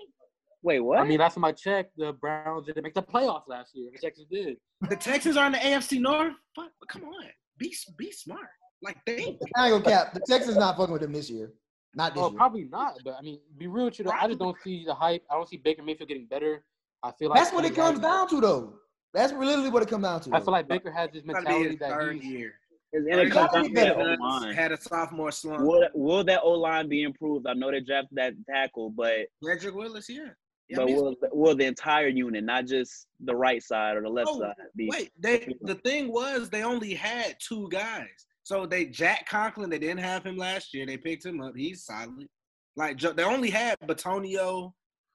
Wait, 0.62 0.80
what? 0.82 1.00
I 1.00 1.06
mean, 1.06 1.20
last 1.20 1.36
time 1.36 1.46
I 1.46 1.52
checked, 1.54 1.92
the 1.98 2.12
Browns 2.14 2.66
didn't 2.66 2.84
make 2.84 2.94
the 2.94 3.02
playoffs 3.04 3.48
last 3.48 3.72
year. 3.76 3.90
The 3.94 4.00
Texans 4.00 4.28
did. 4.30 4.58
The 4.90 4.96
Texans 4.96 5.38
are 5.38 5.46
in 5.46 5.54
the 5.54 5.58
AFC 5.60 6.00
North. 6.02 6.34
But 6.56 6.70
come 6.90 7.04
on, 7.04 7.26
be 7.58 7.74
be 7.98 8.12
smart. 8.12 8.48
Like 8.82 8.98
think. 9.06 9.40
I 9.56 9.70
ain't 9.70 9.84
gonna 9.84 9.96
cap. 9.98 10.14
The 10.14 10.20
Texans 10.22 10.58
not 10.58 10.78
fucking 10.78 10.92
with 10.94 11.02
them 11.02 11.14
this 11.14 11.30
year. 11.30 11.52
Not 11.96 12.14
this 12.14 12.24
Oh, 12.24 12.30
year. 12.30 12.38
probably 12.38 12.64
not. 12.66 12.96
But 13.04 13.16
I 13.18 13.22
mean, 13.22 13.40
be 13.58 13.68
real 13.68 13.86
with 13.86 14.00
you. 14.00 14.06
Though, 14.06 14.12
I 14.12 14.28
just 14.28 14.40
don't 14.40 14.58
see 14.64 14.84
the 14.86 14.94
hype. 14.94 15.24
I 15.32 15.36
don't 15.36 15.48
see 15.48 15.58
Baker 15.58 15.82
Mayfield 15.84 16.10
getting 16.10 16.28
better. 16.28 16.64
I 17.04 17.12
feel 17.14 17.30
like 17.30 17.40
That's 17.40 17.54
what 17.54 17.64
it 17.66 17.74
comes 17.76 18.00
has- 18.00 18.00
down 18.02 18.28
to, 18.30 18.42
though. 18.42 18.74
That's 19.14 19.34
literally 19.34 19.70
what 19.70 19.82
it 19.82 19.90
comes 19.90 20.04
down 20.04 20.22
to. 20.22 20.30
I 20.36 20.40
though. 20.40 20.46
feel 20.46 20.52
like 20.52 20.68
Baker 20.68 20.92
has 20.92 21.10
this 21.12 21.24
It's 21.24 21.30
about 21.30 21.40
to 21.42 21.46
be 21.48 21.52
mentality 21.54 21.70
his 21.72 21.80
that 21.80 21.90
third 21.92 22.16
he's. 22.18 22.24
year. 22.26 22.54
It's- 22.92 23.04
Third 23.16 23.20
it 23.20 23.24
year 23.26 23.32
comes 23.34 23.52
down 23.54 23.64
to 23.66 23.74
better. 23.74 23.94
the 23.96 24.18
O-line. 24.22 24.54
Had 24.54 24.72
a 24.72 24.82
sophomore 24.82 25.32
slump. 25.32 25.62
Will, 25.62 25.88
will 25.94 26.24
that 26.26 26.42
O 26.44 26.52
line 26.52 26.88
be 26.90 27.04
improved? 27.04 27.48
I 27.48 27.54
know 27.54 27.72
they 27.72 27.82
drafted 27.82 28.18
that 28.18 28.34
tackle, 28.50 28.90
but 28.92 29.28
Jedrick 29.44 29.74
Wills, 29.74 30.08
yeah. 30.10 30.30
Yeah 30.70 30.78
I 30.78 30.80
but 30.82 30.86
mean, 30.88 30.96
will 30.98 31.16
will 31.32 31.56
the 31.56 31.66
entire 31.66 32.08
unit, 32.08 32.44
not 32.44 32.66
just 32.66 33.08
the 33.22 33.36
right 33.36 33.62
side 33.62 33.98
or 33.98 34.02
the 34.02 34.10
left 34.10 34.30
Oh, 34.32 34.40
side, 34.40 34.54
be? 34.76 34.88
Wait, 34.92 35.12
they 35.20 35.52
the 35.62 35.76
thing 35.76 36.12
was 36.12 36.50
they 36.50 36.64
only 36.64 36.94
had 36.94 37.36
two 37.40 37.68
guys. 37.72 38.08
So 38.44 38.66
they 38.66 38.86
Jack 38.86 39.28
Conklin, 39.28 39.70
they 39.70 39.80
didn't 39.80 40.00
have 40.00 40.24
him 40.24 40.38
last 40.38 40.74
year. 40.74 40.86
They 40.86 40.98
picked 40.98 41.26
him 41.26 41.42
up. 41.42 41.54
He's 41.56 41.86
solid. 41.86 42.28
Like 42.76 43.00
they 43.00 43.24
only 43.24 43.50
had 43.50 43.78
Bitonio 43.86 44.72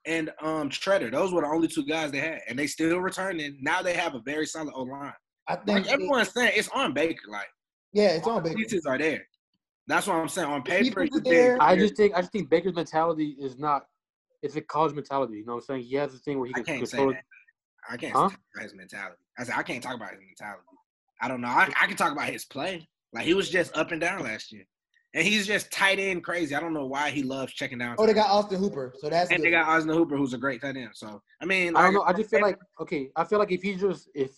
and 0.06 0.30
um 0.42 0.68
Treader. 0.68 1.10
Those 1.10 1.32
were 1.32 1.42
the 1.42 1.48
only 1.48 1.68
two 1.68 1.84
guys 1.84 2.10
they 2.10 2.18
had, 2.18 2.40
and 2.48 2.58
they 2.58 2.66
still 2.66 2.98
returning. 2.98 3.56
Now 3.60 3.80
they 3.82 3.94
have 3.94 4.14
a 4.14 4.20
very 4.24 4.46
solid 4.46 4.72
O 4.74 4.82
line. 4.82 5.12
I 5.48 5.56
think 5.56 5.68
Like 5.68 5.88
everyone's 5.88 6.32
saying, 6.32 6.52
it's 6.56 6.68
on 6.68 6.92
Baker. 6.94 7.28
Like 7.30 7.48
yeah, 7.92 8.10
it's 8.16 8.26
all 8.26 8.36
on 8.38 8.42
Baker. 8.42 8.56
pieces 8.56 8.86
are 8.86 8.98
there. 8.98 9.26
That's 9.86 10.06
what 10.06 10.16
I'm 10.16 10.28
saying. 10.28 10.48
On 10.48 10.62
paper, 10.62 11.02
pieces 11.02 11.22
you 11.24 11.30
are 11.30 11.34
there. 11.34 11.62
I 11.62 11.76
just 11.76 11.96
think 11.96 12.14
I 12.14 12.20
just 12.20 12.32
think 12.32 12.50
Baker's 12.50 12.74
mentality 12.74 13.36
is 13.38 13.58
not. 13.58 13.84
It's 14.44 14.56
a 14.56 14.60
college 14.60 14.94
mentality. 14.94 15.38
You 15.38 15.46
know 15.46 15.54
what 15.54 15.64
I'm 15.70 15.78
saying? 15.78 15.84
He 15.84 15.96
has 15.96 16.14
a 16.14 16.18
thing 16.18 16.38
where 16.38 16.46
he 16.46 16.52
I 16.54 16.58
can 16.58 16.64
can't 16.64 16.88
say 16.88 16.98
control. 16.98 17.14
that. 17.14 17.24
I 17.90 17.96
can't 17.96 18.12
Huh? 18.12 18.28
talk 18.28 18.40
about 18.54 18.62
his 18.64 18.74
mentality. 18.74 19.16
I 19.38 19.44
said 19.44 19.54
I 19.56 19.62
can't 19.62 19.82
talk 19.82 19.94
about 19.96 20.10
his 20.10 20.20
mentality. 20.20 20.62
I 21.20 21.28
don't 21.28 21.40
know. 21.40 21.48
I, 21.48 21.72
I 21.80 21.86
can 21.86 21.96
talk 21.96 22.12
about 22.12 22.28
his 22.28 22.44
play. 22.44 22.86
Like 23.14 23.24
he 23.24 23.32
was 23.32 23.48
just 23.48 23.74
up 23.76 23.90
and 23.92 24.00
down 24.00 24.22
last 24.22 24.52
year, 24.52 24.64
and 25.14 25.24
he's 25.26 25.46
just 25.46 25.70
tight 25.72 25.98
end 25.98 26.24
crazy. 26.24 26.54
I 26.54 26.60
don't 26.60 26.74
know 26.74 26.84
why 26.86 27.10
he 27.10 27.22
loves 27.22 27.54
checking 27.54 27.78
down. 27.78 27.96
Oh, 27.98 28.06
they 28.06 28.12
got 28.12 28.28
Austin 28.28 28.58
Hooper, 28.58 28.92
so 28.98 29.08
that's 29.08 29.30
and 29.30 29.38
good. 29.38 29.46
they 29.46 29.50
got 29.50 29.66
Austin 29.66 29.94
Hooper, 29.94 30.16
who's 30.16 30.34
a 30.34 30.38
great 30.38 30.60
tight 30.60 30.76
end. 30.76 30.90
So 30.92 31.22
I 31.40 31.46
mean, 31.46 31.74
I 31.74 31.82
don't 31.82 31.94
know. 31.94 32.02
I 32.02 32.12
just 32.12 32.28
feel 32.28 32.42
like 32.42 32.58
okay. 32.80 33.10
I 33.16 33.24
feel 33.24 33.38
like 33.38 33.52
if 33.52 33.62
he 33.62 33.76
just 33.76 34.10
if 34.14 34.32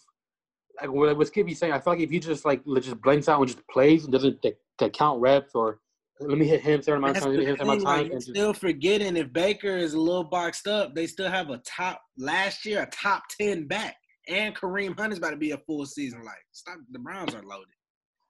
like 0.81 0.93
what 0.93 1.17
what 1.17 1.27
Skippy's 1.27 1.59
saying, 1.59 1.73
I 1.73 1.81
feel 1.81 1.95
like 1.95 2.03
if 2.03 2.11
he 2.11 2.21
just 2.21 2.45
like 2.45 2.63
just 2.81 3.01
blanks 3.01 3.29
out 3.29 3.41
and 3.41 3.49
just 3.49 3.67
plays 3.69 4.05
and 4.05 4.13
doesn't 4.13 4.45
like, 4.81 4.93
count 4.93 5.21
reps 5.21 5.55
or 5.55 5.81
let 6.21 6.39
me 6.39 6.47
hit 6.47 6.61
him 6.63 6.83
certain 6.83 7.03
amount 7.05 7.17
of 7.19 7.23
times, 7.25 7.37
let 7.37 7.39
me 7.41 7.45
hit 7.45 7.51
him 7.61 7.67
certain 7.67 7.71
amount 7.71 7.81
of 7.81 7.85
times, 7.87 8.07
you're 8.07 8.13
and 8.13 8.21
just, 8.21 8.31
still 8.35 8.53
forgetting 8.55 9.17
if 9.17 9.33
Baker 9.33 9.77
is 9.77 9.95
a 9.95 10.01
little 10.01 10.25
boxed 10.25 10.67
up, 10.67 10.95
they 10.95 11.07
still 11.07 11.31
have 11.31 11.51
a 11.51 11.59
top 11.59 12.01
last 12.17 12.65
year 12.65 12.83
a 12.83 12.87
top 12.87 13.25
ten 13.39 13.67
back, 13.67 13.97
and 14.29 14.55
Kareem 14.55 14.99
Hunt 14.99 15.13
is 15.13 15.19
about 15.19 15.31
to 15.31 15.37
be 15.37 15.51
a 15.53 15.59
full 15.59 15.85
season. 15.87 16.25
Like, 16.25 16.35
stop. 16.53 16.77
The 16.93 16.99
Browns 16.99 17.35
are 17.35 17.43
loaded. 17.43 17.67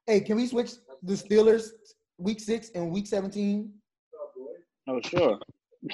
Hey, 0.06 0.20
can 0.20 0.36
we 0.36 0.46
switch 0.46 0.72
the 1.02 1.14
Steelers 1.14 1.68
week 2.18 2.40
six 2.40 2.70
and 2.74 2.90
week 2.90 3.06
seventeen? 3.06 3.72
Oh 4.88 5.00
sure. 5.02 5.38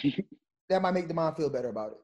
That 0.70 0.80
might 0.80 0.92
make 0.94 1.06
the 1.08 1.12
mom 1.12 1.34
feel 1.34 1.50
better 1.50 1.68
about 1.68 1.90
it. 1.90 1.98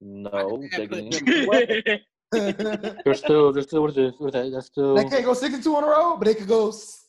No, 0.00 0.30
they're 0.72 0.86
put 0.88 0.90
getting- 0.90 1.10
them- 1.10 1.48
it. 1.52 2.00
They're 3.04 3.14
still, 3.14 3.52
they're 3.52 3.62
still, 3.62 3.82
what 3.82 3.90
is 3.90 3.96
it? 3.98 4.14
What 4.18 4.28
is 4.28 4.32
that? 4.32 4.50
That's 4.52 4.66
still. 4.66 4.94
they 4.96 5.04
can't 5.04 5.24
go 5.24 5.34
six 5.34 5.54
and 5.54 5.62
two 5.62 5.76
in 5.78 5.84
a 5.84 5.86
row, 5.86 6.16
but 6.16 6.24
they 6.24 6.34
could 6.34 6.48
go 6.48 6.68
s- 6.70 7.03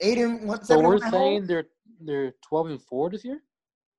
eight 0.00 0.18
and 0.18 0.46
one. 0.46 0.58
So 0.64 0.74
seven 0.74 0.84
we're 0.84 0.94
one 0.94 1.02
at 1.04 1.10
home. 1.10 1.20
saying 1.20 1.46
they're 1.46 1.66
they're 2.00 2.34
twelve 2.46 2.68
and 2.68 2.82
four 2.82 3.10
this 3.10 3.24
year. 3.24 3.40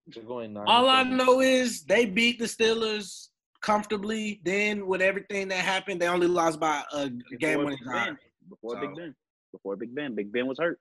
they're 0.07 0.23
going 0.23 0.53
nine. 0.53 0.65
All 0.67 0.87
I 0.89 1.03
know 1.03 1.41
is 1.41 1.83
they 1.83 2.05
beat 2.05 2.39
the 2.39 2.45
Steelers 2.45 3.27
comfortably. 3.61 4.41
Then 4.43 4.85
with 4.87 5.01
everything 5.01 5.47
that 5.49 5.59
happened, 5.59 6.01
they 6.01 6.07
only 6.07 6.27
lost 6.27 6.59
by 6.59 6.83
a 6.93 7.09
game 7.09 7.19
Before 7.39 7.57
winning 7.65 7.79
Big 7.79 7.85
drive. 7.85 8.05
Ben. 8.05 8.17
Before 8.49 8.79
Big 8.81 8.95
Ben. 8.95 9.15
Before 9.51 9.75
Big 9.75 9.95
Ben. 9.95 10.15
Big 10.15 10.31
Ben 10.31 10.47
was 10.47 10.59
hurt. 10.59 10.79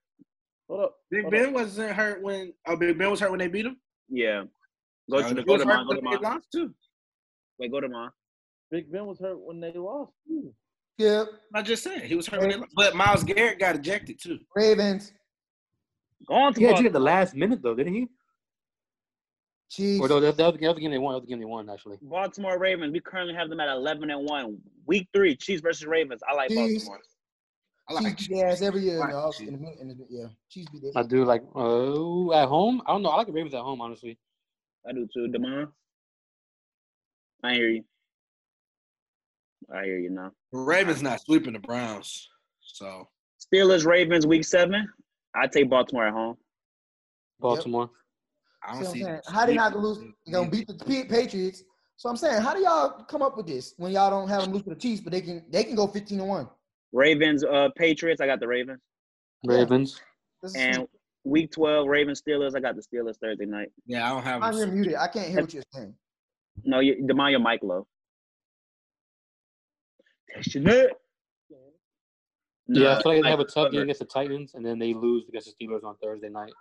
Hold 0.68 0.80
up. 0.82 0.96
Big 1.10 1.22
hold 1.22 1.32
Ben 1.32 1.46
up. 1.46 1.52
wasn't 1.54 1.92
hurt 1.92 2.22
when 2.22 2.52
oh 2.66 2.76
Big 2.76 2.98
Ben 2.98 3.10
was 3.10 3.20
hurt 3.20 3.30
when 3.30 3.38
they 3.40 3.48
beat 3.48 3.66
him. 3.66 3.76
Yeah. 4.08 4.44
Go 5.10 5.22
to 5.22 5.42
go 5.42 5.56
to 5.56 5.64
mine. 5.64 5.86
Go 5.86 5.94
to 5.94 6.00
they 6.00 6.02
mine. 6.02 6.18
lost 6.22 6.48
too. 6.52 6.74
Wait, 7.58 7.70
go 7.70 7.80
to 7.80 7.88
mine. 7.88 8.10
Big 8.70 8.90
Ben 8.90 9.06
was 9.06 9.18
hurt 9.20 9.38
when 9.38 9.60
they 9.60 9.72
lost. 9.72 10.12
too. 10.26 10.52
Yeah, 10.96 11.24
I 11.52 11.62
just 11.62 11.82
said 11.82 12.02
he 12.02 12.14
was 12.14 12.26
hurt 12.26 12.40
when. 12.40 12.64
But 12.76 12.94
Myles 12.94 13.24
Garrett 13.24 13.58
got 13.58 13.74
ejected 13.74 14.20
too. 14.20 14.38
Ravens, 14.54 15.12
Go 16.26 16.34
on 16.34 16.54
to 16.54 16.60
Yeah, 16.60 16.78
you 16.78 16.86
at 16.86 16.92
the 16.92 17.00
last 17.00 17.34
minute 17.34 17.62
though, 17.62 17.74
didn't 17.74 17.94
he? 17.94 18.08
Chiefs. 19.70 20.04
Or 20.04 20.08
no, 20.08 20.20
that, 20.20 20.36
that 20.36 20.44
was 20.46 20.54
the 20.54 20.60
that 20.60 20.68
was 20.68 20.76
the 20.76 20.80
game 20.82 20.90
they 20.92 20.98
won. 20.98 21.14
That 21.14 21.20
was 21.20 21.26
the 21.26 21.30
game 21.30 21.40
they 21.40 21.44
won 21.44 21.68
actually. 21.68 21.98
Baltimore 22.00 22.58
Ravens. 22.58 22.92
We 22.92 23.00
currently 23.00 23.34
have 23.34 23.48
them 23.48 23.60
at 23.60 23.68
eleven 23.68 24.10
and 24.10 24.28
one. 24.28 24.58
Week 24.86 25.08
three, 25.12 25.34
Chiefs 25.36 25.62
versus 25.62 25.86
Ravens. 25.86 26.20
I 26.28 26.34
like 26.34 26.50
Chiefs. 26.50 26.84
Baltimore. 26.84 27.00
I 27.88 27.92
like 27.94 28.16
Chiefs 28.16 28.28
beat 28.28 28.36
their 28.36 28.48
ass 28.48 28.62
every 28.62 28.82
year. 28.82 28.98
Like 28.98 29.10
in 29.10 29.16
the 29.16 29.32
Chiefs. 29.32 29.50
in 29.50 29.88
the, 29.88 29.94
in 29.94 30.06
yeah, 30.08 30.26
Chiefs 30.48 30.68
beat 30.70 30.92
I 30.94 31.02
do 31.02 31.24
like 31.24 31.42
uh 31.56 32.32
at 32.32 32.48
home. 32.48 32.82
I 32.86 32.92
don't 32.92 33.02
know. 33.02 33.10
I 33.10 33.16
like 33.16 33.26
the 33.26 33.32
Ravens 33.32 33.54
at 33.54 33.60
home 33.60 33.80
honestly. 33.80 34.16
I 34.88 34.92
do 34.92 35.08
too. 35.12 35.28
Demond. 35.28 35.72
I 37.42 37.54
hear 37.54 37.68
you. 37.68 37.84
I 39.72 39.84
hear 39.84 39.98
you 39.98 40.10
now. 40.10 40.30
Ravens 40.52 41.02
not 41.02 41.20
sweeping 41.20 41.52
the 41.52 41.58
Browns. 41.58 42.28
So 42.60 43.08
Steelers 43.40 43.86
Ravens 43.86 44.26
week 44.26 44.44
seven. 44.44 44.88
I 45.34 45.46
take 45.46 45.68
Baltimore 45.70 46.06
at 46.06 46.12
home. 46.12 46.36
Baltimore. 47.40 47.90
I 48.66 48.72
don't 48.74 48.82
what 48.84 48.92
see? 48.92 49.04
How 49.32 49.46
they 49.46 49.54
not 49.54 49.76
lose? 49.76 49.98
They're 50.26 50.40
gonna 50.40 50.50
beat 50.50 50.66
the 50.66 50.74
Patriots. 51.08 51.62
So 51.96 52.08
I'm 52.08 52.16
saying, 52.16 52.40
how 52.42 52.54
do 52.54 52.60
y'all 52.60 53.04
come 53.04 53.22
up 53.22 53.36
with 53.36 53.46
this 53.46 53.74
when 53.76 53.92
y'all 53.92 54.10
don't 54.10 54.28
have 54.28 54.42
them 54.42 54.52
lose 54.52 54.62
to 54.64 54.70
the 54.70 54.76
Chiefs, 54.76 55.00
but 55.00 55.12
they 55.12 55.20
can 55.20 55.44
they 55.50 55.64
can 55.64 55.74
go 55.74 55.86
15 55.86 56.18
to 56.18 56.24
one? 56.24 56.48
Ravens 56.92 57.44
uh 57.44 57.68
Patriots. 57.76 58.20
I 58.20 58.26
got 58.26 58.40
the 58.40 58.48
Ravens. 58.48 58.80
Ravens. 59.44 60.00
This 60.42 60.52
is- 60.54 60.56
And 60.56 60.86
week 61.24 61.52
twelve 61.52 61.88
Ravens 61.88 62.22
Steelers. 62.22 62.54
I 62.56 62.60
got 62.60 62.76
the 62.76 62.82
Steelers 62.82 63.16
Thursday 63.20 63.46
night. 63.46 63.68
Yeah, 63.86 64.06
I 64.06 64.08
don't 64.14 64.22
have. 64.24 64.42
I'm 64.42 64.74
muted. 64.74 64.94
I 64.94 65.08
can't 65.08 65.28
hear 65.28 65.40
what 65.40 65.52
you're 65.54 65.62
saying. 65.72 65.94
No, 66.64 66.80
you 66.80 67.04
Demond 67.04 67.32
your 67.32 67.40
mic 67.40 67.62
low. 67.62 67.86
Testing 70.34 70.66
it. 70.68 70.90
Yeah, 72.66 72.96
I 72.96 73.02
feel 73.02 73.12
like 73.12 73.22
they 73.22 73.30
have 73.30 73.40
a 73.40 73.44
tough 73.44 73.72
game 73.72 73.82
against 73.82 74.00
the 74.00 74.06
Titans, 74.06 74.54
and 74.54 74.64
then 74.64 74.78
they 74.78 74.94
lose 74.94 75.28
against 75.28 75.52
the 75.58 75.66
Steelers 75.66 75.84
on 75.84 75.96
Thursday 76.02 76.30
night. 76.30 76.52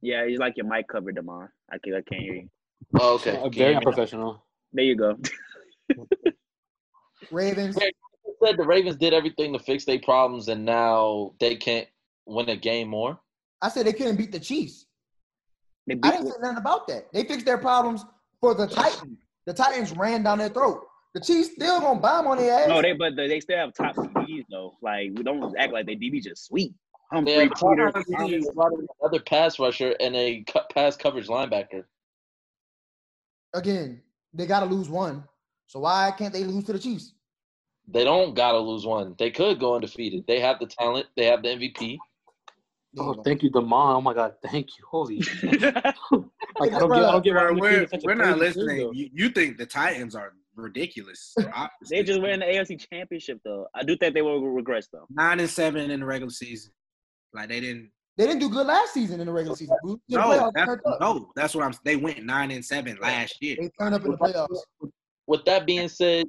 Yeah, 0.00 0.24
you 0.24 0.38
like 0.38 0.56
your 0.56 0.66
mic 0.66 0.88
covered, 0.88 1.16
Demond. 1.16 1.48
I 1.70 1.78
can 1.78 1.94
I 1.94 2.00
can't 2.02 2.22
hear 2.22 2.34
you. 2.34 2.48
Oh, 2.98 3.14
okay. 3.16 3.36
Uh, 3.36 3.42
Can 3.42 3.52
very 3.52 3.54
you 3.54 3.58
hear 3.58 3.68
me 3.68 3.72
now? 3.72 3.78
unprofessional. 3.78 4.46
There 4.72 4.84
you 4.84 4.96
go. 4.96 5.18
Ravens. 7.30 7.76
You 7.76 8.34
said 8.42 8.56
the 8.56 8.64
Ravens 8.64 8.96
did 8.96 9.12
everything 9.12 9.52
to 9.52 9.58
fix 9.58 9.84
their 9.84 9.98
problems, 9.98 10.48
and 10.48 10.64
now 10.64 11.32
they 11.40 11.56
can't 11.56 11.88
win 12.26 12.48
a 12.48 12.56
game 12.56 12.88
more. 12.88 13.18
I 13.62 13.68
said 13.68 13.86
they 13.86 13.92
couldn't 13.92 14.16
beat 14.16 14.32
the 14.32 14.40
Chiefs. 14.40 14.86
They 15.86 15.98
I 16.02 16.12
didn't 16.12 16.28
say 16.28 16.38
nothing 16.40 16.58
about 16.58 16.86
that. 16.88 17.12
They 17.12 17.24
fixed 17.24 17.46
their 17.46 17.58
problems 17.58 18.04
for 18.40 18.54
the 18.54 18.66
Titans. 18.66 19.18
The 19.46 19.54
Titans 19.54 19.92
ran 19.96 20.22
down 20.22 20.38
their 20.38 20.48
throat. 20.48 20.85
The 21.16 21.22
Chiefs 21.22 21.52
still 21.52 21.80
gonna 21.80 21.98
bomb 21.98 22.26
on 22.26 22.36
their 22.36 22.52
ass. 22.52 22.68
no, 22.68 22.82
they 22.82 22.92
but 22.92 23.16
they 23.16 23.40
still 23.40 23.56
have 23.56 23.72
top 23.72 23.96
DBs 23.96 24.44
though. 24.50 24.76
Like 24.82 25.12
we 25.14 25.22
don't 25.22 25.56
act 25.58 25.72
like 25.72 25.86
they 25.86 25.96
DB 25.96 26.22
just 26.22 26.44
sweet. 26.44 26.74
They 27.10 27.16
Humphrey, 27.16 27.32
have 27.34 27.52
Peter, 27.54 28.84
another 29.00 29.20
pass 29.20 29.58
rusher 29.58 29.94
and 29.98 30.14
a 30.14 30.44
pass 30.74 30.94
coverage 30.94 31.28
linebacker. 31.28 31.84
Again, 33.54 34.02
they 34.34 34.44
gotta 34.44 34.66
lose 34.66 34.90
one. 34.90 35.24
So 35.68 35.80
why 35.80 36.12
can't 36.18 36.34
they 36.34 36.44
lose 36.44 36.64
to 36.64 36.74
the 36.74 36.78
Chiefs? 36.78 37.14
They 37.88 38.04
don't 38.04 38.34
gotta 38.34 38.58
lose 38.58 38.84
one. 38.84 39.14
They 39.18 39.30
could 39.30 39.58
go 39.58 39.74
undefeated. 39.74 40.26
They 40.28 40.40
have 40.40 40.58
the 40.58 40.66
talent. 40.66 41.06
They 41.16 41.24
have 41.24 41.42
the 41.42 41.48
MVP. 41.48 41.78
There 41.78 41.88
you 41.92 41.98
Oh, 42.98 43.14
go. 43.14 43.22
thank 43.22 43.42
you, 43.42 43.50
Demond. 43.50 43.96
Oh 43.96 44.00
my 44.02 44.12
God, 44.12 44.34
thank 44.44 44.68
you. 44.76 44.84
Holy. 44.90 45.22
Like 46.58 46.72
I 46.72 46.78
don't 46.78 46.88
get, 46.90 47.04
I 47.04 47.12
don't 47.12 47.24
get 47.24 47.34
why 47.34 47.42
Bro, 47.44 47.54
we're, 47.54 47.70
making 47.72 47.88
such 47.88 48.04
a 48.04 48.06
we're 48.06 48.14
not 48.14 48.38
listening. 48.38 48.90
You, 48.94 49.10
you 49.12 49.28
think 49.30 49.58
the 49.58 49.66
Titans 49.66 50.14
are 50.14 50.32
ridiculous? 50.56 51.34
they 51.90 52.02
just 52.02 52.20
win 52.20 52.40
the 52.40 52.46
AFC 52.46 52.84
Championship 52.90 53.38
though. 53.44 53.66
I 53.74 53.82
do 53.82 53.96
think 53.96 54.14
they 54.14 54.22
will 54.22 54.40
regress 54.48 54.88
though. 54.92 55.06
nine 55.10 55.40
and 55.40 55.50
seven 55.50 55.90
in 55.90 56.00
the 56.00 56.06
regular 56.06 56.30
season. 56.30 56.72
Like 57.32 57.48
they 57.48 57.60
didn't. 57.60 57.90
They 58.16 58.26
didn't 58.26 58.40
do 58.40 58.48
good 58.48 58.66
last 58.66 58.94
season 58.94 59.20
in 59.20 59.26
the 59.26 59.32
regular 59.32 59.56
season. 59.56 59.76
boo. 59.82 60.00
The 60.08 60.16
No, 60.16 60.22
playoffs, 60.24 60.52
that's, 60.54 60.80
no, 61.00 61.32
that's 61.36 61.54
what 61.54 61.64
I'm. 61.64 61.74
They 61.84 61.96
went 61.96 62.24
nine 62.24 62.50
and 62.50 62.64
seven 62.64 62.96
last 63.00 63.42
year. 63.42 63.56
They 63.60 63.70
turned 63.78 63.94
up 63.94 64.04
in 64.06 64.10
the 64.12 64.16
playoffs. 64.16 64.58
With 65.26 65.44
that 65.44 65.66
being 65.66 65.88
said, 65.88 66.24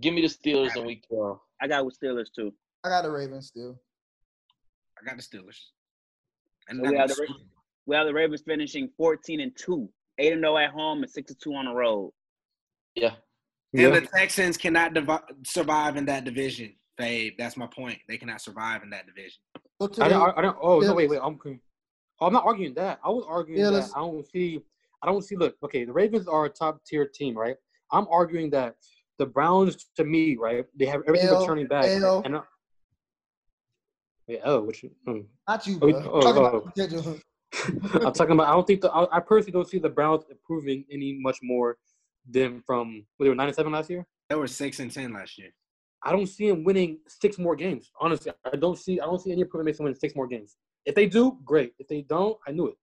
give 0.00 0.12
me 0.12 0.22
the 0.22 0.26
Steelers 0.28 0.74
in 0.76 0.84
week 0.84 1.04
12. 1.08 1.38
I 1.62 1.68
got 1.68 1.84
with 1.84 1.96
Steelers 2.02 2.26
too. 2.34 2.52
I 2.82 2.88
got 2.88 3.02
the 3.02 3.10
Ravens 3.10 3.46
still. 3.48 3.78
I 5.00 5.04
got 5.08 5.16
the 5.16 5.22
Steelers. 5.22 5.58
And 6.68 6.80
So 6.84 6.90
we 6.90 6.96
have 6.96 7.08
the 7.08 7.16
Ra- 7.28 7.36
we 7.86 7.96
have 7.96 8.06
the 8.06 8.14
Ravens 8.14 8.42
finishing 8.44 8.88
14 8.96 9.40
and 9.40 9.52
2, 9.56 9.88
8 10.18 10.32
and 10.32 10.42
0 10.42 10.56
at 10.56 10.70
home 10.70 11.02
and 11.02 11.10
6 11.10 11.30
and 11.30 11.40
2 11.40 11.54
on 11.54 11.64
the 11.66 11.72
road. 11.72 12.12
Yeah. 12.96 13.12
And 13.72 13.94
the 13.94 14.00
Texans 14.00 14.56
cannot 14.56 14.94
divi- 14.94 15.18
survive 15.44 15.96
in 15.96 16.04
that 16.06 16.24
division. 16.24 16.74
They, 16.98 17.34
that's 17.38 17.56
my 17.56 17.66
point. 17.66 17.98
They 18.08 18.18
cannot 18.18 18.40
survive 18.40 18.82
in 18.82 18.90
that 18.90 19.06
division. 19.06 19.38
Go 19.80 19.88
I, 20.00 20.08
don't, 20.08 20.38
I 20.38 20.42
don't. 20.42 20.56
Oh 20.60 20.82
yeah. 20.82 20.88
no! 20.88 20.94
Wait, 20.94 21.08
wait. 21.08 21.20
I'm. 21.22 21.38
oh, 21.44 22.26
I'm 22.26 22.32
not 22.32 22.44
arguing 22.44 22.74
that. 22.74 23.00
I 23.04 23.08
was 23.08 23.24
arguing 23.28 23.62
Steelers. 23.62 23.88
that 23.88 23.96
I 23.96 24.00
don't 24.00 24.26
see, 24.30 24.60
I 25.02 25.06
don't 25.06 25.22
see, 25.22 25.36
look, 25.36 25.56
okay, 25.64 25.84
the 25.84 25.92
Ravens 25.92 26.28
are 26.28 26.44
a 26.44 26.50
top 26.50 26.84
tier 26.84 27.06
team, 27.06 27.36
right? 27.36 27.56
I'm 27.92 28.06
arguing 28.10 28.50
that 28.50 28.74
the 29.18 29.26
Browns, 29.26 29.86
to 29.96 30.04
me, 30.04 30.36
right, 30.36 30.64
they 30.78 30.86
have 30.86 31.02
everything 31.06 31.28
L, 31.28 31.40
returning 31.40 31.66
back. 31.66 31.86
L. 31.86 32.22
And, 32.24 32.36
I- 32.36 32.42
yeah, 34.26 34.38
oh, 34.44 34.60
which, 34.60 34.84
hmm. 35.06 35.20
not 35.48 35.66
you, 35.66 35.78
Oh, 35.82 35.90
bro. 35.90 36.10
oh, 36.12 36.20
Talk 36.20 36.36
about 36.36 36.54
oh. 36.54 36.70
the 36.74 36.86
schedule. 36.86 37.18
I'm 38.06 38.12
talking 38.12 38.32
about. 38.32 38.48
I 38.48 38.52
don't 38.52 38.66
think 38.66 38.80
the. 38.80 38.90
I, 38.92 39.16
I 39.16 39.20
personally 39.20 39.52
don't 39.52 39.68
see 39.68 39.78
the 39.78 39.88
Browns 39.88 40.22
improving 40.30 40.84
any 40.92 41.18
much 41.20 41.38
more 41.42 41.78
than 42.28 42.62
from. 42.66 43.06
Well, 43.18 43.26
they 43.26 43.28
were 43.30 43.34
nine 43.34 43.48
and 43.48 43.56
seven 43.56 43.72
last 43.72 43.90
year. 43.90 44.06
They 44.28 44.36
were 44.36 44.46
six 44.46 44.80
and 44.80 44.90
ten 44.90 45.12
last 45.12 45.38
year. 45.38 45.50
I 46.02 46.12
don't 46.12 46.26
see 46.26 46.48
them 46.48 46.64
winning 46.64 46.98
six 47.08 47.38
more 47.38 47.56
games. 47.56 47.90
Honestly, 48.00 48.32
I 48.44 48.56
don't 48.56 48.78
see. 48.78 49.00
I 49.00 49.06
don't 49.06 49.20
see 49.20 49.32
any 49.32 49.42
improvement 49.42 49.66
makes 49.66 49.78
them 49.78 49.84
win 49.84 49.94
six 49.94 50.14
more 50.14 50.26
games. 50.26 50.56
If 50.86 50.94
they 50.94 51.06
do, 51.06 51.38
great. 51.44 51.74
If 51.78 51.88
they 51.88 52.02
don't, 52.02 52.38
I 52.46 52.52
knew 52.52 52.68
it. 52.68 52.74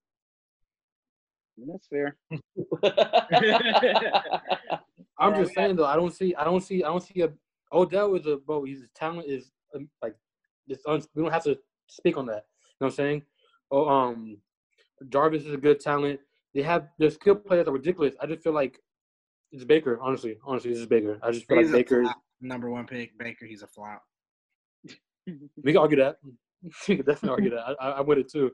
That's 1.57 1.87
fair. 1.87 2.17
I'm 5.19 5.33
Yeah, 5.33 5.35
just 5.35 5.55
saying 5.55 5.75
though. 5.75 5.85
I 5.85 5.95
don't 5.95 6.13
see. 6.13 6.35
I 6.35 6.43
don't 6.43 6.61
see. 6.61 6.83
I 6.83 6.87
don't 6.87 7.03
see 7.03 7.21
a. 7.21 7.29
Odell 7.73 8.15
is 8.15 8.25
a 8.27 8.37
bro. 8.37 8.63
His 8.65 8.87
talent 8.95 9.27
is 9.27 9.51
um, 9.75 9.89
like. 10.01 10.15
It's 10.67 10.83
un, 10.85 11.01
we 11.15 11.23
don't 11.23 11.31
have 11.31 11.43
to 11.45 11.57
speak 11.87 12.17
on 12.17 12.25
that. 12.27 12.45
You 12.79 12.81
know 12.81 12.87
what 12.87 12.87
I'm 12.87 12.91
saying? 12.95 13.23
Oh, 13.71 13.87
um, 13.87 14.37
Jarvis 15.09 15.45
is 15.45 15.53
a 15.53 15.57
good 15.57 15.79
talent. 15.79 16.19
They 16.53 16.61
have 16.61 16.89
their 16.99 17.09
skill 17.09 17.35
players 17.35 17.67
are 17.67 17.71
ridiculous. 17.73 18.13
I 18.21 18.27
just 18.27 18.43
feel 18.43 18.53
like 18.53 18.79
it's 19.51 19.63
Baker. 19.63 19.99
Honestly, 20.01 20.37
honestly, 20.45 20.71
it's 20.71 20.79
just 20.79 20.89
Baker. 20.89 21.19
I 21.23 21.31
just 21.31 21.47
feel 21.47 21.57
He's 21.59 21.71
like 21.71 21.87
Baker. 21.87 22.03
flop. 22.03 22.21
number 22.41 22.69
one 22.69 22.85
pick. 22.85 23.17
Baker, 23.17 23.45
he's 23.45 23.61
a 23.63 23.67
flop. 23.67 24.03
We 25.63 25.73
can 25.73 25.77
argue 25.77 25.97
that. 25.97 26.17
we 26.87 26.95
can 26.95 27.05
definitely 27.05 27.29
argue 27.29 27.49
that. 27.51 27.75
I, 27.81 27.87
I, 27.87 27.89
I 27.97 28.01
with 28.01 28.17
it 28.19 28.31
too. 28.31 28.51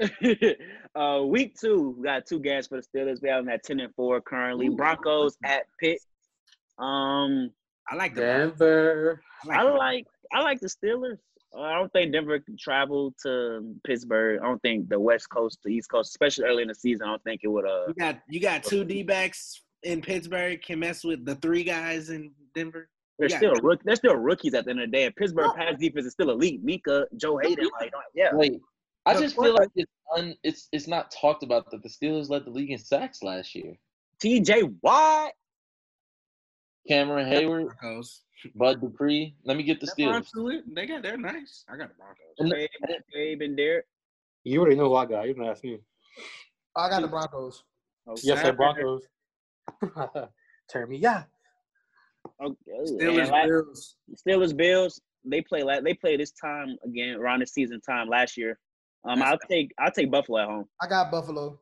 uh, 0.94 1.22
week 1.24 1.54
two, 1.60 1.94
we 1.98 2.04
got 2.04 2.24
two 2.26 2.40
games 2.40 2.66
for 2.66 2.80
the 2.80 2.82
Steelers. 2.98 3.20
We 3.20 3.28
have 3.28 3.44
them 3.44 3.52
at 3.52 3.64
10 3.64 3.80
and 3.80 3.94
4 3.94 4.20
currently. 4.22 4.68
Broncos 4.68 5.36
at 5.44 5.64
Pitt. 5.80 5.98
Um, 6.78 7.50
I 7.90 7.96
like 7.96 8.14
the. 8.14 8.20
Denver. 8.22 9.20
I 9.50 9.64
the- 9.64 9.70
like 9.72 10.06
I 10.32 10.40
like 10.42 10.60
the 10.60 10.68
Steelers. 10.68 11.18
Uh, 11.56 11.60
I 11.62 11.74
don't 11.74 11.90
think 11.92 12.12
Denver 12.12 12.38
can 12.40 12.56
travel 12.58 13.14
to 13.22 13.74
Pittsburgh. 13.86 14.40
I 14.40 14.44
don't 14.46 14.60
think 14.60 14.88
the 14.88 15.00
West 15.00 15.30
Coast 15.30 15.58
to 15.64 15.68
East 15.70 15.90
Coast, 15.90 16.10
especially 16.10 16.44
early 16.44 16.62
in 16.62 16.68
the 16.68 16.74
season, 16.74 17.06
I 17.06 17.10
don't 17.10 17.24
think 17.24 17.40
it 17.42 17.48
would. 17.48 17.64
Uh, 17.64 17.86
You 17.88 17.94
got 17.94 18.18
you 18.28 18.40
got 18.40 18.62
two 18.64 18.84
D 18.84 19.02
backs 19.02 19.62
in 19.82 20.00
Pittsburgh 20.02 20.60
can 20.62 20.80
mess 20.80 21.04
with 21.04 21.24
the 21.24 21.36
three 21.36 21.64
guys 21.64 22.10
in 22.10 22.32
Denver. 22.54 22.88
they're 23.18 23.28
Yeah. 23.28 23.38
still 23.38 23.54
rook, 23.62 23.82
they're 23.82 23.96
still 23.96 24.14
rookies 24.16 24.54
at 24.54 24.64
the 24.64 24.70
end 24.70 24.80
of 24.80 24.90
the 24.90 24.96
day. 24.96 25.04
And 25.04 25.16
Pittsburgh 25.16 25.50
pass 25.56 25.76
defense 25.78 26.06
is 26.06 26.12
still 26.12 26.30
elite. 26.30 26.64
Minkah, 26.64 27.04
Joe 27.16 27.36
Haden, 27.38 27.68
like 27.80 27.92
oh, 27.94 28.00
yeah. 28.14 28.32
Wait, 28.32 28.60
I 29.06 29.14
just 29.14 29.34
feel 29.34 29.54
like 29.54 29.70
it's 29.74 29.90
un, 30.16 30.36
it's 30.44 30.68
it's 30.72 30.86
not 30.86 31.10
talked 31.10 31.42
about 31.42 31.70
that 31.72 31.82
the 31.82 31.88
Steelers 31.88 32.28
led 32.28 32.44
the 32.44 32.50
league 32.50 32.70
in 32.70 32.78
sacks 32.78 33.22
last 33.22 33.54
year. 33.54 33.76
T.J. 34.20 34.62
Watt. 34.82 35.32
Cameron 36.86 37.28
Heyward, 37.28 37.76
Broncos. 37.80 38.22
Bud 38.54 38.80
Dupree. 38.80 39.34
Let 39.44 39.56
me 39.56 39.62
get 39.62 39.80
the 39.80 39.86
Steelers. 39.86 40.30
Broncos, 40.32 40.62
They 40.72 40.86
got 40.86 41.02
they're 41.02 41.16
nice. 41.16 41.64
I 41.68 41.76
got 41.76 41.88
the 41.88 41.94
Broncos. 41.94 42.18
And 42.38 42.52
Gabe, 42.52 42.68
Gabe 43.12 43.42
and 43.42 43.56
Derek. 43.56 43.86
You 44.44 44.60
already 44.60 44.76
know 44.76 44.88
who 44.88 44.94
I 44.94 45.06
got. 45.06 45.26
You 45.26 45.34
didn't 45.34 45.48
ask 45.48 45.64
me. 45.64 45.80
I 46.76 46.88
got 46.88 47.02
the 47.02 47.08
Broncos. 47.08 47.64
Okay. 48.06 48.20
Yes, 48.24 48.38
sir. 48.38 48.44
Saturday. 48.44 48.56
Broncos. 48.56 49.02
Turn 50.72 50.88
me, 50.88 50.96
yeah. 50.98 51.24
Okay. 52.42 52.56
Steelers, 52.84 53.20
And 53.22 53.30
la- 53.30 53.46
Bills. 53.46 53.96
Steelers 54.26 54.56
Bills. 54.56 55.00
They 55.24 55.40
play 55.42 55.62
la- 55.62 55.80
They 55.80 55.94
play 55.94 56.16
this 56.16 56.32
time 56.32 56.76
again 56.84 57.16
around 57.16 57.40
the 57.40 57.46
season 57.46 57.80
time 57.80 58.08
last 58.08 58.36
year. 58.36 58.58
Um, 59.08 59.22
I'll 59.22 59.38
take 59.50 59.72
I'll 59.78 59.90
take 59.92 60.10
Buffalo 60.10 60.38
at 60.38 60.48
home. 60.48 60.64
I 60.82 60.86
got 60.88 61.10
Buffalo. 61.10 61.58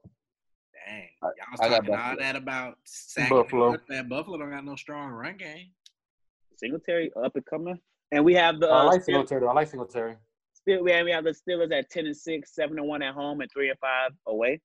Dang. 0.86 1.08
I- 1.22 1.26
Y'all 1.26 1.32
was 1.52 1.60
I 1.60 1.68
talking 1.68 1.94
all 1.94 2.16
that 2.18 2.36
about 2.36 2.78
sacking 2.84 3.36
Buffalo. 3.36 3.76
That 3.88 4.08
Buffalo 4.08 4.38
don't 4.38 4.50
got 4.50 4.64
no 4.64 4.76
strong 4.76 5.10
run 5.10 5.36
game. 5.36 5.68
Singletary 6.56 7.10
up 7.22 7.36
and 7.36 7.44
coming, 7.44 7.78
and 8.12 8.24
we 8.24 8.32
have 8.34 8.60
the 8.60 8.66
I 8.68 8.80
uh, 8.80 8.84
like 8.86 9.02
Steel- 9.02 9.16
Singletary. 9.16 9.40
though. 9.42 9.48
I 9.48 9.52
like 9.52 9.68
Singletary. 9.68 10.16
Steel- 10.54 10.82
we 10.82 10.90
have, 10.92 11.04
we 11.04 11.10
have 11.12 11.24
the 11.24 11.30
Steelers 11.34 11.72
at 11.72 11.90
ten 11.90 12.06
and 12.06 12.16
six, 12.16 12.54
seven 12.54 12.78
and 12.78 12.88
one 12.88 13.02
at 13.02 13.14
home, 13.14 13.40
and 13.42 13.50
three 13.52 13.68
and 13.68 13.78
five 13.78 14.12
away. 14.26 14.60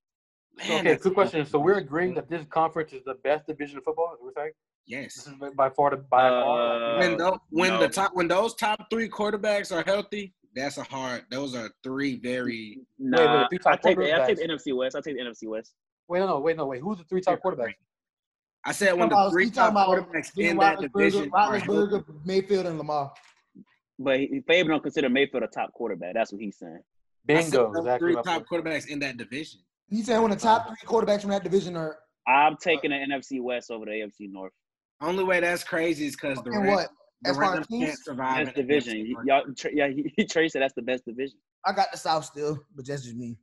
So, 0.59 0.67
Man, 0.67 0.79
okay, 0.79 0.83
that's- 0.83 1.01
quick 1.01 1.13
question. 1.13 1.45
So 1.45 1.59
we're 1.59 1.77
agreeing 1.77 2.13
that 2.15 2.29
this 2.29 2.45
conference 2.45 2.93
is 2.93 3.03
the 3.05 3.15
best 3.23 3.47
division 3.47 3.77
of 3.77 3.83
football. 3.83 4.13
Is 4.13 4.19
we're 4.21 4.33
saying 4.35 4.51
Yes. 4.85 5.15
this 5.15 5.27
is 5.27 5.33
by 5.55 5.69
far 5.69 5.91
the 5.91 5.97
by 5.97 6.29
far. 6.29 6.95
Uh, 6.95 6.99
when 6.99 7.17
tho- 7.17 7.39
when 7.49 7.71
no. 7.73 7.79
the 7.79 7.87
top 7.89 8.13
when 8.13 8.27
those 8.27 8.53
top 8.55 8.89
three 8.89 9.07
quarterbacks 9.09 9.75
are 9.75 9.83
healthy, 9.83 10.33
that's 10.53 10.77
a 10.77 10.83
hard. 10.83 11.25
Those 11.31 11.55
are 11.55 11.69
three 11.83 12.15
very. 12.17 12.79
Nah, 12.99 13.47
three 13.47 13.59
I 13.65 13.75
take 13.77 13.97
the, 13.97 14.13
I 14.21 14.25
take 14.27 14.37
the 14.37 14.43
NFC 14.43 14.75
West. 14.75 14.95
I 14.95 15.01
take 15.01 15.15
the 15.15 15.21
NFC 15.23 15.47
West. 15.47 15.73
Wait, 16.07 16.19
no, 16.19 16.27
no, 16.27 16.39
wait, 16.39 16.57
no, 16.57 16.65
wait. 16.65 16.81
Who's 16.81 16.97
the 16.97 17.05
three 17.05 17.21
top 17.21 17.39
quarterbacks? 17.41 17.73
I 18.65 18.73
said 18.73 18.91
when 18.93 19.09
Talking 19.09 19.09
the 19.09 19.15
about- 19.15 19.31
three 19.31 19.49
top 19.49 19.73
quarterbacks 19.73 20.35
Ben 20.35 20.45
in 20.51 20.57
that 20.57 20.79
division 20.79 21.31
are 21.33 21.57
healthy. 21.57 21.67
Roethlisberger, 21.67 22.25
Mayfield, 22.25 22.65
and 22.67 22.77
Lamar. 22.77 23.13
But 23.97 24.19
he, 24.19 24.41
Fabian 24.45 24.67
don't 24.67 24.83
consider 24.83 25.09
Mayfield 25.09 25.43
a 25.43 25.47
top 25.47 25.71
quarterback. 25.73 26.13
That's 26.13 26.31
what 26.33 26.41
he's 26.41 26.57
saying. 26.57 26.79
I 27.29 27.41
said 27.41 27.51
Bingo. 27.51 27.71
Exactly. 27.79 28.13
three 28.13 28.23
top 28.23 28.45
quarterbacks 28.47 28.87
in 28.89 28.99
that 28.99 29.17
division. 29.17 29.61
He's 29.91 30.05
saying 30.05 30.21
when 30.21 30.31
the 30.31 30.37
top 30.37 30.67
uh, 30.67 30.69
three 30.69 30.87
quarterbacks 30.87 31.21
from 31.21 31.31
that 31.31 31.43
division 31.43 31.75
are 31.75 31.97
I'm 32.25 32.55
taking 32.57 32.91
the 32.91 32.95
NFC 32.97 33.41
West 33.41 33.69
over 33.69 33.85
the 33.85 33.91
AFC 33.91 34.31
North. 34.31 34.53
Only 35.01 35.23
way 35.25 35.41
that's 35.41 35.63
crazy 35.65 36.05
is 36.07 36.15
because 36.15 36.41
the 36.43 36.51
Rams, 36.51 36.69
what? 36.69 36.89
the 37.23 37.29
As 37.31 37.35
far 37.35 37.53
Rams 37.53 37.67
teams, 37.67 37.85
can't 37.85 37.99
survive. 38.03 38.45
Best 38.45 38.57
in 38.57 38.67
the 38.67 38.73
division. 38.73 38.97
NFC 38.97 39.13
Y'all, 39.27 39.43
Tr- 39.57 39.67
yeah, 39.73 39.89
he, 40.15 40.25
Trey 40.25 40.47
said 40.47 40.61
that's 40.61 40.73
the 40.73 40.81
best 40.81 41.03
division. 41.05 41.37
I 41.65 41.73
got 41.73 41.91
the 41.91 41.97
South 41.97 42.23
still, 42.25 42.57
but 42.73 42.87
that's 42.87 43.03
just 43.03 43.15
me. 43.17 43.37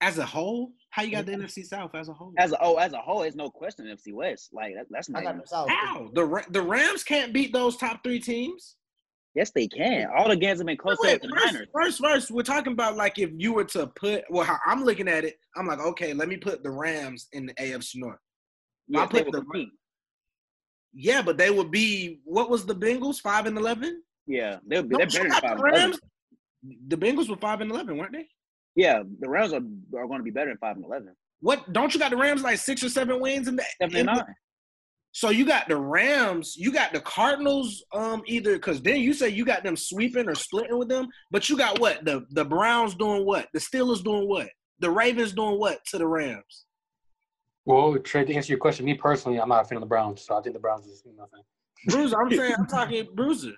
As 0.00 0.18
a 0.18 0.26
whole, 0.26 0.72
how 0.90 1.02
you 1.02 1.10
got 1.10 1.26
the 1.26 1.32
NFC 1.32 1.64
South 1.64 1.94
as 1.94 2.08
a 2.08 2.12
whole? 2.12 2.32
As 2.38 2.52
a, 2.52 2.58
oh, 2.60 2.76
as 2.76 2.92
a 2.92 2.98
whole, 2.98 3.22
it's 3.22 3.34
no 3.34 3.48
question 3.50 3.86
NFC 3.86 4.12
West. 4.12 4.50
Like 4.52 4.74
that, 4.74 4.86
that's 4.90 5.08
I 5.08 5.12
not. 5.14 5.22
got 5.22 5.28
even- 5.30 5.40
the 5.40 5.46
South. 5.46 5.68
How 5.70 6.10
the 6.12 6.44
the 6.50 6.62
Rams 6.62 7.02
can't 7.04 7.32
beat 7.32 7.52
those 7.54 7.76
top 7.76 8.04
three 8.04 8.20
teams? 8.20 8.76
Yes, 9.34 9.50
they 9.54 9.68
can. 9.68 10.08
All 10.16 10.28
the 10.28 10.36
games 10.36 10.58
have 10.58 10.66
been 10.66 10.76
close 10.76 10.96
Wait, 11.00 11.20
to 11.22 11.28
the 11.28 11.34
first, 11.34 11.52
Niners. 11.52 11.68
first, 11.72 12.00
first, 12.00 12.30
we're 12.30 12.42
talking 12.42 12.72
about 12.72 12.96
like 12.96 13.18
if 13.18 13.30
you 13.36 13.52
were 13.52 13.64
to 13.64 13.86
put 13.88 14.24
well, 14.30 14.44
how 14.44 14.58
I'm 14.66 14.84
looking 14.84 15.06
at 15.08 15.24
it, 15.24 15.38
I'm 15.56 15.66
like, 15.66 15.80
okay, 15.80 16.12
let 16.12 16.28
me 16.28 16.36
put 16.36 16.62
the 16.62 16.70
Rams 16.70 17.28
in 17.32 17.46
the 17.46 17.54
AFC 17.54 17.96
North. 17.96 18.18
I 18.94 19.00
Yes, 19.00 19.08
they 19.12 19.22
put 19.24 19.32
the- 19.32 19.40
compete. 19.42 19.68
Yeah, 20.94 21.20
but 21.22 21.36
they 21.36 21.50
would 21.50 21.70
be 21.70 22.20
what 22.24 22.48
was 22.50 22.64
the 22.64 22.74
Bengals 22.74 23.20
five 23.20 23.46
and 23.46 23.56
eleven? 23.56 24.02
Yeah, 24.26 24.56
they'll 24.66 24.82
be. 24.82 24.96
They're 24.96 25.06
better 25.06 25.22
than 25.24 25.32
five. 25.32 25.42
the 25.42 25.48
and 25.50 25.60
11. 25.60 25.80
Rams? 25.90 26.00
The 26.88 26.96
Bengals 26.96 27.28
were 27.28 27.36
five 27.36 27.60
and 27.60 27.70
eleven, 27.70 27.96
weren't 27.98 28.12
they? 28.12 28.26
Yeah, 28.74 29.02
the 29.20 29.28
Rams 29.28 29.52
are, 29.52 29.56
are 29.96 30.06
going 30.06 30.18
to 30.18 30.24
be 30.24 30.30
better 30.30 30.50
than 30.50 30.58
five 30.58 30.76
and 30.76 30.84
eleven. 30.84 31.14
What? 31.40 31.72
Don't 31.72 31.92
you 31.92 32.00
got 32.00 32.10
the 32.10 32.16
Rams 32.16 32.42
like 32.42 32.58
six 32.58 32.82
or 32.82 32.88
seven 32.88 33.20
wins 33.20 33.46
in 33.48 33.56
the? 33.56 33.64
In 33.80 33.94
and 33.94 34.08
the-. 34.08 34.26
So 35.18 35.30
you 35.30 35.44
got 35.44 35.66
the 35.66 35.76
Rams, 35.76 36.56
you 36.56 36.72
got 36.72 36.92
the 36.92 37.00
Cardinals, 37.00 37.82
um, 37.92 38.22
either 38.26 38.52
because 38.52 38.80
then 38.80 39.00
you 39.00 39.12
say 39.12 39.28
you 39.28 39.44
got 39.44 39.64
them 39.64 39.74
sweeping 39.76 40.28
or 40.28 40.36
splitting 40.36 40.78
with 40.78 40.88
them, 40.88 41.08
but 41.32 41.48
you 41.48 41.56
got 41.56 41.80
what? 41.80 42.04
The 42.04 42.24
the 42.30 42.44
Browns 42.44 42.94
doing 42.94 43.26
what? 43.26 43.48
The 43.52 43.58
Steelers 43.58 44.04
doing 44.04 44.28
what? 44.28 44.48
The 44.78 44.88
Ravens 44.88 45.32
doing 45.32 45.58
what 45.58 45.84
to 45.86 45.98
the 45.98 46.06
Rams? 46.06 46.66
Well, 47.64 47.98
Trey, 47.98 48.26
to 48.26 48.32
answer 48.32 48.52
your 48.52 48.60
question, 48.60 48.86
me 48.86 48.94
personally, 48.94 49.40
I'm 49.40 49.48
not 49.48 49.64
a 49.64 49.64
fan 49.64 49.78
of 49.78 49.80
the 49.80 49.88
Browns, 49.88 50.24
so 50.24 50.38
I 50.38 50.40
think 50.40 50.54
the 50.54 50.60
Browns 50.60 50.86
is 50.86 51.02
nothing. 51.04 51.42
Bruiser, 51.88 52.20
I'm 52.20 52.30
saying 52.30 52.54
I'm 52.56 52.66
talking 52.68 53.08
Bruiser. 53.12 53.54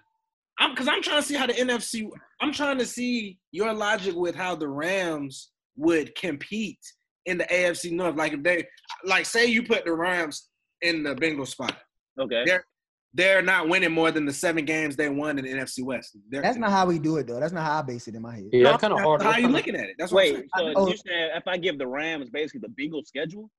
I'm 0.59 0.70
because 0.70 0.89
I'm 0.89 1.03
trying 1.03 1.20
to 1.20 1.28
see 1.28 1.35
how 1.35 1.47
the 1.47 1.53
NFC. 1.53 2.09
I'm 2.41 2.55
trying 2.55 2.78
to 2.78 2.87
see 2.87 3.39
your 3.53 3.74
logic 3.74 4.15
with 4.15 4.35
how 4.35 4.55
the 4.55 4.69
Rams 4.69 5.51
would 5.77 6.15
compete 6.15 6.81
in 7.27 7.37
the 7.37 7.45
AFC 7.45 7.93
North. 7.93 8.16
Like 8.16 8.32
if 8.32 8.43
they, 8.43 8.66
like, 9.05 9.27
say 9.27 9.45
you 9.45 9.62
put 9.62 9.85
the 9.85 9.93
Rams 9.93 10.49
in 10.82 11.02
the 11.02 11.15
Bengals 11.15 11.48
spot, 11.48 11.77
Okay. 12.19 12.43
they're 12.47 12.65
they're 13.12 13.43
not 13.43 13.69
winning 13.69 13.90
more 13.90 14.12
than 14.12 14.24
the 14.24 14.32
seven 14.32 14.65
games 14.65 14.94
they 14.94 15.09
won 15.09 15.36
in 15.36 15.44
the 15.44 15.51
NFC 15.52 15.82
West. 15.82 16.16
They're, 16.28 16.43
That's 16.43 16.57
not 16.59 16.70
how 16.70 16.86
we 16.86 17.01
do 17.01 17.16
it 17.16 17.27
though. 17.27 17.40
That's 17.40 17.52
not 17.52 17.65
how 17.65 17.81
I 17.81 17.82
base 17.82 18.07
it 18.07 18.15
in 18.15 18.23
my 18.23 18.36
head. 18.36 18.48
Yeah, 18.52 18.62
No, 18.62 18.70
that's 18.70 18.81
kind 18.82 18.93
of 18.93 19.01
hard. 19.01 19.20
How 19.23 19.31
That's 19.32 19.43
you 19.43 19.48
looking 19.48 19.74
at 19.74 19.86
it? 19.86 19.97
That's 19.98 20.12
what 20.12 20.27
I'm 20.28 20.32
Wait, 20.35 20.36
saying. 20.36 20.48
so 20.57 20.73
Oh. 20.77 20.89
you 20.89 20.97
said 20.97 21.31
if 21.36 21.43
I 21.48 21.57
give 21.57 21.77
the 21.78 21.89
Rams 21.89 22.31
basically 22.31 22.61
the 22.69 22.69
Bengals 22.82 23.07
schedule? 23.09 23.51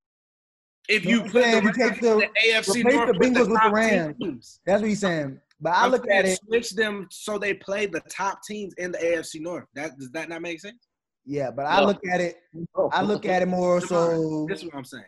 If 0.87 1.03
No, 1.03 1.11
you 1.11 1.21
I'm 1.23 1.27
the, 1.31 1.41
saying 1.41 1.63
you 1.63 1.73
take 1.73 1.99
the- 2.01 2.29
the 2.33 2.49
AFC 2.49 2.75
replace 2.79 2.93
North 2.95 3.07
the 3.07 3.13
with 3.19 3.21
Bengals 3.27 3.39
with 3.39 3.49
the 3.49 3.55
top 3.55 3.73
Rams. 3.73 4.15
teams, 4.21 4.59
That's 4.65 4.81
what 4.81 4.87
he's 4.89 4.99
saying. 5.01 5.39
But 5.59 5.73
I 5.73 5.83
I'm 5.85 5.91
look 5.91 6.09
at 6.09 6.25
it. 6.25 6.39
Switch 6.47 6.71
them 6.71 7.07
so 7.11 7.37
they 7.37 7.53
play 7.53 7.85
the 7.87 7.99
top 8.09 8.39
teams 8.43 8.73
in 8.77 8.93
the 8.93 8.97
AFC 8.99 9.41
North. 9.41 9.65
That 9.75 9.97
does 9.97 10.09
that 10.11 10.29
not 10.29 10.41
make 10.41 10.61
sense? 10.61 10.87
Yeah, 11.25 11.51
but 11.51 11.65
I 11.65 11.81
No. 11.81 11.87
look 11.87 11.99
at 12.09 12.21
it. 12.21 12.37
Oh. 12.73 12.89
I 12.93 13.03
look 13.03 13.25
at 13.25 13.41
it 13.41 13.47
more 13.47 13.79
so. 13.81 14.45
This 14.49 14.59
is 14.59 14.65
what 14.65 14.75
I'm 14.75 14.85
saying. 14.85 15.03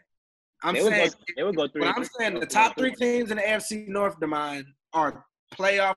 I'm 0.63 0.75
they 0.75 0.83
would 0.83 0.93
saying 0.93 1.09
go. 1.09 1.15
They 1.35 1.43
would 1.43 1.55
go 1.55 1.67
three. 1.67 1.81
But 1.81 1.97
I'm 1.97 2.05
saying 2.05 2.39
the 2.39 2.45
top 2.45 2.77
three 2.77 2.95
teams 2.95 3.31
in 3.31 3.37
the 3.37 3.43
AFC 3.43 3.87
North, 3.87 4.19
to 4.19 4.27
mine, 4.27 4.65
are 4.93 5.25
playoff. 5.53 5.95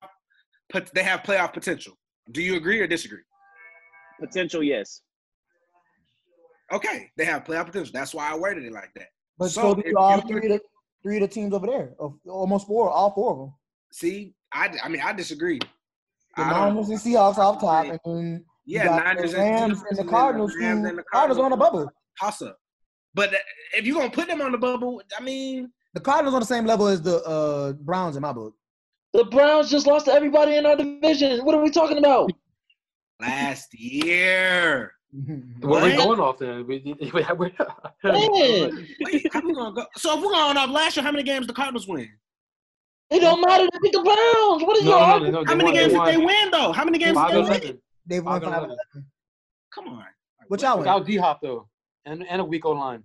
But 0.72 0.90
they 0.94 1.02
have 1.04 1.22
playoff 1.22 1.52
potential. 1.52 1.96
Do 2.32 2.42
you 2.42 2.56
agree 2.56 2.80
or 2.80 2.86
disagree? 2.86 3.20
potential. 4.20 4.62
Yes. 4.62 5.02
Okay, 6.72 7.10
they 7.16 7.24
have 7.24 7.44
playoff 7.44 7.66
potential. 7.66 7.92
That's 7.94 8.14
why 8.14 8.30
I 8.30 8.36
worded 8.36 8.64
it 8.64 8.72
like 8.72 8.92
that. 8.96 9.08
But 9.38 9.50
So, 9.50 9.62
so, 9.62 9.74
do 9.74 9.82
if 9.84 9.96
all 9.96 10.20
three 10.22 10.46
of 10.46 10.52
the 10.52 10.60
three 11.02 11.16
of 11.16 11.22
the 11.22 11.28
teams 11.28 11.54
over 11.54 11.66
there, 11.66 11.94
almost 12.28 12.66
four, 12.66 12.90
all 12.90 13.12
four 13.12 13.32
of 13.32 13.38
them. 13.38 13.54
See, 13.92 14.34
I, 14.52 14.76
I 14.82 14.88
mean, 14.88 15.02
I 15.04 15.12
disagree. 15.12 15.60
The 16.36 16.42
I 16.42 16.50
Niners 16.50 16.88
and 16.88 16.98
Seahawks 16.98 17.38
off 17.38 17.60
top, 17.60 17.86
and 17.86 18.00
then 18.04 18.44
you 18.64 18.78
yeah, 18.78 18.86
got 18.86 19.04
Niners 19.04 19.32
the 19.32 19.38
Rams 19.38 19.82
and 19.88 19.98
the 19.98 20.04
Cardinals. 20.04 20.54
Rams 20.58 20.86
and 20.86 20.98
the 20.98 21.04
Cardinals 21.04 21.38
on 21.38 21.50
the 21.50 21.56
bubble. 21.56 21.90
Toss 22.18 22.42
up. 22.42 22.58
But 23.16 23.34
if 23.74 23.86
you're 23.86 23.96
gonna 23.98 24.10
put 24.10 24.28
them 24.28 24.42
on 24.42 24.52
the 24.52 24.58
bubble, 24.58 25.02
I 25.18 25.22
mean, 25.22 25.72
The 25.94 26.00
Cardinals 26.00 26.34
on 26.34 26.40
the 26.40 26.46
same 26.46 26.66
level 26.66 26.86
as 26.86 27.00
the 27.00 27.16
uh, 27.24 27.72
Browns 27.72 28.14
in 28.16 28.20
my 28.22 28.32
book. 28.32 28.54
The 29.14 29.24
Browns 29.24 29.70
just 29.70 29.86
lost 29.86 30.04
to 30.04 30.12
everybody 30.12 30.56
in 30.56 30.66
our 30.66 30.76
division. 30.76 31.42
What 31.44 31.54
are 31.54 31.62
we 31.62 31.70
talking 31.70 31.96
about? 31.98 32.30
last 33.18 33.72
year. 33.74 34.92
What 35.62 35.82
are 35.82 35.86
we 35.86 35.96
What? 35.96 36.04
going 36.06 36.20
off 36.20 36.38
then? 36.38 36.66
We, 36.66 36.82
we, 36.84 36.92
we, 36.92 37.06
we, 37.10 37.22
Wait, 37.40 37.54
how 39.32 39.40
we 39.40 39.54
gonna 39.54 39.72
go? 39.74 39.86
So 39.96 40.18
if 40.18 40.22
we're 40.22 40.30
going 40.32 40.56
off 40.58 40.68
last 40.68 40.94
year, 40.96 41.04
how 41.04 41.10
many 41.12 41.22
games 41.24 41.46
the 41.46 41.54
Cardinals 41.54 41.88
win? 41.88 42.10
it 43.08 43.20
don't 43.20 43.40
matter. 43.40 43.64
They 43.72 43.78
beat 43.82 43.92
the 43.92 44.02
Browns. 44.02 44.62
What 44.62 44.76
are 44.76 44.80
you 44.84 44.90
no, 44.90 44.98
no, 44.98 45.18
no, 45.18 45.30
no, 45.30 45.44
How 45.46 45.54
many 45.54 45.64
won- 45.70 45.74
games 45.74 45.92
they 45.94 45.98
did 45.98 46.20
they 46.20 46.24
win 46.26 46.50
though? 46.50 46.72
How 46.72 46.84
many 46.84 46.98
games 46.98 47.14
Five 47.14 47.32
did 47.32 47.46
they 47.46 47.66
win? 47.68 47.78
They've 48.04 48.22
won 48.24 48.34
Five 48.34 48.42
and 48.42 48.52
five. 48.52 48.64
eleven. 48.64 49.06
Come 49.72 49.88
on. 49.88 50.04
What 50.48 50.60
y'all 50.60 50.72
win? 50.74 50.80
Without 50.80 51.06
D 51.06 51.16
Hop 51.16 51.40
though, 51.40 51.66
and 52.06 52.24
and 52.28 52.40
a 52.40 52.44
weak 52.44 52.64
O 52.64 52.70
line. 52.72 53.02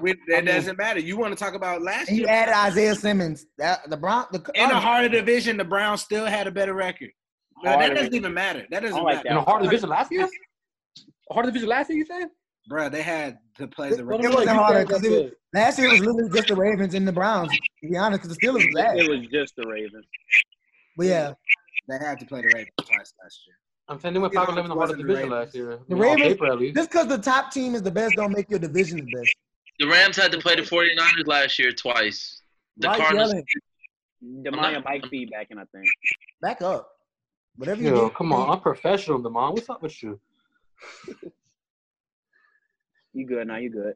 We- 0.00 0.12
It 0.28 0.44
doesn't 0.44 0.76
matter. 0.78 1.00
You 1.00 1.16
want 1.16 1.36
to 1.36 1.42
talk 1.42 1.54
about 1.54 1.82
last 1.82 2.08
And 2.08 2.16
you 2.18 2.24
year? 2.24 2.32
added 2.32 2.54
Isaiah 2.56 2.94
Simmons. 2.94 3.46
That 3.58 3.88
the 3.88 3.96
Brown. 3.96 4.26
The 4.32 4.38
In 4.38 4.42
the 4.44 4.52
Cardinals- 4.52 4.84
harder 4.84 5.08
division, 5.08 5.56
the 5.56 5.64
Browns 5.64 6.02
still 6.02 6.26
had 6.26 6.46
a 6.46 6.50
better 6.50 6.74
record. 6.74 7.10
No, 7.62 7.70
that 7.78 7.94
doesn't 7.94 8.14
even 8.14 8.34
matter. 8.34 8.66
That 8.70 8.80
doesn't 8.80 8.96
don't 8.96 9.04
like 9.04 9.16
matter. 9.16 9.28
In 9.30 9.36
a 9.36 9.40
that. 9.40 9.48
hard 9.48 9.62
division 9.62 9.88
last 9.88 10.12
year. 10.12 10.28
A 11.30 11.32
hard 11.32 11.46
division 11.46 11.70
last 11.70 11.88
year, 11.88 11.96
you 11.98 12.04
saying? 12.04 12.28
Bro, 12.68 12.90
they 12.90 13.00
had 13.00 13.38
to 13.56 13.66
play 13.66 13.88
It- 13.88 13.92
the 13.96 14.00
it 14.00 14.04
Ravens. 14.04 14.34
wasn't 14.34 14.50
you 14.54 14.60
harder 14.62 14.80
said 14.80 14.88
'cause 14.88 15.00
that's 15.02 15.14
it 15.14 15.24
was- 15.24 15.32
Last 15.54 15.78
year 15.78 15.88
it 15.88 15.90
was 15.92 16.00
literally 16.00 16.30
just 16.34 16.48
the 16.48 16.56
Ravens 16.56 16.94
and 16.94 17.08
the 17.08 17.12
Browns. 17.12 17.50
To 17.52 17.88
be 17.88 17.96
honest, 17.96 18.22
because 18.22 18.36
the 18.36 18.46
Steelers 18.46 18.66
was 18.66 18.84
ass. 18.84 18.96
It 18.98 19.08
was 19.10 19.26
just 19.28 19.54
the 19.56 19.66
Ravens. 19.66 20.04
But 20.98 21.06
yeah, 21.06 21.32
They 21.88 21.98
had 21.98 22.18
to 22.20 22.26
play 22.26 22.42
the 22.42 22.48
Ravens 22.54 22.68
twice 22.78 23.14
last 23.22 23.40
year. 23.46 23.56
I'm 23.88 24.00
saying 24.00 24.14
they 24.14 24.20
went 24.20 24.32
You 24.32 24.40
five 24.40 24.48
eleven 24.48 24.64
in 24.64 24.70
the 24.70 24.76
hardest 24.76 24.98
division 24.98 25.28
last 25.30 25.54
year. 25.54 25.78
The 25.88 25.94
On 25.94 26.00
Ravens- 26.00 26.22
paper, 26.22 26.46
at 26.46 26.58
least. 26.58 26.76
just 26.76 26.90
because 26.90 27.06
the 27.06 27.18
top 27.18 27.50
team 27.52 27.74
is 27.74 27.82
the 27.82 27.90
best, 27.90 28.14
don't 28.16 28.32
make 28.32 28.48
your 28.48 28.58
division 28.58 28.96
the 29.04 29.12
best. 29.16 29.34
The 29.78 29.86
Rams 29.86 30.16
had 30.16 30.32
to 30.32 30.38
play 30.38 30.54
the 30.56 30.62
49ers 30.62 31.26
last 31.26 31.58
year 31.58 31.72
twice. 31.72 32.42
The 32.78 32.88
Why 32.88 32.96
you 32.96 33.02
Cardinals. 33.02 33.32
yelling? 34.22 34.42
Demaya 34.44 34.84
Mike 34.84 35.04
feedback, 35.10 35.48
and 35.50 35.60
I 35.60 35.64
think. 35.66 35.84
Back 36.40 36.62
up. 36.62 36.88
Whatever 37.56 37.82
you 37.82 37.88
Yo, 37.90 38.08
do. 38.08 38.14
come 38.16 38.32
on, 38.32 38.48
I'm 38.50 38.60
professional, 38.60 39.20
Demond. 39.20 39.52
What's 39.54 39.68
up 39.68 39.82
with 39.82 40.02
you? 40.02 40.18
You 43.12 43.26
good 43.26 43.46
now? 43.46 43.58
You 43.58 43.70
good? 43.70 43.94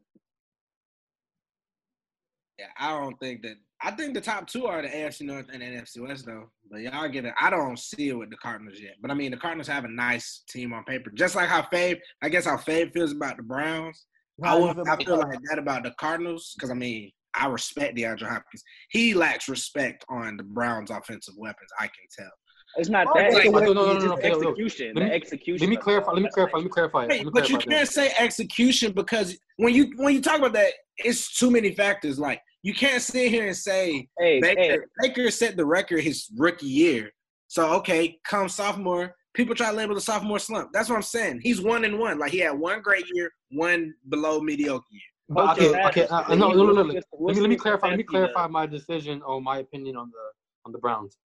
Yeah, 2.59 2.67
I 2.79 2.91
don't 2.99 3.19
think 3.21 3.43
that. 3.43 3.57
I 3.81 3.93
think 3.93 4.15
the 4.15 4.21
top 4.21 4.49
two 4.49 4.67
are 4.67 4.83
the 4.83 4.89
AFC 4.89 5.23
North 5.23 5.47
and 5.53 5.63
NFC 5.63 6.01
West, 6.01 6.27
though. 6.27 6.51
But 6.69 6.81
y'all 6.81 7.09
get 7.09 7.25
it. 7.25 7.35
I 7.41 7.49
don't 7.49 7.79
see 7.79 8.09
it 8.09 8.19
with 8.19 8.31
the 8.31 8.37
Cardinals 8.37 8.81
yet. 8.81 8.95
But 9.01 9.13
I 9.13 9.15
mean, 9.15 9.31
the 9.31 9.37
Cardinals 9.37 9.69
have 9.69 9.85
a 9.85 9.89
nice 9.89 10.43
team 10.49 10.73
on 10.73 10.83
paper, 10.85 11.11
just 11.15 11.37
like 11.37 11.49
how 11.49 11.63
Fave. 11.63 11.99
I 12.21 12.29
guess 12.29 12.47
how 12.47 12.57
Fave 12.57 12.93
feels 12.93 13.13
about 13.13 13.37
the 13.37 13.45
Browns. 13.45 14.07
I, 14.43 14.57
would, 14.57 14.75
feel 14.75 14.85
I 14.89 15.05
feel 15.05 15.19
like 15.19 15.39
that 15.51 15.59
about 15.59 15.83
the 15.85 15.93
Cardinals 15.99 16.55
because 16.57 16.71
I 16.71 16.75
mean 16.75 17.11
I 17.35 17.47
respect 17.47 17.97
DeAndre 17.97 18.29
Hopkins. 18.29 18.63
He 18.91 19.15
lacks 19.15 19.49
respect 19.49 20.05
on 20.09 20.37
the 20.37 20.43
Browns' 20.45 20.91
offensive 20.91 21.35
weapons. 21.37 21.71
I 21.79 21.85
can 21.85 22.07
tell. 22.17 22.31
It's 22.77 22.89
not 22.89 23.07
Oh, 23.09 23.15
that. 23.15 23.33
like- 23.33 23.45
it's 23.47 23.53
no, 23.53 23.61
no, 23.61 23.73
no, 23.73 23.95
just 23.95 24.07
no, 24.07 24.13
okay, 24.15 24.31
execution. 24.31 24.93
let 24.95 25.03
me- 25.05 25.09
the 25.09 25.15
execution. 25.15 25.67
Let 25.67 25.71
me 25.71 25.77
clarify. 25.77 26.13
Let 26.13 26.23
me 26.23 26.29
clarify. 26.33 26.57
Let 26.59 26.65
me 26.65 26.71
clarify. 26.71 27.03
Hey, 27.09 27.19
Let 27.19 27.25
me 27.27 27.31
but 27.33 27.49
you 27.49 27.59
can't 27.59 27.89
say 27.89 28.13
execution 28.19 28.93
because 28.93 29.39
when 29.57 29.75
you 29.75 29.93
when 29.97 30.15
you 30.15 30.21
talk 30.21 30.39
about 30.39 30.53
that, 30.53 30.73
it's 30.99 31.37
too 31.39 31.51
many 31.51 31.75
factors. 31.75 32.19
Like 32.19 32.41
you 32.63 32.75
can't 32.75 33.03
sit 33.03 33.31
here 33.31 33.47
and 33.47 33.57
say 33.57 34.09
Hey, 34.19 34.41
Baker 34.41 34.61
hey, 34.61 34.79
Baker 35.01 35.31
set 35.31 35.57
the 35.57 35.65
record 35.65 36.01
his 36.01 36.29
rookie 36.37 36.67
year. 36.67 37.11
So 37.47 37.73
okay, 37.75 38.19
come 38.25 38.49
sophomore, 38.49 39.15
people 39.35 39.55
try 39.55 39.71
to 39.71 39.77
label 39.77 39.95
the 39.95 40.01
sophomore 40.01 40.39
slump. 40.39 40.71
That's 40.73 40.89
what 40.89 40.97
I'm 40.97 41.03
saying. 41.03 41.41
He's 41.43 41.61
one 41.61 41.85
and 41.85 41.99
one. 41.99 42.19
Like 42.19 42.33
he 42.33 42.39
had 42.39 42.59
one 42.59 42.83
great 42.83 43.07
year, 43.13 43.31
one 43.51 43.95
below 44.09 44.41
mediocre 44.41 44.85
year. 44.91 45.01
But 45.31 45.59
Okay, 45.59 45.69
okay, 45.69 45.87
okay. 45.87 46.07
Uh, 46.09 46.35
no, 46.35 46.53
no, 46.53 46.65
no, 46.65 46.73
no, 46.73 46.83
no. 46.83 47.01
Let 47.21 47.37
me 47.37 47.41
let 47.41 47.51
me 47.51 47.57
clarify. 47.57 47.89
Let 47.89 47.99
me 47.99 48.03
clarify 48.03 48.47
my 48.47 48.67
decision 48.67 49.23
or 49.23 49.41
my 49.41 49.59
opinion 49.59 49.97
on 49.97 50.11
the 50.11 50.25
on 50.67 50.73
the 50.73 50.79
Browns. 50.79 51.19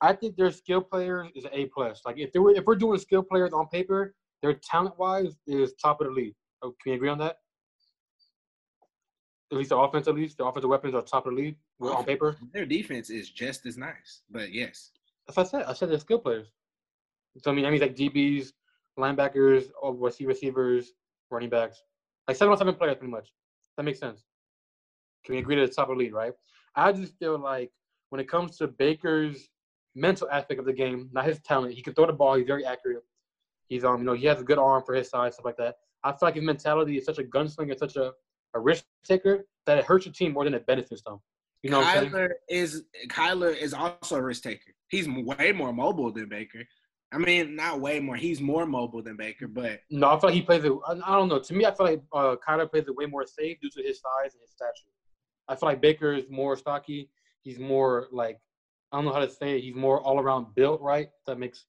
I 0.00 0.14
think 0.14 0.36
their 0.36 0.50
skill 0.50 0.80
players 0.80 1.28
is 1.34 1.44
A 1.52 1.66
plus. 1.66 2.00
Like 2.06 2.18
if 2.18 2.32
they 2.32 2.38
were 2.38 2.52
if 2.52 2.64
we're 2.64 2.74
doing 2.76 2.98
skill 2.98 3.22
players 3.22 3.52
on 3.52 3.66
paper, 3.68 4.14
their 4.42 4.54
talent 4.54 4.98
wise 4.98 5.36
is 5.46 5.74
top 5.74 6.00
of 6.00 6.06
the 6.06 6.12
league. 6.12 6.34
Oh, 6.62 6.74
can 6.82 6.92
you 6.92 6.94
agree 6.94 7.08
on 7.10 7.18
that? 7.18 7.36
At 9.52 9.58
least 9.58 9.70
the 9.70 9.76
offense, 9.76 10.06
at 10.06 10.14
least 10.14 10.38
the 10.38 10.44
offensive 10.44 10.70
weapons 10.70 10.94
are 10.94 11.02
top 11.02 11.26
of 11.26 11.34
the 11.34 11.40
league 11.40 11.56
well, 11.78 11.94
on 11.94 12.04
paper. 12.04 12.36
Their 12.52 12.66
defense 12.66 13.10
is 13.10 13.30
just 13.30 13.66
as 13.66 13.76
nice. 13.76 14.22
But 14.30 14.52
yes. 14.52 14.90
That's 15.26 15.36
what 15.36 15.46
I 15.46 15.50
said. 15.50 15.62
I 15.64 15.72
said 15.72 15.90
they're 15.90 15.98
skill 15.98 16.20
players. 16.20 16.48
So 17.38 17.50
I 17.50 17.54
mean, 17.54 17.64
I 17.64 17.70
mean 17.70 17.80
like 17.80 17.96
DBs, 17.96 18.52
linebackers, 18.98 19.70
receivers, 20.20 20.92
running 21.30 21.50
backs, 21.50 21.82
like 22.28 22.36
seven 22.36 22.52
on 22.52 22.58
seven 22.58 22.74
players, 22.74 22.96
pretty 22.96 23.10
much. 23.10 23.32
That 23.76 23.84
makes 23.84 23.98
sense. 23.98 24.24
Can 25.24 25.34
we 25.34 25.40
agree 25.40 25.56
to 25.56 25.66
the 25.66 25.72
top 25.72 25.88
of 25.88 25.96
the 25.96 26.04
league, 26.04 26.14
right? 26.14 26.32
I 26.74 26.92
just 26.92 27.18
feel 27.18 27.38
like 27.38 27.70
when 28.10 28.20
it 28.20 28.28
comes 28.28 28.56
to 28.58 28.68
Baker's 28.68 29.48
mental 29.94 30.28
aspect 30.30 30.60
of 30.60 30.66
the 30.66 30.72
game, 30.72 31.08
not 31.12 31.24
his 31.24 31.40
talent, 31.40 31.74
he 31.74 31.82
can 31.82 31.94
throw 31.94 32.06
the 32.06 32.12
ball. 32.12 32.36
He's 32.36 32.46
very 32.46 32.64
accurate. 32.64 33.02
He's 33.68 33.84
um, 33.84 33.98
you 33.98 34.04
know, 34.04 34.14
he 34.14 34.26
has 34.26 34.40
a 34.40 34.44
good 34.44 34.58
arm 34.58 34.82
for 34.84 34.94
his 34.94 35.08
size, 35.08 35.34
stuff 35.34 35.44
like 35.44 35.56
that. 35.56 35.76
I 36.02 36.10
feel 36.10 36.18
like 36.22 36.34
his 36.34 36.44
mentality 36.44 36.96
is 36.96 37.04
such 37.04 37.18
a 37.18 37.24
gunslinger, 37.24 37.78
such 37.78 37.96
a, 37.96 38.12
a 38.54 38.60
risk 38.60 38.84
taker 39.04 39.46
that 39.66 39.78
it 39.78 39.84
hurts 39.84 40.06
your 40.06 40.12
team 40.12 40.32
more 40.32 40.44
than 40.44 40.54
it 40.54 40.66
benefits 40.66 41.02
them. 41.02 41.20
You 41.62 41.70
know 41.70 41.80
what 41.80 41.88
I'm 41.88 42.10
saying? 42.10 42.12
Kyler 42.12 42.30
is 42.48 42.84
Kyler 43.08 43.56
is 43.56 43.74
also 43.74 44.16
a 44.16 44.22
risk 44.22 44.42
taker. 44.42 44.72
He's 44.88 45.08
way 45.08 45.52
more 45.52 45.72
mobile 45.72 46.10
than 46.10 46.28
Baker. 46.28 46.64
I 47.12 47.18
mean, 47.18 47.56
not 47.56 47.80
way 47.80 47.98
more. 48.00 48.16
He's 48.16 48.40
more 48.40 48.66
mobile 48.66 49.02
than 49.02 49.16
Baker, 49.16 49.48
but 49.48 49.80
No, 49.90 50.08
I 50.08 50.20
feel 50.20 50.30
like 50.30 50.34
he 50.34 50.42
plays 50.42 50.64
it. 50.64 50.72
I 50.86 50.92
I 50.92 51.16
don't 51.16 51.28
know. 51.28 51.38
To 51.38 51.54
me, 51.54 51.66
I 51.66 51.72
feel 51.72 51.86
like 51.86 52.02
uh, 52.12 52.36
Kyler 52.46 52.70
plays 52.70 52.86
it 52.86 52.96
way 52.96 53.06
more 53.06 53.26
safe 53.26 53.60
due 53.60 53.70
to 53.70 53.82
his 53.82 54.00
size 54.00 54.32
and 54.32 54.40
his 54.40 54.50
stature. 54.50 54.90
I 55.48 55.56
feel 55.56 55.68
like 55.68 55.80
Baker 55.80 56.12
is 56.12 56.24
more 56.30 56.56
stocky. 56.56 57.10
He's 57.42 57.58
more 57.58 58.06
like 58.12 58.38
I 58.92 58.96
don't 58.96 59.04
know 59.04 59.12
how 59.12 59.20
to 59.20 59.30
say 59.30 59.56
it. 59.56 59.62
He's 59.62 59.74
more 59.74 60.00
all 60.00 60.18
around 60.20 60.54
built, 60.54 60.80
right? 60.80 61.10
That 61.26 61.38
makes 61.38 61.66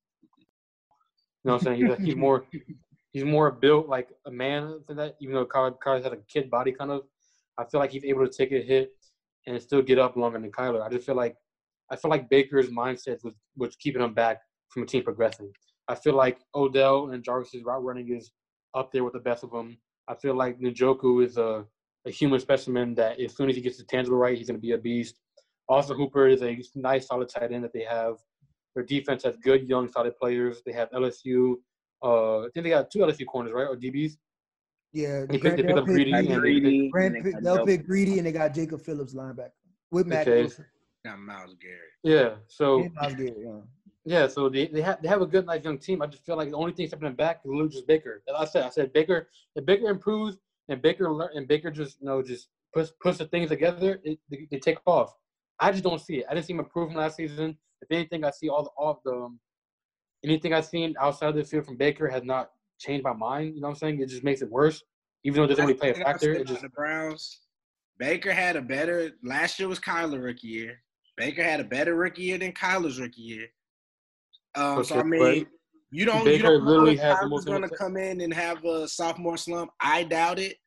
you 1.44 1.49
know 1.49 1.53
what 1.53 1.68
I'm 1.68 1.78
saying. 1.78 1.88
He's, 1.88 2.06
he's 2.06 2.16
more 2.16 2.45
he's 3.12 3.24
more 3.24 3.52
built 3.52 3.88
like 3.88 4.10
a 4.26 4.32
man 4.32 4.80
than 4.88 4.98
that. 4.98 5.16
Even 5.22 5.36
though 5.36 5.46
Kyler, 5.46 5.78
Kyler 5.86 6.04
has 6.04 6.14
a 6.14 6.18
kid 6.28 6.50
body, 6.50 6.72
kind 6.72 6.92
of. 6.92 7.04
I 7.58 7.66
feel 7.66 7.80
like 7.80 7.92
he's 7.92 8.06
able 8.06 8.26
to 8.26 8.32
take 8.32 8.52
a 8.52 8.62
hit 8.62 8.92
and 9.46 9.62
still 9.62 9.82
get 9.82 10.00
up 10.00 10.16
longer 10.16 10.40
than 10.40 10.52
Kyler. 10.52 10.86
I 10.86 10.90
just 10.90 11.06
feel 11.06 11.16
like 11.16 11.36
I 11.92 11.96
feel 11.96 12.10
like 12.10 12.30
Baker's 12.30 12.70
mindset 12.70 13.24
was 13.24 13.34
was 13.56 13.76
keeping 13.76 14.02
him 14.02 14.14
back 14.14 14.40
from 14.70 14.84
a 14.84 14.86
team 14.86 15.04
progressing. 15.04 15.52
I 15.88 15.96
feel 15.96 16.16
like 16.16 16.40
Odell 16.56 17.12
and 17.12 17.24
Jarvis's 17.24 17.64
route 17.64 17.84
running 17.84 18.16
is 18.16 18.32
up 18.74 18.92
there 18.92 19.04
with 19.04 19.14
the 19.14 19.20
best 19.20 19.44
of 19.44 19.52
them. 19.52 19.78
I 20.08 20.16
feel 20.16 20.36
like 20.36 20.60
Njoku 20.60 21.26
is 21.26 21.38
a, 21.38 21.66
a 22.08 22.12
human 22.12 22.40
specimen 22.40 22.96
that 22.96 23.20
as 23.20 23.36
soon 23.36 23.50
as 23.50 23.56
he 23.56 23.62
gets 23.62 23.78
the 23.78 23.84
tangible 23.84 24.18
right, 24.18 24.38
he's 24.38 24.48
going 24.48 24.58
to 24.58 24.62
be 24.62 24.72
a 24.72 24.78
beast. 24.78 25.16
Also, 25.68 25.94
Hooper 25.94 26.28
is 26.28 26.42
a 26.42 26.58
nice, 26.76 27.08
solid 27.08 27.30
tight 27.30 27.52
end 27.52 27.64
that 27.64 27.74
they 27.74 27.84
have. 27.84 28.16
Their 28.76 28.86
defense 28.86 29.24
has 29.24 29.36
good, 29.38 29.68
young, 29.68 29.90
solid 29.90 30.16
players. 30.18 30.62
They 30.66 30.72
have 30.72 30.90
LSU. 30.92 31.56
Uh, 32.03 32.41
I 32.41 32.49
think 32.53 32.64
they 32.64 32.69
got 32.69 32.90
two 32.91 32.99
LSU 32.99 33.26
corners, 33.26 33.52
right, 33.53 33.68
or 33.68 33.76
DBs. 33.78 34.14
Yeah, 34.94 35.26
They 35.26 35.38
picked- 35.38 35.57
they 35.57 35.64
picked 35.64 35.78
up 35.78 35.86
Grant- 35.86 35.88
Greedy 35.88 36.11
Like 36.11 36.26
and 36.26 36.30
they- 36.36 36.40
Greedy, 36.40 36.90
Grant, 36.90 37.15
and 37.15 37.26
they 37.26 37.32
pick- 37.32 37.44
got 37.44 37.44
they'll 37.56 37.65
pick 37.65 37.86
Greedy, 37.86 38.18
and 38.18 38.28
they 38.28 38.32
got 38.32 38.53
Jacob 38.53 38.82
Phillips 38.82 39.14
linebacker 39.14 39.52
with 39.91 40.07
Mack 40.07 40.28
Okay. 40.28 40.41
Wilson. 40.41 40.65
got 41.06 41.19
Myles 41.19 41.56
Garrett. 41.61 41.80
Yeah. 42.03 42.36
So 42.48 42.90
Myles 42.95 43.14
Garrett, 43.15 43.38
yeah. 43.40 43.61
Yeah, 44.03 44.28
so 44.28 44.49
they, 44.49 44.65
they 44.68 44.82
have 44.82 44.99
they 45.02 45.07
have 45.07 45.22
a 45.22 45.28
good 45.28 45.45
nice 45.45 45.64
young 45.64 45.78
team. 45.78 46.02
I 46.02 46.07
just 46.07 46.26
feel 46.26 46.36
like 46.36 46.49
the 46.49 46.56
only 46.57 46.72
thing 46.73 46.88
stepping 46.88 47.06
them 47.06 47.15
back 47.15 47.41
is 47.45 47.52
Lucas 47.52 47.82
Baker. 47.82 48.23
As 48.28 48.36
I 48.36 48.45
said, 48.45 48.64
I 48.65 48.69
said 48.69 48.91
Baker 48.94 49.30
if 49.56 49.64
Baker 49.64 49.90
improves 49.90 50.38
and 50.69 50.82
Baker 50.82 51.11
learn 51.11 51.30
and 51.36 51.48
Baker 51.48 51.69
just 51.69 51.99
you 52.02 52.07
know 52.07 52.22
just 52.23 52.48
puts 52.73 52.91
puts 52.99 53.19
the 53.19 53.26
things 53.28 53.49
together, 53.49 54.02
it, 54.03 54.18
they, 54.30 54.48
they 54.49 54.57
take 54.57 54.80
off. 54.88 55.14
I 55.60 55.72
just 55.72 55.84
don't 55.84 56.02
see 56.02 56.18
it. 56.18 56.26
I 56.30 56.34
didn't 56.34 56.48
see 56.48 56.53
him 56.53 56.60
improving 56.60 56.98
last 56.98 57.15
season. 57.18 57.56
If 57.84 57.91
anything, 57.91 58.23
I 58.26 58.32
see 58.32 58.49
all 58.49 58.64
the 58.64 58.69
all 58.76 58.99
the 59.06 59.11
um, 59.14 59.40
anything 60.23 60.53
I've 60.53 60.65
seen 60.65 60.95
outside 60.99 61.30
of 61.30 61.35
the 61.35 61.43
field 61.43 61.65
from 61.65 61.77
Baker 61.77 62.07
has 62.07 62.23
not 62.23 62.52
changed 62.80 63.03
my 63.03 63.14
mind. 63.14 63.56
You 63.56 63.61
know 63.61 63.68
what 63.68 63.73
I'm 63.73 63.80
saying? 63.80 64.02
It 64.02 64.10
just 64.10 64.23
makes 64.23 64.41
it 64.41 64.49
worse. 64.49 64.84
Even 65.23 65.38
though 65.38 65.43
it 65.43 65.48
doesn't 65.48 65.65
really 65.65 65.77
play 65.77 65.91
a 65.91 65.95
factor, 65.95 66.34
it 66.34 66.48
just 66.48 66.61
the 66.61 66.69
Browns. 66.69 67.41
Baker 67.99 68.31
had 68.31 68.56
a 68.56 68.61
better 68.61 69.11
last 69.23 69.60
year 69.60 69.68
was 69.68 69.80
Kyler 69.80 70.23
rookie 70.23 70.48
year. 70.48 70.81
Baker 71.18 71.43
had 71.43 71.60
a 71.60 71.64
better 71.64 71.95
rookie 71.95 72.23
year 72.23 72.39
than 72.39 72.52
Kyler's 72.53 72.99
rookie 72.99 73.22
year. 73.22 73.48
Um, 74.56 74.84
so 74.84 74.99
I 74.99 75.03
mean, 75.03 75.45
you 75.91 76.06
don't 76.06 76.19
you 76.19 76.23
Baker 76.23 76.43
don't 76.43 76.65
literally 76.65 76.93
if 76.93 77.02
has 77.02 77.19
the 77.19 77.26
Kyler's 77.26 77.30
most 77.30 77.45
going 77.45 77.61
to 77.61 77.69
come 77.69 77.98
in 77.98 78.22
and 78.22 78.34
have 78.34 78.64
a 78.65 78.88
sophomore 78.88 79.38
slump. 79.38 79.69
I 79.80 80.03
doubt 80.03 80.39
it. 80.39 80.57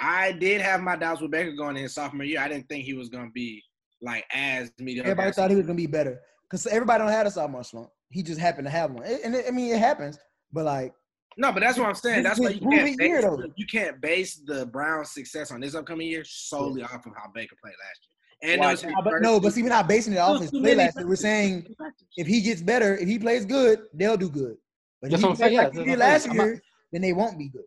I 0.00 0.32
did 0.32 0.62
have 0.62 0.80
my 0.80 0.96
doubts 0.96 1.20
with 1.20 1.30
Baker 1.30 1.52
going 1.52 1.76
in 1.76 1.82
his 1.82 1.94
sophomore 1.94 2.24
year. 2.24 2.40
I 2.40 2.48
didn't 2.48 2.68
think 2.68 2.84
he 2.84 2.94
was 2.94 3.10
going 3.10 3.26
to 3.26 3.32
be 3.32 3.62
like 4.00 4.24
as 4.32 4.72
mediocre. 4.78 5.10
Everybody 5.10 5.32
thought 5.32 5.50
he 5.50 5.56
was 5.56 5.66
gonna 5.66 5.76
be 5.76 5.86
better 5.86 6.20
because 6.44 6.66
everybody 6.66 7.02
don't 7.02 7.12
have 7.12 7.26
a 7.26 7.30
sophomore 7.30 7.64
slump. 7.64 7.90
He 8.10 8.22
just 8.22 8.40
happened 8.40 8.66
to 8.66 8.70
have 8.70 8.90
one, 8.90 9.04
and 9.04 9.34
it, 9.34 9.44
I 9.46 9.50
mean 9.50 9.72
it 9.72 9.78
happens. 9.78 10.18
But 10.52 10.64
like, 10.64 10.92
No, 11.36 11.52
but 11.52 11.60
that's 11.60 11.78
what 11.78 11.88
I'm 11.88 11.94
saying. 11.94 12.24
That's 12.24 12.38
is 12.40 12.44
why 12.44 12.50
you 12.50 12.60
can't 12.68 12.98
base 12.98 13.22
though. 13.22 13.36
the, 13.36 13.52
you 13.56 13.66
can't 13.66 14.00
base 14.00 14.42
the 14.44 14.66
Browns' 14.66 15.12
success 15.12 15.52
on 15.52 15.60
this 15.60 15.74
upcoming 15.74 16.08
year 16.08 16.24
solely 16.24 16.82
off 16.82 16.92
of 17.06 17.12
how 17.16 17.30
Baker 17.34 17.56
played 17.62 17.72
last 17.72 18.00
year. 18.02 18.52
And 18.52 18.60
Why 18.60 18.68
it 18.68 18.70
was 18.72 18.80
his 18.82 18.92
no, 18.92 19.02
but, 19.02 19.12
no, 19.20 19.40
but 19.40 19.52
see, 19.52 19.62
we're 19.62 19.68
not 19.68 19.86
basing 19.86 20.14
it 20.14 20.18
off 20.18 20.40
his 20.40 20.50
play 20.50 20.74
last 20.74 20.96
year. 20.98 21.06
We're 21.06 21.14
saying 21.16 21.62
Too 21.62 21.68
many 21.68 21.74
factors. 21.90 22.08
if 22.16 22.26
he 22.26 22.40
gets 22.40 22.62
better, 22.62 22.96
if 22.96 23.06
he 23.06 23.18
plays 23.18 23.44
good, 23.44 23.80
they'll 23.94 24.16
do 24.16 24.30
good. 24.30 24.56
But 25.02 25.12
if 25.12 25.20
That's 25.20 25.22
he 25.22 25.28
what 25.28 25.30
I'm 25.30 25.36
plays 25.36 25.40
like 25.40 25.52
yeah, 25.52 25.70
he 25.70 25.78
did 25.78 25.86
what 25.88 25.92
I'm 25.92 25.98
last 25.98 26.22
saying. 26.24 26.40
I'm 26.40 26.46
year, 26.46 26.62
then 26.92 27.02
they 27.02 27.12
won't 27.12 27.38
be 27.38 27.48
good. 27.50 27.62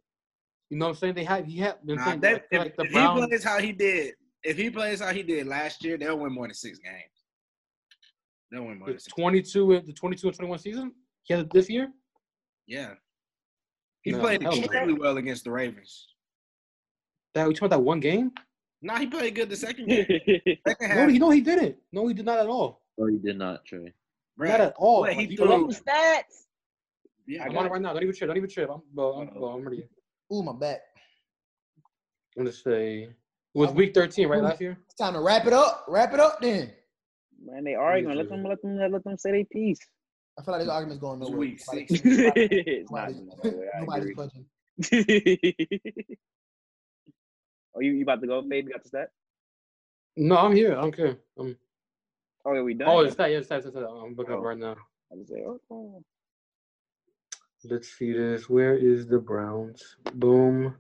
you 0.70 0.78
know 0.78 0.86
what 0.88 0.90
I'm 0.92 0.96
saying. 0.98 1.14
They 1.14 1.24
have 1.24 1.46
he 1.46 1.58
had. 1.60 1.76
I'm 1.88 1.96
Nah, 1.96 2.04
saying, 2.06 2.20
they- 2.22 2.34
I 2.36 2.42
if, 2.52 2.60
like 2.60 2.76
the 2.76 2.84
if 2.86 2.92
Browns. 2.92 3.22
he 3.22 3.28
plays 3.28 3.44
how 3.44 3.60
he 3.60 3.72
did, 3.72 4.14
if 4.44 4.58
he 4.58 4.70
plays 4.72 5.00
how 5.00 5.14
he 5.14 5.24
did 5.24 5.48
last 5.48 5.86
year, 5.86 5.98
they'll 5.98 6.18
win 6.20 6.34
more 6.34 6.48
than 6.48 6.56
six 6.56 6.80
games. 6.80 7.13
They'll 8.54 8.66
win 8.66 8.78
more 8.78 8.94
the 8.94 9.00
22 9.10 9.72
and 9.74 9.88
the 9.88 9.94
22 9.94 10.28
and 10.28 10.36
21 10.38 10.60
season. 10.60 10.94
He 11.24 11.34
had 11.34 11.46
it 11.46 11.52
this 11.52 11.70
year. 11.70 11.92
Yeah, 12.68 12.94
he 14.04 14.12
No, 14.12 14.20
played 14.20 14.44
hell 14.44 14.52
no. 14.56 14.60
extremely 14.60 14.94
well 14.94 15.18
against 15.18 15.44
the 15.44 15.52
Ravens. 15.52 16.08
That 17.34 17.48
we 17.48 17.56
talking 17.56 17.66
about 17.66 17.78
that 17.78 17.84
one 17.84 18.00
game? 18.00 18.32
No, 18.84 18.96
he 18.96 19.08
played 19.08 19.34
good 19.34 19.50
the 19.50 19.56
second 19.56 19.88
game. 19.88 20.06
Second 20.68 20.90
No, 20.90 20.96
half, 20.96 21.10
he 21.10 21.18
no, 21.20 21.30
he 21.32 21.42
didn't. 21.42 21.78
No, 21.92 22.06
he 22.08 22.14
did 22.14 22.26
not 22.26 22.38
at 22.40 22.48
all. 22.48 22.82
No, 22.98 23.08
he 23.08 23.18
did 23.18 23.38
not, 23.40 23.66
Trey. 23.66 23.92
bruh, 24.40 24.50
Not 24.50 24.62
at 24.62 24.74
all. 24.78 25.00
What, 25.02 25.14
he 25.14 25.20
Like, 25.22 25.32
you 25.32 25.38
threw- 25.38 25.48
look- 25.48 25.72
stats. 25.72 26.46
yeah, 27.28 27.44
I'm 27.44 27.58
on 27.58 27.66
it 27.66 27.72
right 27.72 27.82
now. 27.82 27.94
Don't 27.94 28.04
even 28.04 28.14
trip. 28.16 28.28
Don't 28.28 28.38
even 28.38 28.50
trip. 28.50 28.70
I'm, 28.72 28.82
well, 28.94 29.14
I'm, 29.14 29.40
well, 29.42 29.52
I'm 29.52 29.64
ready. 29.64 29.88
Ooh, 30.32 30.44
my 30.44 30.54
back. 30.54 30.82
I'm 32.38 32.44
gonna 32.44 32.52
say 32.54 33.04
it 33.04 33.14
was 33.54 33.72
week 33.72 33.94
13, 33.96 34.28
right? 34.28 34.42
Last 34.44 34.62
year. 34.62 34.78
It's 34.86 34.96
time 34.96 35.14
to 35.14 35.22
wrap 35.22 35.48
it 35.48 35.54
up. 35.54 35.86
Wrap 35.88 36.14
it 36.14 36.20
up 36.20 36.40
then. 36.42 36.72
Man, 37.46 37.64
they 37.64 37.76
arguing. 37.76 38.18
Let 38.18 38.30
them, 38.30 38.44
let 38.44 38.62
them, 38.62 38.78
let 38.92 39.04
them 39.04 39.18
say 39.18 39.32
their 39.32 39.46
piece. 39.46 39.80
I 40.40 40.44
feel 40.44 40.54
like 40.54 40.62
this 40.64 40.70
argument's 40.72 41.02
going 41.02 41.22
It's 41.22 41.30
nowhere. 41.30 41.40
week 41.40 41.62
Nobody- 41.68 41.88
six. 41.88 42.02
it's 42.06 42.92
Nobody's, 42.92 43.18
going 43.20 43.30
nowhere, 43.44 43.72
nobody's 43.80 44.10
agree. 44.10 44.26
oh, 47.76 47.80
you, 47.82 47.92
you 47.92 48.04
about 48.04 48.22
to 48.22 48.28
go, 48.28 48.42
Fabe? 48.42 48.64
You 48.66 48.72
got 48.72 48.84
the 48.84 48.90
stat? 48.90 49.10
No, 50.18 50.38
I'm 50.38 50.56
here. 50.56 50.78
I 50.78 50.82
don't 50.82 50.96
care. 50.96 51.18
I'm, 51.40 51.56
Oh, 52.46 52.54
yeah, 52.54 52.62
we 52.62 52.74
done. 52.74 52.90
oh, 52.90 53.00
it's 53.00 53.16
that. 53.16 53.32
Yeah, 53.32 53.38
it's 53.38 53.48
that. 53.48 53.64
It's 53.64 53.74
that. 53.74 53.88
I'm 53.88 54.16
looking 54.16 54.34
up 54.34 54.42
Oh. 54.42 54.44
right 54.44 54.58
now. 54.58 54.76
I 55.12 55.16
was 55.16 55.30
like, 55.30 55.44
oh, 55.72 56.04
Let's 57.64 57.88
see 57.98 58.12
this. 58.12 58.50
Where 58.50 58.76
is 58.76 59.08
the 59.08 59.18
Browns? 59.20 59.96
Boom. 60.16 60.76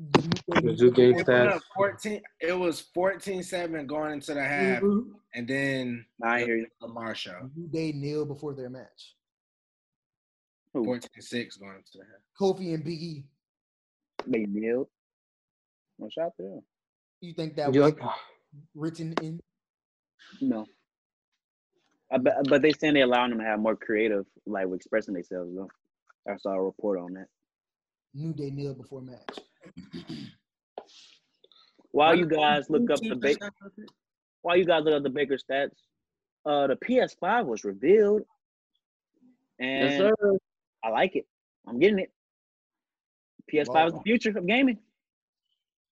Mizzou 0.00 0.94
game 0.94 1.10
It 1.10 1.16
went 1.16 1.28
stats. 1.28 1.60
14. 1.74 2.22
It 2.40 2.58
was 2.58 2.86
14-7 2.96 3.86
going 3.86 4.12
into 4.12 4.34
the 4.34 4.42
half, 4.42 4.82
mm-hmm. 4.82 5.10
and 5.34 5.48
then 5.48 6.04
Nah, 6.18 6.32
I 6.32 6.44
hear 6.44 6.56
you. 6.56 6.66
Lamar 6.80 7.14
show. 7.14 7.50
New 7.54 7.68
Day 7.68 7.92
kneel 7.92 8.24
before 8.24 8.54
their 8.54 8.70
match. 8.70 9.14
Who? 10.72 10.84
14-6 10.84 11.60
going 11.60 11.76
into 11.76 11.90
the 11.94 12.04
half. 12.04 12.22
Kofi 12.40 12.74
and 12.74 12.84
Big 12.84 13.02
E. 13.02 13.24
They 14.26 14.44
kneeled. 14.46 14.88
No 15.98 16.08
shot 16.08 16.32
to 16.36 16.42
them. 16.42 16.62
You 17.20 17.34
think 17.34 17.56
that 17.56 17.74
You 17.74 17.82
was 17.82 17.92
like? 17.92 18.02
Uh, 18.02 18.08
written 18.74 19.14
in? 19.22 19.40
No. 20.40 20.66
I 22.12 22.18
bet, 22.18 22.34
but 22.48 22.62
they 22.62 22.72
saying 22.72 22.94
they 22.94 23.02
allowing 23.02 23.30
them 23.30 23.38
to 23.38 23.44
have 23.44 23.60
more 23.60 23.76
creative, 23.76 24.24
like 24.46 24.66
expressing 24.74 25.14
themselves. 25.14 25.54
Though 25.54 25.68
I 26.28 26.36
saw 26.38 26.52
a 26.52 26.62
report 26.62 26.98
on 26.98 27.12
that. 27.14 27.26
New 28.14 28.32
Day 28.32 28.50
kneel 28.50 28.74
before 28.74 29.02
match. 29.02 29.38
While 31.92 32.14
you 32.16 32.26
guys 32.26 32.70
look 32.70 32.90
up 32.90 33.00
the 33.00 33.08
Two 33.10 33.14
Baker, 33.16 33.38
touchdowns, 33.46 33.52
I 33.64 33.68
think. 33.76 33.88
while 34.42 34.56
you 34.56 34.64
guys 34.64 34.84
look 34.84 34.94
up 34.94 35.02
the 35.02 35.10
Baker 35.10 35.36
stats, 35.36 35.74
uh, 36.46 36.66
the 36.68 36.76
PS5 36.76 37.46
was 37.46 37.64
revealed, 37.64 38.22
and 39.58 39.90
Yes, 39.90 39.98
sir. 39.98 40.14
I 40.84 40.88
like 40.90 41.16
it. 41.16 41.26
I'm 41.66 41.78
getting 41.78 41.98
it. 41.98 42.12
PS5 43.52 43.88
is 43.88 43.92
the 43.94 44.00
future 44.02 44.30
of 44.36 44.46
gaming. 44.46 44.78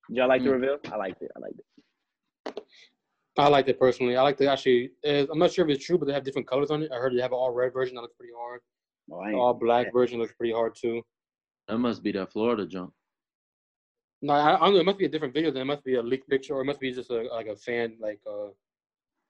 Did 0.08 0.16
y'all 0.16 0.28
like 0.28 0.42
the 0.42 0.48
Mm. 0.50 0.52
reveal? 0.52 0.78
I 0.92 0.96
liked 0.96 1.20
it. 1.22 1.30
I 1.36 1.38
liked 1.40 1.58
it. 1.58 2.64
I 3.36 3.48
liked 3.48 3.68
it 3.68 3.78
personally. 3.78 4.16
I 4.16 4.22
like 4.22 4.36
the 4.36 4.50
actually. 4.50 4.92
Uh, 5.04 5.26
I'm 5.30 5.38
not 5.38 5.52
sure 5.52 5.68
if 5.68 5.76
it's 5.76 5.84
true, 5.84 5.98
but 5.98 6.06
they 6.06 6.12
have 6.12 6.24
different 6.24 6.48
colors 6.48 6.70
on 6.70 6.82
it. 6.82 6.90
I 6.90 6.96
heard 6.96 7.12
they 7.14 7.20
have 7.20 7.32
an 7.32 7.38
all 7.38 7.52
red 7.52 7.72
version 7.72 7.94
that 7.96 8.00
looks 8.02 8.14
pretty 8.14 8.32
hard. 8.36 8.60
Oh, 9.10 9.18
I 9.20 9.28
ain't- 9.28 9.36
all 9.38 9.54
black 9.54 9.92
version 9.92 10.18
looks 10.18 10.32
pretty 10.32 10.52
hard 10.52 10.74
too. 10.74 11.02
That 11.68 11.78
must 11.78 12.02
be 12.02 12.10
that 12.12 12.32
Florida 12.32 12.66
jump. 12.66 12.94
No, 14.20 14.32
I, 14.32 14.56
I 14.56 14.58
don't 14.58 14.74
know. 14.74 14.80
It 14.80 14.86
must 14.86 14.98
be 14.98 15.04
a 15.04 15.08
different 15.08 15.34
video. 15.34 15.50
Then 15.50 15.62
it 15.62 15.66
must 15.66 15.84
be 15.84 15.94
a 15.94 16.02
leaked 16.02 16.28
picture, 16.28 16.54
or 16.54 16.62
it 16.62 16.64
must 16.64 16.80
be 16.80 16.92
just 16.92 17.10
a 17.10 17.22
like 17.32 17.46
a 17.46 17.56
fan 17.56 17.96
like 18.00 18.20
uh 18.26 18.48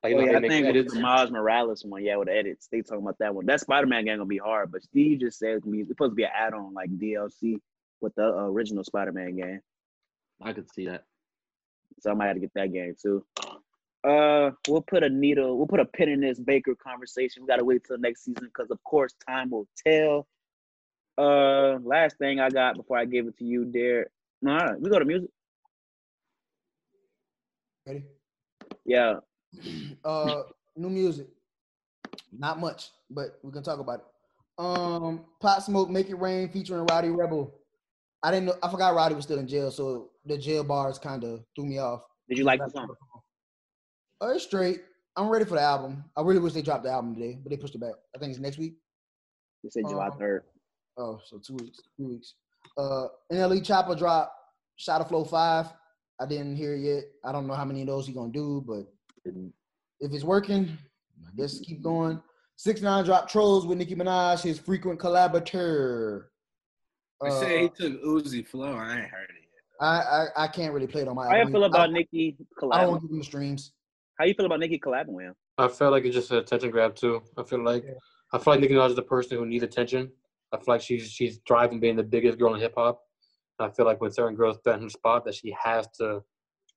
like, 0.02 0.14
Oh, 0.14 0.18
like 0.18 0.30
yeah, 0.30 0.38
I 0.38 0.40
think 0.40 0.52
it 0.52 0.66
was 0.66 0.76
edits. 0.76 0.94
the 0.94 1.00
Miles 1.00 1.30
Morales 1.30 1.84
one. 1.84 2.02
Yeah, 2.04 2.16
with 2.16 2.28
the 2.28 2.34
edits. 2.34 2.68
They 2.70 2.82
talking 2.82 3.02
about 3.02 3.18
that 3.18 3.34
one. 3.34 3.46
That 3.46 3.60
Spider 3.60 3.86
Man 3.86 4.04
game 4.04 4.16
gonna 4.18 4.26
be 4.26 4.38
hard, 4.38 4.72
but 4.72 4.82
Steve 4.82 5.20
just 5.20 5.38
said 5.38 5.50
it's 5.50 5.64
gonna 5.64 5.76
be 5.76 5.80
it's 5.80 5.88
supposed 5.88 6.12
to 6.12 6.16
be 6.16 6.24
an 6.24 6.30
add 6.34 6.54
on 6.54 6.72
like 6.72 6.90
DLC 6.90 7.60
with 8.00 8.14
the 8.14 8.24
uh, 8.24 8.44
original 8.44 8.84
Spider 8.84 9.12
Man 9.12 9.36
game. 9.36 9.60
I 10.40 10.52
could 10.52 10.70
see 10.72 10.86
that. 10.86 11.04
So 12.00 12.10
I 12.10 12.14
might 12.14 12.26
have 12.26 12.36
to 12.36 12.40
get 12.40 12.54
that 12.54 12.72
game 12.72 12.94
too. 13.00 13.24
Uh, 14.04 14.52
we'll 14.68 14.80
put 14.82 15.02
a 15.02 15.08
needle. 15.08 15.58
We'll 15.58 15.66
put 15.66 15.80
a 15.80 15.84
pin 15.84 16.08
in 16.08 16.20
this 16.20 16.38
Baker 16.38 16.76
conversation. 16.76 17.42
We 17.42 17.48
gotta 17.48 17.64
wait 17.64 17.82
till 17.84 17.98
next 17.98 18.24
season 18.24 18.44
because, 18.44 18.70
of 18.70 18.82
course, 18.84 19.14
time 19.28 19.50
will 19.50 19.66
tell. 19.84 20.28
Uh, 21.18 21.78
last 21.82 22.16
thing 22.18 22.38
I 22.38 22.48
got 22.48 22.76
before 22.76 22.96
I 22.96 23.04
give 23.04 23.26
it 23.26 23.36
to 23.38 23.44
you, 23.44 23.64
Derek. 23.64 24.08
All 24.46 24.54
right, 24.56 24.80
we 24.80 24.88
go 24.90 24.98
to 24.98 25.04
music. 25.04 25.30
Ready? 27.86 28.04
Yeah, 28.84 29.14
Uh, 30.04 30.42
new 30.76 30.90
music. 30.90 31.26
Not 32.36 32.60
much, 32.60 32.90
but 33.10 33.38
we 33.42 33.50
can 33.52 33.62
talk 33.62 33.80
about 33.80 34.00
it. 34.00 34.04
Um, 34.58 35.24
Pop 35.40 35.62
Smoke, 35.62 35.88
Make 35.88 36.08
It 36.10 36.16
Rain, 36.16 36.48
featuring 36.50 36.86
Rowdy 36.86 37.08
Rebel. 37.08 37.54
I 38.22 38.30
didn't 38.30 38.46
know. 38.46 38.54
I 38.62 38.70
forgot 38.70 38.94
Rowdy 38.94 39.14
was 39.14 39.24
still 39.24 39.38
in 39.38 39.46
jail, 39.48 39.70
so 39.70 40.10
the 40.26 40.36
jail 40.36 40.64
bars 40.64 40.98
kind 40.98 41.24
of 41.24 41.44
threw 41.54 41.64
me 41.66 41.78
off. 41.78 42.02
did 42.28 42.38
you 42.38 42.44
like 42.44 42.60
the 42.60 42.68
song? 42.70 42.88
Oh, 44.20 44.30
it's 44.30 44.44
straight. 44.44 44.82
I'm 45.16 45.28
ready 45.28 45.44
for 45.44 45.54
the 45.54 45.60
album. 45.62 46.04
I 46.16 46.22
really 46.22 46.40
wish 46.40 46.52
they 46.52 46.62
dropped 46.62 46.84
the 46.84 46.90
album 46.90 47.14
today, 47.14 47.38
but 47.42 47.50
they 47.50 47.56
pushed 47.56 47.74
it 47.74 47.80
back. 47.80 47.94
I 48.14 48.18
think 48.18 48.30
it's 48.30 48.40
next 48.40 48.58
week. 48.58 48.74
They 49.62 49.70
said 49.70 49.88
July 49.88 50.08
Um, 50.08 50.18
third. 50.18 50.44
Oh, 50.96 51.20
so 51.24 51.38
two 51.38 51.54
weeks, 51.54 51.80
three 51.96 52.06
weeks. 52.06 52.34
Uh, 52.78 53.08
NLE 53.32 53.60
Choppa 53.60 53.98
drop 53.98 54.32
Shotta 54.76 55.04
Flow 55.04 55.24
five. 55.24 55.66
I 56.20 56.26
didn't 56.26 56.54
hear 56.56 56.74
it 56.74 56.80
yet. 56.80 57.04
I 57.24 57.32
don't 57.32 57.46
know 57.48 57.54
how 57.54 57.64
many 57.64 57.80
of 57.82 57.88
those 57.88 58.06
he 58.06 58.12
gonna 58.12 58.30
do, 58.32 58.64
but 58.66 58.86
if 59.24 60.12
it's 60.12 60.22
working, 60.24 60.78
I 61.26 61.30
guess 61.36 61.58
keep 61.58 61.82
going. 61.82 62.22
Six 62.56 62.80
nine 62.80 63.04
drop 63.04 63.28
Trollz 63.30 63.66
with 63.66 63.78
Nicki 63.78 63.96
Minaj, 63.96 64.42
his 64.42 64.58
frequent 64.60 65.00
collaborator. 65.00 66.30
They 67.20 67.28
Uh, 67.28 67.40
said 67.40 67.60
he 67.62 67.68
took 67.68 68.02
Uzi 68.04 68.46
Flow. 68.46 68.72
I 68.76 69.00
ain't 69.00 69.10
heard 69.10 69.28
it 69.30 69.42
yet. 69.42 69.80
I, 69.80 70.00
I 70.36 70.44
I 70.44 70.48
can't 70.48 70.72
really 70.72 70.86
play 70.86 71.02
it 71.02 71.08
on 71.08 71.16
my. 71.16 71.28
How 71.28 71.36
you 71.36 71.50
feel 71.50 71.64
I 71.64 71.66
about 71.66 71.86
don't- 71.86 71.94
Nicki 71.94 72.36
I 72.38 72.44
don't 72.60 72.70
collabing? 72.70 72.88
want 72.90 73.02
to 73.02 73.06
give 73.08 73.12
him 73.12 73.18
the 73.18 73.24
streams. 73.24 73.72
How 74.20 74.24
you 74.24 74.34
feel 74.34 74.46
about 74.46 74.60
Nicki 74.60 74.78
collabing 74.78 75.08
with 75.08 75.26
him? 75.26 75.34
I 75.58 75.66
felt 75.68 75.92
like 75.92 76.04
it's 76.04 76.14
just 76.14 76.30
an 76.30 76.38
attention 76.38 76.70
grab 76.70 76.94
too. 76.94 77.22
I 77.36 77.42
feel 77.42 77.64
like 77.64 77.84
Yeah. 77.84 77.94
I 78.32 78.38
feel 78.38 78.52
like 78.54 78.60
Nicki 78.60 78.74
Minaj 78.74 78.90
is 78.90 78.96
the 78.96 79.02
person 79.02 79.36
who 79.38 79.46
needs 79.46 79.64
attention. 79.64 80.12
I 80.52 80.56
feel 80.56 80.74
like 80.74 80.80
she's 80.80 81.10
she's 81.10 81.38
driving 81.38 81.80
being 81.80 81.96
the 81.96 82.02
biggest 82.02 82.38
girl 82.38 82.54
in 82.54 82.60
hip 82.60 82.74
hop. 82.76 83.00
I 83.58 83.68
feel 83.70 83.86
like 83.86 84.00
when 84.00 84.12
certain 84.12 84.36
girls 84.36 84.58
in 84.66 84.82
her 84.82 84.88
spot, 84.88 85.24
that 85.24 85.34
she 85.34 85.54
has 85.62 85.88
to 85.98 86.22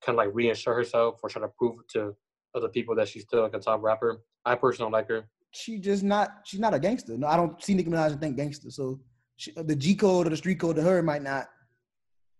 kind 0.04 0.16
of 0.18 0.24
like 0.24 0.30
reinsure 0.30 0.74
herself 0.74 1.20
or 1.22 1.28
try 1.28 1.40
to 1.40 1.48
prove 1.48 1.86
to 1.92 2.14
other 2.54 2.68
people 2.68 2.94
that 2.96 3.08
she's 3.08 3.22
still 3.22 3.42
like 3.42 3.54
a 3.54 3.58
top 3.58 3.82
rapper. 3.82 4.20
I 4.44 4.56
personally 4.56 4.86
don't 4.86 4.92
like 4.92 5.08
her. 5.08 5.28
She 5.52 5.78
just 5.78 6.02
not. 6.02 6.40
She's 6.44 6.60
not 6.60 6.74
a 6.74 6.78
gangster. 6.78 7.16
No, 7.16 7.28
I 7.28 7.36
don't 7.36 7.62
see 7.62 7.74
Nicki 7.74 7.90
Minaj 7.90 8.12
and 8.12 8.20
think 8.20 8.36
gangster. 8.36 8.70
So 8.70 9.00
she, 9.36 9.52
uh, 9.56 9.62
the 9.62 9.76
G 9.76 9.94
code 9.94 10.26
or 10.26 10.30
the 10.30 10.36
street 10.36 10.58
code 10.58 10.76
to 10.76 10.82
her 10.82 11.02
might 11.02 11.22
not. 11.22 11.46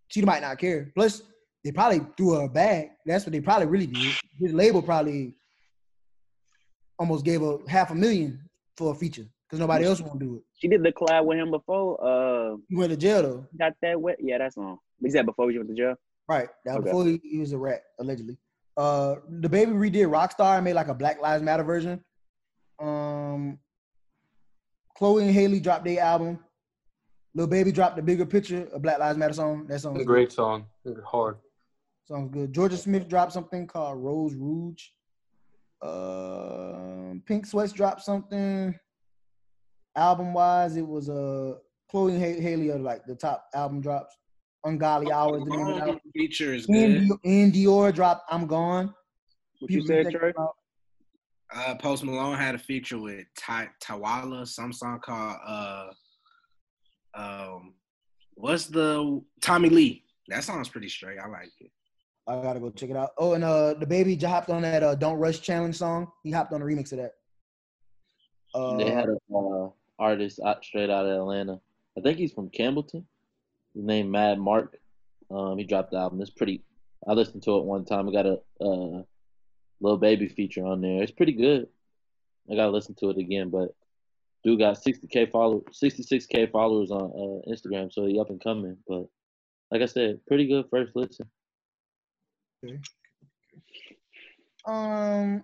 She 0.08 0.22
might 0.22 0.42
not 0.42 0.58
care. 0.58 0.92
Plus, 0.94 1.22
they 1.64 1.72
probably 1.72 2.00
threw 2.16 2.34
her 2.34 2.42
a 2.42 2.48
bag. 2.48 2.88
That's 3.06 3.24
what 3.24 3.32
they 3.32 3.40
probably 3.40 3.66
really 3.66 3.86
did. 3.86 4.14
His 4.40 4.52
label 4.52 4.82
probably 4.82 5.34
almost 6.98 7.24
gave 7.24 7.40
her 7.40 7.58
half 7.68 7.90
a 7.90 7.94
million 7.94 8.40
for 8.76 8.92
a 8.92 8.94
feature 8.94 9.26
because 9.52 9.60
nobody 9.60 9.84
else 9.84 10.00
won't 10.00 10.18
do 10.18 10.36
it. 10.36 10.42
She 10.54 10.66
did 10.66 10.82
the 10.82 10.90
collab 10.92 11.26
with 11.26 11.36
him 11.38 11.50
before. 11.50 12.02
Uh, 12.02 12.56
He 12.70 12.74
went 12.76 12.90
to 12.90 12.96
jail 12.96 13.22
though. 13.22 13.46
got 13.58 13.74
that 13.82 14.00
wet? 14.00 14.16
Yeah, 14.18 14.38
that's 14.38 14.56
on. 14.56 14.78
Is 15.02 15.12
that 15.12 15.26
before 15.26 15.50
he 15.50 15.58
went 15.58 15.68
to 15.68 15.74
jail? 15.76 15.94
Right. 16.26 16.48
That 16.64 16.76
was 16.76 16.80
Okay. 16.80 16.84
before 16.90 17.04
he, 17.06 17.20
he 17.22 17.38
was 17.38 17.52
a 17.52 17.58
rat, 17.58 17.82
allegedly. 18.00 18.38
Uh 18.78 19.16
DaBaby 19.30 19.74
redid 19.74 20.08
Rockstar 20.08 20.54
and 20.56 20.64
made 20.64 20.72
like 20.72 20.88
a 20.88 20.94
Black 20.94 21.20
Lives 21.20 21.42
Matter 21.42 21.64
version. 21.64 22.02
Um 22.80 23.58
Chloe 24.96 25.24
and 25.24 25.34
Halle 25.34 25.60
dropped 25.60 25.84
their 25.84 26.00
album. 26.00 26.38
Lil 27.34 27.46
Baby 27.46 27.72
dropped 27.72 27.96
the 27.96 28.02
bigger 28.02 28.24
picture, 28.24 28.66
a 28.72 28.78
Black 28.78 28.98
Lives 28.98 29.18
Matter 29.18 29.34
song. 29.34 29.66
That 29.66 29.80
song 29.80 29.96
It's 29.96 30.02
a 30.04 30.06
great 30.06 30.32
song. 30.32 30.64
It's 30.86 30.98
hard. 31.04 31.36
Sounds 32.06 32.30
good. 32.32 32.54
Jorja 32.54 32.78
Smith 32.78 33.06
dropped 33.06 33.32
something 33.32 33.66
called 33.66 34.02
Rose 34.02 34.34
Rouge. 34.34 34.82
Uh, 35.82 37.14
Pink 37.26 37.44
Sweats 37.46 37.72
dropped 37.72 38.02
something. 38.02 38.74
Album 39.96 40.32
wise, 40.32 40.76
it 40.76 40.86
was 40.86 41.08
uh, 41.08 41.54
Chloe 41.90 42.14
and 42.14 42.42
Halle 42.42 42.70
are 42.70 42.78
like 42.78 43.04
the 43.06 43.14
top 43.14 43.46
album 43.54 43.80
drops. 43.80 44.16
Ungodly 44.64 45.10
Hours, 45.10 45.42
the 45.44 45.50
name 45.50 45.66
of 45.66 45.74
the 45.74 45.80
album. 45.82 46.00
feature 46.14 46.54
is 46.54 46.66
And, 46.68 47.08
good. 47.08 47.18
Dior, 47.18 47.18
and 47.24 47.52
Dior 47.52 47.92
dropped 47.94 48.22
I'm 48.30 48.46
Gone. 48.46 48.94
What 49.58 49.70
you 49.70 49.82
People 49.82 49.86
said, 49.88 50.04
check 50.12 50.20
Trey? 50.20 50.32
Uh, 51.54 51.74
Post 51.74 52.04
Malone 52.04 52.38
had 52.38 52.54
a 52.54 52.58
feature 52.58 52.98
with 52.98 53.26
Tyla 53.36 53.68
Yaweh, 53.82 54.46
some 54.46 54.72
song 54.72 55.00
called 55.04 55.36
uh, 55.46 55.86
um, 57.14 57.74
what's 58.34 58.66
the 58.66 59.20
Tommy 59.40 59.68
Lee? 59.68 60.04
That 60.28 60.44
song's 60.44 60.68
pretty 60.68 60.88
straight. 60.88 61.18
I 61.18 61.28
like 61.28 61.50
it. 61.60 61.70
I 62.26 62.40
gotta 62.40 62.60
go 62.60 62.70
check 62.70 62.90
it 62.90 62.96
out. 62.96 63.10
Oh, 63.18 63.34
and 63.34 63.42
uh, 63.44 63.74
DaBaby 63.80 64.16
j- 64.18 64.26
hopped 64.28 64.48
on 64.48 64.62
that 64.62 64.82
uh, 64.82 64.94
"Don't 64.94 65.18
Rush" 65.18 65.40
challenge 65.40 65.76
song. 65.76 66.06
He 66.22 66.30
hopped 66.30 66.52
on 66.52 66.62
a 66.62 66.64
remix 66.64 66.92
of 66.92 66.98
that. 66.98 67.12
Uh, 68.54 68.76
they 68.78 68.90
had 68.90 69.08
a 69.08 69.16
uh, 69.36 69.68
artist 69.98 70.40
out, 70.44 70.64
straight 70.64 70.90
out 70.90 71.06
of 71.06 71.12
Atlanta. 71.12 71.60
I 71.96 72.00
think 72.00 72.18
he's 72.18 72.32
from 72.32 72.50
Campbellton. 72.50 73.04
His 73.74 73.84
name 73.84 74.10
Mad 74.10 74.38
Mark. 74.38 74.76
Um, 75.30 75.58
he 75.58 75.64
dropped 75.64 75.92
the 75.92 75.98
album. 75.98 76.20
It's 76.20 76.30
pretty. 76.30 76.62
I 77.06 77.12
listened 77.12 77.42
to 77.44 77.58
it 77.58 77.64
one 77.64 77.84
time. 77.84 78.08
I 78.08 78.12
got 78.12 78.26
a 78.26 78.38
uh, 78.60 79.02
Lil 79.80 79.96
Baby 79.98 80.28
feature 80.28 80.64
on 80.64 80.80
there. 80.80 81.02
It's 81.02 81.12
pretty 81.12 81.32
good. 81.32 81.66
I 82.50 82.56
gotta 82.56 82.70
listen 82.70 82.94
to 82.96 83.10
it 83.10 83.18
again, 83.18 83.50
but 83.50 83.74
dude 84.44 84.58
got 84.58 84.82
60k 84.82 85.30
followers, 85.30 85.62
66k 85.82 86.50
followers 86.50 86.90
on 86.90 87.02
uh, 87.02 87.50
Instagram, 87.50 87.92
so 87.92 88.06
he 88.06 88.18
up 88.18 88.30
and 88.30 88.42
coming. 88.42 88.76
But 88.86 89.06
like 89.70 89.82
I 89.82 89.86
said, 89.86 90.20
pretty 90.26 90.46
good 90.46 90.66
first 90.70 90.94
listen. 90.94 91.26
um, 94.66 95.42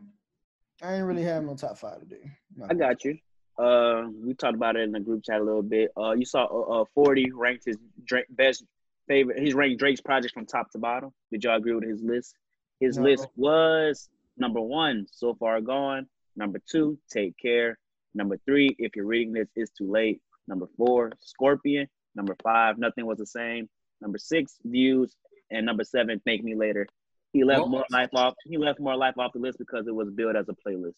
I 0.83 0.95
ain't 0.95 1.07
really 1.07 1.23
have 1.23 1.45
no 1.45 1.55
top 1.55 1.79
five 1.79 2.01
today. 2.01 2.31
I 2.69 2.75
got 2.75 3.05
you. 3.05 3.19
Uh, 3.59 4.09
we 4.25 4.35
talked 4.35 4.55
about 4.55 4.77
it 4.77 4.83
in 4.83 4.93
the 4.93 5.01
group 5.01 5.25
chat 5.25 5.41
a 5.41 5.45
little 5.45 5.63
bit. 5.63 5.91
Uh, 5.97 6.13
you 6.13 6.25
saw 6.25 6.45
uh, 6.45 6.83
uh 6.83 6.85
40 6.95 7.33
ranked 7.33 7.65
his 7.65 7.77
Drake 8.05 8.27
best 8.31 8.65
favorite. 9.09 9.41
He's 9.41 9.55
ranked 9.55 9.81
Drake's 9.81 10.01
projects 10.01 10.33
from 10.33 10.47
top 10.47 10.71
to 10.73 10.79
bottom. 10.79 11.13
Did 11.33 11.45
y'all 11.45 11.57
agree 11.57 11.75
with 11.75 11.85
his 11.85 12.03
list? 12.03 12.35
His 12.79 12.97
No. 12.97 13.05
list 13.05 13.27
was 13.37 14.09
number 14.37 14.61
one, 14.61 15.07
so 15.11 15.35
far 15.35 15.61
gone. 15.61 16.07
Number 16.37 16.61
two, 16.71 16.99
take 17.11 17.37
care. 17.37 17.79
Number 18.15 18.39
three, 18.47 18.77
if 18.79 18.95
you're 18.95 19.07
reading 19.07 19.33
this, 19.33 19.49
it's 19.57 19.73
too 19.73 19.91
late. 19.91 20.21
Number 20.47 20.69
four, 20.77 21.13
Scorpion. 21.21 21.89
Number 22.15 22.37
five, 22.43 22.79
nothing 22.79 23.07
was 23.07 23.19
the 23.19 23.27
same. 23.27 23.69
Number 24.01 24.19
six, 24.19 24.57
views, 24.65 25.17
and 25.51 25.67
number 25.67 25.85
seven, 25.85 26.21
thank 26.25 26.43
me 26.45 26.55
later. 26.55 26.87
He 27.33 27.45
left 27.45 27.67
more 27.67 27.85
life 27.91 28.09
off. 28.15 28.35
He 28.47 28.57
left 28.57 28.81
more 28.81 28.97
life 28.97 29.19
off 29.19 29.33
the 29.33 29.39
list 29.41 29.59
because 29.59 29.87
it 29.87 29.95
was 29.95 30.09
built 30.11 30.37
as 30.37 30.49
a 30.49 30.55
playlist. 30.55 30.95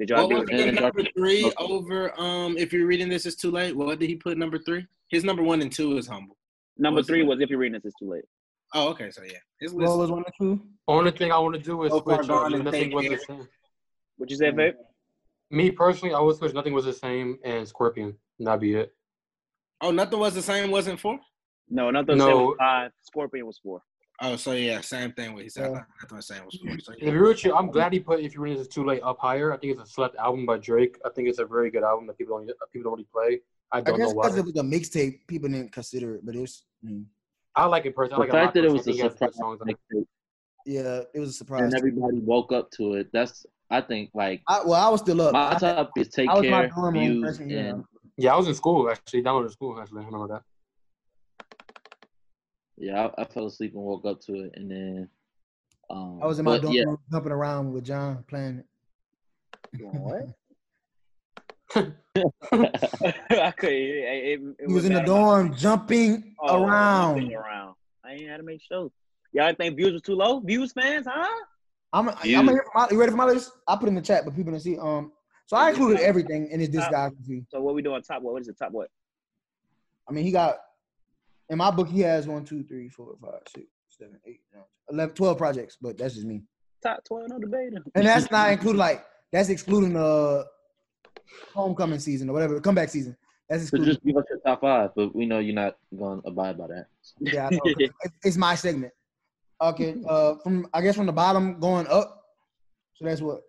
Did 0.00 0.08
y'all 0.08 0.26
What 0.28 0.42
agree 0.44 0.56
was 0.56 0.66
with 0.66 0.72
the 0.72 0.80
that? 0.80 0.94
Number 0.96 1.10
three 1.14 1.44
Okay. 1.44 1.54
over? 1.58 2.18
Um, 2.18 2.56
if 2.56 2.72
you're 2.72 2.86
reading 2.86 3.10
this, 3.10 3.26
it's 3.26 3.36
too 3.36 3.50
late. 3.50 3.76
What 3.76 3.98
did 3.98 4.08
he 4.08 4.16
put 4.16 4.38
number 4.38 4.58
three? 4.58 4.86
His 5.08 5.24
number 5.24 5.42
one 5.42 5.60
and 5.60 5.70
two 5.70 5.98
is 5.98 6.06
humble. 6.06 6.38
Number 6.78 7.00
What's 7.00 7.08
three 7.08 7.22
was 7.22 7.38
if 7.42 7.50
you're 7.50 7.58
reading 7.58 7.74
this, 7.74 7.84
it's 7.84 7.98
too 7.98 8.08
late. 8.10 8.24
Oh, 8.72 8.88
okay. 8.88 9.10
So 9.10 9.22
yeah, 9.22 9.32
his 9.60 9.74
list. 9.74 9.88
Roll 9.90 9.98
was 9.98 10.10
one 10.10 10.22
or 10.22 10.32
two. 10.40 10.62
Only 10.88 11.10
thing 11.10 11.32
I 11.32 11.38
want 11.38 11.54
to 11.56 11.60
do 11.60 11.82
is 11.84 11.92
So 11.92 12.00
switch. 12.00 12.26
gone 12.28 12.54
Uh, 12.54 12.56
and 12.56 12.64
nothing 12.64 12.92
was 12.94 13.08
the 13.08 13.18
same. 13.18 13.46
What 14.16 14.30
you 14.30 14.36
said, 14.36 14.54
Mm. 14.54 14.56
babe? 14.56 14.74
Me 15.50 15.70
personally, 15.70 16.14
I 16.14 16.20
would 16.20 16.36
switch. 16.36 16.54
Nothing 16.54 16.72
was 16.72 16.86
the 16.86 16.92
same, 16.94 17.38
and 17.44 17.68
Scorpion. 17.68 18.16
And 18.38 18.46
that'd 18.48 18.60
be 18.60 18.74
it. 18.76 18.94
oh, 19.82 19.90
nothing 19.90 20.18
was 20.18 20.34
the 20.34 20.40
same. 20.42 20.70
Wasn't 20.70 20.98
four. 20.98 21.20
No, 21.68 21.90
nothing 21.90 22.16
No. 22.16 22.26
no. 22.28 22.44
was 22.46 22.56
five. 22.58 22.92
Scorpion 23.02 23.44
was 23.46 23.58
four. 23.58 23.82
Oh, 24.22 24.36
so 24.36 24.52
yeah, 24.52 24.80
same 24.82 25.12
thing. 25.12 25.32
with 25.32 25.44
he 25.44 25.48
said. 25.48 25.64
I 25.64 25.68
Yeah. 25.68 25.74
thought 25.76 25.86
nothing 26.02 26.16
was 26.16 26.26
the 26.28 26.34
same 26.34 26.44
was 26.44 26.54
four. 26.62 26.78
So 26.80 26.92
To 26.92 26.98
be 27.00 27.06
yeah. 27.06 27.12
real 27.12 27.28
with 27.28 27.44
you, 27.44 27.54
I'm 27.54 27.70
glad 27.70 27.92
he 27.92 28.00
put 28.00 28.20
"If 28.20 28.34
You 28.34 28.40
Read 28.40 28.54
This 28.58 28.62
Is 28.62 28.68
Too 28.68 28.84
Late" 28.84 29.02
up 29.02 29.18
higher. 29.18 29.52
I 29.52 29.56
think 29.56 29.72
it's 29.78 29.82
a 29.88 29.92
slept 29.92 30.16
album 30.16 30.44
by 30.44 30.58
Drake. 30.58 30.98
I 31.04 31.08
think 31.10 31.28
it's 31.28 31.38
a 31.38 31.46
very 31.46 31.70
good 31.70 31.82
album 31.84 32.06
that 32.08 32.18
people 32.18 32.36
don't 32.36 32.50
people 32.72 32.90
don't 32.90 32.98
really 32.98 33.08
play. 33.12 33.40
I 33.72 33.78
I 33.78 33.80
don't 33.80 33.96
guess 33.98 34.08
know 34.08 34.14
why. 34.14 34.24
because 34.28 34.38
it 34.38 34.44
was 34.44 34.56
a 34.56 34.62
mixtape, 34.62 35.26
people 35.26 35.48
didn't 35.48 35.72
consider 35.72 36.16
it, 36.16 36.26
but 36.26 36.34
it's 36.36 36.64
mm. 36.84 37.04
I 37.54 37.64
like 37.66 37.86
it 37.86 37.94
personally. 37.96 38.26
The 38.28 38.36
I 38.36 38.36
like 38.40 38.46
fact 38.48 38.54
that 38.54 38.64
it 38.64 38.72
was 38.72 38.86
a 38.86 38.90
personally. 38.90 39.02
I 39.04 39.08
think 39.08 39.18
he 39.18 39.24
has 39.24 39.30
surprise 39.30 39.30
good 39.30 39.36
songs 39.38 39.60
it. 39.60 39.76
mixtape 40.00 40.06
yeah, 40.66 41.00
it 41.14 41.20
was 41.20 41.30
a 41.30 41.32
surprise. 41.32 41.62
and 41.62 41.74
everybody 41.74 42.18
woke 42.20 42.52
up 42.52 42.70
to 42.72 42.94
it. 42.94 43.08
That's 43.12 43.46
I 43.70 43.80
think 43.80 44.10
like 44.14 44.42
I, 44.48 44.60
well, 44.64 44.74
I 44.74 44.88
was 44.90 45.00
still 45.00 45.22
up. 45.22 45.32
my 45.32 45.52
I, 45.52 45.58
top 45.58 45.90
is 45.96 46.08
take 46.08 46.28
I 46.28 46.34
was 46.34 46.42
my 46.42 46.48
care, 46.50 46.68
dorm 46.68 46.94
room 46.94 47.04
views, 47.22 47.36
freshman 47.36 47.56
and 47.58 47.84
Yeah, 48.18 48.34
I 48.34 48.36
was 48.36 48.48
in 48.48 48.54
school 48.54 48.90
actually. 48.90 49.22
Down 49.22 49.42
in 49.44 49.48
school 49.50 49.80
actually. 49.80 50.02
I 50.02 50.06
remember 50.06 50.28
that. 50.34 50.42
Yeah, 52.80 53.08
I, 53.16 53.22
I 53.22 53.24
fell 53.26 53.46
asleep 53.46 53.74
and 53.74 53.82
woke 53.82 54.04
up 54.06 54.20
to 54.22 54.32
it, 54.44 54.52
and 54.54 54.70
then 54.70 55.08
um, 55.90 56.18
I 56.22 56.26
was 56.26 56.38
in 56.38 56.44
my 56.44 56.58
dorm 56.58 56.74
yeah, 56.74 56.84
room 56.84 56.98
jumping 57.12 57.32
around 57.32 57.72
with 57.72 57.84
John 57.84 58.24
playing 58.28 58.58
it. 58.58 58.66
What? 59.80 60.26
I 62.52 63.52
couldn't. 63.52 63.76
It, 63.76 64.40
it, 64.40 64.40
it 64.58 64.66
He 64.66 64.72
was 64.72 64.86
in 64.86 64.94
the 64.94 65.00
dorm 65.00 65.54
jumping 65.54 66.34
Oh, 66.42 66.62
around. 66.64 67.16
jumping 67.16 67.34
around. 67.36 67.74
I 68.04 68.12
ain't 68.12 68.28
had 68.28 68.38
to 68.38 68.42
make 68.42 68.62
sure. 68.62 68.90
Y'all 69.32 69.54
think 69.54 69.76
views 69.76 69.92
was 69.92 70.02
too 70.02 70.14
low? 70.14 70.40
Views 70.40 70.72
fans, 70.72 71.06
huh? 71.08 71.44
I'm, 71.92 72.08
I'm 72.08 72.16
You- 72.24 72.42
here 72.48 72.64
my, 72.74 72.88
you 72.90 72.98
ready 72.98 73.10
for 73.10 73.16
my 73.16 73.26
list? 73.26 73.52
I 73.68 73.76
put 73.76 73.88
in 73.88 73.94
the 73.94 74.00
chat, 74.02 74.24
but 74.24 74.34
people 74.34 74.52
didn't 74.52 74.64
see. 74.64 74.78
Um, 74.78 75.12
so 75.46 75.56
I 75.56 75.70
included 75.70 76.00
everything 76.00 76.48
in 76.50 76.60
his 76.60 76.68
discography. 76.70 77.44
So 77.50 77.60
what 77.60 77.74
we 77.74 77.82
doing 77.82 78.02
top? 78.02 78.22
What? 78.22 78.32
What 78.32 78.42
is 78.42 78.48
the 78.48 78.54
Top 78.54 78.72
what? 78.72 78.88
I 80.08 80.12
mean, 80.12 80.24
he 80.24 80.32
got 80.32 80.56
in 81.50 81.58
my 81.58 81.70
book. 81.70 81.88
He 81.88 82.00
has 82.00 82.26
one, 82.26 82.44
two, 82.44 82.62
three, 82.64 82.88
four, 82.88 83.14
five, 83.20 83.42
six, 83.54 83.66
seven, 83.88 84.18
eight, 84.26 84.40
nine, 84.54 84.62
11, 84.90 85.14
12 85.14 85.36
projects, 85.36 85.76
but 85.80 85.98
that's 85.98 86.14
just 86.14 86.26
me. 86.26 86.42
Top 86.82 87.04
twelve, 87.04 87.28
no 87.28 87.38
debating. 87.38 87.78
And 87.94 88.06
that's 88.06 88.30
not 88.30 88.50
including 88.52 88.78
like 88.78 89.04
that's 89.30 89.50
excluding 89.50 89.92
the 89.92 90.46
homecoming 91.52 91.98
season 91.98 92.30
or 92.30 92.32
whatever 92.32 92.58
comeback 92.60 92.88
season. 92.88 93.14
That's 93.50 93.68
so 93.68 93.76
just 93.84 94.02
give 94.02 94.16
us 94.16 94.24
your 94.30 94.38
top 94.38 94.62
five, 94.62 94.90
but 94.96 95.14
we 95.14 95.26
know 95.26 95.40
you're 95.40 95.54
not 95.54 95.76
going 95.98 96.22
to 96.22 96.28
abide 96.28 96.56
by 96.56 96.68
that. 96.68 96.86
So. 97.02 97.16
Yeah, 97.20 97.48
I 97.48 97.50
know, 97.50 97.58
'cause 97.60 97.74
it's- 97.80 98.12
it's 98.24 98.36
my 98.38 98.54
segment. 98.54 98.94
Okay, 99.60 99.96
uh, 100.08 100.36
from 100.36 100.68
I 100.72 100.80
guess 100.80 100.96
from 100.96 101.04
the 101.04 101.12
bottom 101.12 101.60
going 101.60 101.86
up. 101.88 102.24
So 102.94 103.04
that's 103.04 103.20
what. 103.20 103.42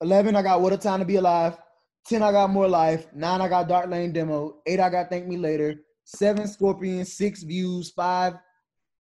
Eleven, 0.00 0.36
I 0.36 0.42
got 0.42 0.60
What 0.60 0.72
a 0.72 0.76
Time 0.76 1.00
to 1.00 1.04
Be 1.04 1.16
Alive. 1.16 1.56
Ten, 2.06 2.22
I 2.22 2.32
got 2.32 2.50
More 2.50 2.68
Life. 2.68 3.06
Nine, 3.14 3.40
I 3.40 3.48
got 3.48 3.68
Dark 3.68 3.88
Lane 3.88 4.12
Demo. 4.12 4.56
Eight, 4.66 4.80
I 4.80 4.90
got 4.90 5.08
Thank 5.08 5.26
Me 5.26 5.36
Later. 5.36 5.76
Seven, 6.04 6.48
Scorpion. 6.48 7.04
Six, 7.04 7.42
Views. 7.42 7.90
Five, 7.90 8.34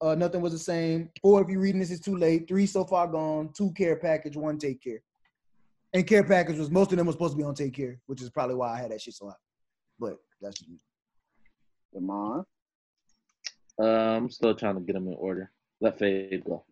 uh, 0.03 0.15
Nothing 0.15 0.43
Was 0.43 0.53
the 0.53 0.59
Same. 0.59 1.09
Four, 1.23 1.43
if 1.43 1.49
you're 1.49 1.61
reading 1.61 1.81
this, 1.81 1.91
is 1.91 2.01
too 2.01 2.17
late. 2.17 2.47
Three, 2.47 2.67
So 2.67 2.85
Far 2.85 3.09
Gone. 3.09 3.51
Two, 3.57 3.73
Care 3.73 3.97
Package. 3.97 4.37
One, 4.37 4.59
Take 4.59 4.83
Care. 4.83 5.01
And 5.93 6.07
Care 6.07 6.25
Package 6.25 6.59
was 6.59 6.71
most 6.71 6.93
of 6.93 6.99
them 6.99 7.07
were 7.07 7.13
supposed 7.13 7.33
to 7.33 7.39
be 7.39 7.43
on 7.45 7.55
Take 7.55 7.75
Care, 7.75 7.99
which 8.07 8.23
is 8.23 8.31
probably 8.31 8.55
why 8.55 8.75
I 8.75 8.79
had 8.79 8.91
that 8.93 9.01
shit 9.01 9.15
so 9.15 9.29
high. 9.29 9.35
But 9.99 10.17
that's 10.41 10.59
just 10.59 10.71
me. 10.71 10.79
Come. 11.95 12.45
Uh, 13.81 13.83
I'm 13.83 14.31
still 14.31 14.55
trying 14.55 14.75
to 14.75 14.81
get 14.81 14.93
them 14.93 15.09
in 15.09 15.15
order. 15.15 15.51
Let 15.81 15.99
Fave 15.99 16.45
go. 16.45 16.65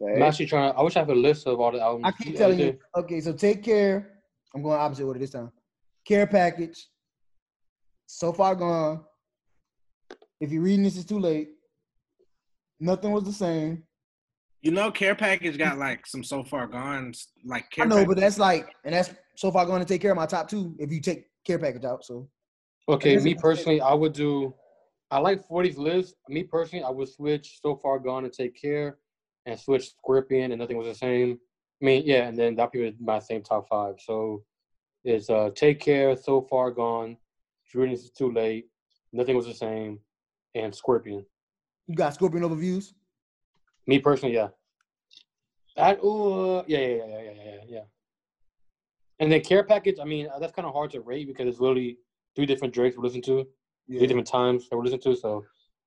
I'm 0.00 0.22
actually 0.22 0.46
trying. 0.46 0.72
I 0.76 0.82
wish 0.82 0.96
I 0.96 1.00
had 1.00 1.10
a 1.10 1.14
list 1.14 1.46
of 1.46 1.60
all 1.60 1.72
the 1.72 1.80
albums. 1.80 2.04
I 2.06 2.22
keep 2.22 2.36
telling 2.36 2.58
you. 2.58 2.78
Okay, 2.96 3.20
so 3.20 3.32
take 3.32 3.62
care. 3.62 4.22
I'm 4.54 4.62
going 4.62 4.78
opposite 4.78 5.04
order 5.04 5.18
this 5.18 5.30
time. 5.30 5.50
Care 6.08 6.26
package. 6.26 6.88
So 8.06 8.32
far 8.32 8.54
gone. 8.54 9.04
If 10.40 10.50
you're 10.50 10.62
reading 10.62 10.84
this, 10.84 10.96
it's 10.96 11.04
too 11.04 11.18
late. 11.18 11.50
Nothing 12.80 13.12
was 13.12 13.24
the 13.24 13.32
same. 13.32 13.82
You 14.62 14.70
know, 14.70 14.90
Care 14.90 15.14
Package 15.14 15.58
got 15.58 15.76
like 15.76 16.06
some 16.06 16.24
so 16.24 16.42
far 16.42 16.66
gone, 16.66 17.12
like 17.44 17.70
Care 17.70 17.84
I 17.84 17.88
know, 17.88 17.96
Package. 17.96 18.08
but 18.08 18.16
that's 18.20 18.38
like, 18.38 18.74
and 18.84 18.94
that's 18.94 19.10
so 19.36 19.52
far 19.52 19.66
going 19.66 19.80
to 19.80 19.86
take 19.86 20.00
care 20.00 20.12
of 20.12 20.16
my 20.16 20.24
top 20.24 20.48
two. 20.48 20.74
If 20.78 20.90
you 20.90 21.00
take 21.00 21.26
care 21.44 21.58
package 21.58 21.84
out, 21.84 22.04
so 22.04 22.28
Okay, 22.88 23.18
me 23.18 23.34
personally, 23.34 23.82
I 23.82 23.92
would 23.92 24.14
do. 24.14 24.54
I 25.10 25.18
like 25.18 25.46
40's 25.46 25.76
list. 25.76 26.14
Me 26.28 26.42
personally, 26.42 26.84
I 26.84 26.90
would 26.90 27.08
switch 27.08 27.60
so 27.62 27.76
far 27.76 27.98
gone 27.98 28.24
and 28.24 28.32
take 28.32 28.58
care, 28.58 28.96
and 29.44 29.60
switch 29.60 29.90
Scorpion 29.90 30.52
and 30.52 30.58
nothing 30.58 30.78
was 30.78 30.86
the 30.86 30.94
same. 30.94 31.38
I 31.82 31.84
mean, 31.84 32.02
yeah, 32.06 32.28
and 32.28 32.38
then 32.38 32.56
that 32.56 32.70
would 32.74 32.98
be 32.98 33.04
my 33.04 33.18
same 33.18 33.42
top 33.42 33.68
five. 33.68 33.96
So 33.98 34.42
it's 35.04 35.30
uh 35.30 35.50
take 35.54 35.80
care, 35.80 36.16
so 36.16 36.42
far 36.42 36.70
gone, 36.70 37.16
Drew 37.70 37.90
is 37.90 38.10
too 38.10 38.32
late, 38.32 38.66
nothing 39.12 39.36
was 39.36 39.46
the 39.46 39.54
same, 39.54 40.00
and 40.54 40.74
Scorpion. 40.74 41.24
you 41.86 41.94
got 41.94 42.14
Scorpion 42.14 42.42
overviews. 42.44 42.92
Me 43.86 43.98
personally, 43.98 44.34
yeah. 44.34 44.48
That 45.76 46.02
uh, 46.02 46.64
yeah, 46.66 46.78
yeah, 46.78 46.86
yeah, 46.86 47.06
yeah, 47.06 47.20
yeah, 47.20 47.32
yeah, 47.44 47.60
yeah. 47.68 47.80
And 49.20 49.32
then 49.32 49.40
care 49.40 49.64
package. 49.64 49.98
I 50.00 50.04
mean, 50.04 50.28
that's 50.40 50.52
kind 50.52 50.66
of 50.66 50.74
hard 50.74 50.90
to 50.92 51.00
rate 51.00 51.26
because 51.26 51.46
it's 51.48 51.60
literally 51.60 51.98
three 52.36 52.46
different 52.46 52.74
Drakes 52.74 52.96
we 52.96 53.02
listen 53.02 53.22
to, 53.22 53.46
three 53.88 54.06
different 54.06 54.26
times 54.28 54.68
that 54.68 54.76
we 54.76 54.84
listen 54.84 55.00
to. 55.00 55.16
So 55.16 55.44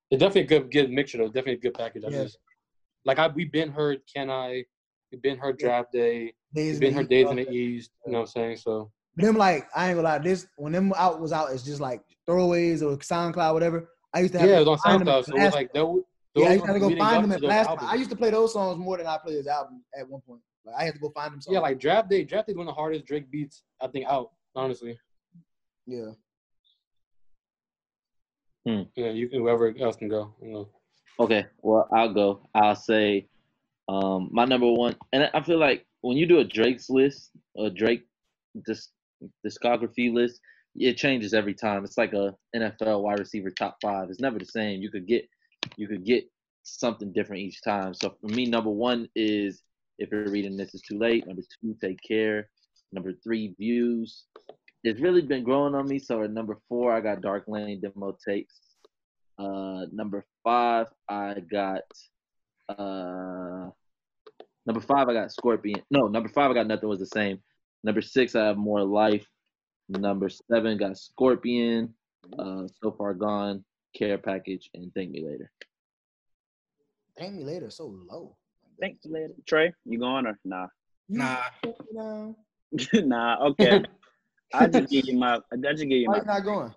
it's 0.10 0.20
definitely 0.20 0.42
a 0.42 0.60
good, 0.60 0.72
good 0.72 0.92
mixture. 0.92 1.18
Though, 1.18 1.28
definitely 1.28 1.54
a 1.54 1.58
good 1.58 1.74
package. 1.74 2.04
I 2.06 2.10
Yeah. 2.10 2.24
just 2.24 2.38
like 3.06 3.20
I 3.20 3.28
we've 3.28 3.52
been 3.52 3.72
heard. 3.72 4.02
Can 4.14 4.30
I? 4.30 4.66
We've 5.12 5.22
been 5.22 5.38
heard 5.38 5.58
draft 5.60 5.92
day. 5.92 6.34
Days 6.54 6.74
We've 6.74 6.82
been 6.82 6.94
heard 6.94 7.10
days 7.10 7.30
in 7.30 7.36
the. 7.38 7.50
East. 7.50 7.92
You 8.06 8.14
know 8.14 8.20
what 8.20 8.30
I'm 8.30 8.32
saying? 8.32 8.58
So 8.58 8.92
Them 9.16 9.36
like 9.36 9.68
I 9.76 9.90
ain't 9.90 9.98
gonna 9.98 10.08
lie. 10.08 10.20
This 10.20 10.48
when 10.58 10.72
them 10.72 10.94
out 10.96 11.20
was 11.20 11.32
out, 11.32 11.52
it's 11.52 11.64
just 11.64 11.82
like 11.82 12.02
throwaways 12.28 12.82
or 12.82 12.98
SoundCloud, 12.98 13.54
whatever. 13.54 13.90
I 14.14 14.22
used 14.22 14.34
to 14.34 14.40
have 14.40 14.50
yeah, 14.50 14.56
to 14.56 14.62
it 14.62 14.68
was 14.68 14.80
on 14.86 14.92
find 14.92 15.02
them 15.02 15.08
at 15.08 15.14
SoundCloud. 15.14 15.26
So 15.26 15.36
it 15.36 15.44
was 15.44 15.54
like 15.54 15.74
those. 15.74 16.02
yeah, 16.36 16.46
I 16.46 16.54
used 16.54 16.66
to 16.66 16.72
have 16.72 16.82
to 16.82 16.90
go 16.90 16.96
find 16.96 17.24
them 17.24 17.30
to 17.30 17.36
at 17.36 17.42
those 17.42 17.48
Blast. 17.48 17.84
I 17.84 17.96
used 17.96 18.10
to 18.12 18.16
play 18.16 18.30
those 18.30 18.54
songs 18.54 18.78
more 18.78 18.98
than 18.98 19.08
I 19.08 19.18
play 19.18 19.34
his 19.34 19.48
album 19.48 19.84
at 19.98 20.08
one 20.08 20.22
point. 20.22 20.42
Like 20.66 20.76
I 20.76 20.84
had 20.86 20.94
to 20.94 21.00
go 21.00 21.10
find 21.10 21.34
them 21.34 21.42
songs. 21.42 21.54
Yeah, 21.54 21.60
like 21.60 21.80
draft 21.80 22.10
day. 22.10 22.24
Draft 22.24 22.48
day 22.48 22.52
is 22.52 22.58
one 22.58 22.68
of 22.68 22.74
the 22.74 22.80
hardest 22.80 23.06
Drake 23.06 23.30
beats 23.32 23.64
I 23.82 23.88
think 23.88 24.08
out. 24.08 24.32
Honestly. 24.56 24.98
yeah. 25.86 26.12
Hmm. 28.66 28.84
Yeah, 28.96 29.10
you 29.10 29.28
can 29.28 29.40
whoever 29.40 29.74
else 29.80 29.96
can 29.96 30.08
go. 30.08 30.36
You 30.42 30.54
know. 30.54 30.70
Okay, 31.20 31.46
well 31.62 31.88
I'll 31.92 32.14
go. 32.14 32.48
I'll 32.54 32.76
say 32.76 33.28
um 33.90 34.30
my 34.32 34.46
number 34.46 34.72
one, 34.72 34.96
and 35.14 35.30
I 35.34 35.42
feel 35.42 35.58
like 35.58 35.86
when 36.02 36.18
you 36.18 36.26
do 36.26 36.40
a 36.40 36.44
Drake's 36.44 36.90
list, 36.90 37.32
a 37.58 37.70
Drake 37.70 38.08
disc, 38.66 38.90
discography 39.46 40.14
list, 40.14 40.40
it 40.76 40.98
changes 40.98 41.34
every 41.34 41.54
time. 41.54 41.84
It's 41.84 41.98
like 41.98 42.14
a 42.14 42.34
NFL 42.56 43.02
wide 43.02 43.20
receiver 43.20 43.50
top 43.52 43.78
five. 43.82 44.10
It's 44.10 44.20
never 44.20 44.40
the 44.40 44.46
same. 44.46 44.82
You 44.82 44.90
could 44.90 45.08
get 45.08 45.28
you 45.78 45.88
could 45.88 46.06
get 46.06 46.26
something 46.64 47.12
different 47.12 47.42
each 47.42 47.62
time. 47.64 47.94
So 47.94 48.16
for 48.22 48.28
me, 48.28 48.46
number 48.46 48.70
one 48.70 49.08
is 49.16 49.64
if 49.98 50.12
you're 50.12 50.30
reading 50.30 50.58
this 50.58 50.74
is 50.74 50.82
too 50.82 50.98
late. 50.98 51.28
Number 51.28 51.42
two, 51.62 51.76
take 51.82 52.00
care. 52.08 52.50
Number 52.92 53.14
three, 53.24 53.54
views. 53.58 54.26
It's 54.84 55.00
really 55.00 55.22
been 55.22 55.44
growing 55.44 55.76
on 55.76 55.88
me. 55.88 56.00
So 56.00 56.24
at 56.24 56.32
number 56.32 56.58
four, 56.68 56.92
I 56.92 57.02
got 57.02 57.22
Dark 57.22 57.44
Lane 57.48 57.82
demo 57.82 58.18
tapes. 58.28 58.60
Uh, 59.38 59.86
number 59.92 60.26
five, 60.44 60.88
I 61.10 61.36
got 61.52 61.84
uh, 62.70 63.70
number 64.66 64.82
five, 64.82 65.08
I 65.08 65.14
got 65.14 65.32
Scorpion. 65.32 65.82
No, 65.90 66.08
number 66.08 66.30
five, 66.30 66.52
I 66.52 66.54
got 66.54 66.68
nothing 66.68 66.90
was 66.90 67.00
the 67.00 67.06
same. 67.08 67.40
Number 67.84 68.02
six, 68.02 68.36
I 68.36 68.46
have 68.46 68.58
more 68.58 68.84
life. 68.84 69.28
Number 69.90 70.30
seven, 70.30 70.78
got 70.78 70.98
Scorpion. 70.98 71.94
Uh, 72.38 72.68
so 72.82 72.92
far 72.92 73.14
gone, 73.14 73.64
care 73.96 74.18
package, 74.18 74.70
and 74.74 74.94
thank 74.94 75.10
me 75.12 75.26
later. 75.26 75.52
Thank 77.18 77.34
me 77.34 77.44
later. 77.44 77.70
So 77.70 77.94
low. 78.10 78.38
Thank 78.80 79.00
you 79.04 79.12
later. 79.12 79.34
Trey, 79.48 79.74
you 79.86 80.00
going 80.00 80.28
or 80.28 80.38
nah? 80.46 80.68
Nah, 81.10 81.42
nah. 82.94 83.38
Okay. 83.48 83.84
I 84.54 84.68
just 84.68 84.90
give 84.90 85.08
you 85.08 85.18
my. 85.18 85.40
I 85.52 85.58
just 85.58 85.84
give 85.84 85.92
you 85.92 86.08
why 86.08 86.18
my. 86.18 86.20
you 86.20 86.26
not 86.26 86.44
going? 86.44 86.74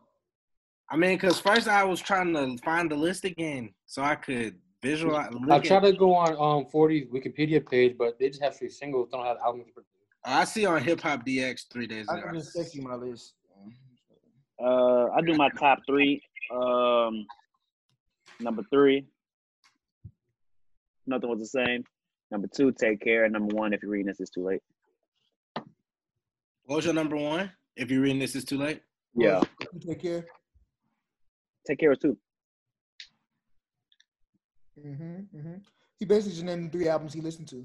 I 0.90 0.97
mean, 0.97 1.16
because 1.16 1.40
first 1.40 1.68
I 1.68 1.85
was 1.85 2.01
trying 2.01 2.32
to 2.35 2.56
find 2.62 2.90
the 2.90 2.97
list 2.97 3.24
again 3.24 3.74
so 3.86 4.02
I 4.02 4.14
could 4.16 4.56
visualize. 4.82 5.32
I 5.51 5.59
tried 5.60 5.85
to 5.85 5.93
go 5.93 6.14
on 6.14 6.32
um 6.32 6.70
40's 6.70 7.10
Wikipedia 7.10 7.66
page, 7.66 7.97
but 7.98 8.18
they 8.18 8.28
just 8.28 8.43
have 8.43 8.56
three 8.56 8.68
singles, 8.68 9.09
don't 9.10 9.24
have 9.24 9.39
albums. 9.44 9.66
I 10.25 10.45
see 10.45 10.65
on 10.65 10.83
Hip 10.83 11.01
Hop 11.03 11.25
DX 11.27 11.65
three 11.71 11.87
days 11.87 12.07
I 12.09 12.19
ago. 12.19 12.27
can 12.29 12.35
just 12.37 12.55
text 12.57 12.75
you 12.75 12.83
my 12.83 12.95
list. 12.95 13.35
Uh, 14.63 15.07
I 15.11 15.21
do 15.27 15.35
my 15.35 15.51
top 15.59 15.81
three. 15.87 16.23
Um, 16.55 17.27
number 18.41 18.63
three, 18.73 19.05
nothing 21.07 21.29
was 21.29 21.41
the 21.41 21.47
same. 21.67 21.85
Number 22.31 22.49
two, 22.55 22.73
take 22.73 23.01
care. 23.01 23.29
Number 23.29 23.55
one, 23.55 23.73
if 23.73 23.83
you're 23.83 23.91
reading 23.91 24.07
this, 24.07 24.21
it's 24.21 24.31
too 24.31 24.45
late. 24.45 24.63
What 26.65 26.77
was 26.77 26.85
your 26.85 26.95
number 26.95 27.17
one? 27.17 27.51
If 27.77 27.91
you're 27.91 28.01
reading 28.01 28.19
this, 28.19 28.35
it's 28.35 28.45
too 28.45 28.59
late. 28.59 28.81
Yeah, 29.17 29.43
take 29.87 30.01
care. 30.01 30.25
take 31.67 31.79
care 31.79 31.93
of 31.93 32.01
two. 32.01 32.17
Mm-hmm, 34.79 35.37
mm-hmm. 35.37 35.55
He 35.99 36.05
basically 36.05 36.33
just 36.33 36.45
named 36.45 36.67
the 36.67 36.79
three 36.79 36.89
albums 36.89 37.13
he 37.13 37.21
listened 37.21 37.49
to. 37.49 37.65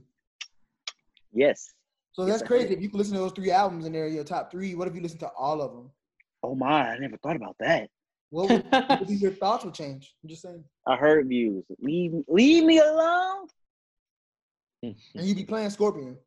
Yes. 1.31 1.73
So 2.13 2.25
that's 2.25 2.43
crazy. 2.43 2.73
If 2.73 2.81
you 2.81 2.89
can 2.89 2.97
listen 2.97 3.13
to 3.13 3.19
those 3.19 3.31
three 3.31 3.51
albums 3.51 3.85
and 3.85 3.93
they're 3.93 4.07
your 4.07 4.23
top 4.23 4.51
three, 4.51 4.75
what 4.75 4.87
if 4.87 4.95
you 4.95 5.01
listen 5.01 5.19
to 5.19 5.29
all 5.37 5.61
of 5.61 5.71
them? 5.71 5.91
Oh 6.43 6.55
my, 6.55 6.91
I 6.91 6.97
never 6.97 7.17
thought 7.17 7.35
about 7.35 7.55
that. 7.59 7.89
What 8.31 8.49
would, 8.49 8.65
what 8.71 8.99
would 8.99 9.09
your 9.09 9.31
thoughts 9.31 9.65
would 9.65 9.73
change? 9.73 10.13
I'm 10.23 10.29
just 10.29 10.41
saying. 10.41 10.63
I 10.87 10.95
heard 10.95 11.27
views. 11.27 11.63
Leave, 11.81 12.13
leave 12.27 12.63
me 12.63 12.79
alone. 12.79 13.47
And 14.81 14.95
you'd 15.15 15.37
be 15.37 15.45
playing 15.45 15.69
Scorpion. 15.69 16.17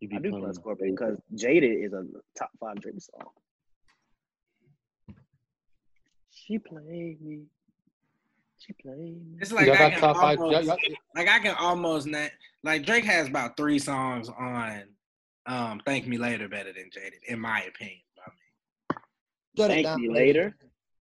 You 0.00 0.08
be 0.08 0.16
I 0.16 0.18
do 0.20 0.30
playing 0.30 0.44
play 0.44 0.52
Scorpion 0.52 0.94
because 0.94 1.16
Jaded 1.34 1.84
is 1.84 1.92
a 1.92 2.04
top 2.38 2.50
five 2.60 2.80
Drake 2.80 2.94
song. 3.00 3.30
She 6.30 6.58
played 6.58 7.20
me. 7.20 7.44
She 8.66 8.72
played. 8.82 9.22
It's 9.40 9.52
like 9.52 9.66
y'all 9.66 9.74
I 9.74 9.78
got 9.78 9.92
can 9.92 10.00
top 10.00 10.16
five. 10.16 10.38
almost, 10.40 10.52
Y'all, 10.66 10.76
y'all, 10.76 10.96
like 11.14 11.28
I 11.28 11.38
can 11.38 11.54
almost 11.58 12.06
na- 12.06 12.26
like 12.64 12.84
Drake 12.84 13.04
has 13.04 13.28
about 13.28 13.56
three 13.56 13.78
songs 13.78 14.28
on 14.28 14.82
um 15.46 15.80
Thank 15.86 16.06
Me 16.06 16.18
Later 16.18 16.48
better 16.48 16.72
than 16.72 16.90
Jaded, 16.92 17.20
in 17.28 17.38
my 17.40 17.62
opinion. 17.62 18.00
I 18.18 18.30
mean, 19.60 19.68
Thank 19.68 19.86
down. 19.86 20.00
me 20.02 20.08
later. 20.10 20.56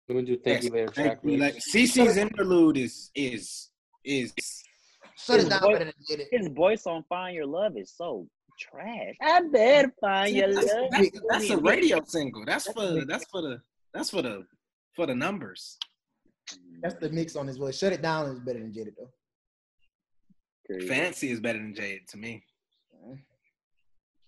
let 0.08 0.16
me 0.18 0.22
do 0.24 0.38
thank 0.38 0.58
yes, 0.58 0.64
you 0.66 0.72
later. 0.72 0.88
Thank 0.94 1.08
Track 1.08 1.24
Me 1.26 1.38
list. 1.38 1.74
Later. 1.76 1.88
CC's 1.88 2.18
interlude 2.18 2.78
is 2.78 3.10
is 3.16 3.70
is 4.06 4.34
Shut 5.18 5.38
it 5.38 5.40
His 5.40 5.50
down 5.50 5.62
voice- 5.62 5.74
better 5.74 5.86
than 5.86 5.94
get 6.08 6.20
it. 6.20 6.28
His 6.32 6.48
voice 6.50 6.86
on 6.86 7.04
"Find 7.10 7.36
Your 7.36 7.48
Love" 7.48 7.76
is 7.76 7.92
so 7.98 8.28
trash. 8.60 9.16
I 9.22 9.42
better 9.52 9.92
find 10.00 10.36
your 10.36 10.54
that's, 10.54 10.68
love. 10.74 10.88
that's, 10.92 11.10
that's 11.30 11.50
a 11.50 11.58
radio 11.58 12.04
single. 12.06 12.46
That's 12.46 12.72
for 12.72 13.04
that's 13.06 13.26
for 13.32 13.42
the 13.42 13.62
that's 13.96 14.12
for 14.12 14.22
the 14.22 14.46
for 14.96 15.08
the 15.08 15.16
numbers. 15.16 15.78
That's 16.82 16.96
the 16.96 17.10
mix 17.10 17.36
on 17.36 17.48
his 17.48 17.58
voice. 17.58 17.78
Shut 17.78 17.94
it 17.94 18.02
down 18.02 18.28
is 18.30 18.40
better 18.40 18.60
than 18.60 18.72
Jada 18.72 18.92
though. 18.98 19.10
Crazy. 20.66 20.88
Fancy 20.88 21.30
is 21.32 21.40
better 21.40 21.58
than 21.60 21.74
Jade 21.74 22.08
to 22.10 22.18
me. 22.18 22.44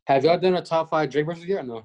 Have 0.08 0.24
y'all 0.24 0.40
done 0.40 0.56
a 0.56 0.62
top 0.62 0.90
five 0.90 1.10
Drake 1.10 1.26
versus 1.28 1.46
yet? 1.46 1.60
or 1.60 1.68
No. 1.68 1.76
You 1.76 1.84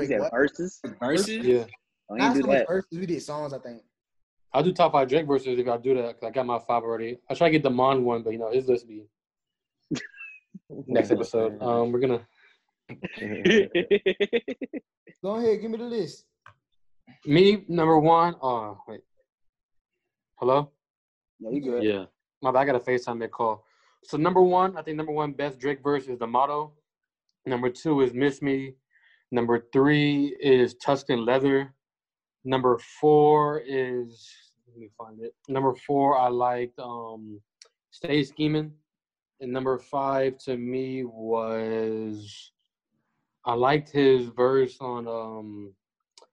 Drake 0.00 0.08
said 0.08 0.20
what? 0.20 0.32
verses? 0.32 0.80
Versus, 1.00 1.28
Yeah, 1.28 1.64
Oh, 2.10 2.16
Not 2.16 2.34
you 2.36 2.42
so 2.42 2.46
do 2.46 2.46
much 2.48 2.58
that. 2.58 2.68
verses. 2.68 2.98
We 2.98 3.06
did 3.06 3.22
songs, 3.22 3.52
I 3.54 3.58
think. 3.58 3.82
I'll 4.52 4.62
do 4.62 4.72
top 4.72 4.92
five 4.92 5.08
Drake 5.08 5.26
versus 5.26 5.58
if 5.58 5.66
I 5.68 5.76
do 5.78 5.94
that. 5.94 6.20
Cause 6.20 6.28
I 6.28 6.30
got 6.30 6.44
my 6.46 6.58
five 6.58 6.82
already. 6.82 7.18
I 7.30 7.34
try 7.34 7.48
to 7.48 7.52
get 7.52 7.62
the 7.62 7.70
Mon 7.70 8.04
one, 8.04 8.22
but 8.22 8.30
you 8.34 8.38
know 8.38 8.50
his 8.52 8.68
list 8.68 8.86
be 8.86 9.04
next 10.86 11.10
episode. 11.10 11.58
Um, 11.62 11.90
we're 11.92 12.00
gonna 12.00 12.26
Go 15.22 15.36
ahead, 15.36 15.60
give 15.62 15.70
me 15.70 15.78
the 15.78 15.84
list. 15.84 16.26
me 17.24 17.64
number 17.68 17.98
one. 17.98 18.34
Oh 18.42 18.78
wait, 18.86 19.00
hello. 20.44 20.70
no, 21.40 21.50
you 21.50 21.62
good. 21.62 21.82
Yeah. 21.82 22.04
My 22.42 22.52
bad, 22.52 22.60
I 22.60 22.64
got 22.66 22.74
a 22.76 22.78
FaceTime 22.78 23.18
that 23.20 23.32
call. 23.32 23.64
So 24.02 24.18
number 24.18 24.42
one, 24.42 24.76
I 24.76 24.82
think 24.82 24.98
number 24.98 25.12
one 25.12 25.32
best 25.32 25.58
Drake 25.58 25.82
verse 25.82 26.06
is 26.06 26.18
the 26.18 26.26
motto. 26.26 26.72
Number 27.46 27.70
two 27.70 28.02
is 28.02 28.12
Miss 28.12 28.42
Me. 28.42 28.74
Number 29.32 29.66
three 29.72 30.36
is 30.40 30.74
Tuscan 30.74 31.24
Leather. 31.24 31.72
Number 32.44 32.78
four 33.00 33.62
is 33.66 34.30
let 34.68 34.76
me 34.76 34.90
find 34.98 35.18
it. 35.22 35.34
Number 35.48 35.74
four, 35.74 36.18
I 36.18 36.28
liked 36.28 36.78
um 36.78 37.40
Stay 37.90 38.22
Scheming. 38.22 38.72
And 39.40 39.50
number 39.50 39.78
five 39.78 40.36
to 40.44 40.58
me 40.58 41.04
was 41.04 42.52
I 43.46 43.54
liked 43.54 43.88
his 43.88 44.26
verse 44.26 44.76
on 44.80 45.08
um 45.08 45.72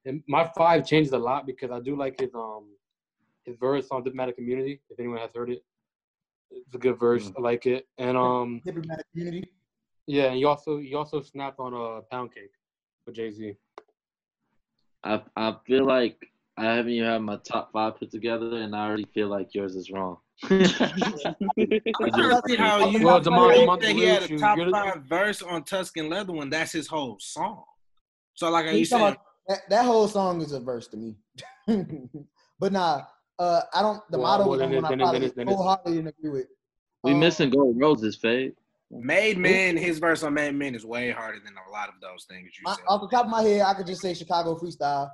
and 0.03 0.21
my 0.27 0.51
five 0.57 0.85
changed 0.85 1.13
a 1.13 1.17
lot 1.17 1.45
because 1.45 1.71
I 1.71 1.79
do 1.79 1.95
like 1.95 2.19
his 2.19 2.35
um 2.35 2.65
his 3.45 3.57
verse 3.57 3.87
on 3.91 4.03
Diplomatic 4.03 4.35
Community, 4.35 4.81
if 4.89 4.99
anyone 4.99 5.17
has 5.19 5.31
heard 5.35 5.49
it. 5.51 5.63
It's 6.51 6.75
a 6.75 6.77
good 6.77 6.99
verse. 6.99 7.31
I 7.37 7.41
like 7.41 7.65
it. 7.65 7.87
And 7.97 8.17
um 8.17 8.61
Diplomatic 8.65 9.05
community. 9.13 9.49
yeah, 10.07 10.25
and 10.25 10.35
he 10.35 10.45
also 10.45 10.77
he 10.79 10.93
also 10.95 11.21
snapped 11.21 11.59
on 11.59 11.73
a 11.73 12.01
pound 12.11 12.33
cake 12.33 12.51
with 13.05 13.15
Jay 13.15 13.31
Z. 13.31 13.53
I 15.03 15.21
I 15.35 15.55
feel 15.65 15.85
like 15.85 16.17
I 16.57 16.65
haven't 16.65 16.91
even 16.91 17.07
had 17.09 17.21
my 17.21 17.37
top 17.37 17.71
five 17.71 17.97
put 17.97 18.11
together, 18.11 18.57
and 18.57 18.75
I 18.75 18.85
already 18.85 19.07
feel 19.13 19.29
like 19.29 19.55
yours 19.55 19.75
is 19.75 19.89
wrong. 19.89 20.17
I 20.43 20.59
don't 22.09 22.47
see 22.47 22.55
how 22.57 22.89
you 22.89 23.05
Well, 23.05 23.19
Demar- 23.21 23.53
you 23.53 23.61
Demar 23.61 23.81
say 23.81 23.93
he 23.93 24.03
had 24.05 24.23
a 24.23 24.37
top 24.37 24.59
five 24.71 25.03
verse 25.03 25.41
on 25.41 25.63
Tuscan 25.63 26.09
Leather 26.09 26.33
when 26.33 26.49
that's 26.49 26.73
his 26.73 26.87
whole 26.87 27.17
song. 27.19 27.63
So 28.33 28.49
like 28.49 28.65
are 28.65 28.71
You 28.71 28.79
you 28.79 28.85
saying 28.85 29.01
about- 29.03 29.17
that, 29.47 29.59
that 29.69 29.85
whole 29.85 30.07
song 30.07 30.41
is 30.41 30.51
a 30.51 30.59
verse 30.59 30.87
to 30.89 30.97
me. 30.97 31.15
but 32.59 32.71
nah, 32.71 33.03
uh, 33.39 33.61
I 33.73 33.81
don't. 33.81 34.01
The 34.11 34.17
Well, 34.19 34.27
motto 34.27 34.41
well, 34.43 34.49
was 34.51 34.59
then 34.59 34.71
the 34.71 34.77
it- 34.77 34.81
one 34.81 34.85
I 34.85 34.89
then 34.89 34.99
it- 34.99 35.03
probably 35.03 35.19
then 35.19 35.29
it- 35.29 35.35
then 35.35 35.47
it's- 35.47 35.57
wholeheartedly 35.57 35.93
didn't 35.95 36.07
agree 36.19 36.29
with. 36.29 36.47
we 37.03 37.11
Um, 37.13 37.19
missing 37.19 37.49
gold 37.49 37.79
roses, 37.79 38.15
Fade. 38.15 38.55
Made 38.93 39.37
Men, 39.37 39.77
his 39.77 39.99
verse 39.99 40.21
on 40.21 40.33
Made 40.33 40.53
Men 40.53 40.75
is 40.75 40.85
way 40.85 41.11
harder 41.11 41.39
than 41.39 41.53
a 41.65 41.71
lot 41.71 41.87
of 41.87 41.95
those 42.01 42.25
things 42.25 42.51
you 42.57 42.63
my- 42.63 42.75
said. 42.75 42.83
off 42.89 43.01
the 43.01 43.07
top 43.07 43.25
of 43.25 43.31
my 43.31 43.41
head, 43.41 43.61
I 43.61 43.73
could 43.73 43.87
just 43.87 44.01
say 44.01 44.13
Chicago 44.13 44.55
freestyle 44.55 45.09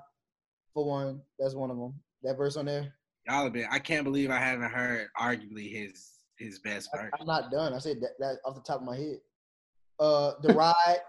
for 0.73 0.83
one. 0.85 1.21
That's 1.37 1.53
one 1.53 1.69
of 1.69 1.77
them. 1.77 1.93
That 2.23 2.35
verse 2.37 2.57
on 2.57 2.65
there. 2.65 2.93
Y'all 3.27 3.43
have 3.43 3.53
been 3.53 3.67
I 3.69 3.77
can't 3.79 4.03
believe 4.03 4.31
I 4.31 4.37
haven't 4.39 4.71
heard 4.71 5.09
arguably 5.19 5.71
his 5.71 6.13
his 6.37 6.59
best 6.59 6.89
verse. 6.95 7.11
I'm 7.19 7.25
not 7.27 7.51
done. 7.51 7.73
I 7.73 7.79
said 7.79 7.99
that, 8.01 8.11
that 8.19 8.37
off 8.45 8.55
the 8.55 8.61
top 8.61 8.79
of 8.81 8.85
my 8.87 8.95
head. 8.95 9.19
Uh, 9.99 10.33
the 10.41 10.53
ride. 10.53 10.99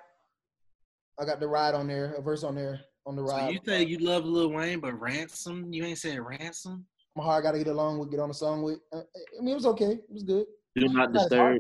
I 1.19 1.25
got 1.25 1.41
the 1.41 1.49
ride 1.49 1.75
on 1.75 1.87
there. 1.87 2.15
A 2.15 2.23
verse 2.23 2.45
on 2.45 2.55
there 2.55 2.81
on 3.07 3.17
the 3.17 3.27
So 3.27 3.35
ride. 3.35 3.53
you 3.53 3.61
say 3.65 3.83
you 3.85 3.99
love 3.99 4.25
Lil 4.25 4.51
Wayne, 4.53 4.81
but 4.81 4.93
ransom? 5.01 5.73
You 5.73 5.85
ain't 5.85 5.99
saying 5.99 6.21
ransom? 6.21 6.87
My 7.19 7.25
heart 7.25 7.43
got 7.43 7.53
to 7.53 7.59
get 7.59 7.67
along 7.67 7.99
with, 7.99 8.11
get 8.11 8.21
on 8.21 8.29
the 8.29 8.35
song 8.35 8.63
with. 8.63 8.79
Uh, 8.93 9.01
I 9.39 9.41
mean, 9.43 9.51
it 9.51 9.55
was 9.55 9.67
okay. 9.67 9.93
It 9.93 10.13
was 10.13 10.23
good. 10.23 10.47
Do 10.77 10.89
not 10.89 11.13
That's 11.13 11.25
disturb. 11.25 11.59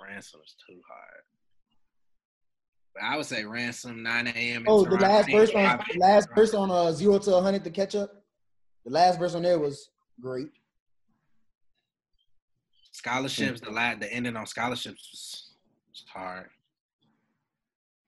Ransom 0.00 0.40
is 0.44 0.54
too 0.64 0.80
hard. 0.88 1.22
But 2.94 3.02
I 3.02 3.16
would 3.16 3.26
say 3.26 3.44
ransom 3.44 4.02
9 4.02 4.28
a.m. 4.28 4.64
Oh, 4.68 4.84
the 4.84 4.96
last 4.96 5.28
verse 5.30 5.50
on 5.50 5.78
the 5.92 5.98
last 5.98 6.28
verse 6.34 6.54
on 6.54 6.70
uh 6.70 6.92
zero 6.92 7.18
to 7.18 7.40
hundred 7.40 7.64
to 7.64 7.70
catch 7.70 7.96
up. 7.96 8.10
The 8.84 8.92
last 8.92 9.18
verse 9.18 9.34
on 9.34 9.42
there 9.42 9.58
was 9.58 9.90
great. 10.20 10.48
Scholarships, 12.92 13.60
the 13.60 13.70
la- 13.70 13.96
the 13.96 14.12
ending 14.12 14.36
on 14.36 14.46
scholarships 14.46 15.08
was, 15.12 15.50
was 15.90 16.04
hard. 16.12 16.48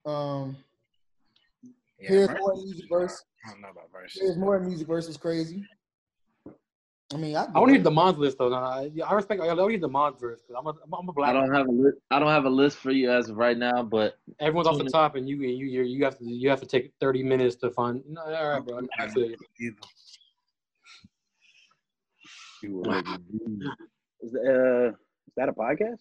Um, 0.05 0.57
Yeah, 1.99 2.09
here's 2.09 2.29
more 2.29 2.55
music 2.55 2.85
hard. 2.89 3.01
verse. 3.01 3.23
I 3.45 3.51
don't 3.51 3.61
know 3.61 3.69
about 3.69 3.91
verses. 3.91 4.21
Here's 4.21 4.37
more 4.37 4.59
music 4.59 4.87
verse 4.87 5.07
is 5.07 5.17
crazy. 5.17 5.65
I 7.13 7.17
mean, 7.17 7.35
I, 7.35 7.45
I 7.53 7.59
want 7.59 7.69
to 7.69 7.73
hear 7.73 7.83
the 7.83 7.91
Mon's 7.91 8.17
list 8.17 8.37
though. 8.37 8.49
Nah, 8.49 8.79
I, 8.79 8.91
I 9.05 9.13
respect. 9.13 9.41
I 9.41 9.53
don't 9.53 9.69
need 9.69 9.81
the 9.81 9.87
Mon's 9.89 10.19
verse 10.19 10.41
because 10.41 10.55
I'm 10.57 10.65
a 10.67 10.69
I'm 10.69 10.93
a- 10.93 10.97
I'm 10.97 11.09
a 11.09 11.13
black. 11.13 11.29
I 11.29 11.33
don't 11.33 11.53
have 11.53 11.67
a 11.67 11.71
list. 11.71 11.97
I 12.09 12.19
don't 12.19 12.29
have 12.29 12.45
a 12.45 12.49
list 12.49 12.77
for 12.77 12.91
you 12.91 13.11
as 13.11 13.29
of 13.29 13.37
right 13.37 13.57
now, 13.57 13.83
but 13.83 14.17
Everyone's 14.39 14.67
off 14.67 14.77
the 14.77 14.85
top, 14.89 15.15
and 15.15 15.27
you 15.27 15.35
and 15.43 15.57
you 15.57 15.65
you 15.65 15.83
you 15.83 16.03
have 16.05 16.17
to 16.19 16.25
you 16.25 16.49
have 16.49 16.61
to 16.61 16.65
take 16.67 16.93
30 17.01 17.23
minutes 17.23 17.55
to 17.57 17.71
find. 17.71 18.01
No, 18.07 18.21
all 18.21 18.49
right, 18.49 18.65
bro. 18.65 18.79
I 18.97 19.07
feel 19.09 19.29
you. 19.57 19.75
Is, 24.21 24.35
uh, 24.35 24.89
is 24.89 24.93
that 25.35 25.49
a 25.49 25.53
podcast? 25.53 25.99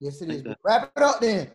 yes, 0.00 0.22
it 0.22 0.30
is. 0.30 0.44
Wrap 0.64 0.90
it 0.96 1.02
up 1.02 1.20
then. 1.20 1.50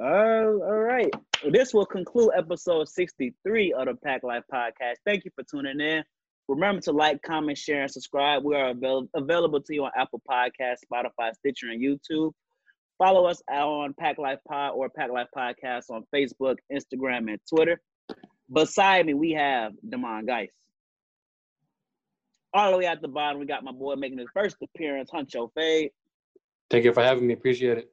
Uh, 0.00 0.04
all 0.04 0.78
right. 0.78 1.10
This 1.50 1.72
will 1.72 1.86
conclude 1.86 2.30
episode 2.36 2.88
63 2.88 3.72
of 3.72 3.86
the 3.86 3.94
Pack 3.94 4.22
Life 4.22 4.44
Podcast. 4.52 4.96
Thank 5.06 5.24
you 5.24 5.30
for 5.34 5.44
tuning 5.44 5.80
in. 5.80 6.04
Remember 6.48 6.80
to 6.82 6.92
like, 6.92 7.20
comment, 7.22 7.58
share, 7.58 7.82
and 7.82 7.90
subscribe. 7.90 8.42
We 8.42 8.56
are 8.56 8.70
avail- 8.70 9.08
available 9.14 9.60
to 9.60 9.74
you 9.74 9.84
on 9.84 9.90
Apple 9.96 10.22
Podcasts, 10.28 10.78
Spotify, 10.90 11.34
Stitcher, 11.34 11.68
and 11.68 11.80
YouTube. 11.82 12.32
Follow 12.96 13.26
us 13.26 13.42
on 13.50 13.94
Pack 13.94 14.18
Life 14.18 14.38
Pod 14.48 14.72
or 14.74 14.88
Pack 14.88 15.10
Life 15.10 15.28
Podcast 15.36 15.90
on 15.90 16.04
Facebook, 16.14 16.56
Instagram, 16.72 17.30
and 17.30 17.38
Twitter. 17.48 17.80
Beside 18.52 19.04
me, 19.06 19.12
we 19.14 19.32
have 19.32 19.72
Damon 19.88 20.24
Geis. 20.26 20.48
All 22.54 22.72
the 22.72 22.78
way 22.78 22.86
at 22.86 23.02
the 23.02 23.08
bottom, 23.08 23.38
we 23.38 23.46
got 23.46 23.62
my 23.62 23.72
boy 23.72 23.94
making 23.96 24.18
his 24.18 24.28
first 24.32 24.56
appearance, 24.62 25.10
Huncho 25.10 25.50
Fade. 25.54 25.90
Thank 26.70 26.84
you 26.84 26.94
for 26.94 27.02
having 27.02 27.26
me. 27.26 27.34
Appreciate 27.34 27.76
it. 27.78 27.90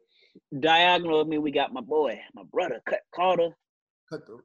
Diagonal 0.61 1.19
of 1.19 1.27
me, 1.27 1.37
we 1.37 1.51
got 1.51 1.73
my 1.73 1.81
boy, 1.81 2.19
my 2.33 2.43
brother, 2.51 2.81
Cut 2.87 3.01
Carter. 3.13 3.49
Cut 4.09 4.25
the- 4.25 4.39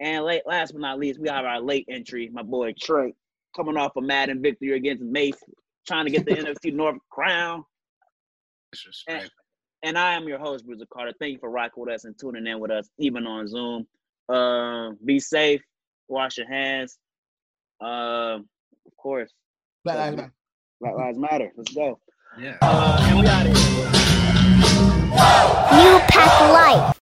And 0.00 0.24
late, 0.24 0.42
last 0.46 0.72
but 0.72 0.80
not 0.80 0.98
least, 1.00 1.20
we 1.20 1.28
have 1.28 1.44
our 1.44 1.60
late 1.60 1.86
entry, 1.90 2.28
my 2.32 2.42
boy 2.42 2.72
Trey, 2.80 3.14
coming 3.54 3.76
off 3.76 3.96
a 3.96 4.00
Madden 4.00 4.42
victory 4.42 4.76
against 4.76 5.02
Mace, 5.02 5.42
trying 5.86 6.04
to 6.04 6.10
get 6.10 6.24
the 6.26 6.32
NFC 6.34 6.72
North 6.72 6.96
crown. 7.10 7.64
Disrespect. 8.72 9.30
And 9.82 9.96
I 9.96 10.14
am 10.14 10.26
your 10.26 10.38
host, 10.38 10.66
Bruiser 10.66 10.86
Carter. 10.92 11.12
Thank 11.20 11.34
you 11.34 11.38
for 11.38 11.50
rocking 11.50 11.84
with 11.84 11.94
us 11.94 12.04
and 12.04 12.18
tuning 12.18 12.46
in 12.46 12.58
with 12.58 12.70
us, 12.70 12.88
even 12.98 13.26
on 13.26 13.46
Zoom. 13.46 13.86
Uh, 14.28 14.90
be 15.04 15.20
safe, 15.20 15.62
wash 16.08 16.36
your 16.36 16.48
hands. 16.48 16.98
Uh, 17.80 18.38
of 18.86 18.96
course, 18.96 19.32
Black 19.84 19.96
Lives 19.96 20.16
Matter. 20.16 20.32
Black 20.80 20.94
Lives 20.96 21.18
Matter. 21.18 21.52
Let's 21.56 21.72
go. 21.72 22.00
Yeah. 22.38 22.56
Uh, 22.60 22.98
and 23.02 23.18
we 23.20 23.26
out 23.26 23.46
of 23.46 23.56
here. 23.56 23.84
New 25.78 25.98
Pack 26.08 26.40
Life. 26.52 26.94